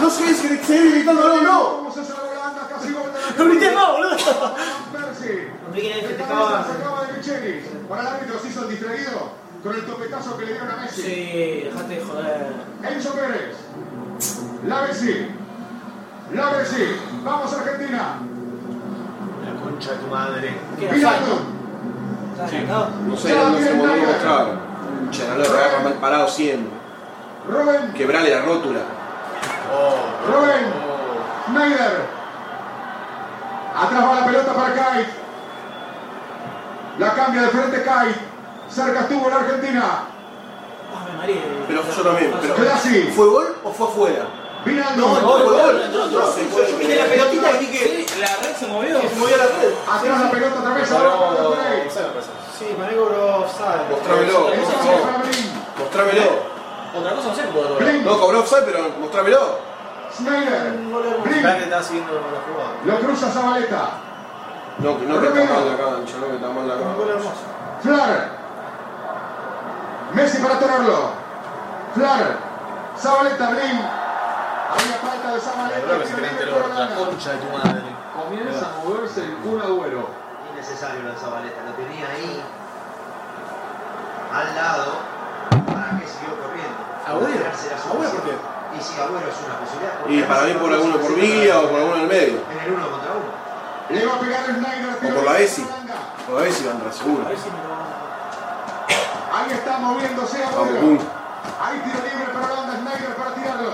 No 0.00 0.10
sé 0.10 0.34
si 0.34 0.56
seguir 0.58 0.92
gritando, 0.92 1.28
no, 1.28 1.42
no. 1.42 1.76
¿Cómo 1.76 1.94
se 1.94 2.04
salvó 2.04 2.28
Holanda? 2.28 2.68
Casi 2.68 2.92
gol 2.92 3.04
de 3.12 3.20
la 3.20 3.36
¡Lo 3.44 3.50
grité 3.50 3.70
más, 3.70 3.92
boludo! 3.92 4.16
Percy. 4.92 5.48
Sacaba 6.18 7.06
de 7.06 7.12
Michelis. 7.16 7.64
Para 7.88 8.02
el 8.02 8.08
árbitro 8.08 8.40
se 8.40 8.48
hizo 8.48 8.62
el 8.64 8.70
distraído 8.70 9.30
con 9.62 9.74
el 9.76 9.86
topetazo 9.86 10.36
que 10.36 10.44
le 10.44 10.52
dieron 10.52 10.70
a 10.70 10.76
Messi. 10.76 11.02
Sí, 11.02 11.60
dejate 11.66 11.94
de 11.94 12.04
joder. 12.04 12.52
Enzo 12.82 13.12
Pérez. 13.12 13.56
La 14.66 14.82
Messi. 14.82 15.28
La 16.34 16.50
Messi. 16.50 16.96
Vamos 17.22 17.52
Argentina. 17.52 18.18
La 19.44 19.60
concha 19.62 19.92
de 19.92 19.96
tu 19.98 20.06
madre. 20.08 20.54
¿Qué 20.80 20.88
adelantado? 20.88 21.38
No 23.06 23.16
sé, 23.16 23.34
no 23.36 23.56
sé 23.56 23.70
cómo 23.70 23.86
lo 23.86 23.96
mostrar. 23.96 24.46
Concha, 24.98 25.28
no 25.28 25.36
lo 25.36 25.44
agarra 25.44 25.84
mal 25.84 25.94
parado 25.94 26.28
siempre. 26.28 26.75
Robben. 27.48 27.92
Quebrale 27.92 28.30
la 28.30 28.42
rótula. 28.42 28.80
Oh, 29.72 30.32
Robben. 30.32 30.66
Schneider. 31.46 32.06
Atrás 33.76 34.04
va 34.08 34.14
la 34.20 34.26
pelota 34.26 34.52
para 34.54 34.74
Kai. 34.74 35.06
La 36.98 37.12
cambia 37.14 37.42
de 37.42 37.48
frente 37.48 37.82
Kai. 37.82 38.14
Cerca 38.68 39.00
estuvo 39.00 39.28
la 39.30 39.36
Argentina. 39.36 39.84
Pero 41.68 41.82
yo 41.82 42.02
también. 42.02 42.32
Pero. 42.40 42.54
¿Fue 43.14 43.26
gol 43.28 43.56
o 43.64 43.70
fue 43.72 43.86
afuera? 43.86 44.26
Vinaldo. 44.64 45.06
No, 45.06 45.14
fue 45.14 45.42
gol. 45.44 45.82
No 46.12 46.26
sé, 46.32 46.44
fue- 46.46 46.70
Yo 46.70 46.76
miré 46.78 46.96
la 46.96 47.04
pelotita 47.04 47.50
y 47.60 47.66
Sí, 47.66 48.06
la 48.20 48.26
red 48.26 48.56
se 48.58 48.66
movió. 48.66 49.00
se 49.00 49.14
movió 49.16 49.36
la 49.36 49.44
red. 49.44 49.72
Atrás 49.88 50.20
la 50.22 50.30
pelota 50.30 50.58
otra 50.60 50.74
vez. 50.74 50.92
Ahora 50.92 51.10
no. 51.10 51.54
Sí, 52.58 52.74
Manego 52.78 53.04
bro 53.06 53.46
sabe. 53.48 53.82
Mostrámelo. 55.78 56.55
Otra 56.94 57.14
cosa 57.14 57.28
no 57.28 57.34
sé 57.34 57.42
cómo 57.46 57.62
lo 57.62 57.76
Blin. 57.76 58.04
No, 58.04 58.18
cobró 58.18 58.40
offside, 58.40 58.64
pero 58.64 58.90
mostrámelo. 59.00 59.58
Schneider. 60.12 60.72
Blin. 60.72 61.36
Espera 61.36 61.56
que 61.56 61.64
estaba 61.64 61.82
siguiendo 61.82 62.12
la 62.14 62.20
jugada. 62.20 62.74
Lo 62.84 63.00
cruza 63.00 63.30
Zabaleta. 63.30 63.88
No, 64.78 64.98
que 64.98 65.06
no 65.06 65.20
que 65.20 65.26
está 65.28 65.44
mal 65.44 65.66
la 65.66 65.76
cancha, 65.76 66.16
no 66.20 66.26
que 66.26 66.34
está 66.36 66.48
mal 66.48 66.68
la 66.68 66.74
cancha. 66.74 67.30
Flar. 67.82 68.30
Messi 70.12 70.38
para 70.38 70.54
atorarlo. 70.54 71.10
Flar. 71.94 72.38
Zabaleta, 72.98 73.50
Blin. 73.50 73.80
Había 74.70 74.96
falta 75.02 75.34
de 75.34 75.40
Zabaleta. 75.40 75.80
Creo 75.80 76.00
que 76.00 76.06
se 76.06 76.20
la 76.20 76.94
concha 76.94 77.32
de 77.32 77.38
tu 77.38 77.52
madre. 77.56 77.96
Comienza 78.16 78.66
a 78.66 78.84
moverse 78.84 79.24
el 79.24 79.34
Kun 79.36 79.60
Agüero. 79.60 80.08
Innecesario 80.52 81.02
la 81.02 81.14
Zabaleta, 81.14 81.62
lo 81.66 81.72
tenía 81.72 82.08
ahí 82.08 82.42
al 84.32 84.54
lado. 84.54 85.15
¿Para 85.66 85.98
qué 85.98 86.06
siguió 86.06 86.32
corriendo? 86.40 86.80
Agüero. 87.06 87.44
Agüero, 87.90 88.10
¿por 88.12 88.22
qué? 88.22 88.34
Y 88.76 88.80
si 88.82 89.00
Agüero 89.00 89.26
es 89.28 89.38
una 89.44 89.56
posibilidad. 89.60 89.94
Y 90.08 90.22
para 90.22 90.42
mí 90.44 90.52
por 90.54 90.72
alguno 90.72 90.96
por 90.98 91.14
Villa 91.14 91.60
o 91.60 91.68
por 91.68 91.78
alguno 91.80 91.96
en 91.96 92.02
el 92.02 92.08
medio. 92.08 92.38
En 92.50 92.58
el 92.64 92.72
uno 92.72 92.90
contra 92.90 93.10
uno. 93.12 93.30
Le 93.88 94.06
va 94.06 94.14
a 94.14 94.20
pegar 94.20 94.44
Schneider. 94.44 94.94
tiro 95.00 95.14
por 95.14 95.24
la 95.24 95.30
Holanda. 95.30 95.94
Por 96.26 96.38
a 96.38 96.42
ver 96.42 96.52
si 96.52 96.62
van 96.64 96.76
a. 96.76 96.90
Ahí 99.36 99.52
está 99.52 99.78
moviéndose 99.78 100.38
Vamos, 100.42 100.56
Agüero. 100.56 100.80
pum. 100.80 100.98
Ahí 101.62 101.76
tiro 101.84 101.98
libre 102.02 102.26
para 102.32 102.46
Holanda. 102.52 102.72
Schneider 102.76 103.14
para 103.16 103.30
tirarlo. 103.34 103.72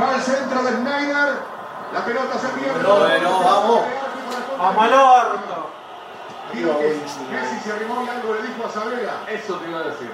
Va 0.00 0.14
al 0.14 0.22
centro 0.22 0.62
de 0.62 0.70
Schneider. 0.70 1.28
La 1.92 2.04
pelota 2.04 2.38
se 2.38 2.48
pierde. 2.48 2.84
Bueno, 2.84 3.40
vamos. 3.44 3.80
Vamos 4.58 4.84
al 4.84 4.94
horno. 4.94 5.77
Digo 6.52 6.78
que 6.78 7.00
Messi 7.30 7.60
se 7.62 7.72
arrimó 7.72 8.02
y 8.04 8.08
algo 8.08 8.34
le 8.34 8.42
dijo 8.42 8.64
a 8.66 8.70
Sabela. 8.70 9.12
Eso 9.28 9.54
te 9.56 9.68
iba 9.68 9.80
a 9.80 9.82
decir. 9.84 10.10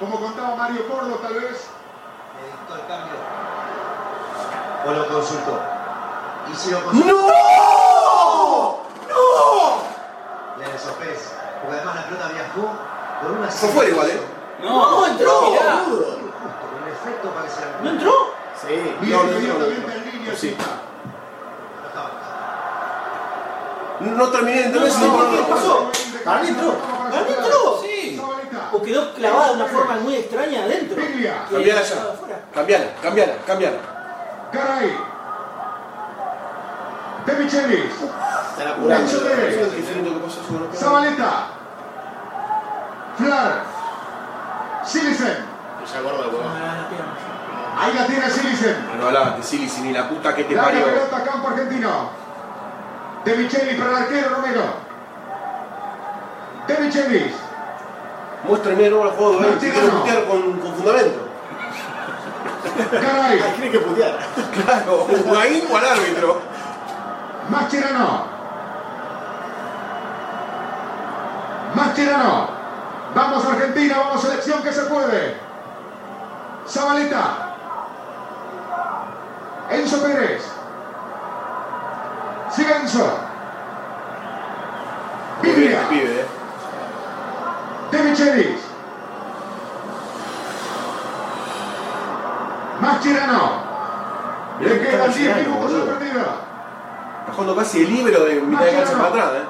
Como 0.00 0.20
contaba 0.20 0.56
Mario 0.56 0.86
Cordo, 0.88 1.14
tal 1.16 1.34
vez. 1.34 1.70
Le 2.38 2.46
dictó 2.46 2.74
el 2.74 2.86
cambio. 2.86 3.14
O 4.86 4.90
lo 4.92 5.08
consultó. 5.08 5.60
Y 6.50 6.54
si 6.56 6.70
lo 6.70 6.84
consultó. 6.84 7.06
¡No! 7.08 8.78
¡No! 9.08 9.82
Le 10.58 10.78
Sopés. 10.78 11.32
Porque 11.62 11.76
además 11.76 11.94
la 11.96 12.04
pelota 12.06 12.28
viajó 12.28 12.68
por 13.22 13.30
una 13.32 13.48
Fue 13.48 13.68
fuera 13.70 13.90
igual, 13.90 14.10
¿eh? 14.10 14.20
No, 14.62 14.90
No, 14.90 15.06
entró, 15.06 15.50
mirá. 15.50 15.82
boludo. 15.86 16.04
Justo, 16.04 16.66
con 16.70 16.86
el 16.86 16.92
efecto 16.92 17.30
para 17.30 17.44
que 17.46 17.50
se 17.52 17.60
la 17.60 17.66
¿No 17.82 17.90
entró? 17.90 18.12
Sí. 18.60 18.96
Bien, 19.00 19.12
No, 19.16 19.22
no, 19.24 19.30
no, 19.30 19.38
inmediatamente 19.38 19.86
no. 19.86 19.92
en 19.92 20.12
línea. 20.12 20.34
Sí. 20.34 20.50
Chita. 20.50 20.64
No 20.64 21.88
estaba. 21.88 22.10
No 24.00 24.28
terminé 24.28 24.58
de 24.58 24.64
entender 24.66 24.90
si 24.90 25.00
No, 25.00 25.06
no, 25.08 25.22
no, 25.24 25.30
¿qué 25.36 25.52
pasó? 25.52 25.90
Para 26.24 26.42
mí 26.42 26.48
entró. 26.48 26.74
¿Para 27.10 27.22
mí 27.22 27.28
entró? 27.36 27.80
Sí. 27.82 28.22
O 28.72 28.82
quedó 28.82 29.14
clavada 29.14 29.48
de 29.48 29.54
una 29.54 29.66
forma 29.66 29.94
muy 29.96 30.16
extraña 30.16 30.64
adentro. 30.64 31.02
Y 31.02 31.26
Cambiala 31.52 31.82
ya. 31.82 31.96
Cambiala, 32.54 32.86
cambiala, 33.02 33.32
cambiala. 33.46 33.78
Garay. 34.52 34.96
De 37.26 37.32
Michelis. 37.34 37.92
Está 37.92 38.64
la 38.64 38.74
queda. 38.76 39.06
Zabaleta. 40.74 41.46
Flar. 43.18 43.64
Silicen. 44.84 45.36
Ya 45.92 46.00
gordo, 46.02 46.18
dan 46.18 46.78
las 46.78 46.86
piernas. 46.88 47.18
Ahí 47.78 47.92
la 47.94 48.06
tiene 48.06 48.30
Silicen. 48.30 48.98
No 48.98 49.06
hablabas 49.06 49.36
de 49.36 49.42
Silly, 49.42 49.70
ni 49.82 49.92
la 49.92 50.08
puta 50.08 50.34
que 50.34 50.44
te 50.44 50.56
parió. 50.56 50.84
pelota 50.84 51.24
campo 51.24 51.48
argentino. 51.48 52.10
De 53.28 53.36
Michelis 53.36 53.78
para 53.78 53.90
el 53.90 53.96
arquero 53.96 54.30
Romero. 54.30 54.62
De 56.66 56.78
Michelis. 56.78 57.34
Muéstrame 58.44 58.82
de 58.84 58.88
nuevo 58.88 59.04
el 59.04 59.10
juego, 59.10 59.44
eh. 59.44 59.56
Si 59.60 59.70
quiero 59.70 59.90
putear 59.90 60.24
con, 60.24 60.52
con 60.60 60.74
fundamento. 60.74 61.28
Garay. 62.90 63.38
Tiene 63.56 63.70
que 63.70 63.80
putear. 63.80 64.18
Claro, 64.64 65.06
Higuaín 65.10 65.64
o 65.70 65.76
al 65.76 65.84
árbitro. 65.84 66.40
Mascherano. 67.50 68.24
Mascherano. 71.74 72.48
Vamos 73.14 73.44
Argentina, 73.44 73.98
vamos 73.98 74.22
selección 74.22 74.62
que 74.62 74.72
se 74.72 74.82
puede. 74.84 75.36
Zabaleta. 76.66 77.56
Enzo 79.70 80.02
Pérez. 80.02 80.57
Enzo. 82.62 83.18
Biblia. 85.42 85.80
De 87.90 88.02
Michelis. 88.02 88.60
Mascherano. 92.80 93.68
Le 94.60 94.80
quedan 94.80 95.12
10 95.12 95.36
minutos 95.36 95.74
al 95.74 95.86
partido. 95.88 96.20
Está 96.20 97.32
jugando 97.32 97.56
casi 97.56 97.82
el 97.84 97.94
libro 97.94 98.24
de 98.24 98.40
mitad 98.40 98.64
de 98.64 98.72
cancha 98.72 98.92
para 98.92 99.08
atrás, 99.08 99.30
eh. 99.34 99.46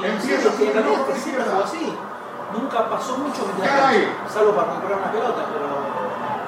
Y 0.00 0.04
Empieza 0.04 0.48
a 0.48 0.52
jugar 0.52 1.64
así. 1.64 1.98
Nunca 2.52 2.88
pasó 2.88 3.18
mucho 3.18 3.42
mientras 3.46 3.68
Caray. 3.68 4.04
cancha, 4.04 4.32
salvo 4.32 4.52
para 4.54 4.68
recuperar 4.74 4.98
una 4.98 5.12
pelota, 5.12 5.42
pero. 5.52 5.66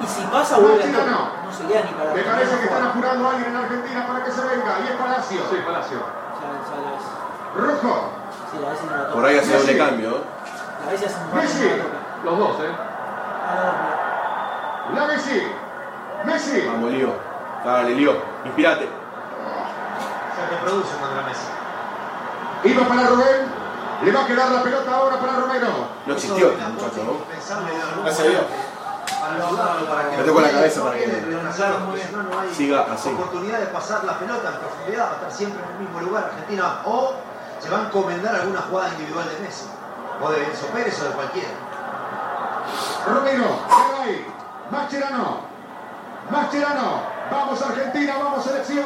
Y 0.01 0.07
si 0.07 0.21
pasa, 0.27 0.57
vuelve 0.57 0.83
a 0.83 0.85
estar. 0.85 1.36
No. 1.47 1.51
No 1.51 1.53
se 1.57 1.65
queda 1.65 1.81
ni 1.83 1.91
para. 1.93 2.13
Me 2.13 2.21
parece 2.21 2.57
que 2.57 2.63
están 2.65 2.83
apurando 2.83 3.27
a 3.27 3.31
alguien 3.31 3.49
en 3.51 3.57
Argentina 3.57 4.07
para 4.07 4.23
que 4.23 4.31
se 4.31 4.41
venga. 4.41 4.79
Y 4.83 4.87
es 4.87 4.95
Palacio. 4.97 5.41
Sí, 5.49 5.57
Palacio. 5.65 5.99
Rojo. 7.55 8.09
Sí, 8.51 8.57
la 8.61 8.69
vez 8.69 8.83
no 8.83 8.97
la. 8.97 9.13
Por 9.13 9.25
ahí 9.25 9.37
hace 9.37 9.57
doble 9.57 9.77
cambio. 9.77 10.23
La 10.85 10.91
vez 10.91 11.05
hace 11.05 11.15
un 11.15 11.35
Messi. 11.35 11.69
no. 12.23 12.31
Los 12.31 12.39
dos, 12.39 12.59
¿eh? 12.65 12.71
Ah, 13.47 14.91
La 14.93 15.07
Messi. 15.07 15.43
Messi. 16.25 16.67
Vamos, 16.67 16.91
Lío. 16.91 17.13
Dale, 17.63 17.89
Lío. 17.95 18.13
Inspirate. 18.45 18.89
Se 20.35 20.55
reproduce 20.55 20.95
contra 20.97 21.21
Messi. 21.23 21.47
Iba 22.63 22.87
para 22.87 23.07
Rubén. 23.07 23.67
Le 24.03 24.11
va 24.11 24.21
a 24.21 24.27
quedar 24.27 24.51
la 24.51 24.61
pelota 24.63 24.91
ahora 24.95 25.19
para 25.19 25.33
Romero. 25.37 25.67
No 26.05 26.13
existió 26.13 26.49
este 26.51 26.63
muchacho, 26.65 27.03
¿no? 27.03 27.13
Pensable 27.25 27.75
de 27.75 27.81
algún 27.81 28.03
Gracias 28.03 28.27
a 28.27 28.29
Dios. 28.29 28.41
Me 30.17 30.23
tocó 30.23 30.41
la 30.41 30.51
cabeza 30.51 30.83
para 30.83 30.97
que- 30.97 32.53
Siga 32.53 32.85
así. 32.91 33.09
oportunidad 33.09 33.59
de 33.59 33.65
pasar 33.67 34.03
la 34.03 34.17
pelota 34.19 34.49
en 34.49 34.55
profundidad, 34.59 35.05
va 35.05 35.11
a 35.11 35.15
estar 35.15 35.31
siempre 35.31 35.63
en 35.63 35.69
el 35.71 35.79
mismo 35.79 35.99
lugar 36.01 36.25
Argentina 36.25 36.81
o 36.85 37.13
se 37.59 37.69
va 37.69 37.77
a 37.77 37.81
encomendar 37.83 38.35
alguna 38.35 38.61
jugada 38.61 38.89
individual 38.89 39.27
de 39.29 39.39
Messi 39.45 39.65
o 40.21 40.31
de 40.31 40.43
Enzo 40.43 40.67
Pérez 40.67 40.99
o 41.01 41.05
de 41.05 41.11
cualquiera. 41.11 41.49
Romero. 43.07 43.59
Garay. 43.69 44.25
Mascherano. 44.69 45.39
Mascherano. 46.29 47.17
Vamos 47.31 47.61
Argentina, 47.61 48.15
vamos 48.23 48.43
selección. 48.43 48.85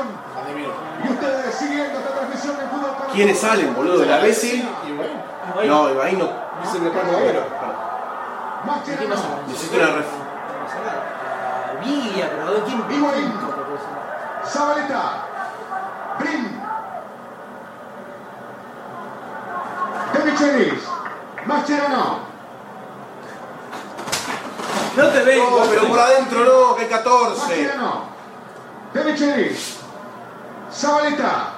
Y 1.03 1.09
ustedes 1.11 1.55
siguiendo 1.55 1.99
esta 1.99 2.11
transmisión 2.11 2.55
en 2.59 2.69
fútbol 2.69 2.91
para 2.97 3.11
¿Quiénes 3.13 3.39
salen, 3.39 3.75
boludo? 3.75 4.05
¿La 4.05 4.17
Bessi? 4.17 4.67
No, 5.67 5.89
Ibaín 5.89 6.19
no. 6.19 6.25
De 6.25 7.15
Agüero. 7.17 7.43
¿Qué 8.85 9.07
pasa 9.07 9.23
Necesito 9.47 9.77
una 9.77 9.87
ref. 9.87 10.05
A 10.07 11.83
Villa, 11.83 12.29
pero 12.29 12.65
¿quién? 12.65 12.91
Higuaín. 12.91 13.33
Zabaleta. 14.45 15.25
Brin. 16.19 16.61
De 20.13 20.31
Michelis. 20.31 20.83
Mascherano. 21.45 22.19
No 24.95 25.07
te 25.07 25.23
vengo, 25.23 25.59
No, 25.59 25.65
pero 25.69 25.87
por 25.87 25.99
adentro 25.99 26.39
no, 26.45 26.75
que 26.75 26.83
hay 26.83 26.89
14. 26.89 27.41
Mascherano. 27.41 28.01
De 28.93 29.03
Michelis. 29.03 29.79
Zabaleta. 30.71 31.53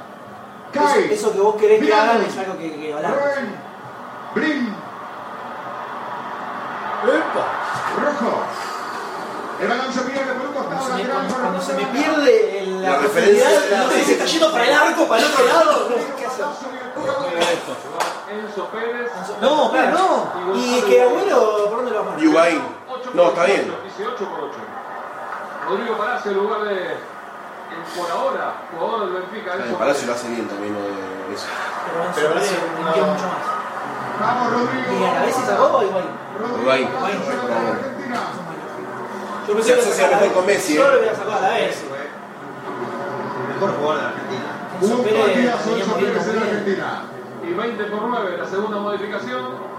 Eso, 0.74 0.84
Kai. 0.86 1.14
eso 1.14 1.32
que 1.34 1.40
vos 1.40 1.56
querés 1.58 1.80
que 1.80 1.86
Mirando. 1.86 2.12
hagan 2.14 2.26
es 2.26 2.38
algo 2.38 2.58
que, 2.58 2.72
que. 2.72 2.96
Brin. 4.36 4.83
Rojo. 7.04 8.32
El 9.62 9.68
balón 9.68 9.94
se 9.94 10.02
pierde 10.02 10.34
por 10.34 10.48
un 10.48 10.54
Cuando 10.54 10.70
costado 10.78 10.86
se 10.86 10.92
me, 10.94 10.98
lateral 11.04 11.16
cuando, 11.16 11.34
para 11.36 11.44
cuando 11.44 11.62
se 11.62 11.74
me 11.74 11.84
Romero. 11.86 12.04
pierde 12.16 12.60
el- 12.64 12.82
la, 12.82 12.98
referencia 12.98 13.50
no 13.78 13.90
sé 13.90 14.00
si 14.00 14.06
se 14.06 14.12
está 14.14 14.26
yendo 14.26 14.52
para 14.52 14.66
el 14.68 14.74
arco, 14.74 15.08
para 15.08 15.22
el 15.22 15.28
otro 15.32 15.46
lado. 15.46 15.88
¿Qué 16.18 16.26
hacer? 16.26 16.46
Enzo 18.32 18.66
Pérez. 18.68 19.12
No, 19.42 19.72
claro, 19.72 19.98
no. 20.48 20.56
Y 20.56 20.82
que 20.82 21.02
Agüero, 21.02 21.66
¿por 21.70 21.78
dónde 21.78 21.92
lo 21.92 22.04
vamos 22.04 22.22
a 22.22 22.24
Higuaín. 22.24 22.62
8 22.90 23.10
No, 23.14 23.28
está 23.30 23.46
bien. 23.46 23.76
Dice 23.84 24.08
8 24.08 24.26
por 24.30 24.40
8. 24.46 24.54
Rodrigo 25.70 25.98
Palacio 25.98 26.32
en 26.32 26.38
lugar 26.38 26.62
de, 26.64 26.98
por 27.96 28.12
ahora, 28.12 28.54
jugador 28.72 29.00
del 29.06 29.22
Benfica. 29.22 29.78
Palacio 29.78 30.08
lo 30.08 30.14
hace 30.14 30.28
bien 30.30 30.48
también, 30.48 30.76
eso. 31.34 31.46
Pero 32.16 32.34
limpió 32.36 33.06
mucho 33.06 33.24
más. 33.28 33.63
Vamos, 34.20 34.52
Rodrigo. 34.54 35.00
Y 35.00 35.04
a 35.04 35.14
la 35.14 35.22
vez 35.26 35.36
se 35.36 35.46
sacó 35.46 35.64
o 35.78 35.84
Higuaín. 35.84 36.08
selección 37.26 37.52
argentina. 37.52 38.20
Yo 39.48 39.62
Se 39.62 39.74
asocia 39.74 40.08
mejor 40.08 40.32
con 40.34 40.46
Messi, 40.46 40.76
Yo 40.76 40.86
eh. 40.86 40.92
lo 40.94 41.00
hubiera 41.00 41.16
sacado 41.16 41.38
a 41.38 41.42
la 41.42 41.50
vez. 41.50 41.84
El 41.84 43.54
mejor 43.54 43.76
jugador 43.78 44.00
de 44.02 44.08
Argentina. 44.08 44.50
Un 44.82 45.04
Pérez 45.04 45.66
moviendo 45.66 45.96
Pérez 45.96 46.28
en. 46.28 46.38
Argentina. 46.44 47.02
Y 47.44 47.54
20 47.54 47.84
por 47.86 48.02
9, 48.04 48.38
la 48.38 48.46
segunda 48.48 48.78
modificación. 48.80 49.74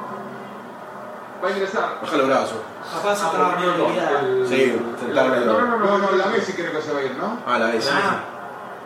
Va 1.43 1.49
a 1.49 1.51
ingresar. 1.51 1.99
Baja 2.03 2.17
los 2.17 2.27
brazos. 2.27 2.57
Capaz 2.93 3.23
Ah, 3.23 3.27
estaba 3.27 3.57
medio 3.57 3.89
liquidado. 3.89 4.19
el- 4.19 4.47
Sí, 4.49 4.81
sentado 5.01 5.29
no, 5.29 5.35
medio. 5.35 5.47
no, 5.47 5.61
no, 5.61 5.67
No, 5.79 5.99
no, 5.99 6.11
no, 6.11 6.17
la 6.17 6.27
Messi 6.27 6.53
creo 6.53 6.73
que 6.73 6.83
se 6.83 6.93
va 6.93 7.01
a 7.01 7.03
ir, 7.03 7.17
¿no? 7.17 7.39
Ah, 7.47 7.59
la 7.59 7.67
Bessi. 7.67 7.91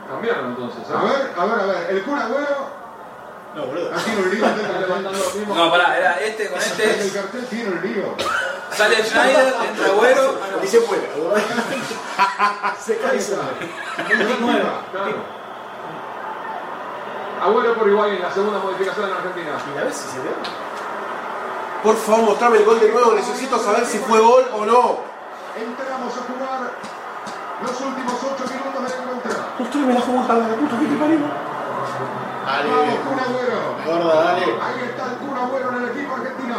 Cambiaron 0.08 0.46
entonces. 0.46 0.82
¿eh? 0.88 0.92
A 0.96 1.02
ver, 1.04 1.34
a 1.38 1.44
ver, 1.44 1.60
a 1.60 1.66
ver. 1.66 1.86
El 1.90 2.02
cura 2.02 2.24
Agüero 2.24 2.77
No, 3.54 3.66
boludo. 3.66 3.90
ah, 3.94 3.98
tiene 4.04 4.20
un 4.22 4.30
lío. 4.30 4.46
Está 4.46 4.80
levantando 4.80 5.18
los 5.18 5.34
mismos. 5.34 5.56
No, 5.56 5.70
pará, 5.70 5.98
era 5.98 6.20
este 6.20 6.48
con 6.48 6.58
El 6.60 6.64
este. 6.66 7.10
cartel 7.18 7.46
tiene 7.46 7.70
un 7.70 7.80
lío. 7.82 8.14
Sale 8.72 9.02
Schneider, 9.04 9.54
entra 9.68 9.86
Agüero. 9.86 10.38
Y 10.62 10.66
se 10.66 10.80
fue. 10.82 10.98
Se 12.84 12.96
cae 12.98 13.16
y 13.16 13.20
se. 13.20 13.34
Claro. 13.34 15.16
Agüero 17.42 17.74
por 17.74 17.88
Iguay 17.88 18.16
en 18.16 18.22
la 18.22 18.32
segunda 18.32 18.58
modificación 18.58 19.08
en 19.08 19.12
Argentina. 19.16 19.52
Y 19.72 19.78
la 19.78 19.84
vez 19.84 19.94
si 19.94 20.08
se 20.08 20.18
ve. 20.18 20.30
Por 21.82 21.96
favor, 21.96 22.24
mostrame 22.24 22.58
el 22.58 22.64
gol 22.64 22.80
de 22.80 22.90
nuevo. 22.90 23.14
Necesito 23.14 23.58
saber 23.58 23.84
si 23.86 23.98
fue 23.98 24.20
gol 24.20 24.44
o 24.52 24.66
no. 24.66 24.98
Entramos 25.56 26.12
a 26.14 26.32
jugar 26.32 26.70
los 27.62 27.80
últimos 27.80 28.14
8 28.14 28.44
minutos 28.52 28.82
del 28.84 28.92
encuentro. 29.02 29.32
Mostrame 29.58 29.94
la 29.94 30.00
jugada, 30.00 30.48
la 30.48 30.54
puta 30.54 30.78
que 30.78 30.86
te 30.86 30.96
parió. 30.96 31.18
Dale. 32.48 32.70
Vamos, 32.70 32.98
Kun 33.04 33.20
Agüero. 33.20 33.60
Gorda, 33.84 34.24
dale. 34.24 34.44
Ahí 34.56 34.80
está 34.88 35.04
el 35.04 35.16
Kun 35.18 35.36
Agüero 35.36 35.68
en 35.68 35.84
el 35.84 35.88
equipo 35.90 36.14
argentino. 36.14 36.56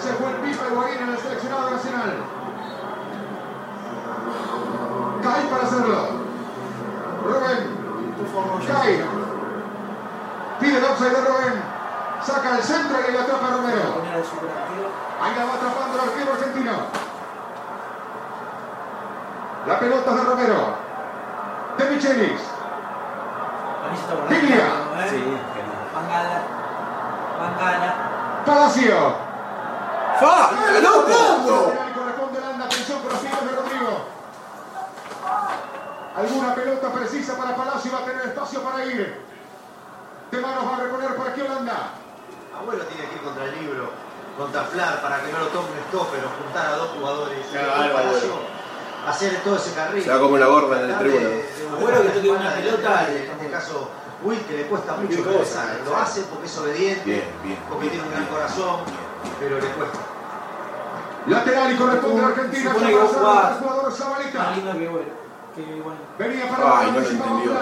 Se 0.00 0.12
fue 0.14 0.30
el 0.30 0.36
Pipa 0.36 0.64
Higuaín 0.70 0.98
en 1.02 1.08
el 1.10 1.18
seleccionado 1.18 1.70
nacional. 1.70 2.14
Cae 5.22 5.44
para 5.50 5.62
hacerlo. 5.64 5.98
Rubén. 7.24 7.60
Cae. 8.66 9.04
Pide 10.60 10.78
el 10.78 10.84
offside 10.84 11.10
de 11.10 11.20
Rubén. 11.20 11.62
Saca 12.22 12.56
el 12.56 12.62
centro 12.62 12.96
y 13.06 13.12
le 13.12 13.18
atrapa 13.18 13.46
a 13.46 13.50
Romero. 13.50 14.00
Ahí 15.20 15.34
la 15.36 15.44
va 15.44 15.54
atrapando 15.54 15.94
el 15.94 16.08
arquero 16.08 16.32
argentino. 16.32 16.72
La 19.66 19.78
pelota 19.78 20.10
es 20.10 20.16
de 20.16 20.24
Romero. 20.24 20.74
De 21.76 21.90
Michelis. 21.90 22.53
Guardando. 23.94 24.28
Biblia. 24.28 24.66
¿eh? 24.98 25.08
Sí, 25.10 25.22
Mangala. 25.94 26.42
Mangala. 27.40 27.94
Palacio. 28.46 29.16
¡Fa! 30.20 30.50
¡Loco! 30.80 31.72
Lateral 31.72 31.88
y 31.90 31.92
corresponde 31.92 32.38
Holanda. 32.38 32.64
Atención 32.66 32.98
con 33.02 33.12
los 33.12 33.18
pies 33.20 33.32
de 33.40 33.56
Rodrigo. 33.56 34.04
Alguna 36.16 36.54
pelota 36.54 36.92
precisa 36.92 37.36
para 37.36 37.56
Palacio 37.56 37.92
va 37.92 37.98
a 37.98 38.04
tener 38.04 38.26
espacio 38.26 38.62
para 38.62 38.84
ir. 38.84 39.20
De 40.30 40.40
manos 40.40 40.64
va 40.66 40.76
a 40.76 40.80
reponer 40.80 41.16
para 41.16 41.30
aquí 41.30 41.40
Holanda. 41.40 41.90
Abuelo 42.58 42.84
tiene 42.84 43.08
que 43.08 43.16
ir 43.16 43.22
contra 43.22 43.44
el 43.44 43.58
libro, 43.60 43.90
contra 44.38 44.62
Flar, 44.62 45.02
para 45.02 45.20
que 45.20 45.32
no 45.32 45.38
lo 45.40 45.46
tome 45.48 45.68
stopper 45.88 46.24
o 46.24 46.28
juntar 46.42 46.66
a 46.66 46.76
dos 46.76 46.90
jugadores. 46.96 47.38
Y 47.38 47.52
Claro, 47.52 47.98
hacer 49.06 49.40
todo 49.42 49.56
ese 49.56 49.72
carril. 49.74 50.02
Se 50.02 50.10
va 50.10 50.18
como 50.20 50.34
una 50.34 50.46
gorda 50.46 50.78
en 50.78 50.84
el 50.84 50.90
buscar 50.90 51.06
Abuelo 51.76 52.02
que 52.02 52.08
toque 52.08 52.30
una 52.30 52.54
pelota, 52.54 53.08
En 53.10 53.30
este 53.30 53.50
caso, 53.50 53.90
Will, 54.22 54.40
que 54.40 54.56
le 54.56 54.66
cuesta 54.66 54.94
mucho 54.94 55.24
cosa. 55.24 55.76
Lo 55.84 55.96
hace 55.96 56.22
porque 56.22 56.46
es 56.46 56.58
obediente, 56.58 57.04
Bien, 57.04 57.24
bien. 57.42 57.58
porque 57.68 57.88
tiene 57.88 58.04
un 58.04 58.10
gran 58.10 58.26
corazón. 58.26 58.80
pero 59.38 59.60
le 59.60 59.66
cuesta. 59.68 59.98
Lateral 61.26 61.72
y 61.72 61.76
corresponde 61.76 62.22
a 62.22 62.26
Argentina. 62.28 62.72
Supone 62.72 62.90
que 62.90 62.96
vos 62.96 63.10
jugás. 63.12 63.60
bueno. 63.60 65.24
Bueno. 65.56 66.00
Venía 66.18 66.48
para 66.48 66.78
Ay, 66.78 66.90
no 66.92 67.00
lo 67.00 67.08
entendió. 67.08 67.52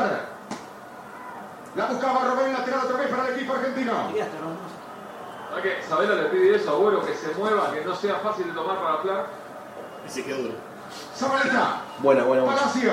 La 1.74 1.86
buscaba 1.86 2.24
Robén 2.24 2.52
lateral 2.52 2.80
otra 2.84 2.96
vez 2.98 3.08
para 3.08 3.28
el 3.28 3.34
equipo 3.34 3.54
argentino. 3.54 3.92
Y 4.14 4.20
hasta 4.20 4.38
no, 4.40 4.50
no 4.50 4.56
sé. 4.68 4.82
¿Sabes 5.48 5.64
que 5.64 5.88
Sabela 5.88 6.14
le 6.14 6.28
pide 6.28 6.56
eso 6.56 6.70
a 6.70 6.72
Agüero 6.74 7.04
que 7.04 7.14
se 7.14 7.34
mueva, 7.34 7.72
que 7.72 7.84
no 7.84 7.94
sea 7.94 8.16
fácil 8.16 8.46
de 8.46 8.52
tomar 8.52 8.78
para 8.82 8.98
Flair? 8.98 9.24
Y 10.06 10.10
se 10.10 10.24
quedó 10.24 10.38
duro. 10.42 10.54
Zabaleta. 11.16 11.80
Buena, 11.98 12.24
buena, 12.24 12.42
buena. 12.44 12.60
Palacio. 12.60 12.92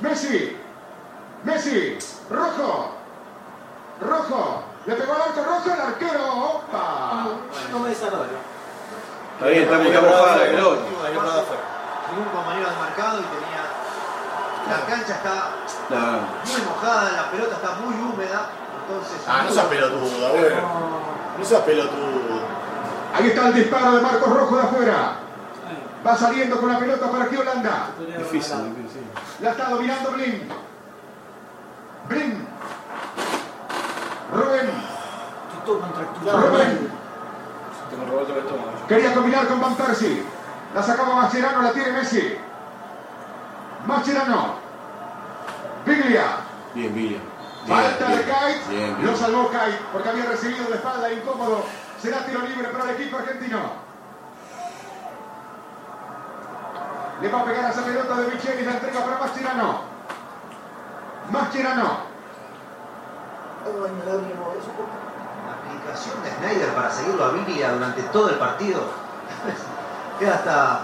Messi. 0.00 0.56
Messi. 1.44 1.98
Rojo. 2.30 2.94
Rojo. 4.00 4.62
Le 4.86 4.94
pegó 4.94 5.14
al 5.14 5.22
arco 5.22 5.42
rojo 5.42 5.70
el 5.72 5.80
arquero. 5.80 6.32
¡Opa! 6.32 7.26
No 7.72 7.78
me 7.80 7.88
desarrollo. 7.88 8.38
Está 9.34 9.48
bien, 9.48 9.62
está 9.64 9.78
bien, 9.78 9.94
está 9.94 10.00
mojada 10.00 10.36
la 10.36 10.44
pelota. 10.44 10.82
Ningún 12.10 12.28
compañero 12.32 12.70
de 12.70 12.76
marcado 12.76 13.20
y 13.20 13.24
tenía. 13.24 13.66
La 14.70 14.86
cancha 14.86 15.14
está 15.14 15.50
No, 15.90 15.96
muy 16.50 16.60
mojada, 16.62 17.12
la 17.12 17.30
pelota 17.30 17.56
está 17.56 17.70
muy 17.74 17.94
húmeda. 17.94 18.50
Entonces. 18.82 19.18
Ah, 19.26 19.42
no 19.44 19.52
seas 19.52 19.66
pelotudo, 19.66 20.26
abuelo. 20.26 20.56
No 21.38 21.44
seas 21.44 21.62
pelotudo. 21.62 22.40
Ahí 23.14 23.28
está 23.28 23.48
el 23.48 23.54
disparo 23.54 23.92
de 23.92 24.02
Marcos 24.02 24.28
Rojo 24.28 24.56
de 24.56 24.62
afuera. 24.62 25.25
Va 26.04 26.16
saliendo 26.16 26.60
con 26.60 26.72
la 26.72 26.78
pelota 26.78 27.10
para 27.10 27.24
aquí 27.24 27.36
Holanda. 27.36 27.90
difícil, 27.98 28.74
difícil. 28.76 29.02
La 29.40 29.50
está 29.50 29.70
dominando 29.70 30.10
Blin. 30.12 30.48
Blin. 32.08 32.46
Rubén. 34.32 34.70
Rubén. 36.24 36.90
Quería 38.88 39.14
combinar 39.14 39.46
con 39.46 39.60
Van 39.60 39.74
Persie. 39.74 40.22
La 40.74 40.82
sacaba 40.82 41.16
Mascherano, 41.16 41.62
la 41.62 41.72
tiene 41.72 41.92
Messi. 41.92 42.36
Mascherano. 43.86 44.54
Biglia. 45.84 46.24
Bien, 46.74 46.94
Billy. 46.94 47.20
Falta 47.66 48.08
de 48.08 48.22
Kite. 48.22 48.68
Bien, 48.68 48.96
bien. 48.96 49.06
Lo 49.06 49.16
salvó 49.16 49.50
Kite 49.50 49.78
porque 49.92 50.08
había 50.08 50.26
recibido 50.26 50.68
de 50.68 50.74
espalda 50.74 51.12
incómodo. 51.12 51.64
Será 52.00 52.24
tiro 52.26 52.42
libre 52.42 52.68
para 52.68 52.84
el 52.84 52.90
equipo 52.90 53.16
argentino. 53.16 53.85
Le 57.20 57.28
va 57.28 57.40
a 57.40 57.44
pegar 57.44 57.64
a 57.64 57.70
esa 57.70 57.82
pelota 57.82 58.14
de 58.16 58.28
Micheli 58.28 58.64
la 58.64 58.72
entrega 58.72 59.00
para 59.04 59.18
Mascherano. 59.18 59.80
Mascherano. 61.30 62.16
La 65.46 65.52
aplicación 65.54 66.22
de 66.22 66.30
Snyder 66.30 66.74
para 66.74 66.90
seguirlo 66.90 67.24
a 67.24 67.30
Villa 67.30 67.72
durante 67.72 68.02
todo 68.02 68.28
el 68.28 68.36
partido 68.36 68.80
queda 70.18 70.34
hasta 70.34 70.80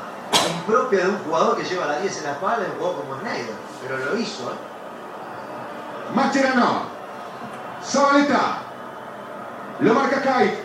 impropia 0.56 1.04
de 1.04 1.10
un 1.10 1.18
jugador 1.18 1.56
que 1.56 1.64
lleva 1.64 1.86
la 1.86 1.98
10 1.98 2.18
en 2.18 2.24
la 2.24 2.32
espalda 2.32 2.66
y 2.66 2.78
jugó 2.78 2.96
como 2.96 3.20
Snyder. 3.20 3.54
Pero 3.82 3.98
lo 3.98 4.16
hizo, 4.16 4.50
¿eh? 4.50 4.56
Mascherano. 6.14 6.82
Zabaleta. 7.84 8.58
Lo 9.80 9.94
marca 9.94 10.22
Kite. 10.22 10.64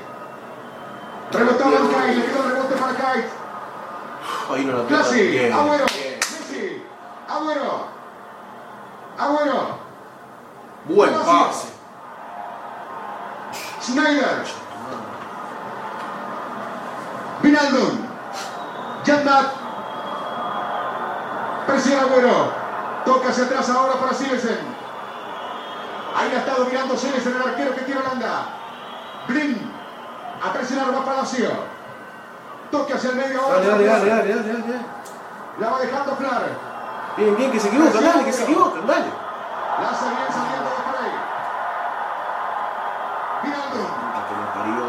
Rebotaba 1.32 1.72
el 1.72 1.88
Kite. 1.88 2.16
Le 2.16 2.26
quedó 2.26 2.44
el 2.44 2.52
rebote 2.52 2.76
para 2.76 2.94
Kite. 2.94 3.47
Ahí 4.50 4.66
no. 4.66 4.84
Bien. 4.84 5.54
Agüero. 5.54 5.86
Messi. 5.86 6.84
Agüero. 7.28 7.88
Agüero. 9.18 9.80
Buen 10.86 11.14
pase. 11.14 11.68
Schneider. 13.82 14.46
Vinaldum. 17.42 18.08
Jannat. 19.06 19.48
Presiona 21.68 22.02
Agüero. 22.02 22.52
Toca 23.06 23.30
hacia 23.30 23.46
atrás 23.46 23.70
ahora 23.70 23.94
para 23.94 24.14
Silesen. 24.14 24.60
Ahí 26.16 26.32
la 26.32 26.40
está 26.40 26.56
dominando 26.56 26.98
Silesen, 26.98 27.36
el 27.36 27.42
arquero 27.50 27.76
que 27.76 27.82
tiene 27.82 28.02
Holanda. 28.02 28.46
Blin. 29.28 29.72
A 30.44 30.54
presionar 30.54 30.94
va 30.94 31.06
Palacio. 31.06 31.77
Toca 32.72 32.96
hacia 32.96 33.10
el 33.12 33.16
medio 33.16 33.42
ahora. 33.42 33.60
Dale, 33.60 33.86
dale, 33.86 34.10
dale, 34.10 34.10
dale, 34.10 34.44
dale, 34.44 34.62
dale. 34.62 34.86
La 35.60 35.70
va 35.70 35.80
dejando 35.80 36.16
Flar. 36.16 36.44
Bien, 37.18 37.36
bien, 37.36 37.52
que 37.52 37.60
se 37.60 37.68
equivocan, 37.70 38.04
dale, 38.04 38.24
que 38.26 38.34
se 38.34 38.44
equivocan, 38.44 38.86
dale. 38.86 39.10
La 39.82 39.90
hace 39.90 40.06
bien 40.06 40.30
saliendo 40.30 40.70
de 40.70 40.82
por 40.86 40.96
ahí. 41.02 41.16
Vinaldum. 43.44 43.88
Puta 43.88 44.20
que 44.28 44.34
lo 44.38 44.48
parió. 44.54 44.84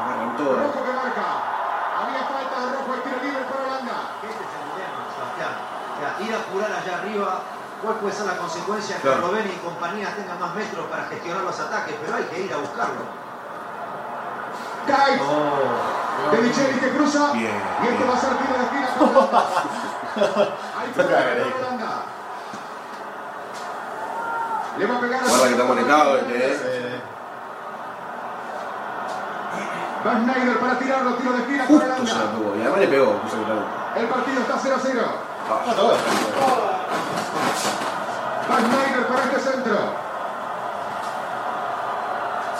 Agarran 0.00 0.36
todo. 0.36 0.52
Rojo 0.60 0.80
que 0.84 0.92
marca. 0.92 1.26
Había 2.00 2.22
falta 2.28 2.56
de 2.60 2.68
rojo. 2.76 2.90
El 2.94 3.00
tiro 3.02 3.18
libre 3.22 3.42
para 3.48 3.60
Holanda. 3.64 3.96
Este 4.28 4.42
es 4.44 4.52
el 4.56 4.64
dilema, 4.68 5.00
Sebastián. 5.14 5.54
O 5.56 5.96
sea, 6.00 6.10
ir 6.26 6.32
a 6.34 6.38
apurar 6.40 6.72
allá 6.72 6.92
arriba, 7.00 7.28
¿cuál 7.80 7.94
puede 7.96 8.14
ser 8.14 8.26
la 8.26 8.36
consecuencia? 8.36 8.96
Que 8.96 9.02
Claro. 9.02 9.20
Robben 9.28 9.46
y 9.48 9.56
compañía 9.64 10.14
tengan 10.16 10.40
más 10.40 10.54
metros 10.54 10.84
para 10.90 11.04
gestionar 11.04 11.44
los 11.44 11.58
ataques, 11.60 11.94
pero 12.04 12.16
hay 12.16 12.24
que 12.24 12.40
ir 12.40 12.52
a 12.52 12.56
buscarlo. 12.58 13.04
Kite. 14.84 15.22
De 16.30 16.38
Micheli 16.42 16.78
que 16.78 16.90
cruza. 16.90 17.32
Bien, 17.32 17.50
Y 17.82 17.86
este 17.86 17.96
bien. 17.96 18.10
va 18.10 18.14
a 18.14 18.20
ser 18.20 18.30
tiro 18.36 18.54
de 18.58 18.64
esquina. 18.64 18.88
Ahí. 20.80 20.90
Le 24.78 24.86
va 24.86 24.96
a 24.96 25.00
pegar 25.00 25.20
a 25.22 25.28
Guarda 25.28 25.44
que 25.46 25.52
está 25.52 25.64
molestado 25.64 26.16
este, 26.18 26.36
eh. 26.36 27.00
Va 30.06 30.12
Schneider 30.14 30.58
para 30.58 30.78
tirarlo. 30.78 31.14
Tiro 31.14 31.32
de 31.32 31.38
esquina 31.40 31.64
para 31.66 31.96
Justo 31.96 32.06
se 32.06 32.14
la 32.24 32.30
tuvo. 32.32 32.56
Y 32.56 32.60
además 32.62 32.80
le 32.80 32.88
pegó. 32.88 33.20
El 33.96 34.06
partido 34.06 34.40
está 34.40 34.58
0 34.62 34.74
a 34.76 34.80
0. 34.82 35.02
no, 35.66 35.74
todo. 35.74 35.92
Va 38.50 38.56
Schneider 38.60 39.06
para 39.06 39.22
este 39.24 39.40
centro. 39.40 39.76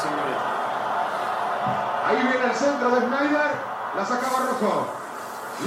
Cinco 0.03 0.17
minutos. 0.17 0.43
Ahí 2.11 2.17
viene 2.23 2.45
el 2.47 2.55
centro 2.55 2.91
de 2.91 3.01
Schneider. 3.01 3.51
La 3.97 4.05
sacaba 4.05 4.39
Rojo. 4.47 4.87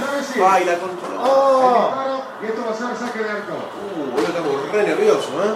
La 0.00 0.06
Messi. 0.16 0.40
Ay, 0.42 0.64
la 0.64 0.78
controló. 0.78 1.22
Disparo. 1.22 2.22
Y 2.42 2.46
esto 2.46 2.62
va 2.66 2.72
a 2.72 2.74
ser 2.74 2.96
saque 2.96 3.18
de 3.22 3.30
arco. 3.30 3.52
Uh, 3.52 4.10
boludo, 4.10 4.26
estamos 4.28 4.72
re 4.72 4.82
nerviosos, 4.82 5.30
¿eh? 5.30 5.54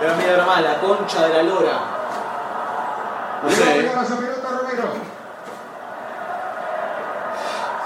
Pero 0.00 0.14
mira 0.16 0.36
nomás, 0.36 0.62
la 0.62 0.80
concha 0.80 1.22
de 1.28 1.34
la 1.34 1.42
lora. 1.42 1.78
No 3.42 3.50
sé, 3.50 3.62
¿eh? 3.78 3.82
pegar 3.82 3.98
a 3.98 4.02
esa 4.02 4.16
pelota 4.16 4.48
Romero. 4.48 4.88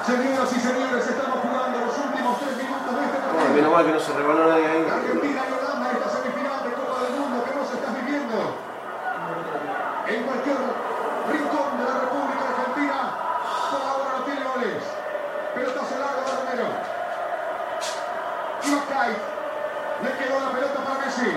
Señoras 0.06 0.52
y 0.52 0.60
señores, 0.60 1.06
estamos 1.06 1.38
jugando 1.40 1.78
los 1.86 1.96
últimos 1.98 2.38
tres 2.40 2.56
minutos 2.56 2.94
de 2.96 3.04
este 3.06 3.18
partido. 3.18 3.54
menos 3.54 3.72
mal 3.72 3.84
que 3.86 3.92
no 3.92 4.00
se 4.00 4.12
rebaló 4.12 4.46
nadie 4.48 4.66
ahí. 4.66 4.82
Argentina 4.92 5.40
y 5.48 5.52
Holanda 5.52 5.90
en 5.90 5.96
esta 5.96 6.08
semifinal 6.10 6.58
de 6.64 6.72
Copa 6.74 7.00
del 7.02 7.12
Mundo 7.16 7.44
que 7.44 7.54
no 7.54 7.62
se 7.64 7.74
está 7.78 7.88
viviendo. 7.96 8.38
En 10.08 10.22
cualquier 10.24 10.58
rincón 11.32 11.68
de 11.78 11.84
la 11.86 11.94
República 12.02 12.44
Argentina, 12.50 12.98
por 13.70 13.80
ahora 13.88 14.10
no 14.18 14.24
tiene 14.26 14.42
goles. 14.42 14.82
Pelotazo 15.54 15.94
largo 15.96 16.20
de 16.26 16.32
Romero. 16.34 16.66
Iba 18.68 18.80
Kite. 18.90 19.22
Le 20.02 20.10
quedó 20.18 20.34
la 20.40 20.50
pelota 20.50 20.78
para 20.82 20.98
Messi. 21.06 21.30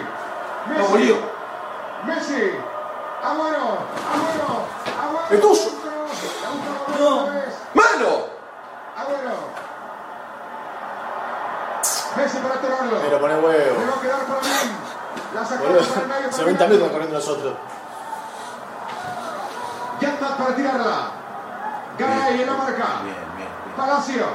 Messi. 0.65 0.82
No, 0.82 0.88
boludo. 0.90 1.18
Messi. 2.10 2.44
Agüero. 3.22 3.65
Agüero. 4.10 4.49
Agüero. 5.06 5.26
¡Es 5.30 5.41
tuyo! 5.41 5.72
No. 6.99 7.26
¡Mano! 7.73 8.11
Agüero. 8.98 9.36
Messi 12.18 12.38
para 12.38 12.56
atorarlo. 12.56 12.98
Pero 13.02 13.19
pone 13.19 13.34
Le 13.36 13.41
huevo. 13.41 13.76
va 13.91 13.98
a 13.98 14.02
quedar 14.02 14.19
para 14.26 14.41
mí. 14.41 14.48
La 15.34 15.45
sacó 15.45 15.64
Boludo, 15.65 15.82
para 15.86 16.02
el 16.02 16.07
medio. 16.07 16.30
hace 16.30 16.38
para 16.38 16.45
20 16.45 16.52
Vinaldum. 16.53 16.69
minutos 16.69 16.91
corriendo 16.91 17.15
nosotros. 17.18 17.53
Yanmat 19.99 20.38
para 20.38 20.56
tirarla. 20.56 20.98
Garay 21.98 22.41
en 22.41 22.48
la 22.48 22.53
marca. 22.53 22.86
Bien, 23.03 23.15
bien, 23.15 23.38
bien. 23.38 23.49
Palacio. 23.77 24.26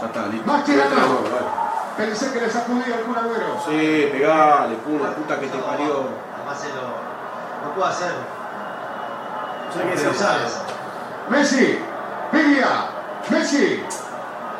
Ya 0.00 0.06
está, 0.06 0.26
listo. 0.26 0.46
Mascherano. 0.52 0.90
Ya 0.96 1.02
está, 1.02 1.34
vale. 1.34 1.64
Pensé 1.96 2.32
que 2.32 2.40
le 2.40 2.50
sacudía 2.50 2.96
algún 2.96 3.16
agüero. 3.16 3.56
Sí, 3.66 4.08
pegale, 4.12 4.74
pura 4.76 5.10
puta 5.14 5.38
que 5.38 5.46
te 5.46 5.58
parió. 5.58 6.08
Además 6.36 6.58
se 6.60 6.68
lo, 6.70 6.82
no 6.82 7.74
puede 7.76 7.88
hacer. 7.90 8.12
que 9.72 9.78
Pero 9.96 10.12
se 10.12 10.18
sabes. 10.18 10.58
Messi. 11.28 11.78
Biglia. 12.32 12.66
Messi. 13.30 13.84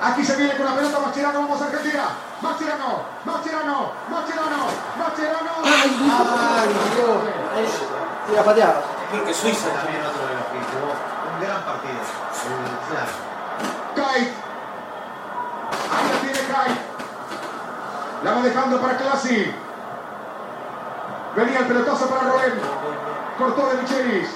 Aquí 0.00 0.24
se 0.24 0.36
viene 0.36 0.56
con 0.56 0.64
la 0.66 0.74
pelota 0.74 0.98
Mascherano. 1.00 1.40
Vamos 1.40 1.60
a 1.60 1.64
Argentina. 1.66 2.04
Mascherano. 2.40 3.02
Mascherano. 3.24 3.92
Mascherano. 4.08 4.64
Mascherano. 4.96 5.50
¡Ay, 5.64 6.68
Dios! 6.96 7.70
Tira 8.28 8.42
pateada. 8.44 8.80
Peor 9.10 9.24
que 9.24 9.34
Suiza. 9.34 9.68
También 9.70 10.02
otro 10.06 10.26
de 10.26 10.34
los 10.34 10.44
que 10.44 10.58
jugó 10.70 10.92
un 11.34 11.40
gran 11.40 11.62
partido. 11.64 12.00
El 12.44 12.78
Flash. 12.86 13.14
Kite. 13.94 14.32
Ahí 15.94 16.06
la 16.10 16.20
tiene 16.20 16.38
Kite. 16.38 16.80
La 18.24 18.32
va 18.34 18.40
dejando 18.42 18.80
para 18.80 18.96
Clasi. 18.96 19.54
Venía 21.36 21.58
el 21.60 21.66
pelotazo 21.66 22.06
para 22.08 22.22
Robben. 22.22 22.54
Cortó 23.38 23.68
de 23.68 23.82
Michelis. 23.82 24.30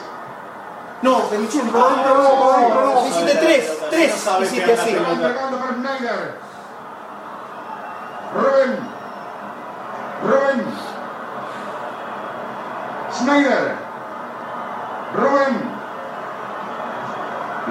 Por 1.28 1.38
no, 1.38 2.70
por 2.72 2.84
no. 2.84 3.06
Hiciste 3.06 3.34
tres, 3.34 3.78
tres 3.90 4.28
hiciste 4.42 4.72
así. 4.72 4.90
Se 4.90 5.00
va 5.00 5.10
entregando 5.10 5.58
para 5.58 5.72
Schneider. 5.74 6.40
Rubén. 8.34 8.78
Rubén. 10.22 10.64
Schneider. 13.12 13.74
Rubén. 15.16 15.78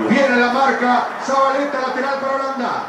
Viene 0.07 0.35
la 0.37 0.53
marca. 0.53 1.07
Zabaleta 1.25 1.81
lateral 1.81 2.19
para 2.19 2.35
Holanda. 2.35 2.83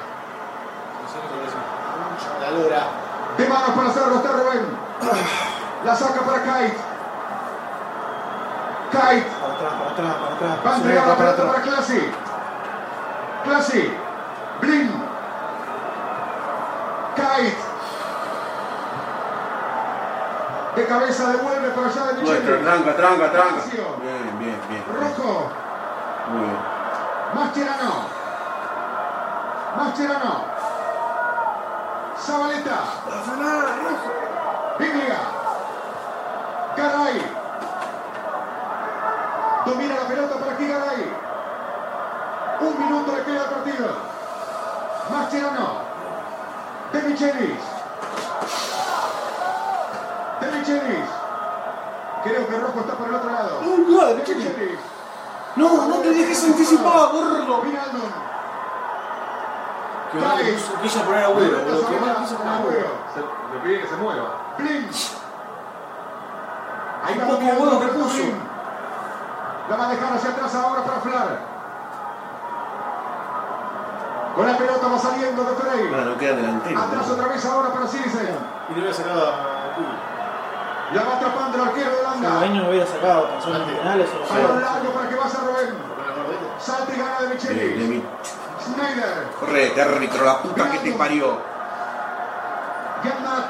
De 3.38 3.48
manos 3.48 3.70
para 3.70 3.88
hacerlo 3.88 4.16
está 4.16 4.32
Rubén. 4.32 4.78
La 5.84 5.96
saca 5.96 6.20
para 6.20 6.42
Kite. 6.42 6.87
Kite. 8.90 9.26
Para 9.40 9.52
atrás, 9.54 9.72
para 9.72 9.90
atrás, 9.90 10.14
para 10.16 10.34
atrás. 10.34 10.58
Va 10.66 10.70
a 10.72 10.76
entregar 10.76 11.06
la 11.08 11.16
pelota 11.16 11.46
para 11.46 11.62
Classy. 11.62 12.12
Classy. 13.44 13.92
Blin. 14.60 15.02
Kite. 17.16 17.56
De 20.76 20.86
cabeza 20.86 21.32
devuelve 21.32 21.70
para 21.70 21.86
allá 21.88 22.12
de 22.12 22.22
Micheli. 22.22 22.62
tranca, 22.62 22.96
tranca, 22.96 23.32
tranca. 23.32 23.62
Bien, 24.00 24.38
bien, 24.38 24.60
bien. 24.68 24.84
Rojo. 24.94 25.50
Muy 26.30 26.40
bien. 26.40 26.58
Mascherano. 27.34 27.94
Mascherano. 29.76 30.44
Zabaleta. 32.20 32.78
Biblia. 34.78 35.18
Garay. 36.76 37.37
Domina 39.68 39.94
la 39.96 40.08
pelota 40.08 40.34
para 40.36 40.52
aquí 40.52 40.66
Garay. 40.66 41.12
Un 42.60 42.78
minuto 42.84 43.12
le 43.16 43.22
queda 43.24 43.42
al 43.42 43.50
partido. 43.50 43.88
Mascherano. 45.10 45.68
De 46.92 47.02
Michelis. 47.02 47.60
De 50.40 50.46
Michelis. 50.52 51.08
Creo 52.24 52.48
que 52.48 52.58
Rojo 52.58 52.80
está 52.80 52.94
por 52.94 53.08
el 53.08 53.14
otro 53.14 53.30
lado. 53.30 53.60
Uy, 53.60 53.86
no, 53.88 54.06
de 54.06 54.14
De 54.14 54.34
Michelis. 54.34 54.78
No, 55.56 55.86
no 55.88 55.96
te 55.96 56.10
dejes 56.10 56.44
anticipar, 56.44 57.10
gordo. 57.12 57.60
Vinaldum. 57.62 58.10
Que 60.12 60.18
puso- 60.18 60.80
quiso 60.82 61.00
poner 61.02 61.24
agüero, 61.24 61.58
boludo. 61.64 61.86
Que 61.90 62.00
mal 62.00 62.16
quiso 62.16 62.36
poner 62.36 62.52
agüero. 62.54 62.88
Le 63.52 63.58
pide 63.60 63.80
que 63.82 63.86
se 63.88 63.96
mueva. 63.96 64.30
Blin. 64.56 64.88
Ahí 67.04 67.14
Un 67.14 67.20
va 67.20 67.26
poco 67.28 67.40
dominando 67.40 67.52
huevo 67.52 67.80
que 67.80 67.86
puso. 67.88 68.22
La 69.68 69.76
va 69.76 69.86
a 69.86 69.90
dejar 69.90 70.12
hacia 70.14 70.30
atrás 70.30 70.54
ahora 70.54 70.82
para 70.82 71.00
Flar. 71.00 71.38
Con 74.34 74.46
la 74.46 74.56
pelota 74.56 74.86
va 74.88 74.98
saliendo 74.98 75.42
de 75.44 75.54
Frey. 75.56 75.88
Bueno, 75.88 76.04
no 76.04 76.18
queda 76.18 76.36
delantero. 76.36 76.80
Atrás 76.80 77.10
otra 77.10 77.26
vez 77.28 77.44
ahora 77.44 77.72
para 77.72 77.86
Sirisen. 77.88 78.36
Y 78.70 78.74
le 78.74 78.80
voy 78.82 78.90
a 78.90 78.94
sacar 78.94 79.12
a 79.18 79.74
Cuy. 79.74 79.84
La 80.94 81.02
va 81.04 81.16
atrapando 81.16 81.58
el 81.62 81.68
arquero 81.68 81.90
de 81.90 81.98
El 82.00 82.06
Holanda. 82.06 82.40
año 82.40 82.62
me 82.62 82.68
hubiera 82.70 82.86
sacado 82.86 83.28
en 83.46 83.64
penales 83.76 84.08
o 84.14 84.32
Balón 84.32 84.60
largo 84.62 84.90
para 84.92 85.08
que 85.08 85.14
vaya 85.16 85.38
Rubén. 85.40 85.74
Salta 86.58 86.92
y 86.94 86.98
gana 86.98 87.20
de 87.20 87.26
De, 87.28 87.34
de 87.34 87.34
Michelis. 87.34 87.88
mi... 87.88 88.04
Schneider. 88.64 89.26
Correte, 89.40 89.82
árbitro, 89.82 90.24
la 90.24 90.38
puta 90.38 90.70
que 90.70 90.78
te 90.78 90.92
parió. 90.92 91.38
Gernat. 93.02 93.44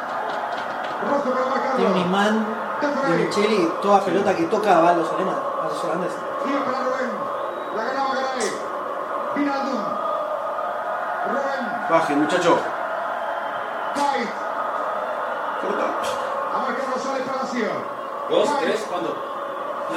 Rojo 1.10 1.30
para 1.30 1.76
Tiene 1.76 1.90
un 1.92 1.94
marcarlo. 1.94 2.00
imán 2.00 2.46
de 2.80 3.16
Micheli, 3.24 3.72
toda 3.82 4.04
pelota 4.04 4.34
que 4.36 4.44
toca 4.44 4.80
va 4.80 4.90
a 4.90 4.94
los 4.94 5.10
alemanes, 5.12 5.42
a 5.62 5.68
los 5.68 5.84
holandeses. 5.84 6.18
Baje, 11.90 12.14
muchacho. 12.14 12.58
Corta. 15.62 15.86
A 16.54 16.58
marcar 16.58 16.86
Rosales 16.94 17.22
Palacio. 17.22 17.70
¿Dos? 18.28 18.58
¿Tres? 18.60 18.86
¿Cuándo? 18.90 19.16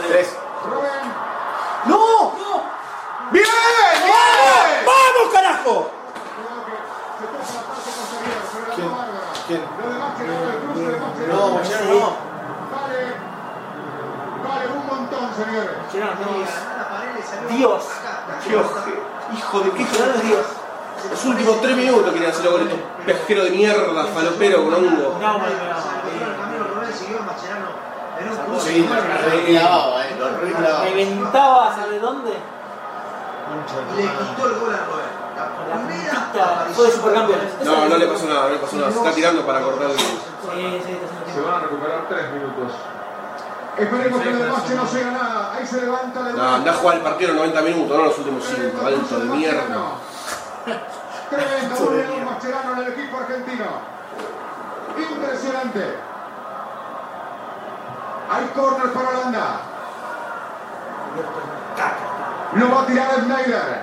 Tres. 0.08 0.38
Rubén. 0.70 1.04
¡No! 1.86 2.32
¡Bien! 3.32 3.46
¡Bien! 4.04 4.86
¡Vamos, 4.86 5.34
carajo! 5.34 5.92
Cuidado 6.38 6.66
que 6.66 6.72
se 7.20 7.26
toca 7.28 7.44
la 7.56 7.64
parte 7.68 7.92
posterior, 7.92 8.40
pero 8.54 8.66
la 8.68 8.74
¿Quién? 8.76 8.88
toma 8.88 8.98
bárbara. 8.98 9.30
¿Quién? 9.48 9.62
Lo 9.78 9.86
de 9.90 9.98
Mascherano, 10.00 10.48
el 10.50 10.60
cruce 10.60 10.86
de 10.92 10.98
Mascherano. 11.00 11.34
No, 11.34 11.50
Machero 11.56 11.86
no. 11.86 12.00
Vale. 12.72 13.00
Vale 14.48 14.66
un 14.72 14.84
montón, 14.88 15.26
no, 16.00 17.56
Dios. 17.56 17.84
Dios, 18.48 18.66
hijo 19.38 19.60
de 19.60 19.72
qué 19.72 19.84
Mascherano 19.84 20.14
es 20.16 20.24
Dios. 20.24 20.46
Los 21.10 21.26
últimos 21.26 21.62
tres 21.62 21.76
minutos 21.78 22.14
querían 22.14 22.32
hacerlo 22.32 22.52
con 22.52 22.62
estos 22.62 22.80
pesqueros 23.06 23.46
de 23.46 23.52
mierda, 23.52 24.06
falopero 24.06 24.64
con 24.64 24.74
hongo. 24.74 25.18
No, 25.20 25.38
no, 25.38 25.46
Se 26.92 27.12
no. 27.12 28.60
Sí, 28.60 28.88
eh. 28.88 29.64
Reventaba, 30.84 31.76
¿sabe 31.76 32.00
dónde? 32.00 32.32
Y 32.32 33.98
le 33.98 34.04
quitó 34.04 34.48
el 34.48 34.60
gol 34.60 34.76
a 34.76 34.78
aparición 34.78 35.12
fue 36.74 36.86
de 36.86 36.92
supercampeones. 36.92 37.66
No, 37.66 37.90
no 37.90 37.98
le 37.98 38.08
pasó 38.08 38.28
nada, 38.28 38.44
no 38.44 38.50
le 38.50 38.58
pasó 38.58 38.76
nada. 38.78 38.92
Se 38.92 38.98
está 38.98 39.12
tirando 39.12 39.46
para 39.46 39.62
cortar 39.62 39.90
el. 39.90 39.98
Sí, 39.98 40.82
sí, 40.86 40.98
Se 41.34 41.42
van 41.42 41.56
a 41.56 41.60
recuperar 41.60 42.08
tres 42.08 42.32
minutos. 42.32 42.74
Esperemos 43.82 44.22
que 44.22 44.30
de 44.32 44.48
Masche 44.48 44.76
no 44.76 44.88
sea 44.88 45.12
nada. 45.12 45.54
Ahí 45.54 45.66
se 45.66 45.82
levanta 45.82 46.24
de 46.24 46.34
No, 46.34 46.56
anda 46.56 46.72
a 46.72 46.76
jugar 46.76 46.98
el 46.98 47.02
partido 47.02 47.32
en 47.32 47.38
90 47.38 47.62
minutos, 47.64 47.98
no 47.98 48.04
los 48.06 48.18
últimos 48.20 48.44
5. 48.46 48.86
Alto 48.86 49.20
de 49.20 49.26
mierda. 49.26 49.64
Tremendo 51.32 51.76
gol 51.78 51.98
de 51.98 52.26
Mascherano 52.26 52.74
en 52.74 52.78
el 52.78 52.94
equipo 52.94 53.18
argentino. 53.18 53.66
Impresionante. 54.98 55.96
Hay 58.30 58.46
corner 58.56 58.94
para 58.94 59.10
Holanda. 59.10 59.62
Lo 62.54 62.76
va 62.76 62.82
a 62.82 62.86
tirar 62.86 63.16
Schneider. 63.16 63.82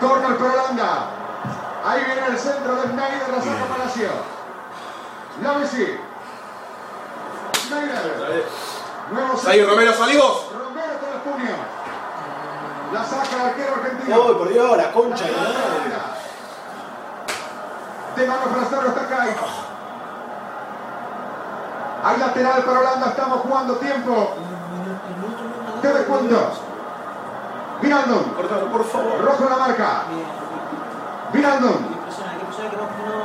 Corner 0.00 0.36
para 0.36 0.52
Holanda. 0.52 1.06
Ahí 1.84 2.04
viene 2.04 2.26
el 2.28 2.38
centro 2.38 2.76
de 2.76 2.82
Schneider, 2.82 3.28
la 3.28 3.42
saca 3.42 3.64
Palacio. 3.76 4.35
Schneider. 7.56 8.46
Nuevo 9.12 9.32
Ahí, 9.32 9.38
centro. 9.38 9.70
Romero, 9.70 9.92
salí 9.94 10.16
vos. 10.16 10.46
Romero 10.52 10.92
con 11.00 11.12
el 11.12 11.20
puño. 11.20 11.56
La 12.92 13.04
saca 13.04 13.36
el 13.36 13.48
arquero 13.50 13.74
argentino. 13.74 14.22
Uy, 14.22 14.34
por 14.34 14.48
Dios, 14.48 14.76
la 14.76 14.92
concha 14.92 15.24
de 15.24 15.32
la 15.32 15.38
madre. 15.38 15.56
De 18.16 18.26
mano 18.26 18.42
para 18.46 18.62
hacerlo 18.62 18.88
está 18.88 19.08
Kai. 19.08 19.36
Hay 22.04 22.18
lateral 22.18 22.62
para 22.64 22.78
Holanda, 22.80 23.06
estamos 23.08 23.40
jugando 23.40 23.74
tiempo. 23.76 24.34
Te 25.82 25.88
descuento. 25.92 26.50
Vinaldum. 27.82 28.22
Cortalo, 28.34 28.72
por 28.72 28.84
favor. 28.84 29.20
Rojo 29.22 29.44
en 29.44 29.50
la 29.50 29.56
marca. 29.56 30.02
No, 31.34 31.68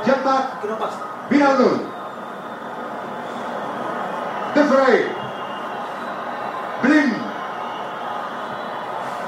Ya 0.04 0.12
está. 0.12 0.58
que 0.60 0.68
no 0.68 0.78
pasa. 0.78 0.96
De 4.54 4.64
Frey. 4.64 5.16
Blin. 6.82 7.16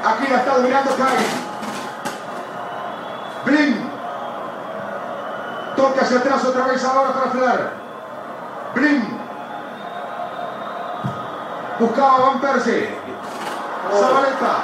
Aquí 0.04 0.26
la 0.30 0.38
está 0.38 0.54
dominando 0.56 0.96
Kai. 0.96 1.16
Blin. 3.46 3.90
Toca 5.76 6.00
hacia 6.02 6.18
atrás 6.18 6.44
otra 6.44 6.66
vez 6.66 6.84
ahora 6.84 7.12
para 7.12 7.30
Flar. 7.30 7.72
Blin. 8.74 9.20
Buscaba 11.78 12.16
a 12.16 12.20
Van 12.20 12.40
Persie. 12.40 12.94
Zabaleta. 13.92 14.54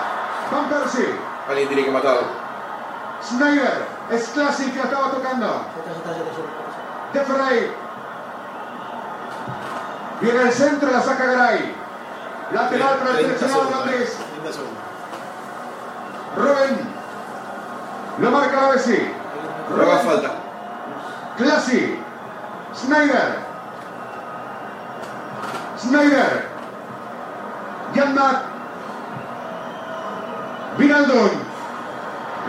Van 0.53 0.69
Persie. 0.69 1.15
Alguien 1.49 1.69
tiene 1.69 1.85
que 1.85 1.91
matarlo. 1.91 2.23
Schneider. 3.23 3.87
Es 4.11 4.29
Classic 4.29 4.73
que 4.73 4.79
la 4.79 4.85
estaba 4.85 5.11
tocando. 5.11 5.65
Ya 7.15 7.23
está, 7.23 7.35
Viene 10.21 10.43
el 10.43 10.53
centro, 10.53 10.91
la 10.91 11.01
saca 11.01 11.25
Garay. 11.25 11.75
Lateral 12.53 12.99
para 12.99 13.11
el 13.11 13.27
30 13.27 13.39
seleccionado 13.39 13.63
eh. 13.63 13.75
holandés. 13.75 14.17
30 14.43 14.53
segundos. 14.53 14.85
Rubén. 16.37 16.95
Lo 18.19 18.31
marca 18.31 18.61
la 18.61 18.69
Messi. 18.73 19.13
No 19.75 19.83
haga 19.83 19.99
falta. 19.99 20.31
Classy. 21.39 22.03
Schneider. 22.75 23.39
Schneider. 25.79 26.49
Janmat. 27.95 28.43
Vinaldum. 30.77 31.31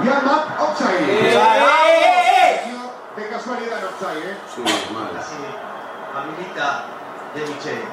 Janmat 0.03 0.59
offside. 0.59 1.09
¡Eh, 1.09 1.33
eh, 1.33 2.61
eh! 2.65 2.81
De 3.15 3.29
casualidad 3.29 3.79
en 3.79 3.85
offside, 3.85 4.31
¿eh? 4.31 4.37
Sí, 4.53 4.61
mal. 4.93 5.11
Casi 5.13 5.35
habilita 6.13 6.85
de 7.35 7.41
Michele. 7.41 7.85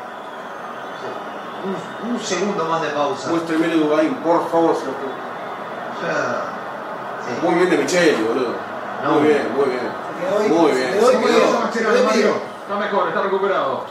Un, 1.65 2.11
un 2.11 2.21
segundo 2.21 2.65
más 2.65 2.83
de 2.83 2.89
pausa. 2.91 3.31
Muéstrame 3.31 3.67
el 3.67 3.81
Uruguay, 3.83 4.21
por 4.25 4.49
favor. 4.51 4.77
se 4.77 4.87
lo. 4.87 4.93
Sí. 6.01 7.47
Muy 7.47 7.55
bien 7.57 7.71
de 7.71 7.79
Micheli, 7.79 8.23
boludo. 8.23 8.55
No. 9.05 9.13
Muy 9.13 9.29
bien, 9.29 9.49
muy 9.55 9.65
bien. 9.67 9.89
Muy 10.49 10.73
bien. 10.73 10.99
Mascherano, 11.63 12.05
Mario. 12.05 12.35
Está 12.63 12.77
mejor, 12.79 13.09
está 13.09 13.23
recuperado. 13.23 13.85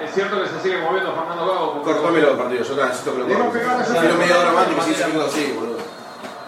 Es 0.00 0.12
cierto 0.14 0.42
que 0.42 0.48
se 0.48 0.60
sigue 0.60 0.80
moviendo 0.80 1.14
Fernando 1.14 1.46
Gago. 1.46 1.82
Cortámelo 1.82 2.30
el 2.32 2.36
partido, 2.36 2.64
yo 2.64 2.86
necesito 2.86 3.12
que 3.12 3.18
lo 3.18 3.26
esa 3.26 4.00
Quiero 4.00 4.14
media 4.16 4.38
hora 4.40 4.52
más 4.52 4.64
y 4.64 4.68
pelota. 4.70 4.84
siga 4.84 4.98
saliendo 4.98 5.26
así, 5.26 5.52
boludo. 5.52 5.78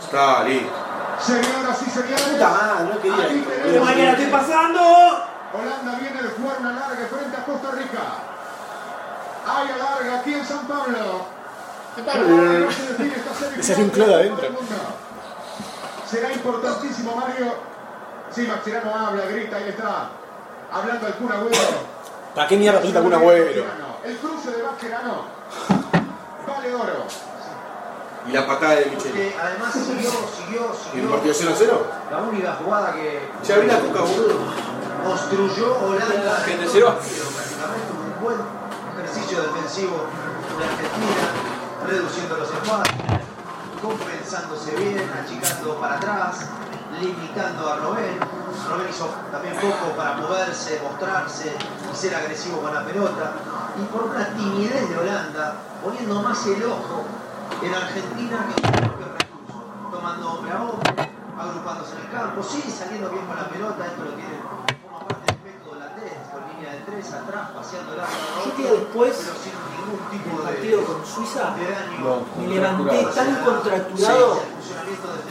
Está 0.00 0.44
listo. 0.44 0.72
Señoras 1.20 1.82
y 1.86 1.90
señores. 1.90 2.20
Puta 2.22 2.48
madre, 2.50 2.84
no 2.94 3.00
quería. 3.00 3.80
Mañana 3.80 4.10
estoy 4.12 4.26
pasando. 4.26 4.80
Holanda 5.54 5.98
viene 6.00 6.22
de 6.22 6.28
jugar 6.30 6.56
una 6.60 6.72
larga 6.72 7.06
frente 7.06 7.36
a 7.36 7.44
Costa 7.44 7.70
Rica. 7.72 8.02
Hay 9.46 9.68
alarga 9.70 10.20
aquí 10.20 10.34
en 10.34 10.44
San 10.46 10.66
Pablo. 10.66 11.26
Todavía 11.96 12.58
no 12.60 12.70
se 12.72 12.82
define 12.92 13.14
esta 13.16 13.34
serie 13.34 13.56
Le 13.56 13.62
salió 13.62 13.84
un 13.84 13.90
clon 13.90 14.10
adentro. 14.12 14.48
Será 16.10 16.32
importantísimo, 16.32 17.16
Mario. 17.16 17.54
Sí, 18.30 18.42
Maxirano 18.46 18.94
habla, 18.94 19.24
grita, 19.26 19.56
ahí 19.56 19.68
está. 19.68 20.08
Hablando 20.72 21.06
el 21.06 21.14
Kun 21.14 21.32
Agüero. 21.32 21.58
¿Para 22.34 22.48
qué 22.48 22.56
mierda 22.56 22.80
grita 22.80 22.98
algún 22.98 23.14
abuelo? 23.14 23.64
El 24.04 24.16
cruce 24.18 24.50
de 24.50 24.62
Mascherano 24.62 25.22
vale 26.46 26.74
oro. 26.74 27.06
Y 28.26 28.32
la 28.32 28.46
patada 28.46 28.74
de 28.76 28.86
Micheli. 28.86 29.10
Porque 29.10 29.36
además 29.40 29.72
siguió, 29.74 30.10
siguió, 30.36 30.62
¿Y 30.62 30.64
el 30.72 30.92
siguió. 30.92 31.10
partido 31.10 31.34
0 31.36 31.50
a 31.52 31.56
0? 31.56 31.86
La 32.10 32.18
única 32.18 32.52
jugada 32.54 32.92
que 32.92 33.28
Ya 33.44 33.58
vi 33.58 33.66
la 33.66 33.78
cuca, 33.78 34.00
boludo. 34.00 34.38
construyó 35.04 35.78
Holanda. 35.78 36.36
Gente, 36.46 36.66
cero. 36.72 36.96
prácticamente 36.98 37.92
un 37.92 38.24
buen 38.24 38.38
defensivo 39.32 40.04
de 40.58 40.64
Argentina, 40.64 41.24
reduciendo 41.86 42.36
los 42.36 42.50
espacios, 42.50 42.98
compensándose 43.80 44.76
bien, 44.76 45.10
achicando 45.10 45.80
para 45.80 45.96
atrás, 45.96 46.46
limitando 47.00 47.72
a 47.72 47.76
Robén. 47.76 48.18
Robén 48.68 48.88
hizo 48.90 49.06
también 49.32 49.54
poco 49.56 49.96
para 49.96 50.16
moverse, 50.16 50.80
mostrarse 50.82 51.56
y 51.90 51.96
ser 51.96 52.14
agresivo 52.14 52.60
con 52.60 52.74
la 52.74 52.84
pelota. 52.84 53.32
Y 53.80 53.84
por 53.86 54.04
una 54.04 54.28
timidez 54.28 54.88
de 54.90 54.98
Holanda, 54.98 55.54
poniendo 55.82 56.22
más 56.22 56.46
el 56.46 56.62
ojo 56.64 57.04
en 57.62 57.74
Argentina 57.74 58.46
que 58.46 58.60
en 58.60 58.74
el 58.74 58.90
propio 58.90 59.06
recurso, 59.18 59.64
tomando 59.90 60.32
hombre 60.32 60.52
a 60.52 60.62
hombre, 60.62 61.10
agrupándose 61.38 61.96
en 61.96 62.02
el 62.02 62.10
campo, 62.10 62.42
sigue 62.42 62.70
saliendo 62.70 63.08
bien 63.08 63.26
con 63.26 63.36
la 63.36 63.48
pelota, 63.48 63.86
esto 63.86 64.04
lo 64.04 64.12
tiene 64.12 64.38
forma 64.82 65.08
parte 65.08 65.32
del 65.32 65.42
método 65.42 65.72
holandés, 65.72 66.12
con 66.30 66.46
línea 66.54 66.72
de 66.72 66.83
tres 66.94 67.12
atrás, 67.12 67.48
paseando 67.54 67.92
el 67.94 68.00
arco 68.00 68.12
Yo 68.44 68.56
que 68.56 68.62
después 68.70 69.16
pero 69.16 69.34
sin 69.42 69.52
ningún 69.52 70.10
tipo 70.10 70.38
de, 70.38 70.44
partido 70.52 70.84
con 70.84 71.06
Suiza 71.06 71.54
de 71.56 71.70
daño. 71.70 72.26
me 72.38 72.54
levanté 72.54 73.04
tan 73.14 73.44
contracturado 73.44 74.38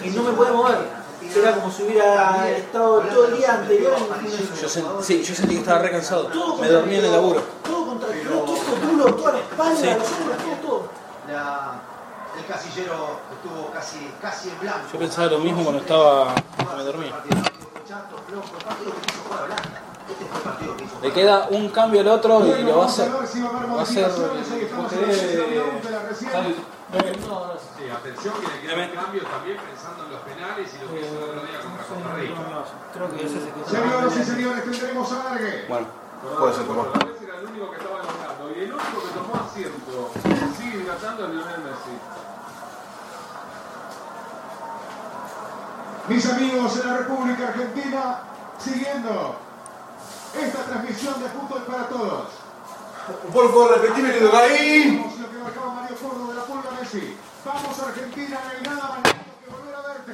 que 0.02 0.10
no 0.12 0.24
me 0.24 0.32
podía 0.34 0.54
mover. 0.54 1.04
Era 1.36 1.56
como 1.56 1.72
si 1.72 1.84
hubiera 1.84 2.50
estado 2.50 3.00
todo 3.00 3.26
el 3.28 3.38
día 3.38 3.54
anterior 3.56 3.94
en 3.98 4.30
Yo, 4.62 4.68
sen- 4.68 5.02
sí, 5.02 5.24
yo 5.24 5.34
sentí 5.34 5.56
que 5.56 5.60
estaba 5.62 5.80
re 5.80 5.92
cansado. 5.92 6.30
Me 6.60 6.68
dormí 6.68 6.96
en 6.96 7.06
el 7.06 7.12
laburo. 7.12 7.42
Todo 7.64 7.86
contracturado, 7.88 8.40
todo 8.42 8.56
el 8.58 8.82
culo, 8.90 9.16
toda 9.16 9.32
la 9.32 9.40
espalda, 9.40 9.76
Sí. 9.76 9.86
los 9.86 10.12
hombros, 10.12 10.38
todo, 10.38 10.56
todo. 10.68 10.90
La- 11.32 11.82
el 12.38 12.46
casillero 12.46 13.20
estuvo 13.32 13.72
casi, 13.72 14.12
casi 14.22 14.50
en 14.50 14.60
blanco. 14.60 14.80
Yo 14.92 15.00
pensaba 15.00 15.28
lo 15.28 15.40
mismo 15.40 15.64
cuando 15.64 15.82
estaba. 15.82 16.36
cuando 16.58 16.76
me 16.78 16.84
dormía. 16.84 17.14
Chato, 17.88 18.16
flojo, 18.28 18.48
el 18.58 18.64
partido 18.66 18.92
que 18.94 19.02
quiso 19.08 19.20
jugar 19.28 19.44
Holanda. 19.44 19.82
Le 21.02 21.12
queda 21.12 21.48
un 21.50 21.70
cambio 21.70 22.02
al 22.02 22.08
otro 22.08 22.46
y 22.46 22.64
lo 22.64 22.78
va 22.78 22.84
a 22.84 22.88
hacer. 22.88 23.10
A 23.10 23.14
va 23.14 23.20
a 23.20 23.82
a 23.82 23.86
de 25.90 26.00
recién. 26.08 26.32
Sí, 26.94 27.90
atención 27.90 28.34
que 28.36 28.48
le 28.48 28.60
quedan 28.62 28.92
cambios 28.92 29.26
también 29.26 29.58
pensando 29.58 30.06
en 30.06 30.12
los 30.12 30.22
penales 30.22 30.70
y 30.74 30.78
lo 30.84 30.94
que 30.94 31.02
hizo 31.02 31.18
el 31.18 31.24
otro 31.24 31.42
día 31.42 31.60
contra 31.60 31.84
Costa 31.86 32.16
Rica. 32.16 32.36
Creo 32.94 33.10
que 33.10 33.26
ese. 33.26 33.40
Señoras 33.66 34.18
y 34.18 34.24
señores, 34.24 34.64
tendremos 34.64 35.12
alargue. 35.12 35.66
Bueno, 35.68 35.88
Puede 36.24 36.54
ser 36.54 36.66
vez 36.66 37.22
era 37.22 37.38
el 37.40 37.46
único 37.46 37.70
que 37.72 37.78
estaba 37.78 38.00
enojando 38.00 38.52
y 38.56 38.64
el 38.64 38.74
único 38.74 39.02
que 39.02 39.10
tomó 39.14 39.34
asiento 39.44 40.12
sigue 40.56 40.84
hidratando 40.84 41.26
es 41.26 41.30
Lionel 41.32 41.62
Messi. 41.64 41.96
Mis 46.08 46.32
amigos 46.32 46.80
en 46.80 46.88
la 46.88 46.98
República 46.98 47.48
Argentina, 47.50 48.20
siguiendo 48.58 49.36
esta 50.34 50.64
transmisión 50.64 51.22
de 51.22 51.30
fútbol 51.30 51.64
para 51.64 51.88
todos. 51.88 52.28
Por 53.34 53.50
favor, 53.50 53.82
repetime 53.82 54.18
Uruguay. 54.18 54.98
Vamos 54.98 55.20
lo 55.20 55.30
que 55.30 55.38
marcaba 55.38 55.74
Mario 55.74 55.98
Córdoba 55.98 56.30
de 56.30 56.36
la 56.40 56.46
Pulga 56.46 56.72
Messi. 56.80 57.18
Vamos 57.46 57.80
Argentina, 57.80 58.40
no 58.44 58.50
hay 58.50 58.64
nada 58.64 58.88
más 58.88 59.04
lindo 59.04 59.34
que 59.44 59.52
volver 59.52 59.76
a 59.76 59.82
verte. 59.82 60.14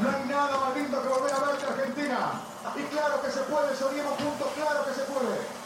No 0.00 0.08
hay 0.08 0.28
nada 0.28 0.56
más 0.58 0.76
lindo 0.76 1.02
que 1.02 1.08
volver 1.08 1.32
a 1.32 1.38
verte 1.40 1.66
Argentina. 1.66 2.18
Y 2.76 2.82
claro 2.94 3.22
que 3.22 3.30
se 3.30 3.40
puede, 3.40 3.74
soñemos 3.74 4.12
juntos, 4.12 4.48
claro 4.54 4.84
que 4.84 4.92
se 4.92 5.02
puede. 5.08 5.60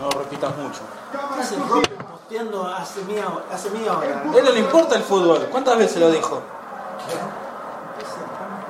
No 0.00 0.10
repitas 0.10 0.56
mucho. 0.56 0.80
Exclusiva. 1.12 1.66
Roque 1.68 1.90
posteando 1.90 2.66
hace 2.66 3.02
media 3.02 3.28
hora. 3.28 3.44
Hace 3.52 3.70
media 3.70 3.98
hora. 3.98 4.06
a 4.06 4.36
él 4.36 4.44
no 4.44 4.50
le 4.52 4.60
importa 4.60 4.96
el 4.96 5.02
fútbol. 5.02 5.48
¿Cuántas 5.50 5.78
veces 5.78 6.00
lo 6.00 6.10
dijo? 6.10 6.42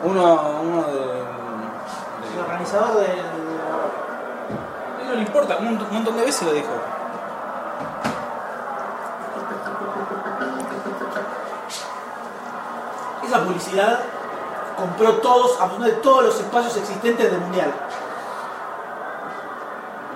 Uno, 0.04 0.60
uno 0.62 0.82
de. 0.84 1.35
El 2.36 2.42
organizador 2.42 3.00
del. 3.00 3.16
No 5.06 5.14
le 5.14 5.22
importa, 5.22 5.56
un 5.56 5.78
montón 5.90 6.16
de 6.16 6.24
veces 6.24 6.46
lo 6.46 6.52
dijo. 6.52 6.68
Esa 13.24 13.42
publicidad 13.42 14.00
compró 14.76 15.14
todos, 15.14 15.58
absolutamente 15.58 16.02
todos 16.02 16.24
los 16.24 16.38
espacios 16.38 16.76
existentes 16.76 17.30
del 17.30 17.40
mundial. 17.40 17.72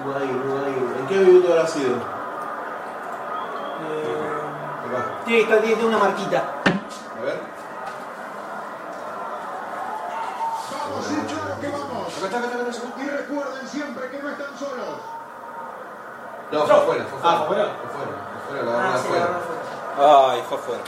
Uruguay, 0.05 0.31
Uruguay. 0.45 0.75
¿En 1.01 1.07
qué 1.07 1.15
minuto 1.15 1.53
habrá 1.53 1.67
sido? 1.67 1.95
Eh, 3.83 4.21
tiene 5.25 5.39
que 5.39 5.43
estar, 5.45 5.59
tiene 5.61 5.75
que 5.75 5.81
tener 5.81 5.97
una 5.97 6.05
marquita. 6.05 6.39
A 6.39 7.25
ver. 7.25 7.41
Vamos, 10.71 11.07
sí, 11.07 11.15
claro 11.27 11.61
que 11.61 11.69
vamos. 11.69 11.81
Acá 11.81 11.89
está, 11.89 11.89
acá 11.89 11.89
está, 11.89 11.89
acá 11.89 12.09
está. 12.09 12.10
Y 12.21 13.09
recuerden 13.09 13.67
siempre 13.69 14.11
que 14.11 14.19
no 14.23 14.29
están 14.29 14.59
solos. 14.59 14.99
No, 16.53 16.67
fue 16.67 16.77
afuera, 16.77 17.05
fue 17.09 17.19
Ah, 17.23 17.39
afuera. 17.41 17.47
¿fue 17.47 17.47
afuera? 17.47 17.71
Fue 17.81 17.89
afuera, 17.89 18.19
fue 18.47 18.59
afuera, 18.59 18.79
la 18.79 18.95
Ah, 18.95 18.99
sí, 18.99 19.07
afuera. 19.07 19.27
la. 19.99 20.31
Ay, 20.33 20.43
fue 20.49 20.59
afuera. 20.59 20.83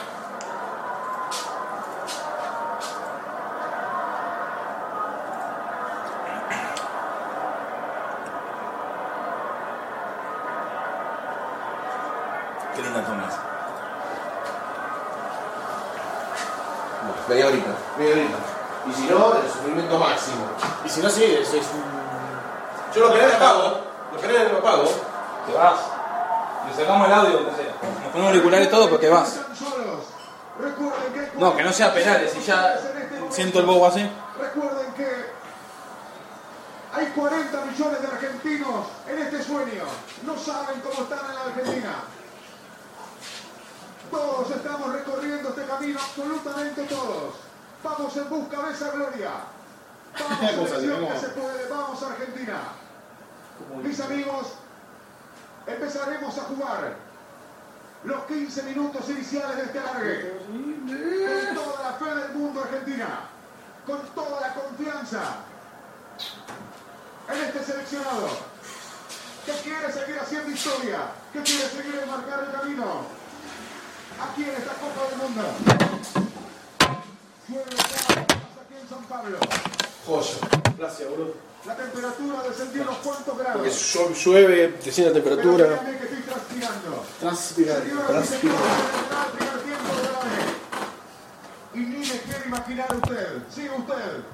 Qué 12.75 12.83
linda 12.83 13.03
Tomás. 13.05 13.35
Media 17.29 17.47
horita. 17.47 17.75
Y 18.89 18.93
si 18.93 19.07
no, 19.07 19.35
el 19.35 19.49
sufrimiento 19.51 19.99
máximo. 19.99 20.45
Y 20.59 20.73
si 20.93 21.01
no, 21.01 21.09
sí, 21.09 21.24
es 21.24 21.48
un. 21.51 22.93
Yo 22.94 23.09
lo 23.09 23.12
penales 23.14 23.36
pago, 23.36 23.81
los 24.12 24.20
penales 24.20 24.52
lo 24.52 24.62
pago. 24.62 24.85
Te 25.47 25.55
vas. 25.55 25.81
Le 26.69 26.74
sacamos 26.77 27.06
el 27.09 27.14
audio, 27.14 27.39
aunque 27.39 27.62
sea. 27.62 27.74
Nos 27.82 28.12
ponemos 28.12 28.28
auriculares 28.28 28.70
todo, 28.70 28.90
No 28.90 29.09
vas. 29.09 29.40
que 31.14 31.39
No, 31.39 31.56
que 31.56 31.62
no 31.62 31.73
sea 31.73 31.94
penales, 31.94 32.36
y 32.36 32.40
ya 32.40 32.78
siento 33.31 33.60
el 33.60 33.66
bobo 33.66 33.86
así. 33.86 34.06
Recuerden 34.39 34.93
que 34.93 35.32
hay 36.93 37.06
40 37.06 37.64
millones 37.64 38.02
de 38.02 38.06
argentinos 38.09 38.86
en 39.09 39.19
este 39.19 39.43
sueño. 39.43 39.85
No 40.27 40.36
saben 40.36 40.81
cómo 40.82 41.05
están 41.05 41.31
en 41.31 41.35
la 41.35 41.43
Argentina. 41.43 41.94
Todos 44.10 44.51
estamos 44.51 44.93
recorriendo 44.93 45.48
este 45.48 45.64
camino, 45.64 45.98
absolutamente 45.98 46.82
todos. 46.82 47.35
Vamos 47.82 48.16
en 48.19 48.28
busca 48.28 48.62
de 48.62 48.73
esa 48.74 48.90
gloria. 48.90 49.31
Vamos, 50.18 50.68
selección 50.68 51.09
que 51.09 51.18
se 51.18 51.28
puede. 51.28 51.68
Vamos, 51.68 52.02
Argentina. 52.02 52.59
Mis 53.82 54.01
amigos, 54.01 54.47
empezaremos 55.66 56.39
a 56.39 56.43
jugar 56.43 56.97
los 58.05 58.24
15 58.24 58.62
minutos 58.64 59.09
iniciales 59.09 59.56
de 59.56 59.62
este 59.62 59.78
alargue. 59.78 60.39
Con 60.47 61.55
toda 61.55 61.90
la 61.90 61.93
fe 61.98 62.14
del 62.20 62.34
mundo, 62.36 62.62
Argentina. 62.62 63.20
Con 63.86 64.01
toda 64.14 64.40
la 64.40 64.55
confianza 64.55 65.22
en 67.28 67.44
este 67.44 67.64
seleccionado. 67.64 68.28
Que 69.47 69.52
quiere 69.52 69.93
seguir 69.93 70.18
haciendo 70.20 70.51
historia. 70.51 70.98
Que 71.32 71.43
quiere 71.43 71.68
seguir 71.68 72.06
marcar 72.06 72.44
el 72.44 72.52
camino. 72.52 73.06
Aquí 74.20 74.44
en 74.44 74.51
esta 74.51 74.72
Copa 74.74 75.09
del 75.09 75.18
Mundo. 75.18 75.43
Paz, 77.48 78.18
aquí 78.64 78.74
en 78.80 78.89
San 78.89 79.05
Pablo. 79.05 79.39
Joya. 80.07 80.29
Gracias, 80.79 81.09
boludo. 81.11 81.35
La 81.65 81.77
temperatura 81.77 82.43
descendió 82.43 82.83
unos 82.83 82.97
cuantos 82.99 83.39
grados. 83.39 83.57
Porque 83.57 83.70
llo- 83.70 84.12
llueve, 84.24 84.69
desciende 84.85 85.11
la 85.15 85.23
temperatura. 85.24 85.66
créanme 85.66 85.99
que 85.99 86.05
estoy 86.05 86.20
transpirando. 86.23 87.05
Transpirar. 87.20 87.79
Señoras 87.83 88.05
y 88.05 88.12
Transpira. 88.12 88.41
señores, 88.41 88.93
tendrá 88.93 89.24
el 89.24 89.31
primer 89.33 89.59
tiempo 89.62 89.95
de 89.97 90.03
la 90.03 90.19
vez. 90.19 90.55
Y 91.74 91.79
ni 91.79 91.99
me 91.99 92.20
quiere 92.20 92.47
imaginar 92.47 92.97
usted. 92.97 93.29
Sigue 93.55 93.70
usted. 93.70 94.24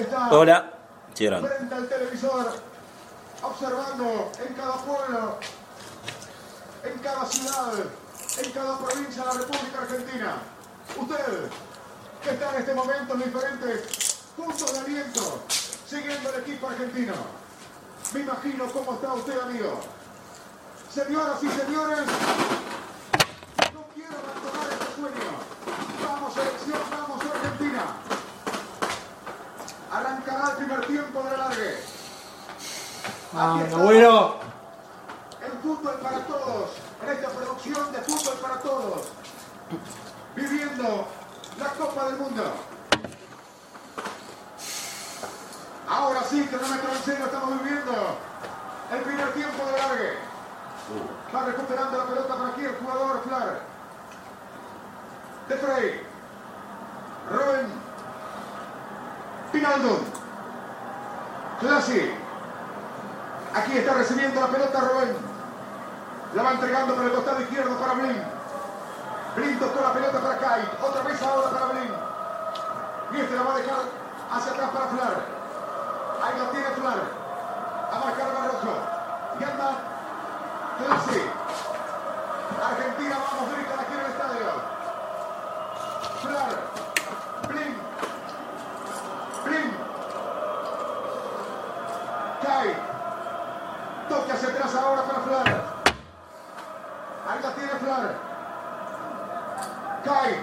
Está 0.00 0.30
Hola. 0.30 0.72
Cierran. 1.14 1.46
frente 1.46 1.74
al 1.74 1.88
televisor, 1.88 2.52
observando 3.42 4.32
en 4.46 4.54
cada 4.54 4.74
pueblo, 4.84 5.38
en 6.84 6.98
cada 6.98 7.24
ciudad, 7.24 7.72
en 8.42 8.50
cada 8.52 8.78
provincia 8.78 9.22
de 9.22 9.28
la 9.28 9.34
República 9.40 9.80
Argentina. 9.80 10.36
Usted, 11.00 11.16
que 12.26 12.32
está 12.32 12.50
en 12.50 12.60
este 12.60 12.74
momento 12.74 13.14
en 13.14 13.20
diferentes 13.20 14.16
puntos 14.36 14.72
de 14.72 14.80
aliento, 14.80 15.44
siguiendo 15.86 16.28
el 16.34 16.40
equipo 16.40 16.68
argentino. 16.68 17.14
Me 18.12 18.20
imagino 18.20 18.66
cómo 18.72 18.94
está 18.94 19.14
usted, 19.14 19.40
amigo. 19.42 19.80
Señoras 20.92 21.40
y 21.40 21.48
señores, 21.48 22.06
no 23.72 23.84
quiero 23.94 24.16
abandonar 24.18 24.72
este 24.72 24.94
sueño. 24.96 25.30
Vamos, 26.04 26.34
selección, 26.34 26.80
vamos, 26.90 27.20
Argentina. 27.32 27.84
Arrancará 29.92 30.50
el 30.50 30.56
primer 30.56 30.86
tiempo 30.86 31.22
de 31.22 31.36
largue. 31.36 31.78
Ah, 33.34 33.64
bueno. 33.70 34.34
El 35.44 35.52
fútbol 35.62 35.94
para 36.00 36.18
todos, 36.26 36.70
en 37.04 37.08
esta 37.08 37.28
producción 37.28 37.92
de 37.92 37.98
fútbol 38.02 38.34
para 38.38 38.60
todos. 38.62 39.02
Viviendo 40.34 41.06
la 41.58 41.68
Copa 41.70 42.04
del 42.06 42.16
Mundo. 42.16 42.42
Ahora 45.88 46.22
sí, 46.28 46.44
cronómetro 46.46 46.92
en 46.92 46.98
cero, 47.04 47.24
estamos 47.26 47.62
viviendo 47.62 48.18
el 48.92 49.00
primer 49.02 49.32
tiempo 49.32 49.64
de 49.66 49.72
largue. 49.72 50.18
Va 51.34 51.44
recuperando 51.44 51.98
la 51.98 52.04
pelota 52.04 52.36
por 52.36 52.50
aquí 52.50 52.64
el 52.64 52.76
jugador 52.76 53.22
Flar. 53.22 53.60
De 55.48 55.56
Frey. 55.56 56.06
Robin. 57.30 57.72
Pinaldo. 59.52 60.00
Clasi. 61.60 62.12
Aquí 63.54 63.78
está 63.78 63.94
recibiendo 63.94 64.40
la 64.40 64.48
pelota 64.48 64.80
Rubén. 64.80 65.16
La 66.34 66.42
va 66.42 66.50
entregando 66.52 66.94
por 66.94 67.04
el 67.04 67.12
costado 67.12 67.40
izquierdo 67.40 67.78
para 67.78 67.94
Blin. 67.94 68.35
Blin 69.36 69.58
tocó 69.58 69.82
la 69.82 69.92
pelota 69.92 70.18
para 70.18 70.38
Kai. 70.38 70.62
Otra 70.82 71.02
vez 71.02 71.22
ahora 71.22 71.50
para 71.50 71.66
Blin. 71.66 71.92
Y 73.12 73.34
la 73.34 73.42
va 73.42 73.52
a 73.52 73.56
dejar 73.58 73.78
hacia 74.32 74.52
atrás 74.52 74.70
para 74.70 74.86
Flar. 74.86 75.16
Ahí 76.24 76.38
la 76.38 76.50
tiene 76.50 76.66
Flar. 76.70 77.00
A 77.92 77.98
marcar 77.98 78.34
Barroso. 78.34 78.74
Y 79.38 79.44
anda 79.44 79.70
Clase. 80.78 81.22
Argentina, 82.64 83.16
vamos, 83.30 83.54
grita 83.54 83.74
aquí 83.74 83.92
en 83.92 84.00
el 84.00 84.06
estadio. 84.06 84.46
Flar. 86.22 86.52
Blin. 87.48 87.76
Blin. 89.44 89.76
Kai. 92.42 92.76
Toque 94.08 94.32
hacia 94.32 94.48
atrás 94.48 94.74
ahora 94.74 95.02
para 95.02 95.20
Flar. 95.20 95.64
Ahí 97.28 97.42
la 97.42 97.54
tiene 97.54 97.72
Flar. 97.72 98.25
Kai. 100.06 100.38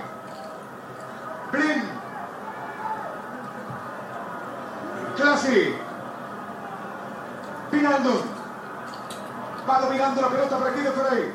Blin. 1.52 1.84
Clasi. 5.16 5.76
Pinaldo. 7.72 8.24
Va 9.70 9.80
dominando 9.80 10.22
la 10.22 10.28
pelota 10.28 10.58
por 10.58 10.68
aquí 10.68 10.82
de 10.82 10.92
Frey. 10.92 11.34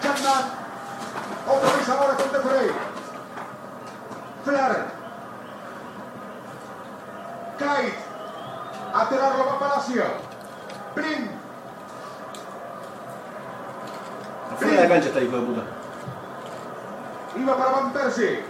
Chandler. 0.00 0.44
Otra 1.46 1.76
vez 1.76 1.88
ahora 1.90 2.14
con 2.14 2.32
De 2.32 2.38
Frey. 2.38 2.70
Flar. 4.44 4.86
Kite. 7.58 7.94
A 8.94 9.08
tirarlo 9.10 9.44
para 9.44 9.58
Palacio. 9.58 10.04
Blin. 10.94 11.30
Afuera 14.54 14.74
de 14.74 14.80
la 14.80 14.88
cancha 14.88 15.08
está 15.08 15.20
hijo 15.20 15.36
de 15.36 15.42
puta. 15.42 15.79
Iba 17.40 17.56
para 17.56 17.70
Van 17.70 17.92
Persie. 17.92 18.42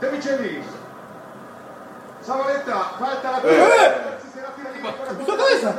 De 0.00 0.10
Michelis. 0.10 0.64
Zabaleta. 2.24 2.78
Falta 2.98 3.32
la 3.32 3.40
pelota. 3.40 4.18
Cabeza! 5.26 5.74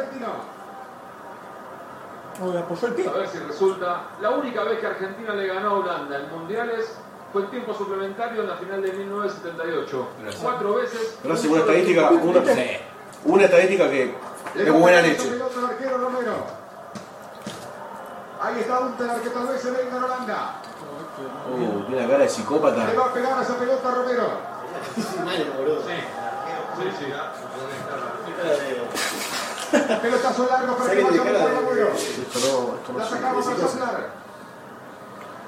Oh, 2.42 2.46
me 2.48 2.60
apoyó 2.60 2.88
el 2.88 2.94
pie. 2.96 3.08
A 3.10 3.12
ver 3.14 3.28
si 3.28 3.38
resulta. 3.40 4.02
La 4.22 4.30
única 4.32 4.64
vez 4.64 4.80
que 4.80 4.88
Argentina 4.88 5.34
le 5.36 5.48
ganó 5.48 5.70
a 5.70 5.74
Holanda 5.74 6.20
en 6.20 6.30
mundiales 6.32 6.94
fue 7.32 7.44
en 7.44 7.48
tiempo 7.50 7.74
suplementario 7.74 8.42
en 8.42 8.50
la 8.50 8.56
final 8.58 8.82
de 8.82 8.92
1978. 8.94 10.08
Cuatro 10.42 10.76
veces. 10.76 11.20
Una 11.24 11.34
estadística, 11.36 12.10
una, 12.12 12.42
una 13.26 13.44
estadística 13.46 13.90
que 13.90 14.16
Le 14.56 14.64
es 14.64 14.72
buena 14.74 15.02
leche. 15.02 15.30
pelota 15.30 15.60
al 15.60 15.66
arquero 15.66 15.98
Romero. 15.98 16.64
Ahí 18.42 18.60
está 18.60 18.80
Untelar 18.80 19.22
que 19.22 19.30
tal 19.30 19.48
vez 19.48 19.62
se 19.62 19.72
venga 19.72 19.98
en 19.98 20.04
Holanda. 20.04 20.56
Uh, 21.16 21.84
tiene 21.86 22.02
la 22.02 22.08
cara 22.08 22.24
de 22.24 22.30
psicópata. 22.30 22.86
Le 22.88 22.94
va 22.98 23.06
a 23.06 23.14
pegar 23.14 23.38
a 23.38 23.42
esa 23.44 23.56
pelota 23.56 23.92
Romero. 23.92 24.28
Sí, 24.96 26.90
sí. 27.00 27.06
Pelotazo 30.02 30.48
largo 30.50 30.76
para 30.78 30.92
que 30.92 31.04
vaya 31.04 31.24
por 31.24 31.78
esto 31.78 32.80
no 32.92 33.00
La 33.00 33.06
sacamos 33.06 33.48
a 33.48 33.50
un- 33.50 33.58
soplar. 33.60 34.10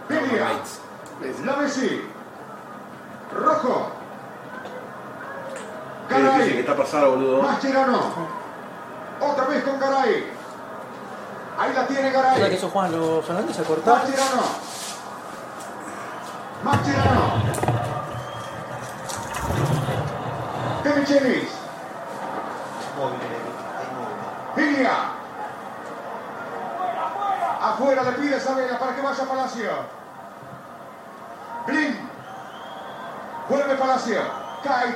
Biblia. 0.09 0.47
La 1.45 1.55
Messi. 1.57 2.01
Rojo. 3.33 3.87
Qué 6.09 6.15
difícil 6.15 6.31
que 6.37 6.43
Garay. 6.47 6.59
está 6.59 6.75
pasada, 6.77 7.07
boludo. 7.07 7.41
Mascherano. 7.41 7.99
Otra 9.21 9.45
vez 9.45 9.63
con 9.63 9.79
Garay. 9.79 10.31
Ahí 11.57 11.73
la 11.73 11.87
tiene 11.87 12.11
¿Verdad 12.11 12.33
que 12.35 12.39
Garay. 12.41 12.55
eso 12.57 12.69
Juan 12.69 12.91
los 12.91 13.25
Fernández 13.25 13.59
a 13.59 13.63
cortar? 13.63 13.97
Mascherano. 14.03 14.41
Mascherano. 16.63 17.35
Ahí 21.15 21.49
móvil. 22.97 23.19
Biblia. 24.55 24.91
Afuera 27.61 28.03
le 28.03 28.11
pide 28.13 28.39
Sabela 28.39 28.79
para 28.79 28.95
que 28.95 29.01
vaya 29.01 29.23
a 29.23 29.27
Palacio. 29.27 29.71
Blin. 31.67 32.09
Vuelve 33.49 33.75
Palacio. 33.75 34.21
Cae. 34.63 34.95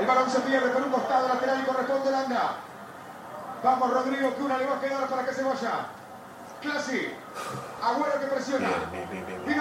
El 0.00 0.06
balón 0.06 0.30
se 0.30 0.40
pierde 0.40 0.70
por 0.70 0.82
un 0.82 0.90
costado 0.90 1.28
lateral 1.28 1.60
y 1.60 1.66
corresponde 1.66 2.10
Landa. 2.10 2.54
Vamos 3.62 3.90
Rodrigo, 3.90 4.34
que 4.34 4.42
una 4.42 4.58
le 4.58 4.66
va 4.66 4.76
a 4.76 4.80
quedar 4.80 5.08
para 5.08 5.24
que 5.24 5.32
se 5.32 5.42
vaya. 5.42 5.86
Clasi. 6.60 7.14
Agüero 7.82 8.20
que 8.20 8.26
presiona. 8.26 8.68
Bien, 9.46 9.60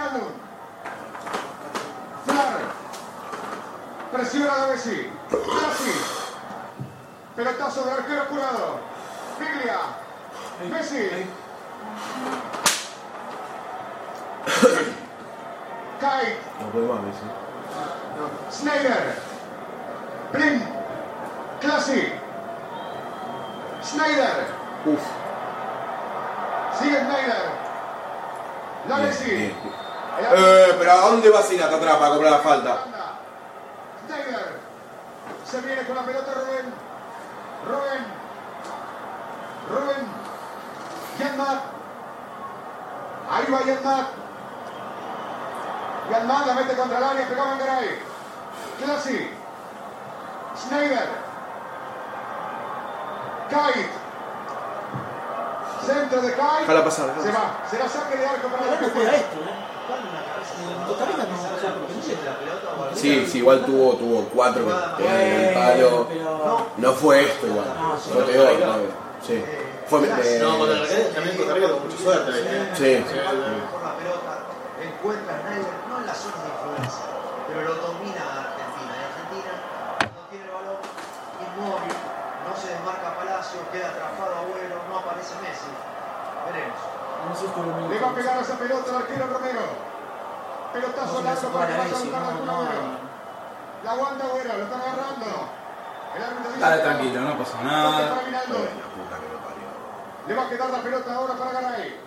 bien, 2.25 2.37
bien, 2.37 2.47
bien. 2.47 2.53
Pinaldo. 2.53 2.59
Flar. 2.59 2.83
Presiona 4.11 4.63
a 4.63 4.67
Messi. 4.67 5.09
Clasi. 5.29 5.93
Pelotazo 7.35 7.83
del 7.83 7.93
arquero 7.93 8.27
curado. 8.27 8.79
Biglia. 9.39 9.79
Messi. 10.69 11.09
Kai. 15.99 16.37
No 16.59 16.67
puede 16.67 16.87
más, 16.87 17.01
Messi. 17.01 17.25
Snyder. 18.51 19.15
Blin. 20.31 20.63
Clasi. 21.59 22.13
Snyder. 23.81 24.47
Uf. 24.85 25.01
Sigue 26.79 26.99
Snyder. 26.99 27.49
La 28.87 28.97
Messi. 28.97 29.55
Eh, 30.19 30.75
pero 30.77 30.91
¿a 30.91 30.95
dónde 30.97 31.29
vas 31.29 31.49
a 31.49 31.53
ir 31.53 31.63
hasta 31.63 31.75
atrás 31.75 31.95
para 31.97 32.15
cobrar 32.15 32.31
la 32.31 32.39
falta? 32.39 32.77
Snyder. 34.05 34.59
Se 35.49 35.61
viene 35.61 35.85
con 35.85 35.95
la 35.95 36.03
pelota 36.03 36.33
Rubén. 36.33 36.73
Rubén. 37.65 38.05
Rubén. 39.69 40.07
Yanmat. 41.19 41.61
Ahí 43.31 43.51
va 43.51 43.63
Yanmat. 43.63 44.07
Yanmat 46.11 46.45
la 46.45 46.53
mete 46.53 46.75
contra 46.75 46.97
el 46.97 47.03
área, 47.03 47.27
pegaba 47.27 47.53
en 47.53 47.59
Garay. 47.59 47.99
Clasi. 48.83 49.29
Snyder. 50.55 51.09
Kite. 53.49 54.03
Centro 55.85 56.21
de 56.21 56.31
pasar, 56.31 57.07
déjala 57.07 57.23
Se 57.23 57.31
va. 57.31 57.67
Será 57.69 57.89
saque 57.89 58.17
de 58.17 58.25
arco 58.25 58.47
para 58.47 58.65
la 58.65 58.73
esto, 58.75 59.39
Sí, 62.95 63.25
sí, 63.27 63.39
igual 63.39 63.65
tuvo, 63.65 63.93
tuvo 63.95 64.23
cuatro 64.33 64.65
que 64.65 65.03
pegan 65.03 65.19
en 65.21 65.41
el 65.41 65.53
palo. 65.53 66.07
No 66.77 66.93
fue 66.93 67.23
esto 67.23 67.47
igual. 67.47 67.65
No, 67.79 67.97
sí. 67.97 68.09
Fue 68.13 68.23
peor, 68.23 68.59
¿no? 68.59 68.75
Sí. 69.25 69.43
Fue. 69.87 69.99
eh, 70.07 70.39
No, 70.41 70.57
contra 70.59 70.77
el 70.79 71.13
también 71.13 71.37
Costa 71.37 71.53
Rica 71.53 71.67
tuvo 71.67 71.79
mucha 71.79 71.97
suerte. 71.97 72.31
Sí. 72.75 73.05
por 73.71 73.81
la 73.83 73.93
pelota, 73.97 74.31
encuentra 74.81 75.35
a 75.35 75.39
Schneider, 75.41 75.75
no 75.89 75.97
en 75.99 76.05
la 76.05 76.13
zona 76.15 76.37
de 76.43 76.49
influencia, 76.53 77.05
pero 77.47 77.59
lo 77.67 77.75
domina 77.75 78.23
a 78.23 78.35
Argentina. 78.53 78.91
Y 78.93 79.03
Argentina 79.03 79.51
no 80.15 80.21
tiene 80.29 80.45
el 80.45 80.51
balón, 80.53 80.79
inmóvil, 81.43 81.97
no 82.47 82.51
se 82.55 82.67
desmarca 82.71 83.15
Palacio, 83.17 83.59
queda 83.71 83.89
atrapado 83.89 84.31
Agüero, 84.43 84.77
no 84.89 84.95
aparece 84.99 85.33
Messi. 85.43 85.71
Veremos. 86.47 86.79
Le 87.89 87.99
va 87.99 88.09
a 88.09 88.13
pegar 88.13 88.37
a 88.37 88.41
esa 88.41 88.57
pelota 88.57 88.89
al 88.91 88.97
arquero 88.97 89.27
Romero. 89.27 89.61
Pelotazo 90.73 91.21
largo 91.21 91.49
para 91.49 91.67
que 91.67 91.77
vaya 91.77 91.95
a 91.95 91.99
buscar 91.99 92.23
al. 92.23 93.03
La 93.83 93.91
aguanta 93.91 94.25
Agüero, 94.25 94.57
lo 94.57 94.63
están 94.63 94.81
agarrando. 94.81 95.25
El 96.15 96.23
árbitro 96.23 96.51
dice 96.51 96.59
Dale 96.59 96.81
tranquilo, 96.83 97.21
no 97.21 97.37
pasa 97.37 97.63
nada. 97.63 98.09
para 98.09 98.21
Aguinaldo. 98.21 98.53
La 98.53 98.89
puta 98.95 99.15
que 99.19 99.33
lo 99.33 99.39
parió. 99.43 99.67
Le 100.27 100.35
va 100.35 100.43
a 100.43 100.49
quedar 100.49 100.69
la 100.69 100.81
pelota 100.81 101.15
ahora 101.15 101.33
para 101.33 101.51
Garay. 101.51 101.99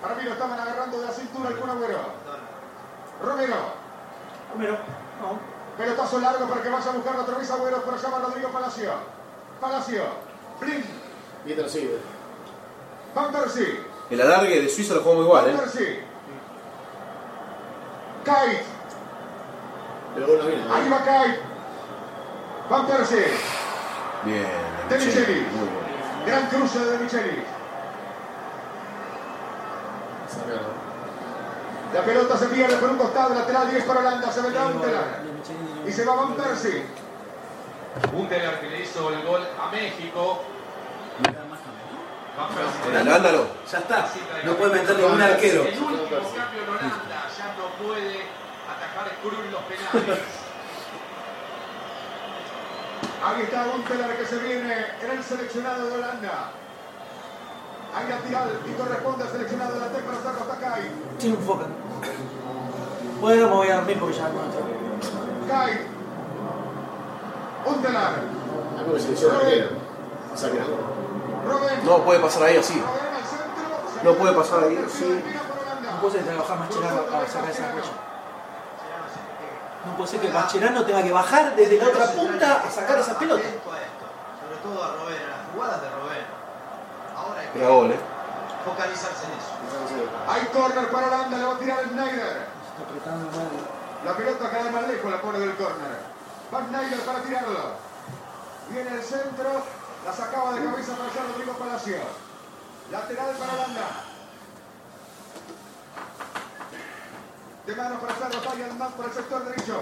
Para 0.00 0.14
mí 0.14 0.22
lo 0.22 0.32
estaban 0.32 0.60
agarrando 0.60 1.00
de 1.00 1.06
la 1.06 1.12
cintura 1.12 1.48
el 1.50 1.56
Kun 1.56 1.70
Agüero. 1.70 1.98
Romero. 3.22 3.56
Romero, 4.52 4.78
no. 5.20 5.38
Pelotazo 5.76 6.20
largo 6.20 6.46
para 6.46 6.62
que 6.62 6.68
vaya 6.68 6.90
a 6.90 6.94
buscar 6.94 7.16
otra 7.16 7.38
vez 7.38 7.50
Agüero. 7.50 7.82
Por 7.82 7.94
allá 7.94 8.08
va 8.08 8.18
Rodrigo 8.18 8.48
Palacio. 8.50 8.92
Palacio. 9.60 10.02
Blin. 10.60 10.84
Y 11.44 11.54
lo 11.54 11.68
sigue. 11.68 11.98
Van 13.14 13.32
Persie. 13.32 13.89
El 14.10 14.20
alargue 14.20 14.60
de 14.60 14.68
Suiza 14.68 14.94
lo 14.94 15.02
jugamos 15.02 15.24
igual, 15.24 15.44
Van 15.44 15.54
¿eh? 15.54 15.58
Persie. 15.58 16.00
Kite. 18.24 18.64
Pero 20.14 20.26
bueno, 20.26 20.46
viene. 20.46 20.62
Ahí 20.72 20.88
va 20.90 20.98
Kite. 20.98 21.40
Van 22.68 22.86
Persie. 22.86 23.26
Bien, 24.24 24.46
De 24.88 24.98
Micheli. 24.98 25.40
Muy 25.40 25.68
bueno. 25.68 26.26
Gran 26.26 26.46
cruce 26.48 26.78
de 26.84 26.98
Micheli. 26.98 27.44
La 31.94 32.04
pelota 32.04 32.36
se 32.36 32.46
pierde 32.46 32.76
por 32.76 32.90
un 32.90 32.98
costado 32.98 33.34
lateral 33.34 33.70
10 33.70 33.84
para 33.84 34.00
Holanda. 34.00 34.32
Se 34.32 34.42
vendrá 34.42 34.66
un 34.66 34.80
telar. 34.80 35.22
Y 35.86 35.92
se 35.92 36.04
va 36.04 36.16
Van 36.16 36.34
Persie. 36.34 36.84
Gunter 38.12 38.60
que 38.60 38.70
le 38.70 38.82
hizo 38.82 39.08
el 39.10 39.22
gol 39.26 39.42
a 39.60 39.70
México. 39.70 40.40
Holanda 42.86 43.32
no. 43.32 43.46
Ya 43.70 43.78
está. 43.78 44.08
No 44.44 44.54
puede 44.54 44.80
meter 44.80 44.96
ningún 44.96 45.20
arquero. 45.20 45.62
El 45.62 45.78
último 45.78 46.08
cambio 46.08 46.62
en 46.62 46.68
Holanda 46.68 47.28
ya 47.36 47.56
no 47.56 47.84
puede 47.84 48.24
atajar 48.68 49.18
Cruz 49.22 49.44
los 49.50 49.62
penales. 49.62 50.24
Ahí 53.22 53.42
está 53.42 53.64
Guntelar 53.64 54.16
que 54.16 54.24
se 54.24 54.38
viene 54.38 54.86
en 55.02 55.10
el 55.10 55.22
seleccionado 55.22 55.86
de 55.86 55.94
Holanda. 55.94 56.52
Ahí 57.94 58.08
la 58.08 58.18
tiral 58.18 58.60
y 58.66 58.72
corresponde 58.72 59.24
al 59.24 59.30
seleccionado 59.30 59.74
de 59.74 59.80
la 59.80 59.88
Tec 59.88 60.02
para 60.04 60.18
hacer 60.18 60.46
Takai. 60.46 60.90
Sí, 61.18 61.28
me 61.28 61.34
enfocan. 61.34 61.74
Bueno, 63.20 63.48
me 63.48 63.54
voy 63.54 63.68
a 63.68 63.76
dormir 63.76 63.98
porque 63.98 64.16
ya 64.16 64.28
no 64.28 64.44
entro. 64.44 64.62
Kai. 65.48 65.86
Guntelar. 67.64 68.14
Algo 68.78 68.94
que 68.94 69.00
se 69.00 69.10
lesionó 69.10 69.40
no. 71.84 72.04
Puede 72.04 72.20
pasar 72.20 72.42
ahí 72.44 72.56
así. 72.56 72.82
No 74.02 74.14
puede 74.14 74.34
pasar 74.34 74.64
ahí 74.64 74.84
así. 74.84 75.24
No 75.84 76.00
puede 76.00 76.12
ser 76.12 76.22
que 76.22 76.30
trabajar 76.30 76.58
Mascherano 76.58 77.02
para 77.02 77.26
sacar 77.26 77.50
esa 77.50 77.72
racha. 77.72 77.92
No 79.86 79.96
puede 79.96 80.10
ser 80.10 80.20
que 80.20 80.28
Mascherano 80.28 80.84
tenga 80.84 81.02
que 81.02 81.12
bajar 81.12 81.56
desde 81.56 81.78
la 81.78 81.88
otra 81.88 82.06
punta 82.12 82.62
a 82.66 82.70
sacar 82.70 82.98
esa 82.98 83.18
pelota. 83.18 83.42
Sobre 83.42 84.56
todo 84.62 84.84
a 84.84 84.88
Robben, 84.88 85.22
a 85.22 85.36
las 85.36 85.52
jugadas 85.52 85.82
de 85.82 85.90
Robben. 85.90 86.26
Ahora 87.16 87.40
hay 87.40 87.48
que 87.48 87.94
¿eh? 87.94 88.00
focalizarse 88.64 89.24
en 89.26 89.32
eso. 89.32 89.60
Hay 90.28 90.46
córner 90.46 90.90
para 90.90 91.06
Holanda. 91.06 91.36
Le 91.38 91.44
va 91.44 91.54
a 91.54 91.58
tirar 91.58 91.78
apretando 91.80 93.30
mal. 93.36 93.48
La 94.04 94.16
pelota 94.16 94.50
queda 94.50 94.70
más 94.70 94.88
lejos, 94.88 95.10
la 95.10 95.20
pone 95.20 95.38
del 95.38 95.56
córner. 95.56 96.00
Va 96.52 96.66
Schneider 96.66 97.00
para 97.00 97.20
tirarlo. 97.20 97.60
Viene 98.70 98.90
el 98.90 99.02
centro. 99.02 99.79
La 100.04 100.12
sacaba 100.12 100.52
de 100.54 100.64
cabeza 100.64 100.96
para 100.96 101.10
allá 101.10 101.32
Rodrigo 101.32 101.52
Palacio. 101.54 101.96
Lateral 102.90 103.34
para 103.36 103.52
Holanda. 103.52 103.86
De 107.66 107.76
mano 107.76 108.00
para 108.00 108.12
hacerlo, 108.14 108.40
falla 108.40 108.74
más 108.74 108.92
por 108.92 109.04
el 109.04 109.12
sector 109.12 109.44
derecho. 109.44 109.80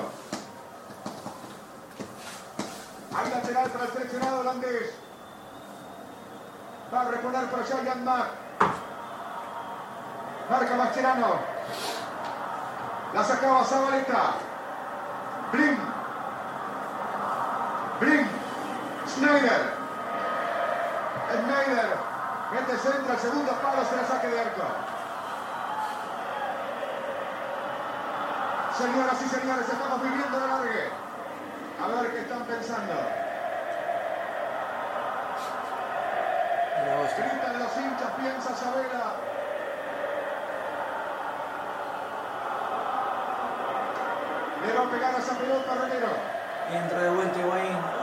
Hay 3.16 3.31
lateral 3.31 3.70
para 3.70 3.85
el 3.85 3.93
seleccionado 3.93 4.40
holandés. 4.40 4.95
Va 6.93 7.01
a 7.01 7.05
reponer 7.05 7.47
para 7.47 7.62
allá 7.62 7.77
Jan 7.85 8.05
Mack. 8.05 8.27
Marca 10.51 10.77
Mascherano. 10.77 11.40
La 13.15 13.24
sacaba 13.24 13.65
Zabaleta. 13.65 14.35
Blim. 15.53 15.78
Blim. 18.01 18.28
Schneider. 19.07 19.78
Schneider. 21.29 21.91
Mete 22.53 22.79
centro, 22.79 23.13
el 23.13 23.19
segundo 23.19 23.53
palo 23.61 23.85
se 23.85 23.97
la 23.97 24.05
saque 24.05 24.29
de 24.29 24.41
arco. 24.41 24.63
Señoras 28.79 29.23
y 29.23 29.29
señores, 29.29 29.69
estamos 29.69 30.03
viviendo 30.03 30.37
el 30.37 30.43
alargue. 30.43 30.91
A 31.83 31.87
ver 31.89 32.13
qué 32.13 32.21
están 32.21 32.43
pensando. 32.45 32.95
Gritan 37.17 37.59
los 37.59 37.77
hinchas, 37.77 38.11
piensa 38.17 38.55
Sabela. 38.55 39.15
Le 44.65 44.73
va 44.73 44.85
a 44.85 44.91
pegar 44.91 45.15
a 45.15 45.19
esa 45.19 45.35
pelota. 45.35 45.73
Entra 46.71 46.99
de 47.03 47.11
vuelta 47.11 47.39
Higuaín. 47.41 47.98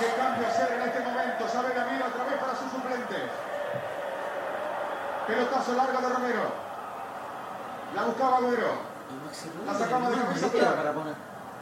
¿Qué 0.00 0.06
cambio 0.16 0.48
hacer 0.48 0.72
en 0.72 0.80
este 0.80 1.00
momento? 1.00 1.46
Sabela 1.46 1.84
mira 1.92 2.06
otra 2.06 2.24
vez 2.24 2.40
para 2.40 2.56
sus 2.56 2.72
suplentes. 2.72 3.28
Pelotazo 5.26 5.74
largo 5.74 6.00
de 6.00 6.08
Romero. 6.08 6.44
La 7.94 8.04
buscaba 8.04 8.38
Agüero. 8.38 8.72
La 9.66 9.74
sacamos 9.74 10.10
de 10.10 10.16
para 10.64 10.92
poner. 10.92 11.14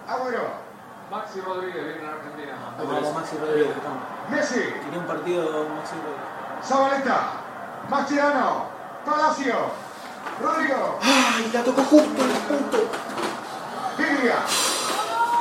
Agüero. 0.06 0.69
Maxi 1.10 1.40
Rodríguez 1.40 1.85
viene 1.85 1.98
en 1.98 2.06
Argentina. 2.06 2.52
Vamos, 2.78 3.15
Maxi 3.15 3.36
Rodríguez. 3.39 3.74
Messi. 4.31 4.60
Quería 4.85 4.98
un 5.01 5.06
partido 5.06 5.69
Maxi 5.74 5.97
Rodríguez. 5.97 6.62
Zabaleta. 6.62 7.19
Mascherano. 7.90 8.66
Palacio. 9.05 9.56
Rodrigo. 10.40 10.98
¡Ay! 11.02 11.51
La 11.52 11.65
tocó 11.65 11.82
justo 11.82 12.23
en 12.23 12.31
el 12.31 12.36
punto. 12.36 12.78
Biglia. 13.97 14.36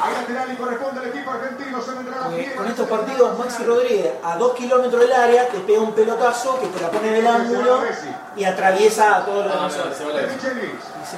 Hay 0.08 0.14
lateral 0.22 0.52
y 0.54 0.56
corresponde 0.56 1.02
al 1.02 1.08
equipo 1.08 1.32
argentino. 1.32 1.82
Se 1.82 1.92
vendrá 1.92 2.16
fiera. 2.30 2.56
con 2.56 2.68
estos 2.68 2.88
partidos, 2.88 3.38
Maxi 3.40 3.64
Rodríguez 3.64 4.14
a 4.24 4.36
dos 4.38 4.54
kilómetros 4.54 5.02
del 5.02 5.14
área 5.14 5.48
te 5.50 5.60
pega 5.60 5.82
un 5.82 5.94
pelotazo 5.94 6.60
que 6.60 6.68
te 6.68 6.82
la 6.82 6.90
pone 6.90 7.10
en 7.10 7.16
el 7.16 7.28
ángulo 7.28 7.80
y 8.36 8.44
atraviesa 8.44 9.18
a 9.18 9.26
todos 9.26 9.46
los 9.46 9.54
defensores. 9.54 9.98
se 9.98 10.06
va 10.06 10.12
sí, 10.12 11.18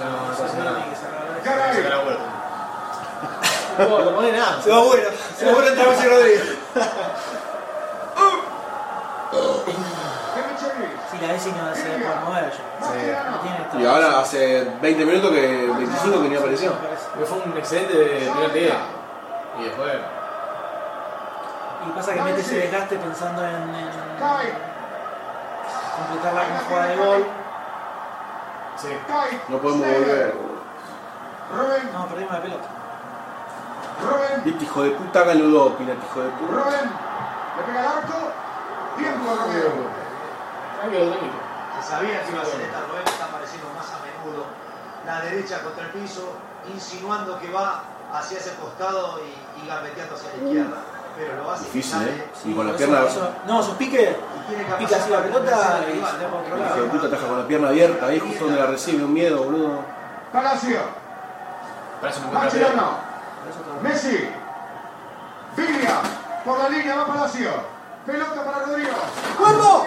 no, 0.00 0.10
no 1.96 2.04
vez. 2.04 2.18
Pone 4.14 4.32
nada. 4.38 4.62
Se 4.62 4.70
bueno. 4.70 5.08
Se 5.38 5.46
va 5.46 5.52
bueno 5.52 5.68
entre 5.68 5.86
Maxi 5.86 6.08
Rodríguez. 6.08 6.42
Sí, 11.10 11.18
la 11.20 11.32
Bessi 11.32 11.50
no 11.52 11.74
se 11.74 11.82
puede 11.82 12.20
mover 12.24 12.50
ya. 12.50 13.60
Esta- 13.62 13.80
Y 13.80 13.86
ahora 13.86 14.20
hace 14.20 14.66
20 14.80 15.04
minutos 15.04 15.30
que 15.30 15.40
25 15.76 16.22
que 16.22 16.28
ni 16.28 16.36
apareció. 16.36 16.72
Fue 17.14 17.38
un 17.38 17.56
excelente 17.56 17.94
primer 17.94 18.52
día. 18.52 18.76
Y 19.58 19.64
después. 19.64 19.94
Y 21.86 21.90
pasa 21.92 22.14
que 22.14 22.22
mete 22.22 22.40
ese 22.40 22.56
desgaste 22.56 22.96
pensando 22.96 23.44
en, 23.44 23.74
en 23.74 23.88
completar 25.96 26.34
la 26.34 26.60
jugada 26.66 26.86
de 26.88 26.96
gol. 26.96 27.26
Sí. 28.76 28.88
No 29.48 29.58
podemos 29.58 29.86
volver. 29.86 30.34
Robben. 31.54 31.92
No, 31.92 32.06
perdimos 32.06 32.32
la 32.32 32.42
pelota. 32.42 32.68
Robben. 34.02 34.44
Viste, 34.44 34.64
hijo 34.64 34.82
de 34.82 34.90
puta, 34.90 35.20
háganlo 35.20 35.48
dos, 35.48 35.72
Pinat, 35.74 36.02
hijo 36.02 36.20
de 36.20 36.30
puta. 36.30 36.52
Robben. 36.52 36.90
Le 37.56 37.62
pega 37.62 37.80
el 37.80 37.86
arco. 37.86 38.18
Tiempo 38.96 39.30
de 39.30 39.36
Romero. 39.36 39.70
Tranquilo, 40.80 41.10
tranquilo. 41.10 41.32
Se 41.80 41.90
sabía 41.90 42.22
que 42.24 42.32
iba 42.32 42.42
a 42.42 42.44
ser 42.44 42.60
esta 42.60 42.80
Robben, 42.80 43.06
está 43.06 43.24
apareciendo 43.26 43.68
más 43.76 43.86
a 43.92 43.98
menudo. 44.02 44.46
La 45.06 45.20
derecha 45.20 45.62
contra 45.62 45.84
el 45.84 45.90
piso, 45.90 46.32
insinuando 46.72 47.38
que 47.40 47.50
va 47.50 47.82
hacia 48.12 48.38
ese 48.38 48.54
costado 48.54 49.18
y, 49.20 49.64
y 49.64 49.68
gambeteando 49.68 50.14
hacia 50.14 50.28
la 50.30 50.36
izquierda. 50.44 50.76
pero 51.16 51.36
lo 51.42 51.50
hace 51.50 51.64
Difícil, 51.64 52.02
¿eh? 52.02 52.24
Y 52.44 52.54
con 52.54 52.66
la 52.66 52.72
Eso- 52.72 52.78
pierna. 52.78 53.04
eso- 53.06 53.28
no, 53.46 53.62
sos 53.62 53.76
pique, 53.76 54.16
y 54.16 54.48
tiene 54.48 54.64
pica 54.76 54.96
así 54.96 55.10
la 55.10 55.22
pelota 55.22 55.80
y 55.88 56.74
se 56.74 56.80
de 56.80 56.88
puta 56.88 57.10
taja 57.10 57.26
con 57.28 57.38
la 57.38 57.46
pierna 57.46 57.68
abierta 57.68 58.06
ahí 58.06 58.18
justo 58.20 58.44
donde 58.46 58.60
la 58.60 58.66
recibe, 58.66 59.04
un 59.04 59.12
miedo, 59.14 59.44
boludo. 59.44 59.80
Palacio. 60.32 60.80
Parece 62.00 62.20
un 62.20 62.34
Mascherano. 62.34 62.98
Messi. 63.82 64.28
Viglia. 65.56 66.00
Por 66.44 66.58
la 66.58 66.68
línea 66.68 66.96
va 66.96 67.06
Palacio. 67.06 67.50
Pelota 68.04 68.44
para 68.44 68.58
Rodrigo. 68.66 68.90
Para 69.40 69.52
Rodrigo. 69.54 69.86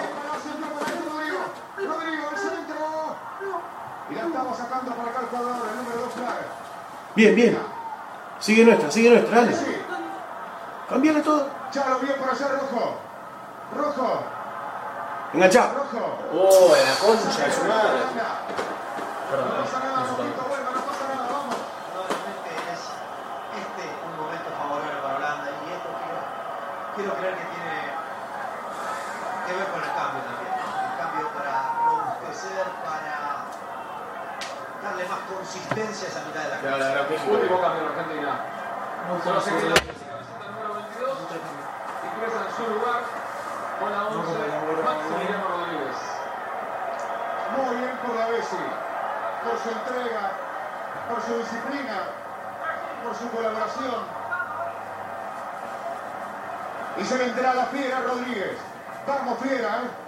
El 2.32 2.38
centro. 2.38 3.16
Y 4.10 4.14
la 4.14 4.22
estamos 4.26 4.56
sacando 4.56 4.92
para 4.94 5.10
acá 5.10 5.20
el 5.20 5.26
jugador, 5.26 5.56
el 5.70 5.76
número 5.76 6.00
2 6.02 6.12
flag. 6.14 6.38
Bien, 7.18 7.34
bien. 7.34 7.58
Sigue 8.38 8.64
nuestra, 8.64 8.88
sigue 8.92 9.10
nuestra, 9.10 9.40
dale. 9.40 9.56
Cambiale 10.88 11.20
todo. 11.20 11.48
Chalo 11.72 11.98
bien 11.98 12.14
por 12.14 12.30
allá, 12.30 12.46
rojo. 12.46 12.94
Rojo. 13.74 14.22
Enganchá. 15.34 15.72
Rojo. 15.74 15.98
Oh, 16.32 16.76
en 16.78 16.86
la 16.86 16.94
concha 16.94 17.42
de 17.42 17.50
su 17.50 17.64
madre. 17.66 18.06
No 18.06 19.50
pasa 19.66 19.78
nada, 19.82 20.06
Rojito, 20.06 20.42
vuelva, 20.46 20.70
no 20.70 20.80
pasa 20.86 21.04
nada, 21.10 21.26
vamos. 21.26 21.58
Probablemente 21.90 22.50
es 22.70 22.82
este 22.86 23.84
un 24.06 24.14
momento 24.14 24.48
favorable 24.54 25.02
para 25.02 25.16
Holanda 25.18 25.50
y 25.58 25.74
esto 25.74 25.90
quiero, 25.98 26.22
quiero 26.94 27.10
creer 27.18 27.34
que 27.34 27.46
tiene 27.50 27.98
que 29.42 29.52
ver 29.58 29.66
con 29.74 29.82
el 29.82 29.90
cambio 29.90 30.22
también. 30.22 30.54
El 30.54 30.94
cambio 31.02 31.26
para 31.34 31.82
robustecer, 31.82 32.62
para 32.86 33.42
darle 34.86 35.02
más 35.02 35.18
consistencia 35.48 36.08
a 36.08 36.10
esa 36.12 36.20
mitad 36.28 36.42
de 36.44 36.48
la 36.48 36.76
la 36.76 36.92
cancha. 36.92 37.08
México. 37.08 37.32
Último 37.32 37.60
cambio 37.60 37.80
en 37.80 37.88
Argentina. 37.88 38.32
Solo 39.24 39.40
se 39.40 39.50
la 39.50 39.80
camiseta 39.80 40.44
número 40.52 40.74
22. 40.76 41.18
Ingresa 42.04 42.38
en 42.44 42.52
su 42.52 42.64
lugar 42.68 43.00
con 43.80 43.88
la 43.88 44.00
11 44.12 44.28
Maximiliano 44.84 45.48
Rodríguez. 45.48 45.96
Muy 47.56 47.76
bien 47.80 47.96
por 48.04 48.14
la 48.14 48.26
Bessi, 48.28 48.64
por 49.40 49.56
su 49.56 49.68
entrega, 49.72 50.24
por 51.08 51.22
su 51.24 51.32
disciplina, 51.38 51.96
por 53.02 53.16
su 53.16 53.30
colaboración. 53.30 54.04
Y 56.98 57.04
se 57.04 57.16
vendrá 57.16 57.54
la 57.54 57.64
Fiera 57.66 58.00
Rodríguez. 58.00 58.58
Vamos, 59.06 59.38
Fiera, 59.38 59.80
¿eh? 59.80 60.07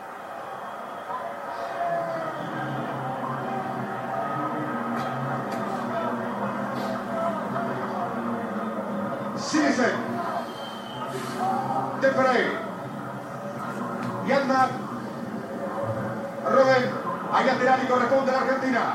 De 12.20 12.26
Frey. 12.26 12.59
Yanma. 14.26 14.68
Rubén, 16.44 16.90
hay 17.32 17.44
lateral 17.44 17.80
y 17.82 17.86
corresponde 17.86 18.30
a 18.30 18.34
la 18.34 18.40
Argentina. 18.40 18.94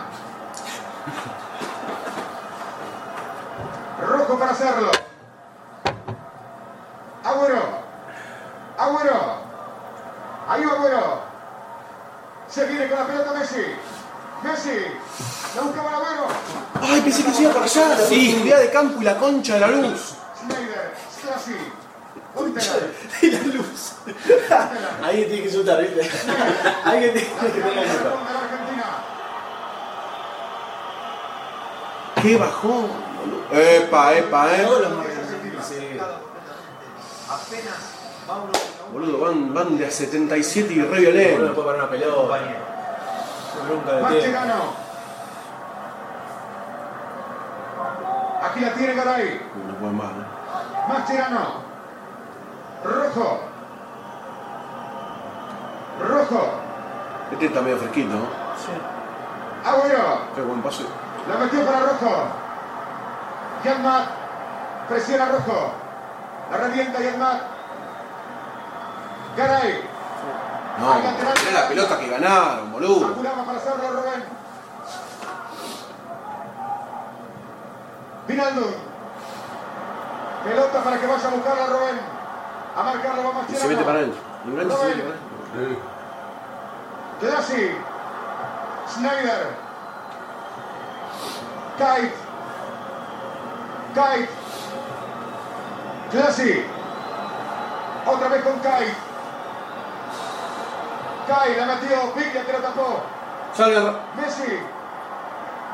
Rojo 4.01 4.39
para 4.39 4.51
hacerlo. 4.51 4.91
Agüero. 7.23 7.61
Agüero. 8.77 9.45
Ahí 10.47 10.65
va 10.65 10.73
Agüero. 10.73 11.19
Se 12.47 12.65
viene 12.65 12.89
con 12.89 12.99
la 12.99 13.05
pelota 13.07 13.33
Messi. 13.33 13.65
Messi. 14.43 14.85
La 15.55 15.61
buscaba 15.61 15.89
el 15.89 15.95
Agüero. 15.95 16.27
Ay, 16.81 17.01
pensé 17.01 17.23
que 17.23 17.31
se 17.31 17.43
iba 17.43 17.53
para 17.53 17.65
allá. 17.65 17.89
La 17.89 17.95
profundidad 17.95 18.59
de 18.59 18.71
campo 18.71 19.01
y 19.01 19.05
la 19.05 19.17
concha 19.17 19.53
de 19.55 19.59
la 19.61 19.67
luz. 19.67 20.15
Schneider. 20.39 20.93
Strassi. 21.17 21.57
Unterer. 22.35 22.95
Y 23.21 23.31
la 23.31 23.39
luz. 23.43 23.93
Alguien 25.03 25.27
tiene 25.29 25.43
que 25.43 25.51
soltar, 25.51 25.81
¿viste? 25.81 26.01
Alguien 26.85 27.13
tiene 27.13 27.27
que 27.27 27.61
Argentina. 27.61 28.85
Qué 32.21 32.37
bajón, 32.37 32.87
boludo. 33.19 33.61
Epa, 33.61 34.13
epa, 34.15 34.55
eh. 34.55 34.63
Todos 34.65 34.81
los. 34.81 35.05
Sí. 35.65 35.97
Apenas 37.27 37.75
va 38.29 38.35
uno 38.35 38.45
contra 38.45 38.61
uno. 38.87 38.93
Boludo, 38.93 39.19
van, 39.19 39.53
van 39.53 39.77
de 39.77 39.85
a 39.87 39.91
77 39.91 40.73
y 40.73 40.81
re 40.81 40.85
Uno 40.85 40.93
no 40.95 40.99
violento. 41.01 41.53
puede 41.55 41.67
parar 41.67 41.81
una 41.81 41.89
pelota. 41.89 42.15
compañero. 42.15 42.59
Nunca 43.67 43.91
de 43.91 43.97
tiempo. 43.97 44.09
Mascherano. 44.13 44.85
Aquí 48.43 48.59
la 48.59 48.73
tiene 48.73 48.93
Garay. 48.93 49.41
No 49.67 49.75
pueden 49.75 49.97
más, 49.97 50.11
¿no? 50.13 50.93
Mascherano. 50.93 51.63
Rojo. 52.83 53.44
Rojo. 55.99 56.49
Este 57.31 57.45
está 57.47 57.61
medio 57.61 57.77
fresquito, 57.77 58.13
¿no? 58.13 58.27
Agüero. 59.69 60.19
Qué 60.35 60.41
buen 60.41 60.61
pase. 60.61 60.83
La 61.29 61.37
metió 61.37 61.65
para 61.65 61.79
Rojo. 61.79 62.23
Yanmat. 63.63 64.05
Presiona 64.89 65.25
Rojo. 65.25 65.71
La 66.51 66.57
revienta 66.57 66.99
Yanmat. 66.99 67.41
Garay. 69.37 69.89
No, 70.79 70.93
mirá 70.95 71.61
la 71.61 71.67
pelota 71.69 71.97
que 71.99 72.09
ganaron, 72.09 72.71
boludo. 72.71 73.07
Apuraba 73.07 73.43
para 73.45 73.57
hacerlo 73.57 73.91
Rubén. 73.91 74.23
Vinaldo. 78.27 78.65
Pelota 80.43 80.83
para 80.83 80.99
que 80.99 81.07
vaya 81.07 81.27
a 81.27 81.31
buscarla 81.31 81.65
Rubén. 81.67 81.99
A 82.75 82.83
marcarlo 82.83 83.23
va 83.23 83.29
Y 83.29 83.33
Mascherano. 83.35 83.59
se 83.59 83.67
mete 83.69 83.83
para 83.83 83.99
él. 83.99 84.13
Y 84.45 84.49
se 84.49 84.55
mete 84.55 84.75
para 84.75 84.89
él. 84.89 85.13
Klasi. 87.19 87.71
Schneider. 88.91 89.55
Kite. 91.77 92.13
Kite. 93.93 94.29
Klasi. 96.11 96.65
Otra 98.05 98.27
vez 98.27 98.43
con 98.43 98.59
Kite. 98.59 98.93
Kite 101.27 101.57
la 101.57 101.65
metió. 101.65 102.13
Biglia 102.15 102.45
que 102.45 102.51
lo 102.53 102.59
tapó. 102.59 102.99
Salga. 103.55 103.99
Messi. 104.17 104.59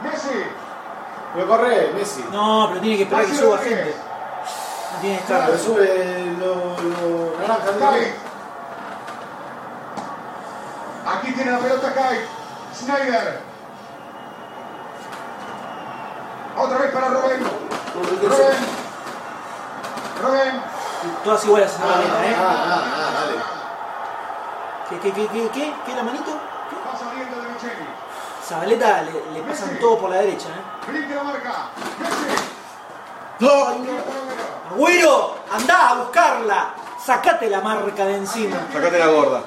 Messi. 0.03 0.43
Pero 1.33 1.47
corre, 1.47 1.91
Messi. 1.95 2.23
No, 2.31 2.67
pero 2.69 2.81
tiene 2.81 2.97
que 2.97 3.03
esperar 3.03 3.25
que 3.25 3.35
suba 3.35 3.57
gente. 3.57 3.95
No 4.93 4.99
tiene 5.01 5.19
Pero 5.27 5.39
escape. 5.39 5.57
sube 5.57 6.35
lo, 6.39 6.55
lo 6.77 7.37
naranja. 7.39 7.71
Kite. 7.95 8.30
Aquí 11.21 11.31
tiene 11.33 11.51
la 11.51 11.59
pelota 11.59 11.93
Kite. 11.93 12.25
Schneider. 12.73 13.39
Otra 16.57 16.77
vez 16.79 16.91
para 16.91 17.07
Rubén. 17.09 17.43
Rubén. 17.93 18.55
Rubén. 20.23 20.61
Todas 21.23 21.45
iguales 21.45 21.71
a 21.79 21.83
Ah, 21.83 21.87
la 21.87 21.95
manita, 21.95 22.25
¿eh? 22.25 22.35
ah, 22.37 22.65
ah, 22.67 22.83
ah, 22.95 23.11
dale. 23.21 23.37
¿Qué, 24.89 24.99
qué, 24.99 25.11
qué, 25.13 25.27
qué, 25.27 25.49
qué? 25.49 25.73
¿Qué 25.85 25.95
la 25.95 26.03
manito? 26.03 26.31
¿Qué? 26.69 26.75
Va 26.87 26.97
saliendo 26.97 27.39
de 27.41 27.47
Micheli. 27.49 27.85
Zabaleta 28.43 29.01
le, 29.03 29.11
le 29.33 29.41
pasan 29.43 29.79
todo 29.79 29.97
por 29.99 30.09
la 30.09 30.17
derecha, 30.17 30.49
¿eh? 30.49 30.91
Blink 30.91 31.09
la 31.15 31.23
marca. 31.23 31.53
Messi. 31.99 32.43
¡No! 33.39 33.49
¡Agüero! 34.75 35.35
¡Andá 35.51 35.89
a 35.89 35.93
buscarla! 35.95 36.73
¡Sacate 37.03 37.49
la 37.49 37.61
marca 37.61 38.05
de 38.05 38.17
encima! 38.17 38.57
Sacate 38.73 38.99
la 38.99 39.07
gorda. 39.07 39.41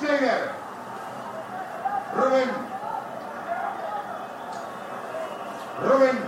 Schneider. 0.00 0.50
Rubén. 2.16 2.50
Rubén. 5.84 6.18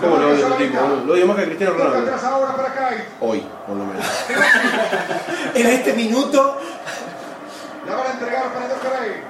¿Cómo 0.00 0.16
lo 0.16 0.28
odio 0.30 0.46
a 0.46 0.56
tipo? 0.58 0.80
Lo 1.06 1.12
odio 1.14 1.26
más 1.26 1.36
que 1.36 1.42
a 1.42 1.46
Cristiano 1.46 1.72
Ronaldo. 1.74 1.98
atrás 1.98 2.24
ahora 2.24 2.56
para 2.56 2.68
Kite. 2.74 3.08
Hoy, 3.20 3.46
por 3.66 3.76
lo 3.76 3.84
menos. 3.84 4.04
En 5.54 5.66
este 5.68 5.92
minuto, 5.94 6.60
La 7.86 7.94
van 7.94 8.06
a 8.08 8.10
entregar 8.10 8.52
para 8.52 8.68
Docarey. 8.68 9.22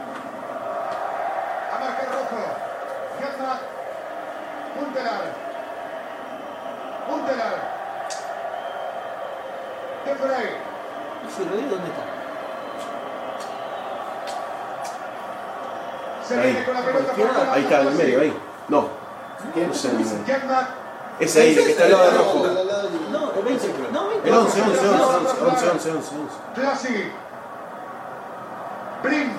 A 1.73 1.79
marcar 1.79 2.09
rojo. 2.09 2.43
Yatma. 3.21 3.61
Puntelar. 4.75 5.23
Puntelar. 7.09 7.77
De 10.05 10.66
¿ese 11.29 11.45
Rodrigo 11.45 11.71
dónde 11.71 11.89
está? 11.89 12.05
Se 16.27 16.35
Ahí. 16.35 16.51
viene 16.53 16.65
con 16.65 16.75
la 16.75 16.81
pelota 16.83 17.13
para 17.13 17.53
Ahí 17.53 17.63
está, 17.63 17.81
en 17.83 17.89
el 17.89 17.95
medio, 17.95 18.21
ahí. 18.21 18.37
No. 18.69 18.81
No 19.55 19.75
sé 19.75 19.89
el 19.89 19.95
medio. 19.95 20.11
Ese 21.21 21.41
ahí, 21.41 21.57
el 21.57 21.65
que 21.65 21.71
está 21.71 21.85
al 21.85 21.93
lado 21.93 22.11
de 22.11 22.19
rojo. 22.19 22.47
No, 23.11 23.33
el 23.33 23.43
20. 23.45 23.75
No, 23.93 24.09
20. 24.09 24.29
El 24.29 24.35
11, 24.35 24.63
11, 24.63 24.89
11, 24.89 25.05
11, 25.45 25.71
11, 25.71 25.91
11, 25.91 25.91
11. 25.93 26.15
Clasi. 26.55 27.13
Brin. 29.03 29.33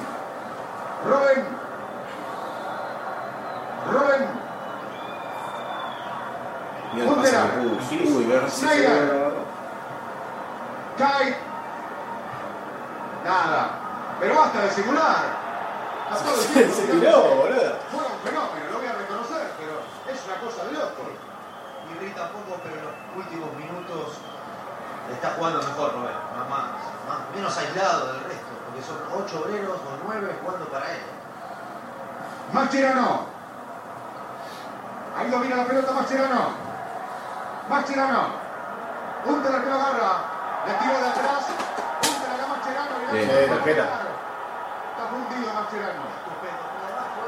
Robin. 1.05 1.43
Robin. 3.91 4.27
Uy, 6.95 8.26
si. 8.49 8.68
Kai. 10.97 11.35
Nada. 13.28 14.16
Pero 14.20 14.36
basta 14.40 14.62
de 14.62 14.72
simular. 14.72 15.26
A 16.10 16.16
todo 16.16 16.40
el 16.41 16.48
tiempo. 16.48 16.76
Se 16.76 16.88
tiró, 16.88 17.22
boludo. 17.36 17.76
Fue 17.91 17.99
un 17.99 18.18
fenómeno, 18.24 18.66
lo 18.72 18.78
voy 18.80 18.88
a 18.88 18.94
reconocer, 18.95 19.52
pero 19.60 19.84
es 20.08 20.18
una 20.26 20.38
cosa 20.40 20.64
de 20.64 20.72
loco. 20.72 21.04
Irrita 21.91 22.24
un 22.24 22.32
poco, 22.44 22.62
pero 22.64 22.76
en 22.80 22.84
los 22.88 22.95
últimos 23.20 23.52
minutos 23.60 24.16
está 25.12 25.36
jugando 25.38 25.60
mejor, 25.62 25.94
Robert. 25.94 26.20
Más, 26.40 26.48
más, 26.48 26.64
más- 27.08 27.28
menos 27.36 27.58
aislado 27.58 28.14
del 28.14 28.24
resto, 28.24 28.52
porque 28.66 28.82
son 28.82 28.98
ocho 29.12 29.44
obreros 29.44 29.76
o 29.76 29.91
nueve 30.08 30.40
jugando 30.41 30.66
para 30.70 30.86
él. 30.91 31.04
Mascherano. 32.54 33.26
Ahí 35.18 35.30
domina 35.30 35.56
la 35.58 35.66
pelota 35.66 35.91
Mascherano. 35.91 36.41
Mascherano. 37.70 38.24
Huntelaar 39.26 39.64
que 39.64 39.70
lo 39.70 39.76
agarra. 39.76 40.12
Le 40.66 40.74
tiró 40.76 40.99
de 40.99 41.08
atrás. 41.08 41.44
Mascherano. 45.54 46.18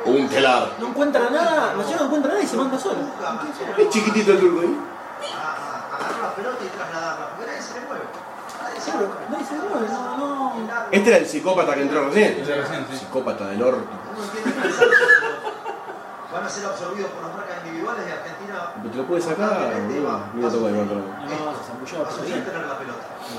Un 0.06 0.30
telar. 0.30 0.70
No 0.80 0.88
encuentra 0.88 1.30
nada, 1.30 1.74
Marcelo 1.76 2.00
no 2.00 2.06
encuentra 2.06 2.32
nada 2.32 2.44
y 2.44 2.48
se 2.48 2.58
manda 2.58 2.80
solo. 2.80 3.00
Es 3.78 3.90
chiquitito 3.90 4.32
el 4.34 4.40
turco, 4.40 4.62
¿eh? 4.64 4.70
A- 5.36 5.38
a- 5.38 5.96
Agarrar 6.00 6.22
la 6.22 6.36
pelota 6.36 6.58
y 6.64 6.68
trasladarla, 6.70 7.28
porque 7.30 7.46
nadie 7.48 7.62
se 7.62 7.74
le 7.80 7.86
mueve. 7.86 8.04
Nadie 8.62 8.80
se 8.80 8.92
le 8.92 8.98
Claro, 8.98 9.08
mueve. 9.08 9.26
nadie 9.30 9.46
se 9.46 9.54
mueve, 9.56 9.88
no, 9.90 10.18
no. 10.18 10.54
Este 10.92 11.10
era 11.10 11.18
el 11.18 11.26
psicópata 11.28 11.74
que 11.76 11.82
entró 11.82 12.06
recién. 12.06 12.46
Sí. 12.46 12.98
Psicópata 12.98 13.48
del 13.48 13.62
orto. 13.62 13.84
Van 16.32 16.44
a 16.46 16.50
ser 16.50 16.66
absorbidos 16.66 17.12
por 17.12 17.24
las 17.24 17.34
marcas 17.36 17.58
individuales 17.66 18.06
de 18.06 18.14
Argentina. 18.14 18.74
Te 18.92 18.98
lo 18.98 19.04
puedes 19.06 19.26
sacar. 19.26 19.50
No. 19.52 20.20
No 20.34 20.50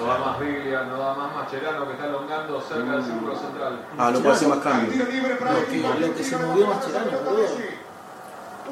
da 0.07 0.19
más 0.19 0.39
Biglia, 0.41 0.83
no 0.85 0.99
da 0.99 1.15
más 1.15 1.35
Mascherano 1.35 1.87
que 1.87 1.93
está 1.93 2.07
elongando 2.07 2.61
cerca 2.61 2.93
del 2.93 3.05
círculo 3.05 3.37
central. 3.37 3.81
Ah, 3.99 4.11
no 4.13 4.21
puede 4.21 4.35
hacer 4.35 4.49
más 4.49 4.59
cambios. 4.59 4.97
No, 4.97 5.59
equipo 5.59 5.89
lo 5.99 6.15
que 6.15 6.25
se 6.25 6.37
movió 6.37 6.67
Mascherano, 6.67 7.19
boludo. 7.25 7.47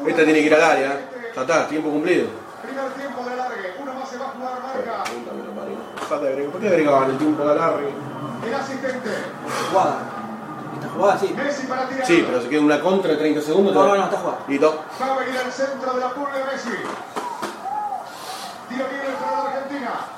Esta 0.07 0.25
tiene 0.25 0.41
que 0.41 0.47
ir 0.47 0.55
al 0.55 0.63
área. 0.63 1.01
Ya 1.35 1.41
está, 1.41 1.69
tiempo 1.69 1.91
cumplido. 1.91 2.29
Primer 2.63 2.91
tiempo 2.93 3.25
de 3.25 3.33
alargue. 3.33 3.75
Uno 3.81 3.95
más 3.95 4.09
se 4.09 4.19
va 4.19 4.27
a 4.27 4.29
jugar 4.29 4.63
marca. 4.63 5.05
Lo. 6.09 6.51
¿Por 6.53 6.61
qué 6.61 6.69
agregaban 6.69 7.11
el 7.11 7.19
tiempo 7.19 7.45
de 7.45 7.51
alargue? 7.51 7.93
El 8.47 8.55
asistente. 8.55 9.11
Jugada. 9.71 10.01
Esta 10.75 10.89
jugada, 10.89 11.19
sí. 11.19 11.35
Messi 11.37 11.67
para 11.67 11.89
tirar. 11.89 12.07
Sí, 12.07 12.25
pero 12.27 12.43
se 12.43 12.49
queda 12.49 12.61
una 12.61 12.81
contra 12.81 13.13
de 13.13 13.17
30 13.17 13.41
segundos. 13.41 13.75
No, 13.75 13.87
no, 13.87 13.97
no, 13.97 14.05
está 14.05 14.17
jugada. 14.19 14.39
Listo. 14.49 14.85
Va 15.01 15.07
a 15.07 15.19
venir 15.19 15.39
al 15.39 15.53
centro 15.53 15.93
de 15.95 16.01
la 16.01 16.11
purga 16.11 16.39
de 16.39 16.45
Messi. 16.45 16.71
Tiro 18.69 18.85
libre 18.89 19.09
para 19.21 19.33
la 19.33 19.51
Argentina. 19.51 20.18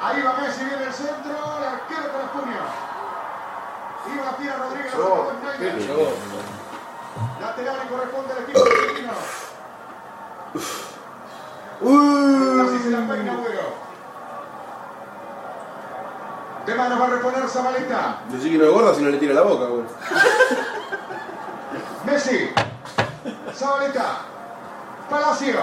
Ahí 0.00 0.22
va 0.22 0.32
Messi, 0.34 0.64
viene 0.64 0.84
el 0.84 0.92
centro, 0.92 1.58
el 1.58 1.64
arquero 1.64 2.12
con 2.12 2.20
los 2.20 2.30
puños. 2.30 2.68
Iba 4.14 4.24
la 4.24 4.36
tira 4.36 4.56
Rodríguez, 4.56 4.92
Snyder. 4.92 5.74
Lateral 7.40 7.76
y 7.84 7.88
corresponde 7.88 8.32
al 8.32 8.42
equipo 8.44 8.60
argentino. 8.60 9.12
Así 12.64 12.78
se 12.82 12.90
la 12.90 13.08
peina 13.08 13.32
Agüero. 13.32 13.88
De 16.64 16.74
manos 16.74 17.00
va 17.00 17.04
a 17.04 17.08
reponer 17.08 17.48
Zabaleta. 17.48 18.18
Decí 18.28 18.50
que 18.52 18.58
no 18.58 18.64
es 18.64 18.70
gorda 18.70 18.94
si 18.94 19.02
no 19.02 19.10
le 19.10 19.18
tira 19.18 19.34
la 19.34 19.42
boca, 19.42 19.64
güey. 19.66 19.84
Messi. 22.04 22.54
Zabaleta. 23.54 24.27
Palacio. 25.08 25.58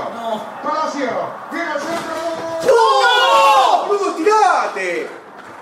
Palacio. 0.64 1.10
Viene 1.52 1.72
al 1.72 1.80
centro. 1.80 2.16
¡No! 2.66 3.88
¡Boludo, 3.88 4.14
tirate! 4.16 5.10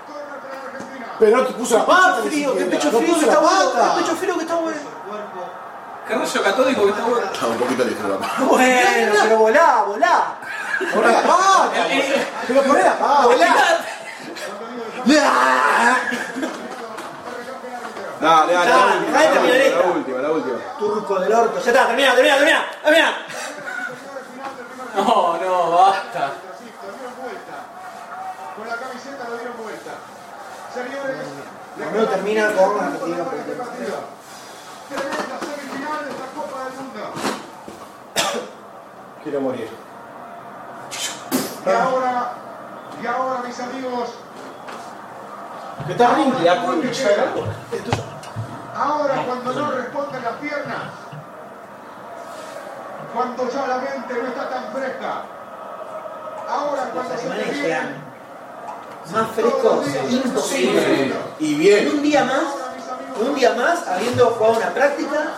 Corner 0.06 0.40
para 0.40 0.54
la 0.54 0.70
Argentina. 0.70 1.06
Pero 1.18 1.36
no 1.36 1.46
te 1.46 1.52
puso 1.52 1.78
la 1.78 1.86
pata. 1.86 2.22
Frío, 2.24 2.54
qué 2.54 2.64
pecho 2.64 2.90
No 2.90 2.98
frío 2.98 3.18
que 3.18 3.24
está 3.24 3.38
bueno. 3.38 3.72
Qué 3.72 4.00
pecho 4.02 4.16
frío 4.16 4.34
que 4.36 4.42
está 4.42 4.54
bueno. 4.54 4.78
Qué 6.08 6.14
rayo 6.14 6.42
católico 6.42 6.82
que 6.84 6.90
está 6.90 7.04
bueno. 7.04 7.26
Está 7.32 7.46
un 7.46 7.58
poquito 7.58 7.84
lejos 7.84 8.08
la 8.08 8.18
pata. 8.18 8.42
Bueno, 8.44 9.12
pero 9.22 9.38
volá, 9.38 9.84
volá. 9.86 10.34
Poné 10.94 11.12
la 11.12 11.22
pata. 11.22 11.70
Pero 12.46 12.62
poné 12.62 12.82
la 12.82 12.98
pata. 12.98 13.28
Dale, 18.20 18.54
dale, 18.54 18.70
la 18.70 19.12
Dale, 19.12 19.70
La 19.70 19.80
última, 19.82 20.18
la 20.22 20.30
última. 20.30 20.56
Turco 20.78 21.18
del 21.18 21.32
orto. 21.34 21.60
Ya 21.60 21.70
está, 21.70 21.86
termina, 21.88 22.14
termina, 22.14 22.36
termina. 22.36 22.66
Termina. 22.82 23.26
No, 24.96 25.36
no, 25.38 25.70
basta. 25.72 26.34
Francisco, 26.38 26.86
dieron 26.96 27.14
vuelta. 27.20 27.56
Con 28.56 28.68
la 28.68 28.76
camiseta 28.76 29.28
lo 29.28 29.36
dieron 29.38 29.56
vuelta. 29.60 29.90
Señores, 30.72 31.26
Romeo 31.78 32.08
termina 32.08 32.52
con 32.52 32.70
un 32.70 33.12
una 33.12 33.24
partida 33.24 33.56
este. 33.56 33.98
Tremenda 34.88 35.38
semifinal 35.40 36.04
de 36.04 36.10
esta 36.10 36.26
Copa 36.34 36.64
del 36.64 36.74
Mundo. 36.74 37.12
Quiero 39.24 39.40
morir. 39.40 39.68
Y 41.66 41.70
ahora, 41.70 42.32
y 43.02 43.06
ahora, 43.06 43.42
mis 43.44 43.58
amigos, 43.58 44.10
Que 45.86 45.92
está 45.92 46.10
horrible, 46.12 46.44
la 46.44 46.54
ahora 48.76 49.24
cuando 49.26 49.52
no 49.52 49.70
responden 49.72 50.22
las 50.22 50.34
piernas, 50.34 50.82
cuando 53.14 53.48
ya 53.48 53.66
la 53.66 53.78
mente 53.78 54.14
no 54.14 54.28
está 54.28 54.50
tan 54.50 54.72
fresca, 54.72 55.22
ahora 56.48 56.84
Los 56.84 56.92
cuando 56.92 57.10
se 57.10 57.16
te 57.16 57.22
alemanes 57.22 57.46
viene 57.46 57.62
llegan 57.62 58.04
más 59.12 59.30
frescos, 59.30 59.86
imposible. 60.10 61.14
Y 61.38 61.52
En 61.52 61.58
bien. 61.58 61.88
un 61.88 62.02
día 62.02 62.24
más, 62.24 62.44
un 63.20 63.34
día 63.34 63.54
más, 63.54 63.86
habiendo 63.86 64.26
jugado 64.30 64.56
una 64.56 64.70
práctica, 64.74 65.30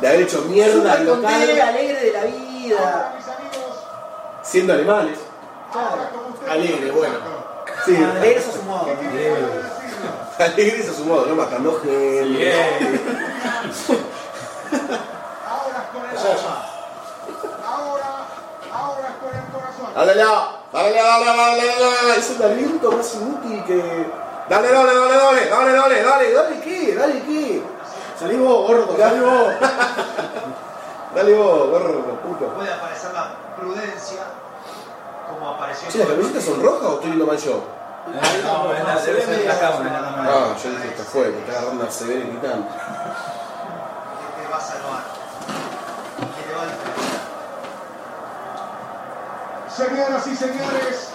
De 0.00 0.08
haber 0.08 0.20
hecho 0.22 0.42
mierda 0.42 0.92
al 0.94 1.06
local, 1.06 1.60
alegre 1.60 2.00
de 2.00 2.12
la 2.12 2.24
vida. 2.24 3.12
siendo 4.42 4.72
alemanes. 4.72 5.18
como 5.72 6.28
ustedes 6.28 6.50
Alegre, 6.50 6.90
bueno. 6.90 7.14
Sí. 7.84 7.96
Alegre 7.96 8.38
a 8.38 8.52
su 8.52 8.62
modo. 8.62 8.86
¿Qué 8.86 8.94
¿no? 10.38 10.44
Alegres 10.44 10.88
a 10.88 10.94
su 10.94 11.04
modo, 11.04 11.26
no 11.26 11.34
matando 11.34 11.80
gente. 11.80 12.52
el 19.88 19.94
corazón. 19.94 20.06
Dale, 20.72 20.92
dale, 20.92 20.92
dale, 20.92 21.26
dale, 21.26 21.66
dale, 21.66 21.96
dale. 22.02 22.18
Es 22.18 22.30
el 22.30 22.42
aliento 22.42 22.92
más 22.92 23.14
inútil 23.14 23.64
que. 23.64 24.06
Dale, 24.48 24.68
dale, 24.72 24.94
dale, 24.94 25.16
dale, 25.16 25.48
dale, 25.48 25.72
dale, 25.72 26.02
dale, 26.02 26.32
dale, 26.32 26.60
¿qué? 26.60 26.94
Dale, 26.94 27.22
¿qué? 27.22 27.62
Salí 28.18 28.36
vos, 28.36 28.66
gordo. 28.66 28.96
Dale 28.98 29.20
vos. 29.20 29.52
Dale 31.14 31.34
vos, 31.34 31.70
gorro, 31.70 32.02
puto. 32.22 32.46
Puede 32.54 32.72
aparecer 32.72 33.12
la 33.12 33.32
prudencia 33.56 34.22
como 35.30 35.50
apareció. 35.50 35.88
Che, 35.88 35.98
¿las 35.98 36.08
camisetas 36.08 36.44
son 36.44 36.62
rojas 36.62 36.88
o 36.88 36.94
estoy 36.94 37.08
viendo 37.08 37.26
mal 37.26 37.36
yo? 37.38 37.62
No, 38.06 38.72
es 38.72 38.84
la, 38.84 38.98
ser 38.98 39.46
la 39.46 39.58
cámara, 39.60 40.00
la. 40.00 40.24
Ah, 40.24 40.56
yo 40.62 40.70
dije, 40.70 40.88
está 40.88 41.04
fuera, 41.04 41.30
te 41.30 41.38
está 41.38 41.52
agarrando 41.52 41.82
una 41.82 41.92
severa 41.92 42.20
gritando. 42.20 42.66
que 42.66 44.42
te 44.42 44.48
va 44.48 44.56
a 44.56 44.60
salvar. 44.60 45.02
Que 46.16 46.42
te 46.42 46.54
va 46.54 46.62
a 46.62 46.66
diferenciar. 46.66 47.20
Señoras 49.76 50.26
y 50.26 50.36
señores, 50.36 51.10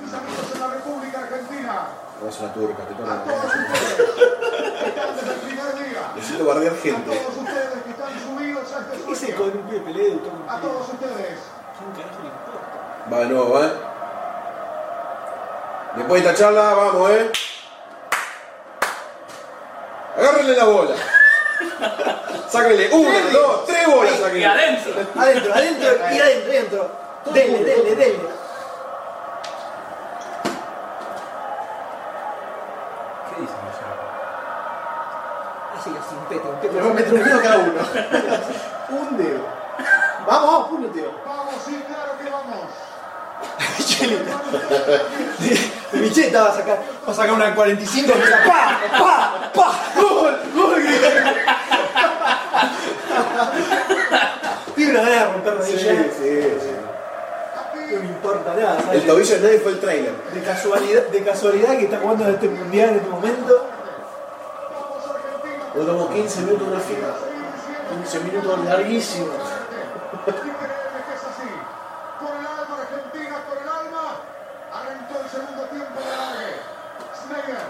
mis 0.00 0.12
amigos 0.14 0.44
en 0.54 0.60
la 0.60 0.66
República 0.68 1.18
Argentina, 1.20 1.86
No 2.22 2.28
es 2.28 2.38
una 2.40 2.52
turca, 2.52 2.82
te 2.84 2.94
a 2.94 2.96
toca. 2.96 3.24
todos 3.24 3.44
ustedes 3.44 3.96
que 4.82 4.88
están 4.90 5.16
desde 5.16 5.32
el 5.32 5.40
primer 5.40 5.74
día, 5.88 6.02
Necesito 6.14 6.44
bardear 6.44 6.72
a 6.72 6.76
gente. 6.76 7.16
todos 7.16 7.36
ustedes 7.38 7.82
que 7.84 7.90
están 7.90 8.20
subidos 8.20 8.72
a 8.72 8.78
este 8.80 9.12
Ese 9.12 9.26
sueño, 9.26 9.36
con 9.36 9.58
un 9.58 9.68
pie 9.84 10.20
a 10.48 10.60
todos 10.60 10.88
ustedes, 10.88 11.38
¿Quién 11.78 11.92
carajo 11.96 12.22
le 12.22 12.28
importa? 12.28 13.10
Va 13.12 13.18
de 13.20 13.26
nuevo, 13.26 13.64
¿eh? 13.64 13.72
Después 15.96 16.22
de 16.22 16.28
esta 16.30 16.44
charla, 16.44 16.74
vamos, 16.74 17.10
¿eh? 17.10 17.32
Agárrenle 20.18 20.56
la 20.56 20.64
bola. 20.64 20.94
Sáquenle 22.48 22.90
una, 22.92 23.20
dos, 23.32 23.66
tres 23.66 23.86
bolas. 23.86 24.14
Y 24.34 24.44
adentro. 24.44 24.92
Adentro, 25.16 25.54
adentro 25.54 25.88
y 26.12 26.18
adentro, 26.18 26.50
adentro. 26.52 26.99
Dele, 27.26 27.64
dele, 27.64 27.94
dele. 27.94 28.18
¿Qué 33.28 33.34
dicen 33.40 33.56
allá? 33.56 33.88
Así, 35.78 35.90
así, 35.90 36.14
un 36.16 36.24
pete, 36.28 36.48
un 36.48 36.56
pete. 36.60 36.74
Le 36.74 36.80
voy 36.82 36.90
a 36.90 36.94
meter 36.94 37.14
un 37.14 37.24
dedo 37.24 37.42
cada 37.42 37.58
uno. 37.58 37.80
un 39.00 39.16
dedo. 39.18 39.40
Vamos, 40.26 40.50
vamos, 40.52 40.70
un 40.72 40.92
dedo. 40.92 41.12
vamos, 41.26 41.54
sí, 41.64 41.82
claro 41.86 42.12
que 42.22 42.30
vamos. 42.30 42.60
De 45.92 45.98
Micheta 46.00 46.42
va 46.42 46.48
a 46.50 46.54
sacar. 46.54 46.78
Va 47.06 47.12
a 47.12 47.14
sacar 47.14 47.32
una 47.32 47.54
45 47.54 48.12
y 48.16 48.20
¡Pa! 48.48 48.78
¡Pa! 48.98 49.50
¡Pa! 49.52 49.72
¡Gol! 50.00 50.40
¡Gol! 50.54 50.82
Tiene 54.74 54.90
una 54.98 55.10
de 55.10 55.24
romper 55.24 55.54
Sí, 55.62 55.72
rodillas. 55.72 56.14
sí, 56.16 56.28
sí. 56.60 56.69
No 57.90 57.98
me 58.00 58.06
importa 58.06 58.54
nada. 58.54 58.92
El 58.92 59.04
tobillo 59.06 59.34
de 59.36 59.40
nadie 59.42 59.58
fue 59.60 59.72
el 59.72 59.80
trailer. 59.80 60.14
De 60.32 60.40
casualidad, 60.42 61.02
de 61.08 61.24
casualidad 61.24 61.76
que 61.76 61.84
está 61.84 61.98
jugando 61.98 62.24
en 62.24 62.34
este 62.34 62.48
mundial 62.48 62.90
en 62.90 62.96
este 62.96 63.08
momento. 63.08 63.66
Hoy 65.74 65.86
tomó 65.86 66.08
15 66.10 66.40
minutos 66.42 66.68
una 66.68 66.80
fila. 66.80 67.08
15 68.02 68.20
minutos 68.20 68.64
larguísimos. 68.64 69.28
Increíble 70.26 71.00
que 71.06 71.14
es 71.14 71.24
así. 71.24 71.50
Por 72.20 72.30
el 72.30 72.46
alma 72.46 72.76
Argentina, 72.82 73.36
por 73.48 73.58
el 73.58 73.68
alma. 73.68 74.20
Arrancó 74.72 75.20
el 75.24 75.30
segundo 75.30 75.62
tiempo 75.64 76.00
de 76.00 76.10
largue. 76.10 76.54
Schneider. 77.14 77.64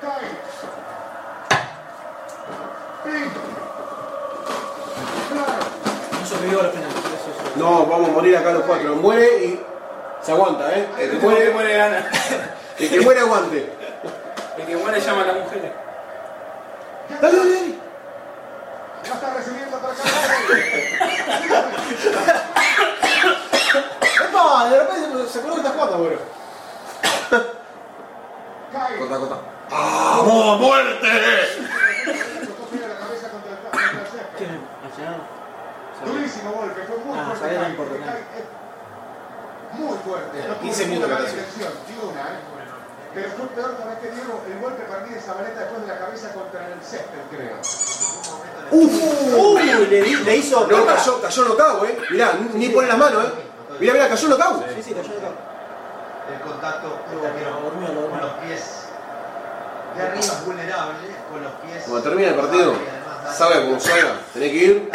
Kai. 0.00 0.26
Pink. 3.04 3.32
Clark. 5.32 5.64
No 6.20 6.26
sobrevivió 6.26 6.60
a 6.60 6.62
los 6.64 6.72
penales. 6.72 6.96
eso 6.96 7.30
es- 7.30 7.55
No, 7.66 7.84
vamos 7.84 8.08
a 8.10 8.12
morir 8.12 8.36
acá 8.36 8.52
los 8.52 8.62
cuatro. 8.62 8.94
Muere 8.94 9.44
y 9.44 9.60
se 10.22 10.30
aguanta, 10.30 10.72
¿eh? 10.72 10.86
El 11.00 11.10
que 11.10 11.16
muere, 11.16 11.50
muere 11.50 11.76
gana. 11.76 12.08
el 12.78 12.88
que 12.88 13.00
muere 13.00 13.18
aguante. 13.18 13.72
El 14.56 14.66
que 14.66 14.76
muere 14.76 15.00
llama 15.00 15.22
a 15.22 15.26
la 15.26 15.32
mujer. 15.32 15.72
Dale, 17.20 17.38
dale, 17.38 17.54
dale. 17.54 17.74
Ya 19.02 19.14
está 19.14 19.34
recibiendo 19.34 19.78
para 19.78 19.94
acá. 19.94 20.02
¡Epa! 24.28 24.70
De 24.70 24.78
repente 24.78 25.28
se 25.28 25.38
acordó 25.40 25.54
que 25.54 25.60
está 25.60 25.72
jugando, 25.72 25.98
boludo. 25.98 26.20
Corta, 28.96 29.18
corta. 29.18 29.36
¡Vamos, 29.70 30.60
muerte! 30.60 31.08
la 32.06 32.12
cabeza 32.96 33.28
contra 33.28 33.50
el 33.50 33.58
contra 33.58 33.90
el 33.90 34.06
césped. 34.06 34.36
¿Quién 34.38 34.50
es? 34.50 34.60
Nacional. 34.88 35.20
Durísimo 36.06 36.52
golpe, 36.52 36.80
fue 36.82 36.96
muy 37.04 37.18
Ah, 37.18 37.34
fuerte. 37.36 37.56
es 37.56 37.60
Muy 39.78 39.98
fuerte. 39.98 40.48
No 40.48 40.60
15 40.60 40.84
tuvo 40.84 40.92
minutos 40.94 41.18
ni 41.18 42.08
una, 42.08 42.20
¿eh? 42.20 42.40
Pero 43.14 43.28
fue 43.30 43.46
peor 43.48 43.70
para 43.76 43.92
este 43.94 44.10
Diego 44.10 44.42
el 44.46 44.58
golpe 44.60 44.82
para 44.84 45.00
mí 45.06 45.14
de 45.14 45.20
Zabaleta 45.20 45.60
después 45.60 45.80
de 45.82 45.88
la 45.88 45.98
cabeza 45.98 46.32
contra 46.34 46.66
el 46.68 46.82
césped, 46.82 47.18
creo. 47.30 47.56
Uy, 48.70 49.62
le, 50.24 50.36
hizo. 50.36 50.66
No, 50.66 50.84
cayó, 50.86 51.20
cayó 51.22 51.44
nocao, 51.44 51.84
¿eh? 51.86 51.98
Mirá, 52.10 52.32
ni 52.54 52.68
pone 52.68 52.88
las 52.88 52.98
manos, 52.98 53.24
¿eh? 53.24 53.28
Mirá, 53.80 53.92
mirá, 53.94 54.08
cayó 54.08 54.28
nocao. 54.28 54.64
Sí, 54.74 54.82
sí, 54.82 54.92
cayó 54.94 55.08
acá. 55.18 55.30
El 56.32 56.40
contacto 56.40 56.88
con 57.06 58.20
los 58.20 58.32
pies 58.42 58.62
de 59.96 60.02
arriba 60.02 60.20
es 60.20 60.44
vulnerable, 60.44 61.08
con 61.30 61.42
los 61.42 61.52
pies. 61.52 61.84
Cuando 61.84 62.02
termine 62.02 62.28
el 62.28 62.34
partido, 62.34 62.74
sabe 63.32 63.64
cómo 63.64 63.80
salga, 63.80 64.20
tenés 64.34 64.50
que 64.50 64.56
ir 64.56 64.90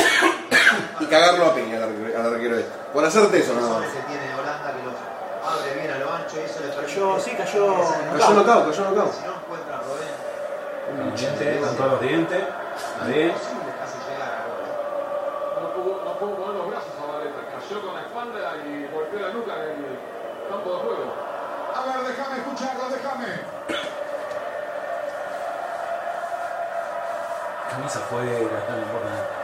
y 1.01 1.05
cagarlo 1.07 1.45
a 1.47 1.55
piña 1.55 1.77
al 1.77 2.33
arquero- 2.33 2.57
este. 2.57 2.71
Por 2.93 3.03
hacerte 3.05 3.39
eso 3.39 3.53
nada 3.55 3.79
más. 3.79 3.87
tiene 4.07 4.33
Holanda 4.35 4.73
que 4.73 4.83
los 4.85 4.95
abre 5.41 5.73
bien 5.79 5.91
a 5.91 5.97
lo 5.97 6.13
ancho 6.13 6.35
y 6.37 6.43
eso 6.45 6.59
le. 6.61 6.69
Cayó, 6.75 7.19
sí, 7.19 7.31
cayó. 7.31 7.75
Cayó 8.13 8.33
nocao, 8.33 8.65
cayó 8.69 8.83
nocao. 8.91 9.11
Si 9.11 9.25
no 9.25 9.33
encuentra 9.35 9.81
Rodén, 9.81 11.09
Los 11.09 11.19
dientes, 11.19 11.47
están 11.55 11.75
todos 11.75 11.91
los 11.91 12.01
dientes. 12.01 12.43
Ahí. 13.01 13.19
es 13.21 13.27
imposible 13.31 13.71
casi 13.79 13.97
llegar 14.07 14.29
a 14.29 14.43
Rodén. 14.45 14.75
No 15.61 15.67
pudo, 15.73 16.05
no 16.05 16.11
pudo 16.19 16.31
poner 16.35 16.55
los 16.61 16.67
brazos 16.69 16.93
a 17.01 17.05
Valeta, 17.11 17.41
cayó 17.51 17.81
con 17.81 17.93
la 17.95 18.01
espalda 18.01 18.39
y 18.67 18.87
golpeó 18.93 19.19
la 19.19 19.29
nuca 19.33 19.53
en 19.63 19.79
el 19.81 19.97
campo 20.49 20.69
de 20.69 20.79
juego. 20.85 21.07
A 21.73 21.79
ver, 21.87 21.99
déjame 22.07 22.37
escucharlo, 22.37 22.83
déjame. 22.91 23.27
Camisa 27.71 27.99
afuera, 27.99 28.31
está 28.31 28.75
no 28.75 29.40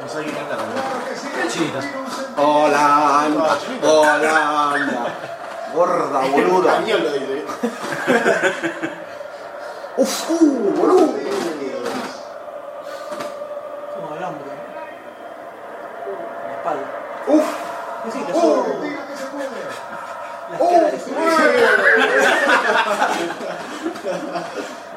No 0.00 0.08
sabe 0.08 0.24
quién. 0.24 0.36
Holanda, 2.36 3.58
Holanda. 3.82 5.14
Gorda, 5.74 6.20
boluda. 6.20 6.72
Español 6.72 7.02
lo 7.02 7.12
dice. 7.12 7.44
Uf, 9.96 10.30
uh, 10.30 10.72
boludo. 10.76 11.06
Como 13.94 14.14
el 14.16 14.24
hombro. 14.24 14.52
La 16.46 16.52
espalda. 16.54 16.86
Uf, 17.26 17.44
Sí, 18.12 18.18
que. 18.22 18.32
Las 20.50 20.60
caras 20.60 20.92
de 20.92 20.98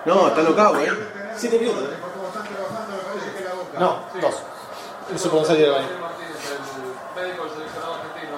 No, 0.05 0.27
está 0.27 0.41
nocao, 0.43 0.79
¿eh? 0.79 0.91
Siete 1.35 1.59
minutos. 1.59 1.83
Boca. 3.57 3.79
No, 3.79 3.99
dos. 4.21 4.35
Del 5.11 5.71
baño. 5.71 5.87
El 7.15 7.21
médico 7.21 7.43
del 7.43 7.53
seleccionado 7.53 7.95
argentino. 7.95 8.37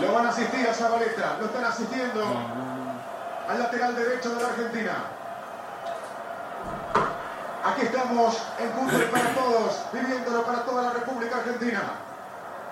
Lo 0.00 0.12
van 0.14 0.26
a 0.26 0.30
asistir 0.30 0.66
a 0.66 0.72
Zabaleta. 0.72 1.36
Lo 1.38 1.46
están 1.46 1.64
asistiendo 1.64 2.24
al 3.48 3.58
lateral 3.58 3.94
derecho 3.94 4.34
de 4.34 4.42
la 4.42 4.48
Argentina. 4.48 4.92
Aquí 7.64 7.82
estamos 7.82 8.42
en 8.58 8.72
fútbol 8.72 9.04
para 9.10 9.34
todos, 9.34 9.82
viviéndolo 9.92 10.42
para 10.44 10.64
toda 10.64 10.82
la 10.84 10.90
República 10.92 11.36
Argentina. 11.36 11.82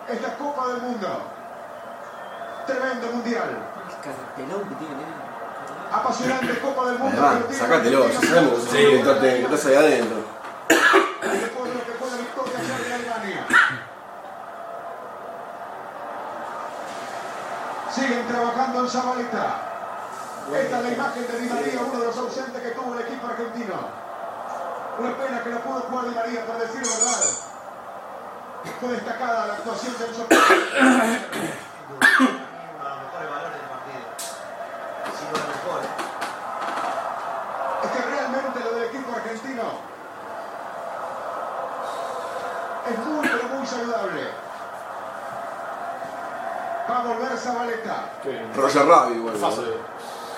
Esta 0.08 0.34
Copa 0.38 0.68
del 0.68 0.80
Mundo. 0.80 1.08
Tremendo 2.66 3.06
mundial. 3.12 3.50
El 3.50 3.94
cartelón 4.02 4.68
que 4.70 4.74
tiene. 4.76 5.02
Apasionante 5.92 6.58
Copa 6.60 6.86
del 6.86 6.98
Mundo. 6.98 7.22
Tiene 7.46 7.54
sacátelo, 7.54 8.08
ya 8.08 8.20
sabemos 8.22 8.64
que 8.64 8.88
un 8.88 9.06
estás- 9.06 9.66
ahí 9.66 9.74
adentro. 9.74 10.38
Y 11.20 11.36
después 11.40 11.64
de 11.70 11.74
lo 11.74 11.84
que 11.84 11.92
fue 11.92 12.10
la 12.10 12.16
victoria 12.16 12.58
ayer 12.58 12.86
de 12.86 12.94
Alemania. 12.94 13.46
Siguen 17.98 18.28
trabajando 18.28 18.80
en 18.80 18.88
Zabaleta. 18.88 19.62
Esta 20.54 20.78
es 20.78 20.84
la 20.84 20.90
imagen 20.90 21.26
de 21.26 21.40
Di 21.40 21.48
María, 21.48 21.80
uno 21.80 21.98
de 21.98 22.06
los 22.06 22.16
ausentes 22.16 22.62
que 22.62 22.70
tuvo 22.70 22.94
el 22.94 23.00
equipo 23.00 23.26
argentino. 23.26 23.74
Una 24.98 25.16
pena 25.16 25.42
que 25.42 25.50
no 25.50 25.58
pudo 25.60 25.80
jugar 25.80 26.08
Di 26.08 26.14
María, 26.14 26.46
por 26.46 26.58
decir 26.58 26.80
verdad. 26.80 27.24
Fue 28.80 28.92
destacada 28.92 29.46
la 29.46 29.54
actuación 29.54 29.96
del 29.98 30.14
muy 43.58 43.66
saludable. 43.66 44.37
Va 46.90 46.98
a 46.98 47.02
volver 47.02 47.36
Zabaleta. 47.36 48.10
Roger 48.56 48.86
Rabbit, 48.86 49.22
con 49.22 49.38
sangre. 49.40 49.72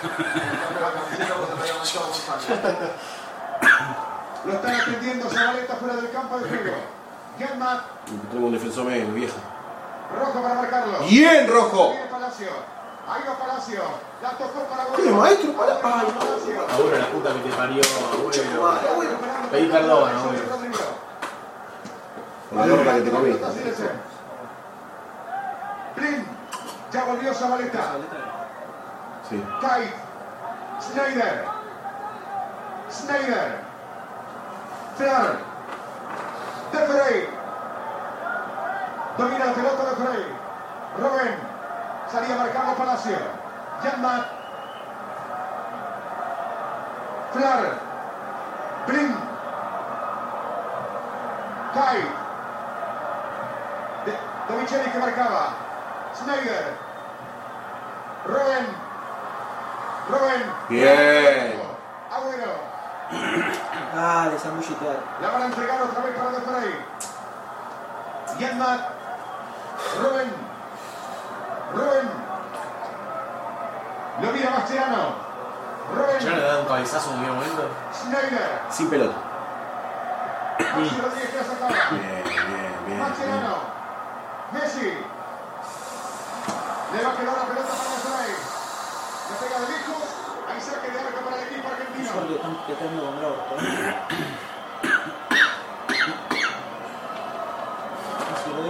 Lo 4.45 4.53
están 4.55 4.75
atendiendo 4.81 5.29
Zabaleta 5.29 5.75
fuera 5.77 5.97
del 5.97 6.11
campo 6.11 6.39
de 6.39 6.49
juego. 6.49 6.77
Genmat, 7.39 7.81
Tengo 8.33 8.47
un 8.47 8.53
defensor 8.53 8.85
medio 8.87 9.07
viejo. 9.13 9.37
rojo 10.19 10.43
para 10.43 10.55
marcarlo. 10.57 10.99
¡Bien, 11.09 11.47
rojo! 11.49 11.95
Palacio. 12.11 12.49
Ahí 13.09 13.23
va 13.29 13.39
Palacio. 13.39 13.83
La 14.23 14.31
tocó 14.33 14.61
para 14.65 14.85
¿Qué, 14.97 15.11
maestro? 15.11 15.53
Para- 15.53 15.79
Ay, 15.83 16.07
no. 16.13 16.19
Palacio. 16.19 16.67
Abuelo, 16.71 16.99
la 16.99 17.07
puta 17.07 17.33
que 17.33 17.39
te 17.41 17.51
parió, 17.57 17.83
abuelo. 18.13 18.67
Abuelo. 18.67 19.17
Pedí 19.51 19.67
perdón, 19.69 20.11
abuelo. 20.17 20.43
Con 22.51 22.87
la 22.87 22.95
que 22.95 23.01
te 23.03 23.11
comiste. 23.11 23.45
Ya 26.93 27.05
volvió 27.05 27.33
Zabaleta. 27.33 27.83
Sí. 29.29 29.45
Kai, 29.61 29.93
Schneider. 30.81 31.45
Schneider. 32.91 33.61
Flar. 34.97 35.39
De 36.73 36.79
Frey. 36.79 37.29
Domina 39.17 39.45
la 39.47 39.53
pelota 39.53 39.85
de 39.85 39.97
Frey. 39.97 40.37
Robben. 40.99 41.39
Salía 42.11 42.37
marcando 42.37 42.75
Palacio. 42.75 43.19
Janmat. 43.83 44.27
Flar. 47.33 47.79
Blin. 48.87 49.17
Kai. 51.75 52.01
De, 54.05 54.13
de 54.55 54.61
Micheli 54.61 54.91
que 54.91 54.99
marcaba. 54.99 55.70
Schneider. 56.15 56.77
Robben. 58.27 58.67
Robben. 60.11 60.43
Bien. 60.69 61.63
Agüero. 62.11 62.71
Ah, 63.93 64.29
le 64.31 64.39
zambullite. 64.39 64.85
dale. 64.85 65.01
La 65.21 65.31
van 65.31 65.43
a 65.43 65.47
entregar 65.47 65.83
otra 65.83 66.01
vez 66.05 66.17
para 66.17 66.31
De 66.31 66.41
Frey. 66.43 66.87
Yanmat. 68.39 68.81
Rubén. 70.01 70.33
Rubén. 71.75 72.09
Lo 74.23 74.33
mira 74.33 74.51
Mascherano. 74.51 75.31
Ya 76.21 76.31
le 76.37 76.43
da 76.43 76.61
un 76.61 76.67
cabezazo 76.67 77.11
en 77.11 77.17
cualquier 77.17 77.35
momento. 77.35 77.69
Schneider. 77.93 78.61
Sin 78.71 78.91
pelota. 78.91 79.17
Bien, 80.77 82.23
bien. 82.25 82.75
bien. 82.87 82.99
Mascherano. 83.01 83.57
Messi. 84.53 85.05
Le 86.93 87.05
va 87.05 87.11
a 87.11 87.17
quedar 87.17 87.37
la 87.39 87.47
pelota 87.47 87.71
para 87.71 87.91
Nazaray. 87.91 88.35
La 89.31 89.37
pega 89.39 89.57
de 89.61 89.67
lejos. 89.71 90.05
Ahí 90.51 90.61
saque 90.61 90.91
de 90.91 90.99
arco 90.99 91.21
para 91.25 91.37
el 91.37 91.43
equipo 91.47 91.69
argentino. 91.69 92.11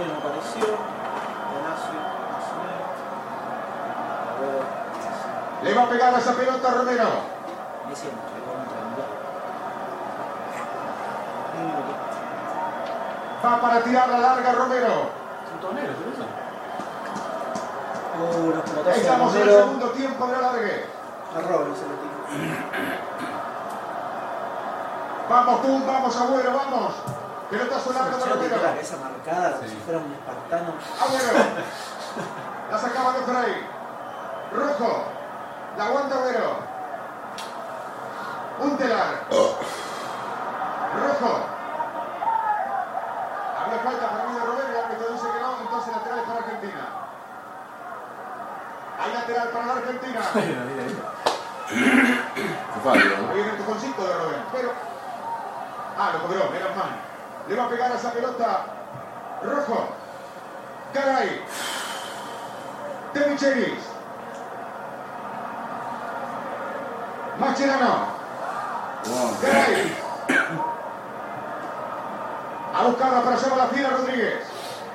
No 0.07 0.17
apareció. 0.17 0.65
Le 5.63 5.73
va 5.73 5.83
a 5.83 5.89
pegar 5.89 6.13
a 6.13 6.17
esa 6.19 6.33
pelota 6.33 6.67
a 6.67 6.73
Romero. 6.73 7.09
Un. 11.57 13.45
Va 13.45 13.61
para 13.61 13.81
tirar 13.81 14.09
la 14.09 14.19
larga 14.19 14.51
Romero. 14.53 15.09
Son 15.49 15.59
todos 15.59 15.73
negros, 15.73 15.95
Estamos 18.95 19.35
en 19.35 19.41
el 19.41 19.49
segundo 19.49 19.89
tiempo 19.89 20.27
de 20.27 20.35
alargue. 20.35 20.85
A 21.35 21.41
Robin 21.41 21.75
se 21.75 21.83
lo. 21.83 22.11
Vamos 25.29 25.61
tú, 25.61 25.85
vamos 25.85 26.17
Agüero, 26.17 26.53
vamos. 26.53 26.93
Pelotazo 27.49 27.93
largo 27.93 28.17
de 28.17 28.29
Yo 28.29 28.37
te 28.37 28.49
la 28.49 28.61
cabeza 28.61 28.97
marcada 28.97 29.51
como 29.57 29.69
si 29.69 29.75
fuera 29.77 29.99
un 29.99 30.11
espartano. 30.11 30.73
Agüero. 31.01 31.39
La 32.71 32.77
sacaba 32.77 33.13
de 33.13 33.19
Frey. 33.19 33.67
Rojo. 34.53 35.03
La 35.77 35.85
aguanta 35.85 36.15
Agüero. 36.15 36.55
Untelar. 38.59 39.25
Rojo. 40.99 41.31
Había 43.57 43.79
falta 43.79 44.09
para 44.09 44.25
mí 44.25 44.33
de 44.33 44.45
Romero, 44.45 44.67
el 44.67 44.77
árbitro 44.83 45.13
dice 45.13 45.27
que 45.31 45.39
no, 45.41 45.59
entonces 45.61 45.93
lateral 45.93 46.23
para 46.23 46.39
Argentina. 46.39 46.50
Hay 49.01 49.13
lateral 49.13 49.49
para 49.49 49.65
la 49.65 49.73
Argentina. 49.73 50.21
Fue 51.71 52.81
fallo, 52.83 53.17
¿no? 53.17 53.29
Ahí 53.29 53.35
viene 53.35 53.49
el 53.51 53.57
de 53.57 53.63
Robben, 53.63 54.43
pero. 54.51 54.71
Ah, 55.97 56.11
lo 56.13 56.21
cobró, 56.21 56.53
era 56.53 56.75
man. 56.75 56.95
Le 57.47 57.55
va 57.55 57.65
a 57.65 57.69
pegar 57.69 57.91
a 57.91 57.95
esa 57.95 58.11
pelota. 58.11 58.65
Rojo. 59.43 59.89
Caray. 60.93 61.41
De 63.13 63.25
Michelis. 63.27 63.79
Mascherano. 67.39 68.05
Wow. 69.05 69.37
Caray. 69.41 69.97
A 72.73 72.83
buscarla 72.83 73.21
para 73.21 73.35
llevar 73.37 73.57
la 73.57 73.67
fila 73.67 73.89
Rodríguez. 73.89 74.43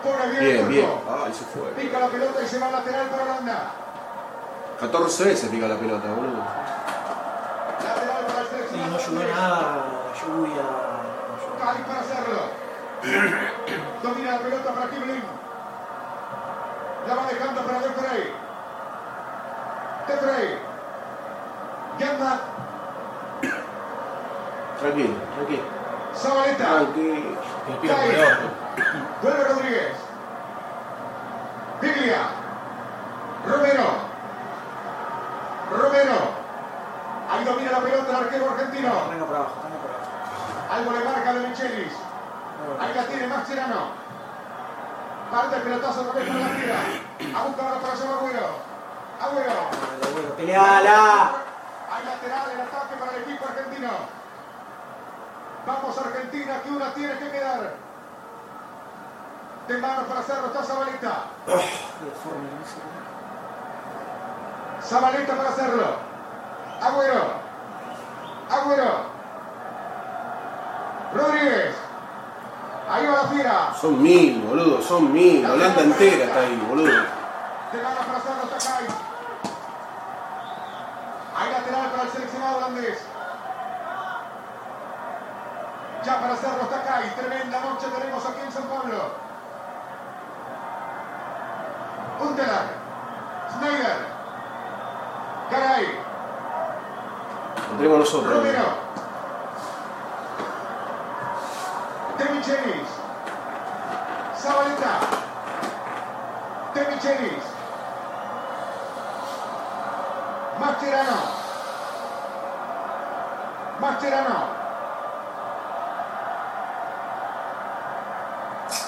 Pone 0.03 0.27
bien, 0.31 0.45
Bien, 0.45 0.57
el 0.59 0.69
bien. 0.69 0.89
se 1.33 1.45
fue. 1.45 1.70
Pica 1.70 1.99
la 1.99 2.07
pelota 2.09 2.43
y 2.43 2.47
se 2.47 2.59
va 2.59 2.66
al 2.66 2.73
lateral 2.73 3.09
para 3.09 3.23
Holanda. 3.24 3.70
14 4.81 5.24
veces 5.24 5.48
pica 5.48 5.69
la 5.69 5.77
pelota, 5.77 6.09
boludo. 6.09 6.44
Seleccionado. 8.51 8.90
no 8.90 8.97
ayudó 8.97 9.35
nada 9.35 9.97
lluvia. 10.20 10.62
no. 10.62 11.65
Cali 11.65 11.82
para 11.85 12.01
hacerlo. 12.01 12.40
Domina 14.03 14.32
la 14.32 14.39
pelota 14.39 14.74
para 14.74 14.90
Kiblin. 14.90 15.23
La 17.07 17.15
va 17.15 17.27
dejando 17.28 17.62
para 17.62 17.78
De 17.78 17.89
Frey. 17.90 18.35
De 20.09 20.16
Frey. 20.16 20.59
Gamba. 21.98 22.40
Tranquilo, 24.81 25.15
tranquilo. 25.35 25.62
Zabaleta. 26.15 26.66
Tranquilo. 26.66 27.15
Vuelve 29.23 29.44
Rodríguez. 29.44 29.93
Biglia. 31.81 32.28
Romero. 33.47 34.06
Romero. 35.71 36.47
Ahí 37.31 37.45
domina 37.45 37.73
la 37.73 37.81
pelota 37.81 38.11
el 38.11 38.17
arquero 38.25 38.51
argentino. 38.51 38.93
Venga 39.11 39.27
para 39.27 39.39
abajo, 39.39 39.55
venga 39.65 39.79
para 39.83 39.95
abajo. 39.95 40.75
Algo 40.75 40.93
le 40.93 41.05
marca 41.05 41.33
de 41.35 41.49
Michelis. 41.49 41.93
Ahí 42.81 42.95
la 42.95 43.03
tiene 43.07 43.27
Mascherano. 43.27 44.07
Parte 45.31 45.57
el 45.57 45.63
pelotazo 45.63 46.01
otra 46.03 46.13
vez 46.21 46.29
para 46.29 46.41
la 46.41 46.57
tira. 46.57 46.77
A 47.39 47.43
buscarla 47.45 47.79
para 47.81 47.95
llevar 47.95 48.17
Agüero. 48.19 48.47
Agüero. 49.21 50.37
Peleala. 50.37 51.33
Hay 51.91 52.05
lateral 52.05 52.51
el 52.53 52.61
ataque 52.61 52.95
para 52.99 53.13
el 53.17 53.23
equipo 53.23 53.45
argentino. 53.49 53.91
Vamos 55.67 55.99
Argentina, 55.99 56.63
que 56.63 56.71
una 56.71 56.95
tiene 56.95 57.19
que 57.19 57.31
quedar. 57.31 57.75
De 59.67 59.79
manos 59.79 60.05
para 60.05 60.21
hacerlo 60.21 60.47
está 60.47 60.63
Zabaleta. 60.63 61.25
De 61.47 61.53
forma 62.23 62.49
que 62.49 62.55
no 62.55 62.65
se- 62.67 62.97
Zabaleta 64.87 65.37
para 65.37 65.49
hacerlo. 65.49 65.97
Agüero. 66.81 67.25
Agüero. 68.49 69.17
Rodríguez. 71.13 71.75
Ahí 72.89 73.07
va 73.07 73.13
la 73.13 73.29
fiera. 73.29 73.75
Son 73.81 74.01
mil, 74.01 74.43
boludo, 74.43 74.81
son 74.81 75.13
mil. 75.13 75.45
Holanda 75.45 75.83
entera 75.83 76.25
está 76.27 76.41
ahí, 76.41 76.67
boludo. 76.69 76.87
De 76.87 77.83
manos 77.83 78.05
para 78.07 78.19
hacerlo 78.19 78.43
está 78.45 78.71
Kai. 78.71 78.87
Hay 81.37 81.51
lateral 81.51 81.91
para 81.91 82.03
el 82.05 82.11
seleccionado 82.11 82.57
holandés. 82.59 82.99
Ya 86.05 86.21
para 86.21 86.35
hacerlo 86.35 86.63
está 86.63 86.83
Kai. 86.85 87.11
Tremenda 87.17 87.61
noche 87.61 87.87
tenemos 87.89 88.25
aquí 88.25 88.41
en 88.41 88.53
San 88.53 88.65
Pablo. 88.65 89.11
Untelar. 92.21 92.67
Schneider. 93.51 94.17
Garay. 95.51 95.87
Lo 97.77 97.82
tenemos 97.82 97.98
nosotros. 97.98 98.32
Romero. 98.32 98.65
De 102.16 102.24
Michelis. 102.31 102.89
Zabaleta. 104.40 104.98
De 106.73 106.81
Michelis. 106.81 107.44
Mascherano. 110.59 111.16
Mascherano. 113.78 114.57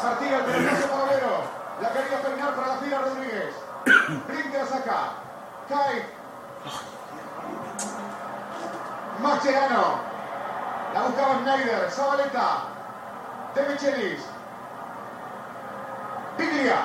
Partida 0.02 0.36
el 0.36 0.44
pelotazo 0.44 0.88
para 0.88 1.02
Overo. 1.02 1.42
La 1.82 1.92
quería 1.92 2.22
peinar 2.22 2.54
para 2.54 2.68
la 2.68 2.76
fila 2.76 2.98
Rodríguez. 3.00 3.54
Brinde 4.26 4.58
la 4.58 4.66
saca. 4.66 5.00
Cae. 5.68 6.18
Mascherano. 9.20 9.98
La 10.94 11.02
buscaba 11.02 11.34
Schneider. 11.40 11.90
Zabaleta. 11.90 12.48
De 13.54 13.62
Michelis. 13.62 14.20
Piglia. 16.36 16.76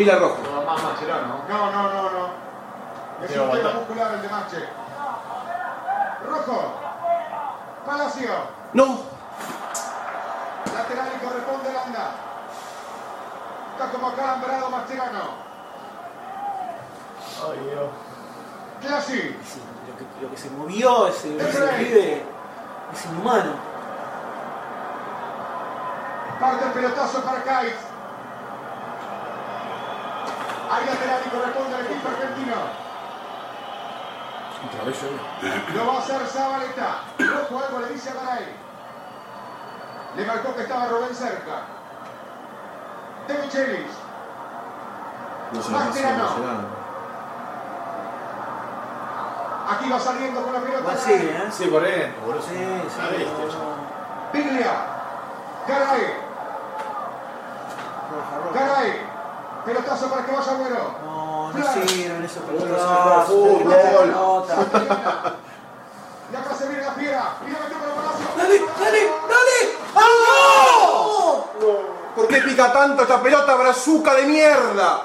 Abrí 0.00 0.04
la. 0.06 0.18
No, 0.18 0.62
más 0.64 0.82
Mascherano. 0.82 1.34
No, 1.48 1.72
no, 1.72 1.82
no, 1.82 2.10
no. 2.10 2.26
Es 3.22 3.28
Pero 3.30 3.44
un 3.44 3.50
tema 3.50 3.60
aguanta. 3.60 3.78
muscular 3.80 4.14
el 4.14 4.22
de 4.22 4.28
Mache. 4.28 4.68
Rojo. 6.26 6.74
Palacio. 7.84 8.30
No. 8.72 8.84
Lateral 10.74 11.08
y 11.16 11.24
corresponde 11.24 11.68
Holanda. 11.68 12.10
Está 13.72 13.90
como 13.92 14.08
acalambrado 14.08 14.70
Mascherano. 14.70 15.50
Ay, 17.50 17.58
Dios. 17.68 17.90
Clasi. 18.80 19.38
Sí, 19.44 19.62
lo, 19.86 19.96
que, 19.98 20.04
lo 20.24 20.30
que 20.30 20.36
se 20.36 20.50
movió 20.50 21.08
ese, 21.08 21.36
ese 21.36 21.48
Efraín. 21.48 21.86
pibe 21.88 22.24
es 22.94 23.04
inhumano. 23.06 23.52
Parte 26.40 26.64
el 26.64 26.72
pelotazo 26.72 27.22
para 27.22 27.42
Kais. 27.42 27.74
Hay 30.72 30.86
lateral 30.86 31.20
y 31.26 31.28
corresponde 31.30 31.74
al 31.76 31.84
equipo 31.86 32.08
argentino. 32.08 32.54
Otra 34.68 34.84
vez 34.84 35.02
yo. 35.02 35.74
Lo 35.74 35.86
va 35.86 35.94
a 35.96 35.98
hacer 35.98 36.26
Zabaleta. 36.26 36.90
Rojo 37.18 37.64
algo 37.66 37.80
le 37.80 37.88
dice 37.88 38.10
a 38.10 38.14
Garay. 38.14 38.54
Le 40.16 40.26
marcó 40.26 40.54
que 40.54 40.62
estaba 40.62 40.86
Rubén 40.86 41.12
cerca. 41.14 41.62
De 43.26 43.34
Michelis. 43.38 43.90
No 45.52 45.62
se 45.62 45.72
la 45.72 45.78
pasó, 45.78 45.88
Mascherano. 45.90 46.22
no 46.22 46.28
se 46.34 46.40
la. 46.40 46.80
Aquí 49.74 49.90
va 49.90 49.98
saliendo 49.98 50.42
con 50.42 50.52
la 50.52 50.60
pelota. 50.60 50.86
Va 50.86 50.96
Sí, 51.60 51.66
por 51.66 51.82
dentro, 51.82 52.22
boludo. 52.24 52.42
Sí, 52.42 52.48
sí. 52.56 52.96
Una 52.98 53.08
bestia, 53.10 53.26
no, 53.32 53.44
no. 53.46 54.32
Biglia. 54.32 54.72
Garay. 55.68 56.14
Garay. 58.54 58.90
Pelotazo 59.64 60.08
para 60.08 60.24
que 60.24 60.32
vaya 60.32 60.52
Agüero. 60.52 60.94
No, 61.04 61.52
no 61.52 61.72
sirven 61.72 62.24
esos 62.24 62.42
Bueno, 62.46 62.60
pelotazos. 62.60 63.26
fútbol. 63.26 63.68
la 63.68 63.76
pelota. 63.76 64.54
Y 66.32 66.36
acá 66.36 66.54
se 66.56 66.68
viene 66.68 66.82
la 66.82 66.92
fiera. 66.92 67.24
Y 67.46 67.50
la 67.50 67.58
metió 67.58 67.76
para 67.78 67.92
Palacio. 67.94 68.26
Dale, 68.38 68.58
dale, 68.80 69.00
dale. 69.28 69.58
¡Ah! 69.96 71.34
¿Por 72.16 72.26
qué 72.28 72.36
pica 72.40 72.72
tanto 72.72 73.02
esta 73.02 73.20
pelota, 73.20 73.54
brazuca 73.56 74.14
de 74.14 74.24
mierda? 74.26 75.02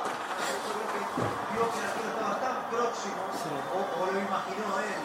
Vio 1.54 1.66
que 1.72 1.80
el 1.80 1.86
arquero 1.86 2.10
estaba 2.16 2.36
tan 2.40 2.58
próximo, 2.70 3.22
o, 3.74 3.78
o 4.02 4.06
lo 4.06 4.20
imaginó 4.20 4.80
él. 4.80 5.02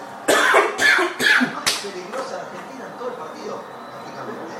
Más 1.55 1.70
peligrosa 1.82 2.35
Argentina 2.36 2.85
en 2.86 2.98
todo 2.98 3.09
el 3.09 3.14
partido, 3.14 3.55
prácticamente. 3.90 4.55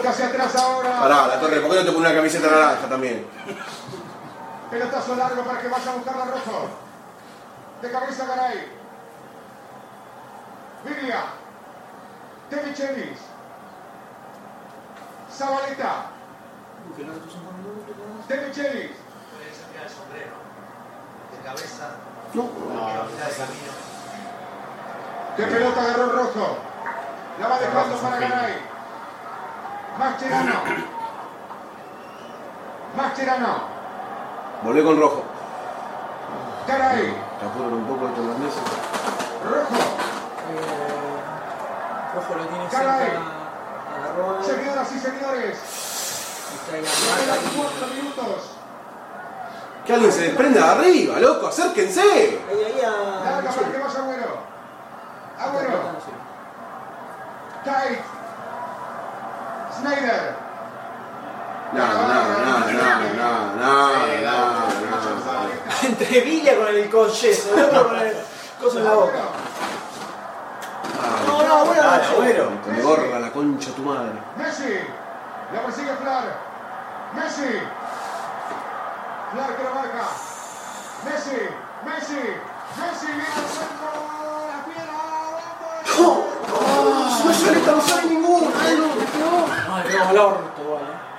Toca 0.00 0.10
hacia 0.12 0.28
atrás 0.28 0.56
ahora. 0.56 0.98
Pará, 0.98 1.26
la 1.26 1.38
torre, 1.40 1.60
¿por 1.60 1.70
qué 1.70 1.76
no 1.76 1.84
te 1.84 1.92
pone 1.92 2.06
una 2.06 2.14
camiseta 2.14 2.50
naranja 2.50 2.88
también? 2.88 3.26
Pelotazo 4.70 5.14
largo 5.14 5.44
para 5.44 5.60
que 5.60 5.68
vaya 5.68 5.92
a 5.92 5.94
buscar 5.94 6.16
la 6.16 6.24
rojo. 6.24 6.68
De 7.82 7.90
cabeza 7.90 8.24
Garay. 8.24 8.72
Viglia. 10.86 11.24
De 12.48 12.56
Michelis. 12.62 13.18
Zabaleta. 15.30 16.06
De 16.96 18.36
Michelis. 18.36 18.90
Puede 19.36 19.52
sacar 19.52 19.84
el 19.84 19.90
sombrero. 19.90 20.32
De 21.30 21.44
cabeza, 21.44 21.90
No. 22.32 22.48
de 25.36 25.46
pelota 25.46 25.82
agarró 25.82 26.04
el 26.04 26.12
rojo. 26.12 26.56
La 27.38 27.48
va 27.48 27.58
dejando 27.58 27.96
para 27.98 28.18
Garay. 28.18 28.69
Mascherano. 29.98 30.54
Mascherano. 32.96 33.54
Volvé 34.62 34.84
con 34.84 35.00
rojo. 35.00 35.24
Garay. 36.66 37.14
Te 37.38 37.46
apuran 37.46 37.72
un 37.72 37.84
poco 37.84 38.08
estos 38.08 38.24
holandeses. 38.24 38.62
Rojo. 39.44 39.80
Eh, 40.50 40.90
Ojo 42.18 42.34
lo 42.34 42.44
tiene 42.46 42.68
Caray. 42.68 43.10
Agarró. 43.96 44.42
Seguidoras 44.42 44.92
y 44.92 44.96
la 44.96 45.70
Quedan 46.70 47.40
cuatro 47.56 47.86
minutos. 47.94 48.56
Que 49.84 49.94
alguien 49.94 50.12
se 50.12 50.22
desprenda 50.22 50.60
de 50.60 50.70
arriba, 50.70 51.18
loco, 51.18 51.46
acérquense. 51.48 52.00
Ahí, 52.00 52.64
ahí 52.64 52.80
a. 52.80 53.24
Larga 53.24 53.50
para 53.50 53.72
que 53.72 53.78
vaya 53.78 53.98
Agüero. 53.98 54.38
Agüero. 55.38 55.80
Kite. 57.64 58.09
Snyder. 59.80 60.36
Nada, 61.72 62.02
nada, 62.08 62.38
nada, 62.44 62.72
nada, 62.72 63.12
nada, 63.14 63.54
nada, 63.56 64.20
nada, 64.20 64.60
nada. 64.66 65.50
Entre 65.82 66.20
Villa 66.20 66.56
con 66.56 66.68
el 66.68 66.90
concheso, 66.90 67.54
el 67.56 67.64
otro 67.64 67.88
con 67.88 67.98
el 67.98 68.14
coso 68.60 68.78
en 68.78 68.84
la 68.84 68.94
boca. 68.94 69.22
No, 71.26 71.42
no, 71.42 71.64
bueno, 71.64 71.82
no. 71.82 71.90
Agüero. 71.90 72.48
Te 72.64 72.82
borra 72.82 73.18
la 73.20 73.30
concha 73.30 73.70
tu 73.72 73.82
madre. 73.82 74.12
Messi. 74.36 74.80
La 75.54 75.62
persigue 75.62 75.96
Flar. 75.96 76.24
Messi. 77.14 77.60
Flar 79.32 79.56
que 79.56 79.62
lo 79.62 79.74
marca. 79.74 80.04
Messi. 81.04 81.40
Messi. 81.86 82.22
Messi 82.78 83.06
viene 83.06 83.22
al 83.22 83.48
centro. 83.48 84.19
No 87.40 87.46
sale, 87.46 87.60
no 87.66 87.80
sale 87.80 88.06
ninguno. 88.10 88.52
Ay, 88.60 88.76
no, 88.76 90.10
el 90.10 90.18
orto, 90.18 90.62
igual, 90.62 90.82
eh. 90.82 91.10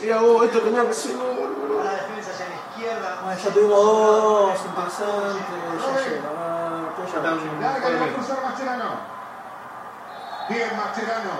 Mira 0.00 0.20
vos, 0.20 0.44
esto 0.44 0.60
tenía 0.60 0.86
que 0.86 0.94
ser 0.94 1.16
gol. 1.16 1.82
La 1.84 1.92
defensa 1.92 2.30
hacia 2.30 2.48
la 2.48 2.54
izquierda. 2.54 3.18
Bueno, 3.22 3.40
ya 3.40 3.50
tuvimos 3.50 3.78
dos 3.78 4.60
interesantes. 4.64 5.34
Ya 5.80 6.00
llega. 6.08 6.30
ah, 6.38 6.80
después 6.86 7.12
ya. 7.12 7.20
Larga 7.60 7.90
y 7.90 7.94
va 7.98 8.04
a 8.04 8.14
cruzar. 8.14 8.38
Bien 10.48 10.70
Mascherano. 10.76 11.34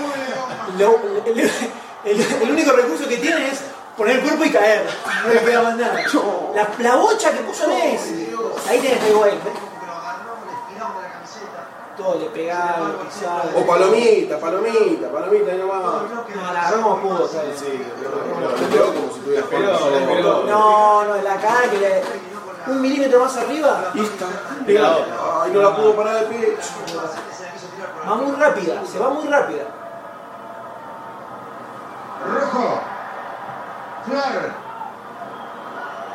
Muy 0.00 1.34
bien. 1.34 1.50
El, 2.04 2.50
único 2.50 2.72
recurso 2.72 3.08
que 3.08 3.18
tiene 3.18 3.48
es 3.48 3.62
poner 3.96 4.16
el 4.16 4.22
cuerpo 4.22 4.44
y 4.44 4.50
caer. 4.50 4.86
No 5.24 5.34
le 5.34 5.40
pega 5.40 5.62
más 5.62 5.76
nada. 5.76 6.02
La, 6.54 6.68
la 6.78 6.96
bocha 6.96 7.30
que 7.32 7.38
puso 7.40 7.68
Messi. 7.68 8.34
Ahí 8.68 8.80
tenés 8.80 8.98
que 8.98 9.10
igual. 9.10 9.38
Pero 9.42 9.92
agarró, 9.92 10.36
le 10.46 10.52
estiramos 10.52 11.02
la 11.02 11.10
camiseta. 11.10 11.68
Todo 11.96 12.18
le 12.18 12.26
pegaba, 12.26 12.88
le 12.88 13.04
pisaba. 13.08 13.44
O 13.56 13.66
palomita, 13.66 14.38
palomita, 14.38 15.10
palomita, 15.10 15.50
ahí 15.50 15.58
nomás. 15.58 16.02
No, 16.34 16.52
la 16.52 17.00
pudo. 17.00 17.26
¿sabes? 17.26 17.64
Lo 18.02 18.92
como 18.92 19.12
si 19.12 19.20
No, 20.46 21.04
no, 21.04 21.16
la 21.22 21.36
cara 21.36 21.70
que 21.70 21.78
le. 21.78 22.02
Un 22.66 22.82
milímetro 22.82 23.20
más 23.20 23.36
arriba. 23.36 23.92
Ay, 23.94 25.50
no 25.52 25.62
la 25.62 25.76
pudo 25.76 25.96
parar 25.96 26.20
de 26.20 26.26
pie. 26.26 26.56
Va 28.08 28.14
muy 28.16 28.36
rápida, 28.36 28.82
se 28.84 28.98
va 28.98 29.10
muy 29.10 29.26
rápida. 29.28 29.64
Rojo. 32.26 32.80
Flar. 34.06 34.54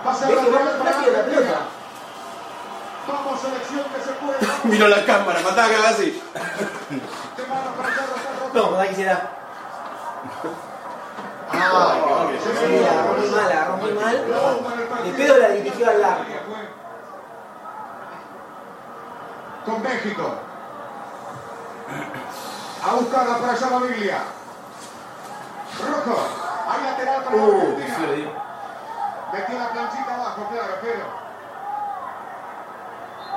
Pasa 0.03 0.29
la 0.29 0.41
pelota 0.41 0.63
más 0.63 0.73
para 0.73 0.91
rápida 0.91 1.11
la 1.11 1.19
Argentina. 1.19 1.41
pelota. 1.41 1.61
Vamos, 3.07 3.41
selección 3.41 3.83
que 3.93 4.01
se 4.03 4.11
puede. 4.13 4.37
Miró 4.63 4.87
la 4.87 5.05
cámara, 5.05 5.39
matá 5.41 5.67
que 5.67 5.75
así. 5.75 6.23
No, 8.53 8.71
verdad 8.71 8.87
quisiera. 8.89 9.31
Ah, 11.53 12.27
Sí, 12.41 12.79
la 12.79 12.91
agarró 12.91 13.13
muy 13.17 13.29
mal, 13.29 13.49
la 13.49 13.55
agarró 13.55 13.77
muy 13.77 13.91
mal. 13.93 15.03
De 15.03 15.11
pedo 15.13 15.37
la 15.37 15.47
dirigió 15.49 15.89
al 15.89 16.03
arco. 16.03 16.23
Con 19.65 19.81
México. 19.83 20.35
A 22.83 22.93
buscarla 22.95 23.37
para 23.37 23.53
allá 23.53 23.69
la 23.69 23.77
Biblia. 23.79 24.17
Rojo. 25.87 26.19
Hay 26.69 26.83
lateral 26.83 27.23
para 27.23 27.35
la 27.35 27.43
Uh, 27.43 27.51
Argentina. 27.61 27.95
sí, 27.95 28.01
le 28.07 28.15
dio. 28.15 28.31
Metió 29.33 29.59
la 29.59 29.69
planchita 29.69 30.15
abajo, 30.15 30.47
claro, 30.51 30.73
pero. 30.81 31.20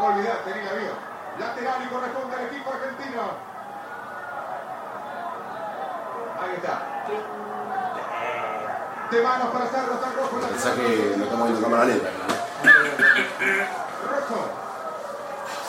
Olvidate, 0.01 0.55
ni 0.55 0.63
la 0.63 0.73
vio. 0.73 0.93
Lateral 1.39 1.83
y 1.83 1.87
corresponde 1.89 2.37
al 2.37 2.43
equipo 2.47 2.71
argentino. 2.73 3.23
Ahí 6.43 6.55
está. 6.57 6.83
De 9.11 9.23
manos 9.23 9.49
para 9.49 9.67
Cerro, 9.67 9.95
está 9.95 10.13
rojo. 10.17 10.37
Pensá 10.49 10.75
que 10.75 11.15
lo 11.17 11.25
estamos 11.25 11.49
viendo 11.49 11.59
en 11.59 11.63
cámara 11.63 11.85
lenta. 11.85 12.09
¿no? 12.11 12.25
Rojo. 14.11 14.49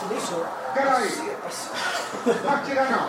Le 0.10 0.16
hizo. 0.18 0.46
Garay. 0.76 1.38
Mascherano. 2.46 3.02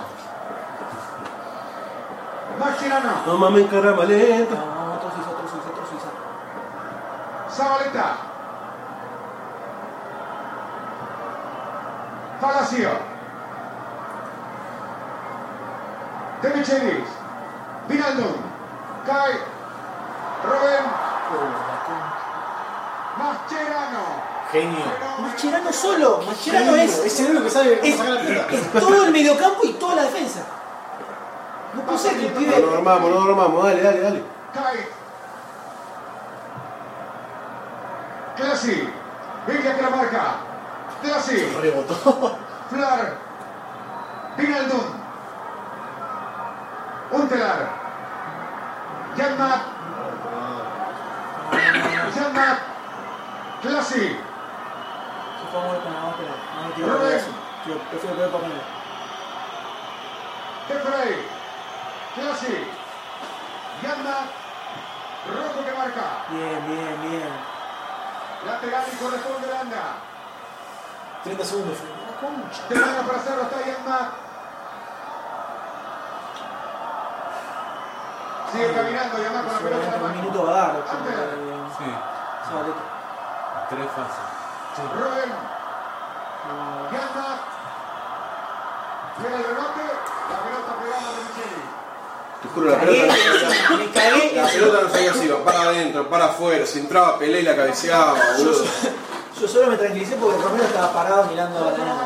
Mascherano. 2.59 3.13
No 3.27 3.39
mames, 3.39 3.71
caramba, 3.71 4.05
lenta. 4.05 4.55
No, 4.55 4.95
otro 4.95 5.11
suiza, 5.15 5.31
otro 5.31 5.49
suiza, 5.49 5.69
otro 5.71 5.87
suiza. 5.87 6.09
Zabaleta. 7.51 8.26
Palacio. 12.41 12.91
De 16.43 16.49
Michelis. 16.51 17.09
Vinaldum. 17.89 18.35
Kai. 19.07 19.33
Robben. 20.45 20.85
Mascherano. 23.19 24.05
Genio. 24.53 24.85
Mascherano 25.21 25.73
solo. 25.73 26.23
Mascherano 26.27 26.77
es, 26.77 26.99
Es 27.05 27.21
el 27.21 27.31
único 27.31 27.45
que 27.45 27.51
sabe 27.51 27.79
cómo 27.79 27.85
es, 27.93 27.97
sacar 27.97 28.13
la 28.15 28.21
pelota. 28.21 28.53
es 28.53 28.73
todo 28.73 29.05
el 29.05 29.13
mediocampo 29.13 29.65
y 29.65 29.73
toda 29.75 29.95
la 29.97 30.03
defensa. 30.03 30.41
No 31.75 31.83
puede 31.83 31.99
ser 31.99 32.13
que 32.19 32.27
el 32.27 32.35
No 32.35 32.39
pibe. 32.41 32.61
lo 32.61 32.75
armamos, 32.77 33.11
no 33.11 33.21
lo 33.21 33.31
armamos, 33.33 33.65
dale, 33.65 33.83
dale, 33.83 34.01
dale. 34.01 34.23
Kai. 34.55 34.89
Clasi. 38.37 38.89
Villa 39.47 39.77
que 39.77 39.83
la 39.83 39.91
marca. 39.91 40.21
Clasi. 41.03 41.57
Rebotó. 41.61 42.39
Flar. 42.71 43.19
Vinaldum. 44.37 44.85
Untelar. 47.13 47.69
Janmat. 49.17 49.61
Janmat. 52.15 52.59
Poner. 58.33 58.63
Jeffrey. 60.69 61.15
Clasi. 62.15 62.57
Janmat. 63.83 64.29
Rojo 65.27 65.65
que 65.65 65.73
marca. 65.73 66.07
Bien, 66.31 66.67
bien, 66.67 67.03
bien. 67.03 67.33
Lateral 68.47 68.85
y 68.93 68.97
corresponde 68.97 69.49
Landa. 69.49 70.16
30 71.27 71.45
segundos. 71.45 71.79
La 71.83 72.21
concha. 72.23 72.87
Mano 72.87 73.07
para 73.07 73.19
hacerlo 73.19 73.43
está 73.43 73.57
Janmat. 73.59 74.11
Sigue 78.53 78.73
caminando 78.73 79.19
y 79.19 79.25
además 79.25 79.43
con 79.45 79.53
la 79.53 79.59
pelota 79.59 79.91
la 79.91 79.97
Un 79.97 80.03
mano. 80.03 80.15
minuto 80.15 80.45
va 80.47 80.51
a 80.51 80.55
dar. 80.57 80.77
Sí, 81.77 81.85
Zabaleta. 82.49 82.83
tres 83.69 83.87
fases. 83.91 84.27
Rubén. 84.95 85.33
¿Qué 86.91 86.97
anda? 86.97 87.39
Viene 89.19 89.37
el 89.37 89.43
rebote. 89.45 89.83
La 90.31 90.39
pelota 90.47 90.73
pegada 90.81 91.09
de 91.11 91.21
Micheli. 91.27 91.63
Te 92.43 92.49
juro, 92.49 92.71
la 92.71 92.79
pelota, 92.79 93.15
me 93.79 93.91
cagué. 93.91 94.33
la 94.35 94.47
pelota 94.47 94.79
no 94.83 94.89
sabía 94.91 95.13
si 95.15 95.25
iba 95.25 95.39
para 95.45 95.61
adentro, 95.63 96.09
para 96.09 96.25
afuera, 96.27 96.67
si 96.67 96.79
entraba, 96.81 97.19
pelé 97.19 97.41
y 97.41 97.43
la 97.43 97.57
cabeceaba, 97.57 98.15
boludo. 98.39 98.65
Yo 99.41 99.47
solo 99.47 99.67
me 99.69 99.77
tranquilicé 99.77 100.17
porque 100.17 100.43
Romero 100.43 100.65
estaba 100.65 100.93
parado 100.93 101.25
mirando 101.25 101.59
a 101.59 101.71
la 101.71 101.79
nada. 101.79 102.05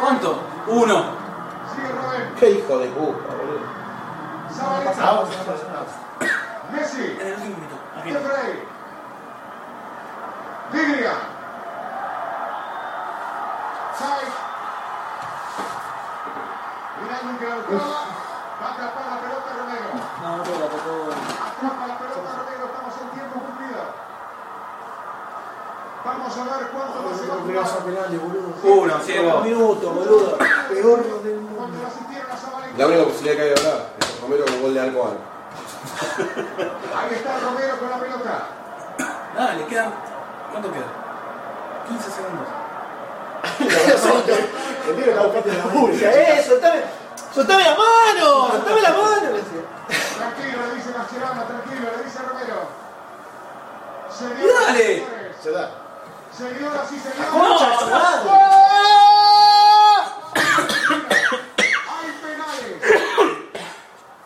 ¿Cuánto? 0.00 0.38
Uno. 0.68 1.04
Qué 2.38 2.50
hijo 2.50 2.78
de 2.78 2.88
puta, 2.88 3.34
boludo. 3.34 3.60
Zabaleta. 4.50 5.24
Messi. 6.72 7.16
En 7.20 7.26
el 7.26 7.34
último 7.34 7.56
minuto. 7.56 7.76
Sainz. 13.98 14.34
Mirando 17.02 17.38
que 17.38 17.46
la 17.48 17.54
buscaba. 17.56 18.22
Va 18.62 18.66
a 18.66 18.72
atrapar 18.72 19.04
la 19.10 19.16
pelota 19.20 19.50
Romero. 19.58 19.88
No, 20.22 20.36
no, 20.36 20.42
la 20.42 20.68
tocó. 20.70 20.94
Atrapa 21.12 21.86
la 21.86 21.98
pelota 21.98 22.30
Romero. 22.38 22.64
Estamos 22.66 22.94
en 23.02 23.08
tiempo 23.10 23.36
cumplido. 23.40 23.82
Vamos 26.04 26.36
a 26.36 26.44
ver 26.58 26.66
cuánto 26.68 27.16
se 27.16 27.26
va 27.28 27.62
a 27.62 27.84
penales, 27.84 28.20
boludo. 28.20 28.54
Uno, 28.64 28.94
Un 28.96 29.02
ciego. 29.02 29.40
minuto, 29.42 29.90
boludo. 29.90 30.36
Peor 30.36 31.22
del 31.22 31.36
mundo. 31.36 31.56
Cuando 31.56 31.78
lo 31.80 31.86
asistieron 31.86 32.30
a 32.30 32.36
Zabaleta. 32.36 32.78
La 32.78 32.86
única 32.86 33.04
posibilidad 33.04 33.36
que 33.36 33.42
hay 33.42 33.50
ahora 33.50 33.86
es 34.00 34.20
Romero 34.20 34.44
con 34.46 34.62
gol 34.62 34.74
de 34.74 34.80
arco 34.80 35.06
al. 35.06 35.18
Ahí 36.96 37.14
está 37.14 37.38
Romero 37.38 37.78
con 37.78 37.90
la 37.90 38.00
pelota. 38.00 38.46
Nada, 39.36 39.54
le 39.54 39.66
quedan. 39.66 39.94
¿Cuánto 40.50 40.72
queda? 40.72 40.86
15 41.88 42.10
segundos. 42.10 42.48
El 44.88 44.96
tío 44.96 45.04
está 45.06 45.22
buscando 45.22 45.52
la 45.52 45.64
música. 45.66 46.10
¡Eh, 46.10 46.44
soltame! 46.46 46.82
¡Soltame 47.32 47.62
la 47.64 47.76
mano! 47.76 48.50
¡Soltame 48.50 48.80
la 48.80 48.90
mano! 48.90 49.28
Tranquilo, 50.18 50.66
le 50.68 50.74
dice 50.74 50.90
Mascherano, 50.96 51.42
tranquilo, 51.44 51.88
le 51.96 52.04
dice 52.04 52.18
Romero. 52.22 52.82
Y 54.40 54.66
dale. 54.66 55.06
Se 55.40 55.50
da. 55.50 55.81
Señoras 56.36 56.90
y 56.90 56.98
señores. 56.98 57.30
Hay 61.88 62.10
penales. 62.22 62.80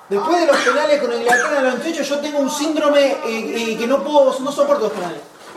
Después 0.08 0.40
de 0.40 0.46
los 0.46 0.56
penales 0.58 1.00
con 1.02 1.12
Inglaterra 1.12 1.50
en 1.50 1.56
el 1.56 1.64
98, 1.64 2.02
yo 2.04 2.18
tengo 2.20 2.38
un 2.38 2.48
síndrome 2.50 3.00
eh, 3.00 3.18
eh, 3.26 3.76
que 3.76 3.86
no 3.88 4.02
puedo, 4.04 4.38
no 4.38 4.52
soporto 4.52 4.84
los 4.84 4.92
penales. 4.92 5.20
No 5.44 5.50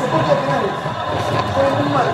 soporto 0.00 0.28
los 0.28 0.38
penales. 0.44 0.70
Juegan 1.54 1.74
muy 1.84 1.92
mal. 1.94 2.08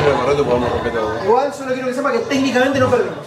Yo 0.00 0.04
lo 0.10 0.16
correcto 0.18 0.42
podemos 0.44 0.68
romper 0.70 0.92
todo. 0.92 1.24
Igual 1.24 1.54
solo 1.54 1.72
quiero 1.72 1.86
que 1.88 1.94
sepa 1.94 2.10
que 2.12 2.18
técnicamente 2.18 2.80
no 2.80 2.90
perdimos. 2.90 3.26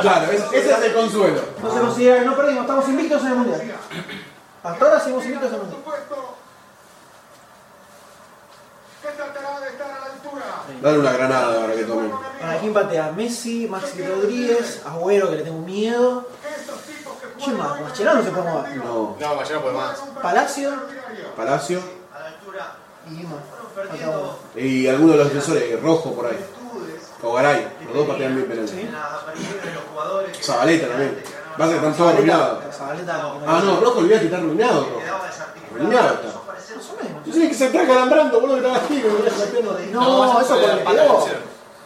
Claro, 0.00 0.32
ese 0.32 0.46
ese 0.58 0.72
es 0.72 0.82
el 0.84 0.94
consuelo. 0.94 1.42
No 1.62 1.70
se 1.70 1.80
considera 1.80 2.18
que 2.20 2.24
no 2.24 2.34
perdimos, 2.34 2.62
estamos 2.62 2.88
invictos 2.88 3.20
en 3.20 3.26
el 3.28 3.34
mundial. 3.34 3.60
Hasta 4.62 4.84
ahora 4.86 4.98
seguimos 5.00 5.24
invictos 5.26 5.48
en 5.50 5.54
el 5.54 5.60
mundial. 5.60 5.80
supuesto. 5.82 6.12
Que 6.12 6.12
tratará 6.12 6.32
de 6.32 6.40
estar 6.40 6.48
a 8.32 8.32
la 8.32 8.56
altura. 8.56 8.72
Dale 10.80 10.98
una 10.98 11.12
granada 11.12 11.60
ahora 11.60 11.74
que 11.74 11.84
tomen. 11.84 12.12
Para 12.40 12.58
quién 12.58 12.72
patea 12.74 13.12
Messi, 13.12 13.66
Maxi 13.68 14.02
Rodríguez, 14.02 14.82
Agüero 14.86 15.30
que 15.30 15.36
le 15.36 15.42
tengo 15.42 15.58
miedo. 15.60 16.28
¿Quién 17.42 17.58
más? 17.58 17.80
Mascherano 17.80 18.18
no 18.20 18.24
se 18.24 18.30
puede 18.30 18.50
mover. 18.50 18.76
No. 18.76 19.16
No, 19.18 19.62
puede 19.62 19.74
más. 19.76 19.98
Palacio 20.22 20.70
Palacio 21.36 21.80
A 22.14 22.18
la 22.20 22.26
altura 22.26 22.76
y 23.10 23.14
¿quién 23.16 23.28
más? 23.30 23.40
y 24.54 24.86
alguno 24.86 25.12
de 25.12 25.18
los 25.18 25.28
defensores, 25.28 25.82
rojo 25.82 26.14
por 26.14 26.26
ahí. 26.26 26.38
O 27.22 27.32
Garay, 27.34 27.68
los 27.86 27.94
dos 27.94 28.06
patean 28.08 28.34
bien 28.36 28.48
penales. 28.48 28.70
que- 28.72 28.88
Zabaleta 30.42 30.88
también. 30.88 31.22
Va 31.60 31.64
a 31.64 31.68
ser 31.68 31.80
que 31.80 31.86
están 31.86 31.96
todos 31.96 32.12
arruinados. 32.14 32.64
Ah, 33.46 33.60
no, 33.64 33.80
rojo 33.80 33.98
olvidate 33.98 34.20
que 34.20 34.26
está 34.26 34.38
arruinado. 34.38 34.80
rojo. 34.84 35.00
Arruinado 35.74 36.14
está. 36.14 36.41
Más 36.76 36.90
o 36.90 37.04
menos. 37.04 37.24
Tú 37.24 37.30
tienes 37.30 37.48
que 37.48 37.54
se 37.54 37.66
está 37.66 37.86
calambrando, 37.86 38.40
boludo, 38.40 38.60
que 38.60 38.66
estaba 38.66 38.84
así, 38.84 39.00
que 39.00 39.08
me 39.08 39.14
voy 39.14 39.26
a 39.26 39.30
sacar 39.30 39.64
la. 39.64 39.90
No, 39.92 40.40
eso 40.40 40.54
por 40.54 40.70
el 40.70 40.78
pegó. 40.78 41.28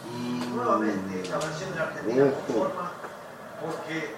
Y 0.05 0.47
nuevamente 0.55 1.21
esta 1.21 1.37
versión 1.37 1.71
de 1.71 1.75
la 1.75 1.83
Argentina 1.83 2.31
conforma 2.47 2.91
porque 3.61 4.15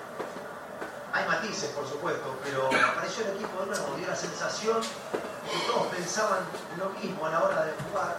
hay 1.14 1.26
matices, 1.26 1.70
por 1.72 1.88
supuesto, 1.88 2.36
pero 2.44 2.68
apareció 2.68 3.26
el 3.26 3.32
equipo 3.36 3.62
de 3.62 3.68
nuevo, 3.68 3.96
dio 3.98 4.08
la 4.08 4.16
sensación 4.16 4.78
que 4.82 5.72
todos 5.72 5.88
pensaban 5.88 6.40
lo 6.78 6.90
mismo 7.02 7.26
a 7.26 7.30
la 7.32 7.44
hora 7.44 7.66
de 7.66 7.72
jugar. 7.84 8.18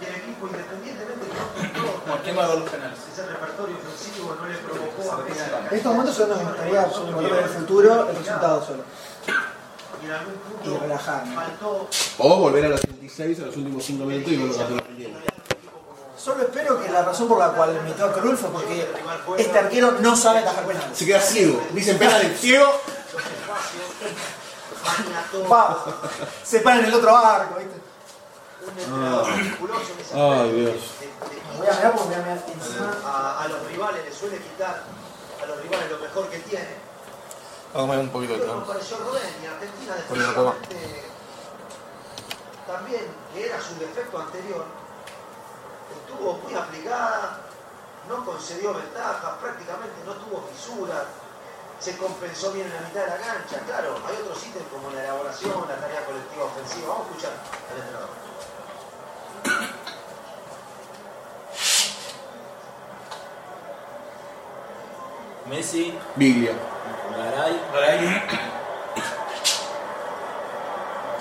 Y 0.00 0.04
el 0.06 0.14
equipo, 0.14 0.46
independientemente 0.46 1.26
de 1.26 1.30
que 1.30 1.36
no 1.36 1.60
encontró 1.60 2.04
¿Por 2.04 2.22
qué 2.22 2.32
no 2.32 2.40
hago 2.40 2.54
los 2.54 2.70
penales? 2.70 2.98
ese 3.12 3.26
repertorio 3.26 3.76
ofensivo, 3.76 4.34
no 4.34 4.46
le 4.46 4.56
provocó 4.56 5.12
a 5.12 5.68
En 5.68 5.76
estos 5.76 5.92
momentos 5.92 6.16
solo 6.16 6.36
nos 6.36 6.44
gustaría 6.44 6.82
absolutamente 6.82 7.32
ver 7.32 7.42
el 7.44 7.50
futuro, 7.50 8.08
el 8.08 8.16
resultado 8.16 8.64
solo. 8.64 8.84
Y 10.64 10.68
relajarme. 10.78 11.36
O 12.18 12.36
volver 12.36 12.64
a 12.66 12.68
los 12.70 12.80
36 12.80 13.40
a 13.40 13.46
los 13.46 13.56
últimos 13.56 13.84
5 13.84 14.04
minutos 14.04 14.32
y 14.32 14.36
volver 14.36 14.60
a 14.60 14.64
hacer. 14.64 14.84
Solo 16.16 16.42
espero 16.42 16.82
que 16.82 16.90
la 16.90 17.02
razón 17.02 17.28
por 17.28 17.38
la 17.38 17.48
cual 17.52 17.80
metió 17.82 18.04
a 18.04 18.12
Cruyff 18.12 18.40
fue 18.40 18.50
porque 18.50 18.86
este 19.38 19.58
arquero 19.58 19.92
no 20.00 20.14
sabe 20.14 20.40
atajar 20.40 20.66
penales. 20.66 20.96
Se 20.96 21.06
queda 21.06 21.20
ciego. 21.20 21.62
Dicen 21.72 21.98
penales, 21.98 22.38
ciego. 22.38 22.70
Pa, 25.48 25.84
se 26.44 26.60
para 26.60 26.80
en 26.80 26.86
el 26.86 26.94
otro 26.94 27.16
arco, 27.16 27.56
¿viste? 27.58 27.80
ese 30.00 30.14
Ay, 30.14 30.52
Dios. 30.52 30.74
Voy 31.56 31.66
a 31.66 31.72
mirar 31.72 31.92
porque 31.92 32.06
voy 32.08 32.14
a 32.14 32.18
mirar 32.18 32.44
encima. 32.46 32.96
a, 33.06 33.42
a 33.42 33.48
los 33.48 33.66
rivales 33.68 34.04
le 34.04 34.12
suele 34.12 34.38
quitar 34.38 34.82
a 35.42 35.46
los 35.46 35.62
rivales 35.62 35.90
lo 35.90 35.98
mejor 35.98 36.28
que 36.28 36.38
tiene. 36.40 36.89
Hágame 37.72 37.98
un 37.98 38.08
poquito 38.08 38.34
de 38.34 38.40
claro. 38.40 38.66
pareció 38.66 38.96
Rubén 38.98 39.30
y 39.42 39.46
Argentina 39.46 39.94
también, 42.66 43.02
que 43.34 43.46
era 43.46 43.60
su 43.60 43.74
defecto 43.78 44.18
anterior, 44.20 44.64
estuvo 45.90 46.34
muy 46.34 46.54
aplicada, 46.54 47.40
no 48.08 48.24
concedió 48.24 48.74
ventajas, 48.74 49.38
prácticamente 49.40 50.02
no 50.06 50.12
tuvo 50.14 50.48
fisuras, 50.52 51.04
se 51.80 51.96
compensó 51.96 52.52
bien 52.52 52.66
en 52.66 52.74
la 52.74 52.80
mitad 52.82 53.00
de 53.02 53.06
la 53.08 53.16
cancha. 53.16 53.60
Claro, 53.66 53.96
hay 54.06 54.16
otros 54.22 54.46
ítems 54.46 54.68
como 54.70 54.90
la 54.90 55.02
elaboración, 55.02 55.66
la 55.66 55.76
tarea 55.76 56.04
colectiva 56.04 56.44
ofensiva. 56.44 56.88
Vamos 56.88 57.06
a 57.06 57.10
escuchar 57.10 57.32
al 57.70 57.78
entrenador. 57.78 58.10
Messi, 65.48 65.98
Biglia. 66.14 66.79
Garay. 67.20 67.60
Garay. 67.72 67.98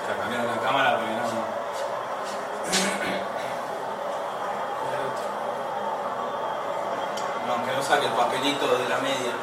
Ya 0.08 0.14
cambiaron 0.18 0.48
la 0.48 0.58
cámara 0.62 0.96
porque 0.96 1.12
no. 1.12 1.28
No, 7.46 7.54
Aunque 7.54 7.72
no 7.76 7.84
saque 7.84 8.06
el 8.06 8.14
papelito 8.14 8.78
de 8.78 8.88
la 8.88 8.98
media. 9.00 9.34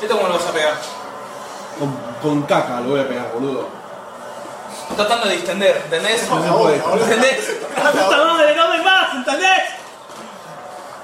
¿Esto 0.00 0.16
cómo 0.16 0.28
lo 0.28 0.34
vas 0.34 0.46
a 0.46 0.52
pegar? 0.52 0.74
Con, 1.80 1.96
con 2.22 2.42
caca 2.42 2.80
lo 2.80 2.90
voy 2.90 3.00
a 3.00 3.08
pegar, 3.08 3.32
boludo. 3.32 3.85
Estoy 4.96 5.08
tratando 5.08 5.28
de 5.28 5.36
distender, 5.36 5.76
¿entendés? 5.76 6.26
No 6.30 6.42
se 6.42 6.50
puede. 6.52 6.76
¿Entendés? 6.76 7.60
¡La 7.84 7.92
puta 7.92 8.16
madre, 8.16 8.56
no 8.56 8.68
me 8.70 8.82
más! 8.82 9.14
¿Entendés? 9.14 9.62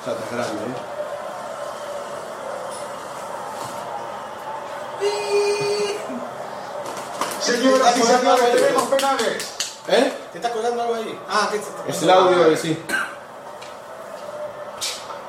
Ya 0.06 0.12
está 0.12 0.34
grande, 0.34 0.62
eh. 5.02 5.98
Señoras 7.38 7.98
y 7.98 8.02
señores, 8.02 8.52
tenemos 8.54 8.82
penales. 8.84 9.52
¿Eh? 9.88 10.12
¿Te 10.32 10.38
está 10.38 10.50
colgando 10.52 10.80
algo 10.80 10.94
ahí? 10.94 11.20
Ah, 11.28 11.50
¿qué 11.52 11.60
Es 11.90 12.02
el 12.02 12.10
audio 12.10 12.44
de 12.44 12.56
sí. 12.56 12.82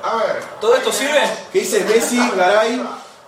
A 0.02 0.16
ver, 0.16 0.42
¿Todo 0.58 0.74
esto 0.74 0.90
sirve? 0.90 1.20
¿Qué 1.52 1.58
dice 1.58 1.84
Messi, 1.84 2.30
Garay, 2.34 2.82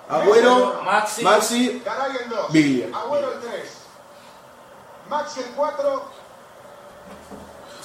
Agüero, 0.08 0.80
Maxi. 0.82 1.22
Maxi? 1.22 1.82
Garay 1.84 2.16
el 2.22 2.30
2. 2.30 2.52
Biglia. 2.52 2.86
Agüero 2.96 3.34
el 3.34 3.40
3. 3.40 3.75
Maxi 5.08 5.40
el 5.40 5.50
4. 5.50 6.02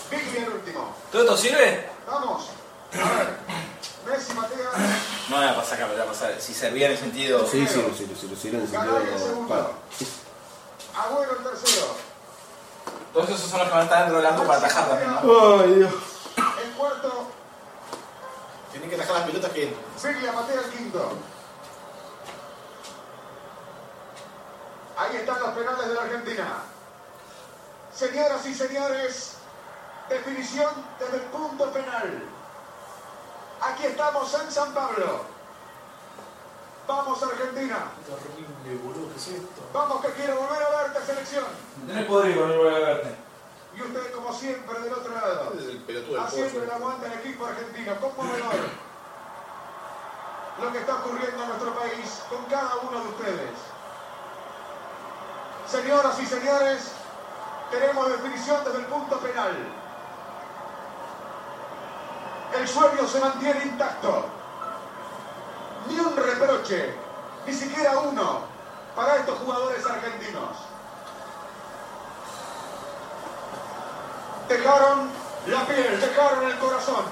Biglia 0.10 0.46
el 0.46 0.54
último. 0.54 0.96
¿Todo 1.12 1.22
esto 1.22 1.38
sirve? 1.38 1.90
Vamos. 2.08 2.50
A 2.94 3.18
ver. 3.18 3.38
Messi, 4.06 4.34
Matea. 4.34 4.72
No, 5.30 5.36
para 5.38 5.64
sacar, 5.64 5.92
era 5.92 6.04
para 6.04 6.18
sacar. 6.18 6.42
Si 6.42 6.54
servía 6.54 6.88
en 6.88 6.94
el 6.94 6.98
sentido. 6.98 7.48
Sí, 7.48 7.66
sí, 7.68 7.82
sí, 7.96 8.06
sí, 8.06 8.16
sí, 8.20 8.36
sí, 8.36 8.48
en 8.50 8.56
el 8.56 8.68
sentido. 8.68 8.98
Agüero 10.98 11.38
el 11.38 11.44
tercero. 11.44 11.88
Todos 13.14 13.30
esos 13.30 13.50
son 13.50 13.60
los 13.60 13.68
que 13.68 13.74
van 13.74 13.82
a 13.82 13.84
estar 13.84 14.00
dentro 14.00 14.18
del 14.18 14.26
arco 14.26 14.44
para 14.44 14.60
atajar 14.60 14.90
también, 14.90 15.12
¿no? 15.12 15.60
Ay, 15.62 15.74
Dios. 15.76 15.94
El 16.64 16.72
cuarto, 16.72 17.28
Tienen 18.72 18.90
que 18.90 18.96
atajar 18.96 19.16
las 19.18 19.26
pelotas 19.26 19.52
que. 19.52 19.76
Biglia 20.04 20.34
patea 20.34 20.62
el 20.62 20.72
quinto. 20.72 21.12
Ahí 24.98 25.16
están 25.18 25.40
los 25.40 25.50
penales 25.50 25.88
de 25.88 25.94
la 25.94 26.02
Argentina. 26.02 26.64
Señoras 27.94 28.46
y 28.46 28.54
señores, 28.54 29.34
definición 30.10 30.72
desde 31.00 31.18
el 31.18 31.24
punto 31.24 31.72
penal. 31.72 32.24
Aquí 33.62 33.86
estamos 33.86 34.34
en 34.34 34.52
San 34.52 34.74
Pablo. 34.74 35.22
Vamos 36.88 37.24
Argentina. 37.24 37.92
Horrible, 38.10 38.84
boludo, 38.84 39.14
¿qué 39.14 39.18
es 39.18 39.28
esto? 39.28 39.62
Vamos 39.74 40.02
que 40.02 40.12
quiero 40.14 40.36
volver 40.36 40.64
a 40.64 40.84
verte 40.84 41.06
selección. 41.06 41.46
No 41.86 42.06
voy 42.08 42.74
a 42.74 42.80
verte. 42.80 43.16
Y 43.76 43.82
usted 43.82 44.12
como 44.14 44.34
siempre 44.34 44.80
del 44.80 44.94
otro 44.94 45.14
lado. 45.14 45.54
El 45.54 46.20
Haciendo 46.20 46.64
el 46.64 46.72
aguante 46.72 47.06
al 47.06 47.14
equipo 47.14 47.46
argentino. 47.46 47.96
Conmovedor. 48.00 48.56
Lo 50.62 50.72
que 50.72 50.80
está 50.80 50.96
ocurriendo 50.96 51.44
en 51.44 51.50
nuestro 51.50 51.74
país 51.76 52.22
con 52.30 52.46
cada 52.46 52.76
uno 52.78 53.00
de 53.00 53.10
ustedes. 53.10 53.52
Señoras 55.68 56.20
y 56.20 56.26
señores, 56.26 56.92
tenemos 57.72 58.10
definición 58.10 58.64
desde 58.66 58.80
el 58.80 58.86
punto 58.86 59.18
penal. 59.20 59.56
El 62.54 62.68
sueño 62.68 63.08
se 63.08 63.20
mantiene 63.20 63.64
intacto. 63.64 64.26
Ni 65.88 66.00
un 66.00 66.16
reproche, 66.16 66.94
ni 67.48 67.54
siquiera 67.54 67.98
uno, 68.00 68.42
para 68.96 69.16
estos 69.16 69.40
jugadores 69.40 69.86
argentinos. 69.86 70.58
Dejaron 74.48 75.10
la 75.48 75.66
piel, 75.66 76.00
dejaron 76.00 76.44
el 76.44 76.60
corazón, 76.60 77.06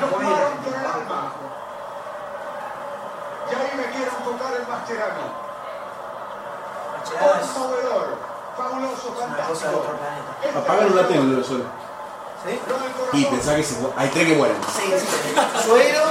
nos 0.00 0.10
jugaron 0.10 0.56
con 0.58 0.74
el 0.74 0.86
alma. 0.86 1.32
Y 3.50 3.54
ahí 3.54 3.76
me 3.76 3.84
quiero 3.90 4.12
enfocar 4.12 4.54
en 4.54 4.68
Mascherano. 4.68 5.50
Conmovedor, 7.18 8.29
fabuloso, 8.60 9.14
fantástico. 9.18 9.84
Apagan 10.58 10.92
una 10.92 11.08
tele 11.08 11.44
solo. 11.44 11.64
¿Sí? 12.44 12.58
Y 13.12 13.24
pensá 13.24 13.56
que 13.56 13.62
se 13.62 13.76
hay 13.96 14.08
tres 14.08 14.28
que 14.28 14.34
mueren. 14.34 14.56
Sí, 14.64 14.92
sí. 14.98 15.06
Suegro. 15.64 16.04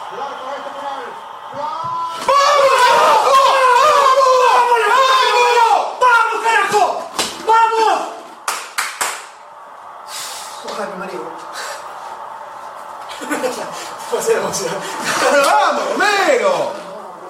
¡Vamos, 15.47 15.89
Romero! 15.91 16.73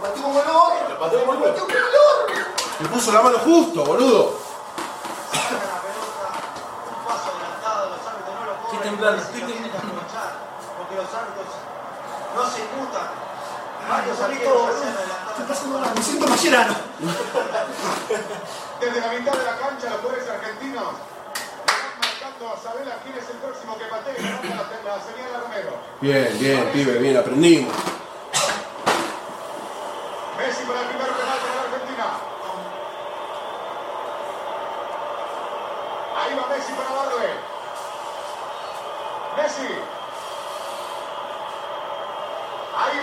Lo 0.02 0.62
oro. 0.62 0.90
Lo. 0.98 2.26
Le 2.80 2.88
puso 2.88 3.12
la 3.12 3.20
mano 3.20 3.38
justo, 3.38 3.84
boludo. 3.84 4.38
Estoy 8.64 8.78
temblando, 8.82 9.22
estoy 9.22 9.40
temblando. 9.42 9.76
aprovechar, 9.76 10.32
Porque 10.78 10.96
los 10.96 11.14
árbitros 11.14 11.46
no 12.34 12.50
se 12.50 12.60
inmutan. 12.60 13.08
Varios 13.88 14.20
arqueros 14.20 14.78
se 14.78 14.86
adelantado. 14.86 15.46
pasando 15.48 15.80
me 15.94 16.02
siento 16.02 16.26
mascherano. 16.28 16.74
Desde 18.80 19.00
la 19.00 19.08
mitad 19.08 19.32
de 19.32 19.44
la 19.44 19.56
cancha, 19.58 19.90
los 19.90 20.00
jugadores 20.00 20.28
argentinos 20.28 20.94
marcando 22.00 22.54
a 22.54 22.56
Sabela 22.56 22.98
quién 23.02 23.16
es 23.18 23.28
el 23.30 23.36
próximo 23.38 23.76
que 23.78 23.84
patee. 23.86 24.22
La, 24.22 24.94
la 24.94 25.02
señal 25.02 25.34
a 25.34 25.40
Romero. 25.40 25.72
Bien, 26.00 26.38
bien, 26.38 26.70
pibe, 26.72 26.98
bien, 26.98 27.16
aprendimos. 27.16 27.74
Messi 30.38 30.64
para 30.64 30.80
el 30.80 30.86
primer 30.86 31.08
penal 31.08 31.38
de 31.40 31.48
la 31.54 31.62
Argentina. 31.62 32.06
Ahí 36.16 36.34
va 36.36 36.46
Messi 36.54 36.72
para 36.72 36.94
darle. 36.94 37.28
Messi. 39.36 39.99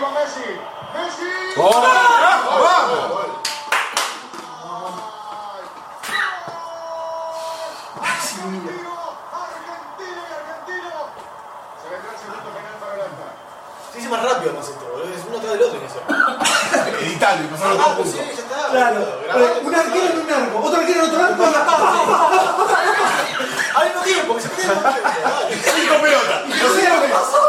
Va 0.02 0.10
Messi. 0.10 0.60
Messi. 0.94 1.28
Argentino 8.78 10.22
y 10.22 10.32
argentino. 10.32 10.94
Se 11.82 11.86
vendrá 11.90 12.10
el 12.12 12.18
segundo 12.18 12.48
penal 12.54 12.74
para 12.80 12.92
Holanda. 12.94 13.26
Se 13.92 13.98
dice 13.98 14.08
más 14.10 14.22
rápido 14.22 14.52
más 14.54 14.68
esto. 14.68 14.86
Es 15.02 15.24
uno 15.28 15.36
atrás 15.38 15.52
del 15.52 15.62
otro 15.62 15.78
en 15.78 15.86
eso. 15.86 16.00
Editando 17.00 17.44
y 17.44 17.46
pasando 17.48 17.82
Ah, 17.82 17.94
todo 17.96 18.04
sí, 18.04 18.12
junto. 18.18 18.24
ya 18.24 18.32
está. 18.32 18.70
Claro. 18.70 19.00
Un 19.64 19.74
arquero 19.74 20.06
en 20.06 20.18
un 20.20 20.30
arco, 20.32 20.58
otro 20.62 20.80
arquero 20.80 21.04
en 21.04 21.10
otro 21.10 21.24
arco. 21.24 21.44
Al 23.74 23.84
mismo 23.88 24.02
tiempo, 24.02 24.34
que 24.34 24.40
se 24.40 24.48
meten 24.48 24.68
Cinco 24.68 25.94
pelotas. 26.02 26.42
¿Qué 26.44 26.52
pasó? 26.58 27.00
¿Qué 27.02 27.08
pasó? 27.08 27.47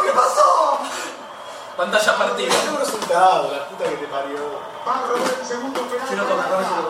Pantalla 1.80 2.18
partida. 2.18 2.54
un 2.72 2.78
resultado, 2.78 3.56
la 3.56 3.70
puta 3.70 3.86
que 3.86 3.96
te 3.96 4.08
parió. 4.08 4.60
Va 4.86 4.96
a 4.96 5.08
Robert 5.08 5.40
el 5.40 5.48
segundo 5.48 5.82
penal. 5.88 6.10
Si 6.10 6.16
no 6.16 6.24
toca, 6.26 6.44
no, 6.44 6.60
no 6.60 6.68
toca. 6.68 6.90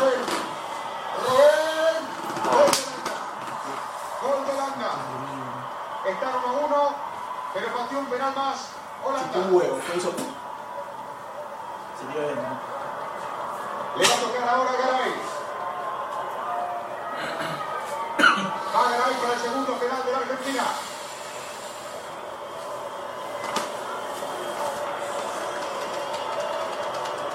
Robert. 0.00 0.26
Gol 4.20 4.42
de 4.42 4.42
Holanda. 4.42 4.42
Gol 4.42 4.44
de 4.44 4.50
Holanda. 4.50 4.90
Está 6.08 6.26
1 6.26 6.48
a 6.48 6.52
1, 6.66 6.94
pero 7.54 7.66
pateó 7.72 7.98
un 8.00 8.06
penal 8.06 8.34
más. 8.34 8.58
Holanda. 9.04 9.38
Un 9.38 9.54
huevo, 9.54 9.78
fue 9.86 9.96
eso. 9.96 10.10
Se 12.00 12.04
tiró 12.10 12.20
bien. 12.26 12.38
Le 13.96 14.08
va 14.08 14.14
a 14.14 14.18
tocar 14.18 14.48
ahora 14.48 14.70
a 14.70 14.76
Garay. 14.76 15.14
Va 18.74 18.82
Garay 18.90 19.14
para 19.22 19.34
el 19.34 19.40
segundo 19.40 19.72
penal 19.74 20.04
de 20.04 20.10
la 20.10 20.18
Argentina. 20.18 20.64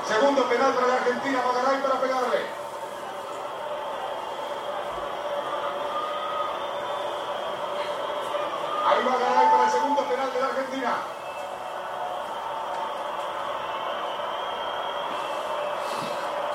Segundo 0.07 0.36
penal 0.49 0.73
para 0.73 0.87
la 0.87 0.93
Argentina, 0.95 1.41
va 1.45 1.61
Garay 1.61 1.81
para 1.81 1.95
pegarle. 2.01 2.45
Ahí 8.87 9.03
va 9.03 9.17
Garay 9.17 9.47
para 9.51 9.63
el 9.65 9.71
segundo 9.71 10.01
penal 10.03 10.31
de 10.33 10.39
la 10.39 10.47
Argentina. 10.47 10.93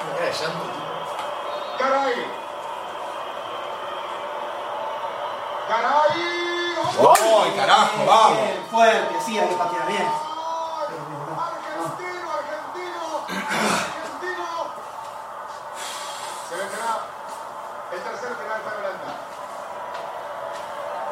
Una 0.02 0.12
cara 0.16 0.26
de 0.26 0.32
llanto, 0.32 0.64
tío. 0.64 0.82
Garay. 1.78 2.26
Garay. 5.68 6.42
¡Ay, 7.44 7.50
carajo, 7.56 8.04
vamos! 8.06 8.38
Bien, 8.38 8.66
fuerte, 8.70 9.14
sí, 9.24 9.38
hay 9.38 9.48
que 9.48 9.54
patear 9.56 9.86
bien. 9.86 10.02
Argentino, 11.42 12.30
argentino, 12.30 13.02
argentino. 13.26 14.48
Se 16.48 16.54
vendrá 16.56 16.88
El 17.92 18.00
tercer 18.02 18.32
penal 18.34 18.60
para 18.60 18.76
Holanda. 18.78 19.12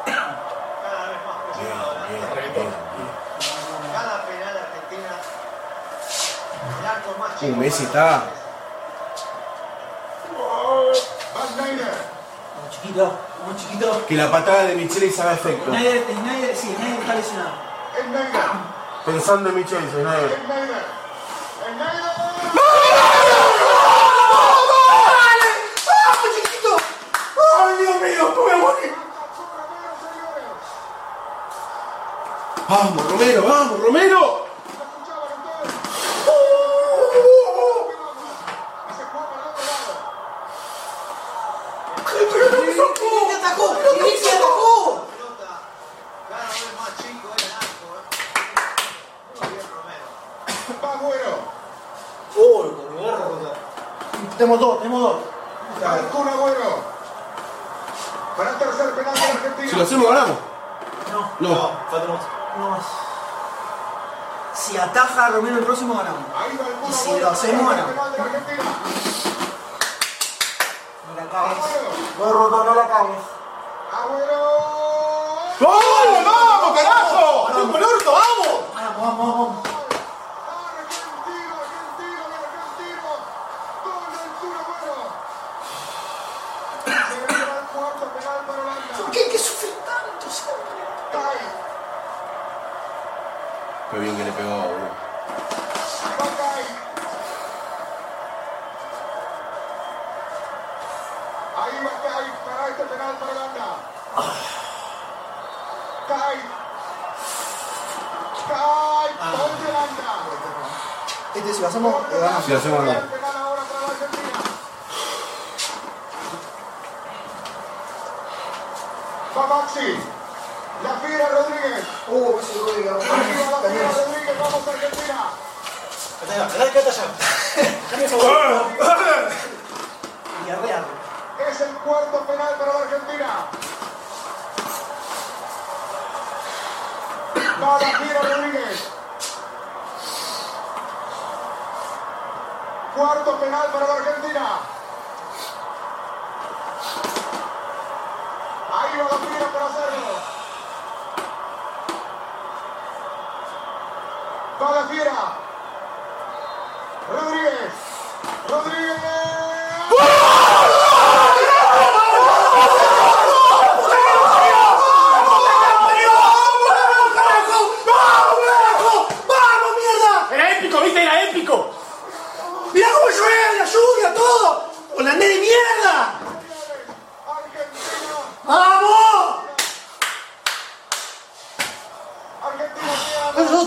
Cada 0.05 1.09
vez 1.09 1.19
más 1.25 1.37
presionado. 1.45 1.91
Cada 3.93 4.25
penal 4.25 4.57
Argentina. 4.57 5.11
El 6.79 6.85
arco 6.85 7.11
más 7.19 7.30
chico. 7.30 7.30
Uh, 7.30 7.30
Messi 7.30 7.30
para- 7.30 7.30
está. 7.30 7.30
Van 7.30 7.30
Schneider. 11.51 11.91
Muy 12.61 12.69
chiquito, 12.69 13.19
muy 13.45 13.55
chiquito. 13.55 14.05
Que 14.07 14.15
la 14.15 14.31
patada 14.31 14.65
de 14.65 14.75
Michele 14.75 15.11
haga 15.19 15.33
efecto. 15.33 15.71
Snyder, 15.71 16.05
Snyder, 16.05 16.55
sí, 16.55 16.75
Snyder 16.75 16.99
está 16.99 17.15
lesionado. 17.15 17.51
Pensando 19.05 19.49
en 19.49 19.55
Michele, 19.55 19.89
Snyder. 19.89 20.39
Vamos, 32.69 33.11
Romero, 33.11 33.43
vamos, 33.43 33.79
Romero. 33.81 34.40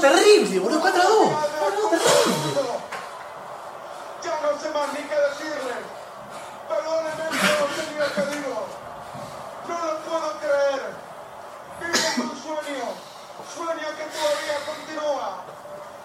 Queda 0.00 0.12
4 0.12 0.20
2 0.20 0.22
terrible, 0.24 0.58
boludo, 0.60 0.80
4 0.80 1.02
2. 1.02 1.10
4 1.30 1.80
2 1.82 1.90
terrible. 1.90 2.64
Ya 4.22 4.40
no 4.40 4.58
sé 4.58 4.70
más 4.70 4.88
ni 4.92 5.02
qué 5.04 5.14
decirle. 5.14 5.74
Perdónenme 6.68 7.26
por 7.28 7.60
lo 7.60 7.76
señor 7.76 8.10
que 8.12 8.22
digo. 8.36 8.66
No 9.68 9.76
lo 9.84 9.98
puedo 10.00 10.28
creer. 10.40 10.82
Vives 11.80 12.18
un 12.18 12.32
sueño. 12.42 12.86
Sueño 13.54 13.88
que 13.96 14.04
todavía 14.14 14.56
continúa. 14.66 15.28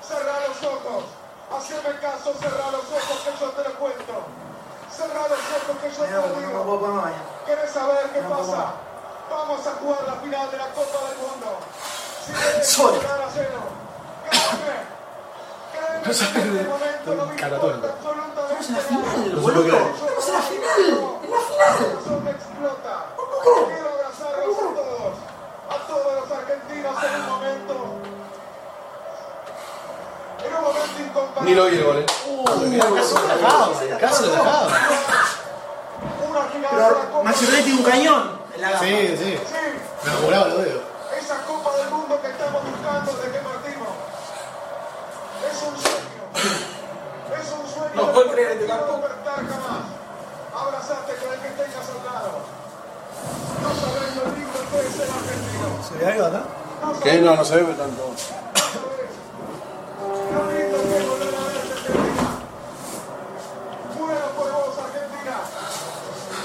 Cerra 0.02 0.36
los 0.48 0.64
ojos. 0.64 1.04
Haceme 1.50 2.00
caso, 2.00 2.34
cerra 2.40 2.72
los 2.72 2.86
ojos 2.86 3.18
que 3.26 3.32
yo 3.40 3.50
te 3.52 3.64
lo 3.70 3.76
cuento. 3.76 4.16
Cerra 4.92 5.22
los 5.28 5.40
ojos 5.40 5.78
que 5.82 5.90
yo 5.90 6.04
te 6.04 6.12
lo 6.12 6.22
no 6.22 6.40
digo. 6.40 7.10
¿Quieres 7.46 7.72
saber 7.72 8.10
qué 8.12 8.22
No, 8.22 8.30
pasa? 8.30 8.58
no. 8.58 8.90
Vamos 9.30 9.66
a 9.68 9.72
jugar 9.72 10.04
la 10.08 10.16
final 10.16 10.52
de 10.52 10.58
la 10.58 10.68
Copa 10.74 11.00
del 11.08 11.18
Mundo. 11.18 11.58
Si. 12.62 12.82
No 16.06 16.12
Estamos 16.12 16.34
en 18.70 18.76
la 18.76 18.82
final, 18.82 19.36
boludo. 19.36 19.78
Estamos 19.78 20.28
en 20.28 20.34
la 20.34 20.42
final. 20.42 20.82
En 21.24 21.32
la 21.32 21.40
final. 21.40 21.76
Quiero 23.68 23.90
abrazarlos 23.90 24.58
a 24.58 24.60
todos. 24.74 25.14
A 25.70 25.72
todos 25.88 26.12
los 26.16 26.32
argentinos 26.38 26.96
en 27.04 27.12
un 27.16 27.26
momento. 27.30 27.76
En 30.46 30.52
un 30.56 30.62
momento 30.64 30.98
incomparable. 31.00 31.50
Ni 31.50 31.54
lo 31.56 31.64
vi 31.66 31.76
el 31.78 31.84
gol, 31.84 31.98
eh. 32.00 32.06
Casi 32.96 33.16
relajado, 33.16 33.74
casi 34.00 34.24
Pero 36.72 36.88
tiene 37.64 37.74
un 37.74 37.84
cañón 37.84 38.40
en 38.56 38.62
la 38.62 38.70
gama. 38.72 38.84
Sí, 38.84 39.18
sí. 39.18 39.40
Me 40.04 40.12
acumulaba 40.12 40.48
los 40.48 40.58
dedos. 40.64 40.82
Esa 41.20 41.38
Copa 41.46 41.76
del 41.76 41.90
Mundo 41.90 42.22
que 42.22 42.28
estamos 42.30 42.62
buscando 42.64 43.12
desde 43.14 43.32
que 43.32 43.39
No 47.96 48.12
puedo 48.14 48.30
que 48.30 48.34
creer 48.34 48.58
no 48.68 48.76
despertar 48.76 49.36
jamás. 49.36 49.86
Abrazate 50.56 51.16
con 51.16 51.34
el 51.34 51.40
que 51.40 51.50
tengas 51.50 51.90
al 51.90 52.06
lado. 52.06 52.32
No 53.62 53.70
lo 53.70 54.24
lindo 54.36 54.60
que 54.72 54.78
es 54.80 54.94
ser 54.96 55.10
argentino. 55.10 55.68
¿Se 55.88 55.94
ve 55.98 56.06
algo 56.12 56.26
acá? 56.26 56.42
¿Qué? 57.04 57.22
No, 57.22 57.36
no 57.36 57.46
se 57.46 57.56
ve 57.58 57.74
tanto. 57.74 58.04
No 58.04 58.18
sabés 60.40 60.72
lo 60.72 60.78
lindo 60.78 60.78
que 60.84 60.98
es 60.98 61.08
volver 61.10 61.36
a 61.36 61.40
verte, 61.40 61.74
Argentina. 61.74 62.30
Muero 63.98 64.28
por 64.38 64.52
vos, 64.52 64.76
Argentina. 64.80 65.36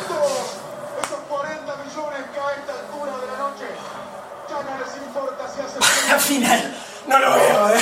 Todos 0.09 0.47
esos 1.05 1.21
40 1.29 1.77
millones 1.77 2.23
que 2.33 2.41
a 2.41 2.55
esta 2.55 2.73
altura 2.73 3.13
de 3.21 3.27
la 3.27 3.39
noche 3.39 3.67
ya 4.49 4.59
no 4.63 4.73
les 4.79 4.97
importa 4.97 5.43
si 5.49 5.61
hacen 5.61 5.81
La 6.09 6.19
final. 6.19 6.77
No 7.07 7.19
lo 7.19 7.35
veo, 7.35 7.69
eh. 7.69 7.79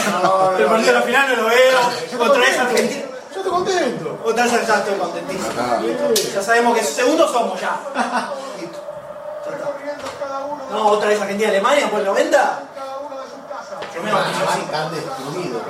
El 0.59 0.67
partido 0.67 0.87
de 0.87 0.93
la 0.93 1.03
final 1.03 1.29
no 1.29 1.37
lo 1.43 1.49
veo. 1.49 1.79
Otra 2.21 2.41
vez 2.41 2.59
Argentina. 2.59 3.12
Contento. 3.53 4.19
Otra 4.25 4.45
vez 4.45 4.67
ya 4.67 4.77
estoy 4.77 4.95
contentísimo. 4.95 5.51
Ya 6.35 6.43
sabemos 6.43 6.79
que 6.79 6.85
segundos 6.85 7.31
somos 7.31 7.61
ya. 7.61 7.77
Listo. 8.61 8.79
Ya 9.45 9.57
está. 9.57 9.67
de 9.67 10.75
No, 10.75 10.87
otra 10.89 11.09
vez 11.09 11.21
Argentina 11.21 11.49
Alemania 11.51 11.91
por 11.91 12.01
el 12.01 12.07
90. 12.07 12.31
cada 12.33 12.99
uno 12.99 13.17
de 13.21 13.25
sus 13.25 13.41
casas. 13.51 13.95
Yo 13.95 14.03
me 14.03 14.13
bautizo 14.13 14.49
así. 14.49 14.61
Están 14.61 14.95
destruidos. 14.95 15.63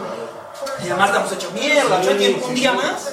Y 0.85 0.87
además 0.89 1.09
estamos 1.09 1.33
hechos 1.33 1.53
mierda. 1.53 2.01
Yo 2.03 2.17
tiempo 2.17 2.47
un 2.47 2.55
día 2.55 2.73
más. 2.73 3.11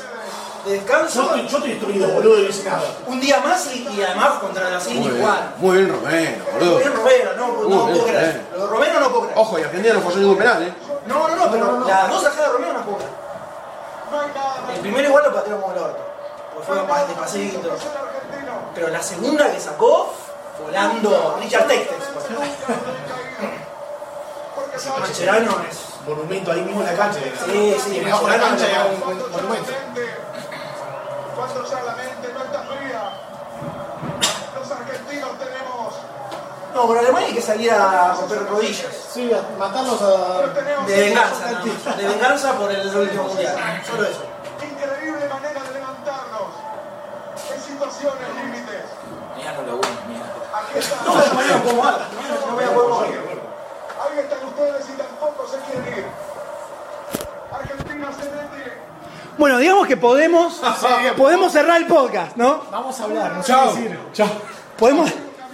de 0.65 0.71
descanso. 0.73 1.13
Yo 1.15 1.23
estoy, 1.23 1.41
yo 1.47 1.57
estoy 1.57 1.69
destruido, 1.71 2.07
boludo, 2.09 2.37
no 2.37 2.49
hice 2.49 2.69
nada. 2.69 2.83
Un 3.07 3.19
día 3.19 3.39
más 3.39 3.73
y, 3.73 3.87
y 3.87 4.03
además 4.03 4.33
contra 4.39 4.69
la 4.69 4.79
City 4.79 4.99
Muy 4.99 5.17
igual. 5.17 5.53
muy 5.57 5.77
bien 5.77 5.89
Romero, 5.89 6.45
boludo. 6.53 6.71
Muy 6.73 6.81
bien 6.83 6.93
Romero, 6.95 7.31
no, 7.37 7.47
no 7.47 7.85
puedo 7.87 8.03
creer. 8.05 8.45
Romero. 8.51 8.57
Lo 8.57 8.59
de 8.61 8.67
Romero 8.67 8.99
no 8.99 9.09
puedo 9.09 9.21
creer. 9.21 9.37
Ojo, 9.39 9.59
y 9.59 9.63
Argentina 9.63 9.93
no 9.95 10.01
falló 10.01 10.17
ningún 10.17 10.37
penal, 10.37 10.63
¿eh? 10.63 10.73
No, 11.07 11.27
no, 11.27 11.35
no, 11.35 11.51
pero 11.51 11.79
las 11.87 12.09
dos 12.11 12.21
sacadas 12.23 12.47
de 12.47 12.53
Romero 12.53 12.73
no 12.73 12.81
puedo 12.85 12.97
creer. 12.97 13.28
El 14.73 14.79
primero 14.81 15.07
igual 15.09 15.23
lo 15.25 15.33
pateó 15.33 15.59
como 15.61 15.73
el 15.73 15.79
orto. 15.79 15.99
Porque 16.53 16.67
fue 16.67 16.83
más 16.83 17.07
despacito. 17.07 17.59
Pero 18.75 18.87
la 18.89 19.01
segunda 19.03 19.51
que 19.51 19.59
sacó, 19.59 20.13
volando 20.63 21.37
Richard 21.41 21.67
Textes. 21.67 22.03
Mascherano 24.99 25.57
es. 25.69 25.79
Monumento 26.07 26.51
ahí 26.51 26.61
mismo 26.61 26.81
en 26.81 26.87
la 26.87 26.93
cancha. 26.95 27.19
Sí, 27.45 27.75
sí, 27.83 28.01
Mascherano 28.01 28.43
cancha 28.43 28.65
es- 28.67 28.77
hay 28.77 28.93
un 28.93 28.99
monumento. 29.31 29.71
Cuando 31.35 31.65
ya 31.65 31.81
la 31.83 31.95
mente 31.95 32.33
no 32.33 32.43
está 32.43 32.59
fría, 32.63 33.11
los 34.55 34.71
argentinos 34.71 35.29
tenemos 35.39 35.93
No, 36.79 36.87
pero 36.87 37.01
Alemania 37.01 37.27
hay 37.27 37.33
que 37.33 37.41
salir 37.41 37.69
a 37.71 38.13
romper 38.13 38.47
rodillas. 38.47 38.87
Sí, 39.13 39.29
a 39.33 39.57
matarlos 39.59 40.01
a. 40.01 40.47
De 40.87 40.95
venganza. 40.95 41.61
De 41.97 42.07
venganza 42.07 42.53
por 42.53 42.71
el 42.71 42.95
último 42.95 43.23
mundial. 43.23 43.83
Solo 43.85 44.03
eso. 44.03 44.23
increíble 44.63 45.27
manera 45.27 45.61
de 45.61 45.73
levantarnos 45.73 46.51
en 47.53 47.61
situaciones 47.61 48.27
límites. 48.33 48.83
Ya 49.43 49.51
no 49.51 49.61
lo 49.63 49.75
uno, 49.75 49.89
mierda. 50.07 50.33
Aquí 50.53 50.79
está. 50.79 50.95
No, 51.03 51.15
no, 51.15 51.33
mañana 51.33 51.63
puedo 51.63 51.75
mover. 51.75 51.95
No 52.47 52.55
voy 52.55 52.63
a 52.63 52.73
poder 52.73 52.89
mover. 52.89 53.41
Ahí 53.99 54.19
están 54.19 54.45
ustedes 54.47 54.89
y 54.89 54.93
tampoco 54.93 55.47
se 55.49 55.57
quieren 55.57 55.97
ir. 55.97 56.05
Argentina 57.51 58.09
se 58.13 58.23
mete. 58.23 58.81
Bueno, 59.37 59.57
digamos 59.57 59.85
que 59.85 59.97
podemos, 59.97 60.61
podemos 61.17 61.51
cerrar 61.51 61.75
el 61.81 61.87
podcast, 61.87 62.37
¿no? 62.37 62.63
Vamos 62.71 62.97
a 63.01 63.03
hablar, 63.03 63.33
no 63.33 63.43
sé 63.43 63.51
Chao. 63.51 63.73
qué 63.73 63.81
decir. 63.81 63.99
Chao. 64.13 64.29
Podemos, 64.77 65.11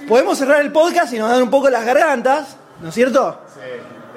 podemos 0.07 0.37
cerrar 0.37 0.61
el 0.61 0.71
podcast 0.71 1.13
y 1.13 1.17
nos 1.19 1.29
dan 1.29 1.41
un 1.43 1.49
poco 1.49 1.69
las 1.69 1.85
gargantas, 1.85 2.55
¿no 2.81 2.89
es 2.89 2.95
cierto? 2.95 3.41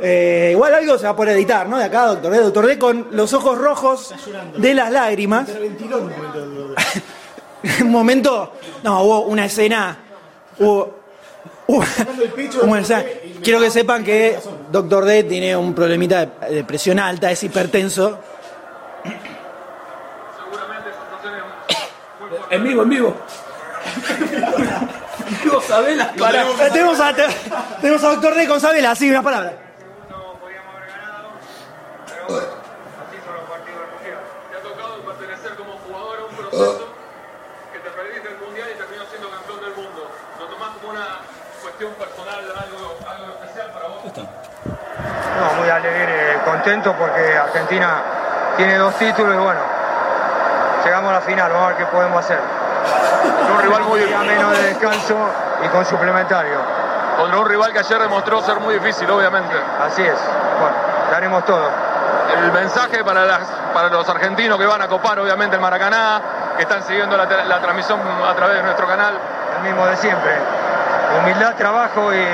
Eh, 0.01 0.51
igual 0.53 0.75
algo 0.75 0.97
se 0.97 1.05
va 1.05 1.11
a 1.11 1.17
poder 1.17 1.37
editar, 1.37 1.69
¿no? 1.69 1.77
De 1.79 1.85
acá, 1.85 2.07
doctor 2.07 2.31
D. 2.33 2.39
Doctor 2.41 2.67
D 2.67 2.79
con 2.79 3.09
los 3.13 3.33
ojos 3.33 3.59
rojos 3.59 4.15
de 4.57 4.75
las 4.75 4.93
lágrimas. 4.93 5.49
Un 7.81 7.91
momento 7.91 8.53
no, 8.85 9.03
hubo 9.03 9.21
una 9.23 9.47
escena, 9.47 9.99
hubo, 10.61 10.95
hubo- 11.67 11.85
hubo 12.63 12.71
una 12.71 12.81
escena. 12.83 13.03
Quiero 13.43 13.59
que 13.61 13.71
sepan 13.71 14.05
que 14.05 14.39
Doctor 14.71 15.05
D 15.05 15.25
tiene 15.25 15.57
un 15.57 15.75
problemita 15.75 16.25
de, 16.27 16.55
de 16.55 16.65
presión 16.65 17.01
alta, 17.01 17.31
es 17.33 17.43
hipertenso. 17.43 18.19
Seguramente 20.39 20.91
muy 22.21 22.29
fuerte. 22.31 22.55
En 22.55 22.63
vivo, 22.65 22.83
en 22.85 22.89
vivo. 22.91 23.17
Sabela. 25.67 26.13
Tenemos, 26.73 27.01
a, 27.01 27.13
te- 27.15 27.27
tenemos 27.81 28.05
a 28.05 28.09
Doctor 28.11 28.35
D 28.35 28.49
con 28.49 28.61
Sabela, 28.61 28.95
sí, 28.95 29.11
una 29.11 29.23
palabra. 29.23 29.53
Así 32.29 33.17
son 33.25 33.35
los 33.35 33.45
partidos 33.49 33.81
del 33.81 33.91
mundial. 33.95 34.19
Te 34.51 34.57
ha 34.57 34.63
tocado 34.63 34.99
pertenecer 35.05 35.55
como 35.57 35.73
jugador 35.87 36.19
a 36.21 36.25
un 36.25 36.37
proceso 36.37 36.89
que 37.73 37.79
te 37.79 37.91
perdiste 37.91 38.29
el 38.29 38.39
mundial 38.39 38.69
y 38.75 38.79
terminó 38.79 39.05
siendo 39.11 39.31
campeón 39.31 39.61
del 39.61 39.75
mundo. 39.75 40.11
¿Lo 40.39 40.47
tomás 40.47 40.69
como 40.81 40.93
una 40.93 41.07
cuestión 41.63 41.93
personal, 41.95 42.41
algo, 42.45 42.99
algo 43.09 43.27
especial 43.41 43.73
para 43.73 43.89
vos? 43.89 44.03
No, 45.39 45.53
muy 45.61 45.69
alegre, 45.71 46.39
contento 46.45 46.95
porque 46.99 47.37
Argentina 47.37 48.03
tiene 48.57 48.77
dos 48.77 48.95
títulos 48.99 49.35
y 49.35 49.39
bueno, 49.39 49.61
llegamos 50.85 51.11
a 51.11 51.15
la 51.15 51.21
final, 51.21 51.53
vamos 51.53 51.65
a 51.65 51.69
ver 51.69 51.77
qué 51.79 51.87
podemos 51.87 52.25
hacer. 52.25 52.41
Un 53.55 53.63
rival 53.63 53.83
muy 53.83 54.01
día 54.01 54.19
menos 54.21 54.53
de 54.57 54.63
descanso 54.65 55.17
y 55.65 55.69
con 55.69 55.85
suplementario. 55.85 56.59
Contra 57.17 57.39
un 57.39 57.47
rival 57.47 57.73
que 57.73 57.81
ayer 57.81 57.99
demostró 57.99 58.41
ser 58.43 58.61
muy 58.61 58.75
difícil, 58.75 59.11
obviamente. 59.11 59.55
Así 59.81 60.03
es, 60.03 60.19
bueno, 60.61 60.77
daremos 61.11 61.45
todo. 61.45 61.69
El 62.37 62.53
mensaje 62.53 63.03
para, 63.03 63.25
las, 63.25 63.41
para 63.73 63.89
los 63.89 64.09
argentinos 64.09 64.59
que 64.59 64.67
van 64.67 64.83
a 64.83 64.87
copar, 64.89 65.19
obviamente, 65.19 65.57
el 65.57 65.63
Maracaná, 65.63 66.21
que 66.57 66.63
están 66.63 66.83
siguiendo 66.85 67.17
la, 67.17 67.25
la 67.25 67.61
transmisión 67.61 68.01
a 68.01 68.35
través 68.35 68.59
de 68.59 68.63
nuestro 68.63 68.87
canal. 68.87 69.15
El 69.57 69.63
mismo 69.65 69.87
de 69.87 69.97
siempre. 69.97 70.37
Humildad, 71.21 71.57
trabajo 71.57 72.15
y 72.15 72.25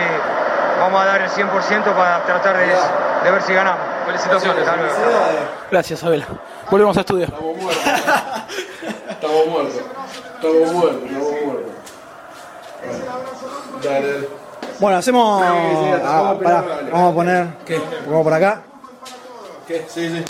vamos 0.80 1.00
a 1.00 1.06
dar 1.06 1.22
el 1.22 1.30
100% 1.30 1.94
para 1.94 2.22
tratar 2.24 2.56
de, 2.58 2.66
de 2.66 3.30
ver 3.30 3.42
si 3.42 3.54
ganamos. 3.54 3.80
Felicitaciones. 4.04 4.64
Gracias, 5.70 6.00
Sabela. 6.00 6.26
Volvemos 6.70 6.96
a 6.96 7.00
estudio. 7.00 7.28
Estamos 9.24 9.46
muertos. 9.46 9.76
Estamos 9.76 10.72
muertos. 10.74 11.02
Estamos 11.02 11.32
muertos, 11.32 11.46
muertos. 11.46 11.72
Dale, 13.82 14.12
dale. 14.12 14.28
Bueno, 14.78 14.98
hacemos. 14.98 15.42
Sí, 15.42 15.46
sí, 15.48 15.92
hasta 15.92 16.08
Ah, 16.08 16.20
vamos 16.20 16.36
a 16.36 16.44
pará, 16.44 16.64
vamos 16.92 17.10
a 17.10 17.14
poner. 17.14 17.46
¿Qué? 17.64 17.80
Vamos 18.06 18.22
por 18.22 18.34
acá. 18.34 18.62
¿Qué? 19.66 19.86
Sí, 19.88 20.10
sí. 20.10 20.24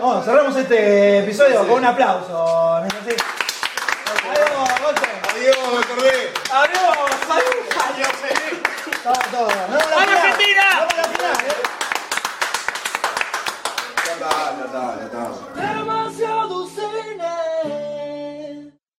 Vamos, 0.00 0.24
cerramos 0.24 0.56
este 0.56 1.18
episodio 1.18 1.68
con 1.68 1.72
un 1.72 1.84
aplauso. 1.84 2.80
¿no 2.80 2.86
es 2.86 2.94
así? 2.94 3.16
Adiós. 4.30 4.70
Adiós, 5.34 5.56
doctor 5.74 6.02
D. 6.02 6.08
Adiós, 6.54 6.96
salud. 7.28 7.54
Adiós, 7.92 8.12
feliz. 8.22 8.62
Todo, 9.02 9.12
todo. 9.30 9.48
Nos 9.68 9.88
vemos 9.90 10.04
en 10.04 10.14
la 10.14 10.32
final. 10.32 10.88
Ya 14.06 14.12
está, 14.14 14.30
ya 14.56 14.64
está, 14.64 14.96
ya 14.96 15.04
está. 15.04 15.83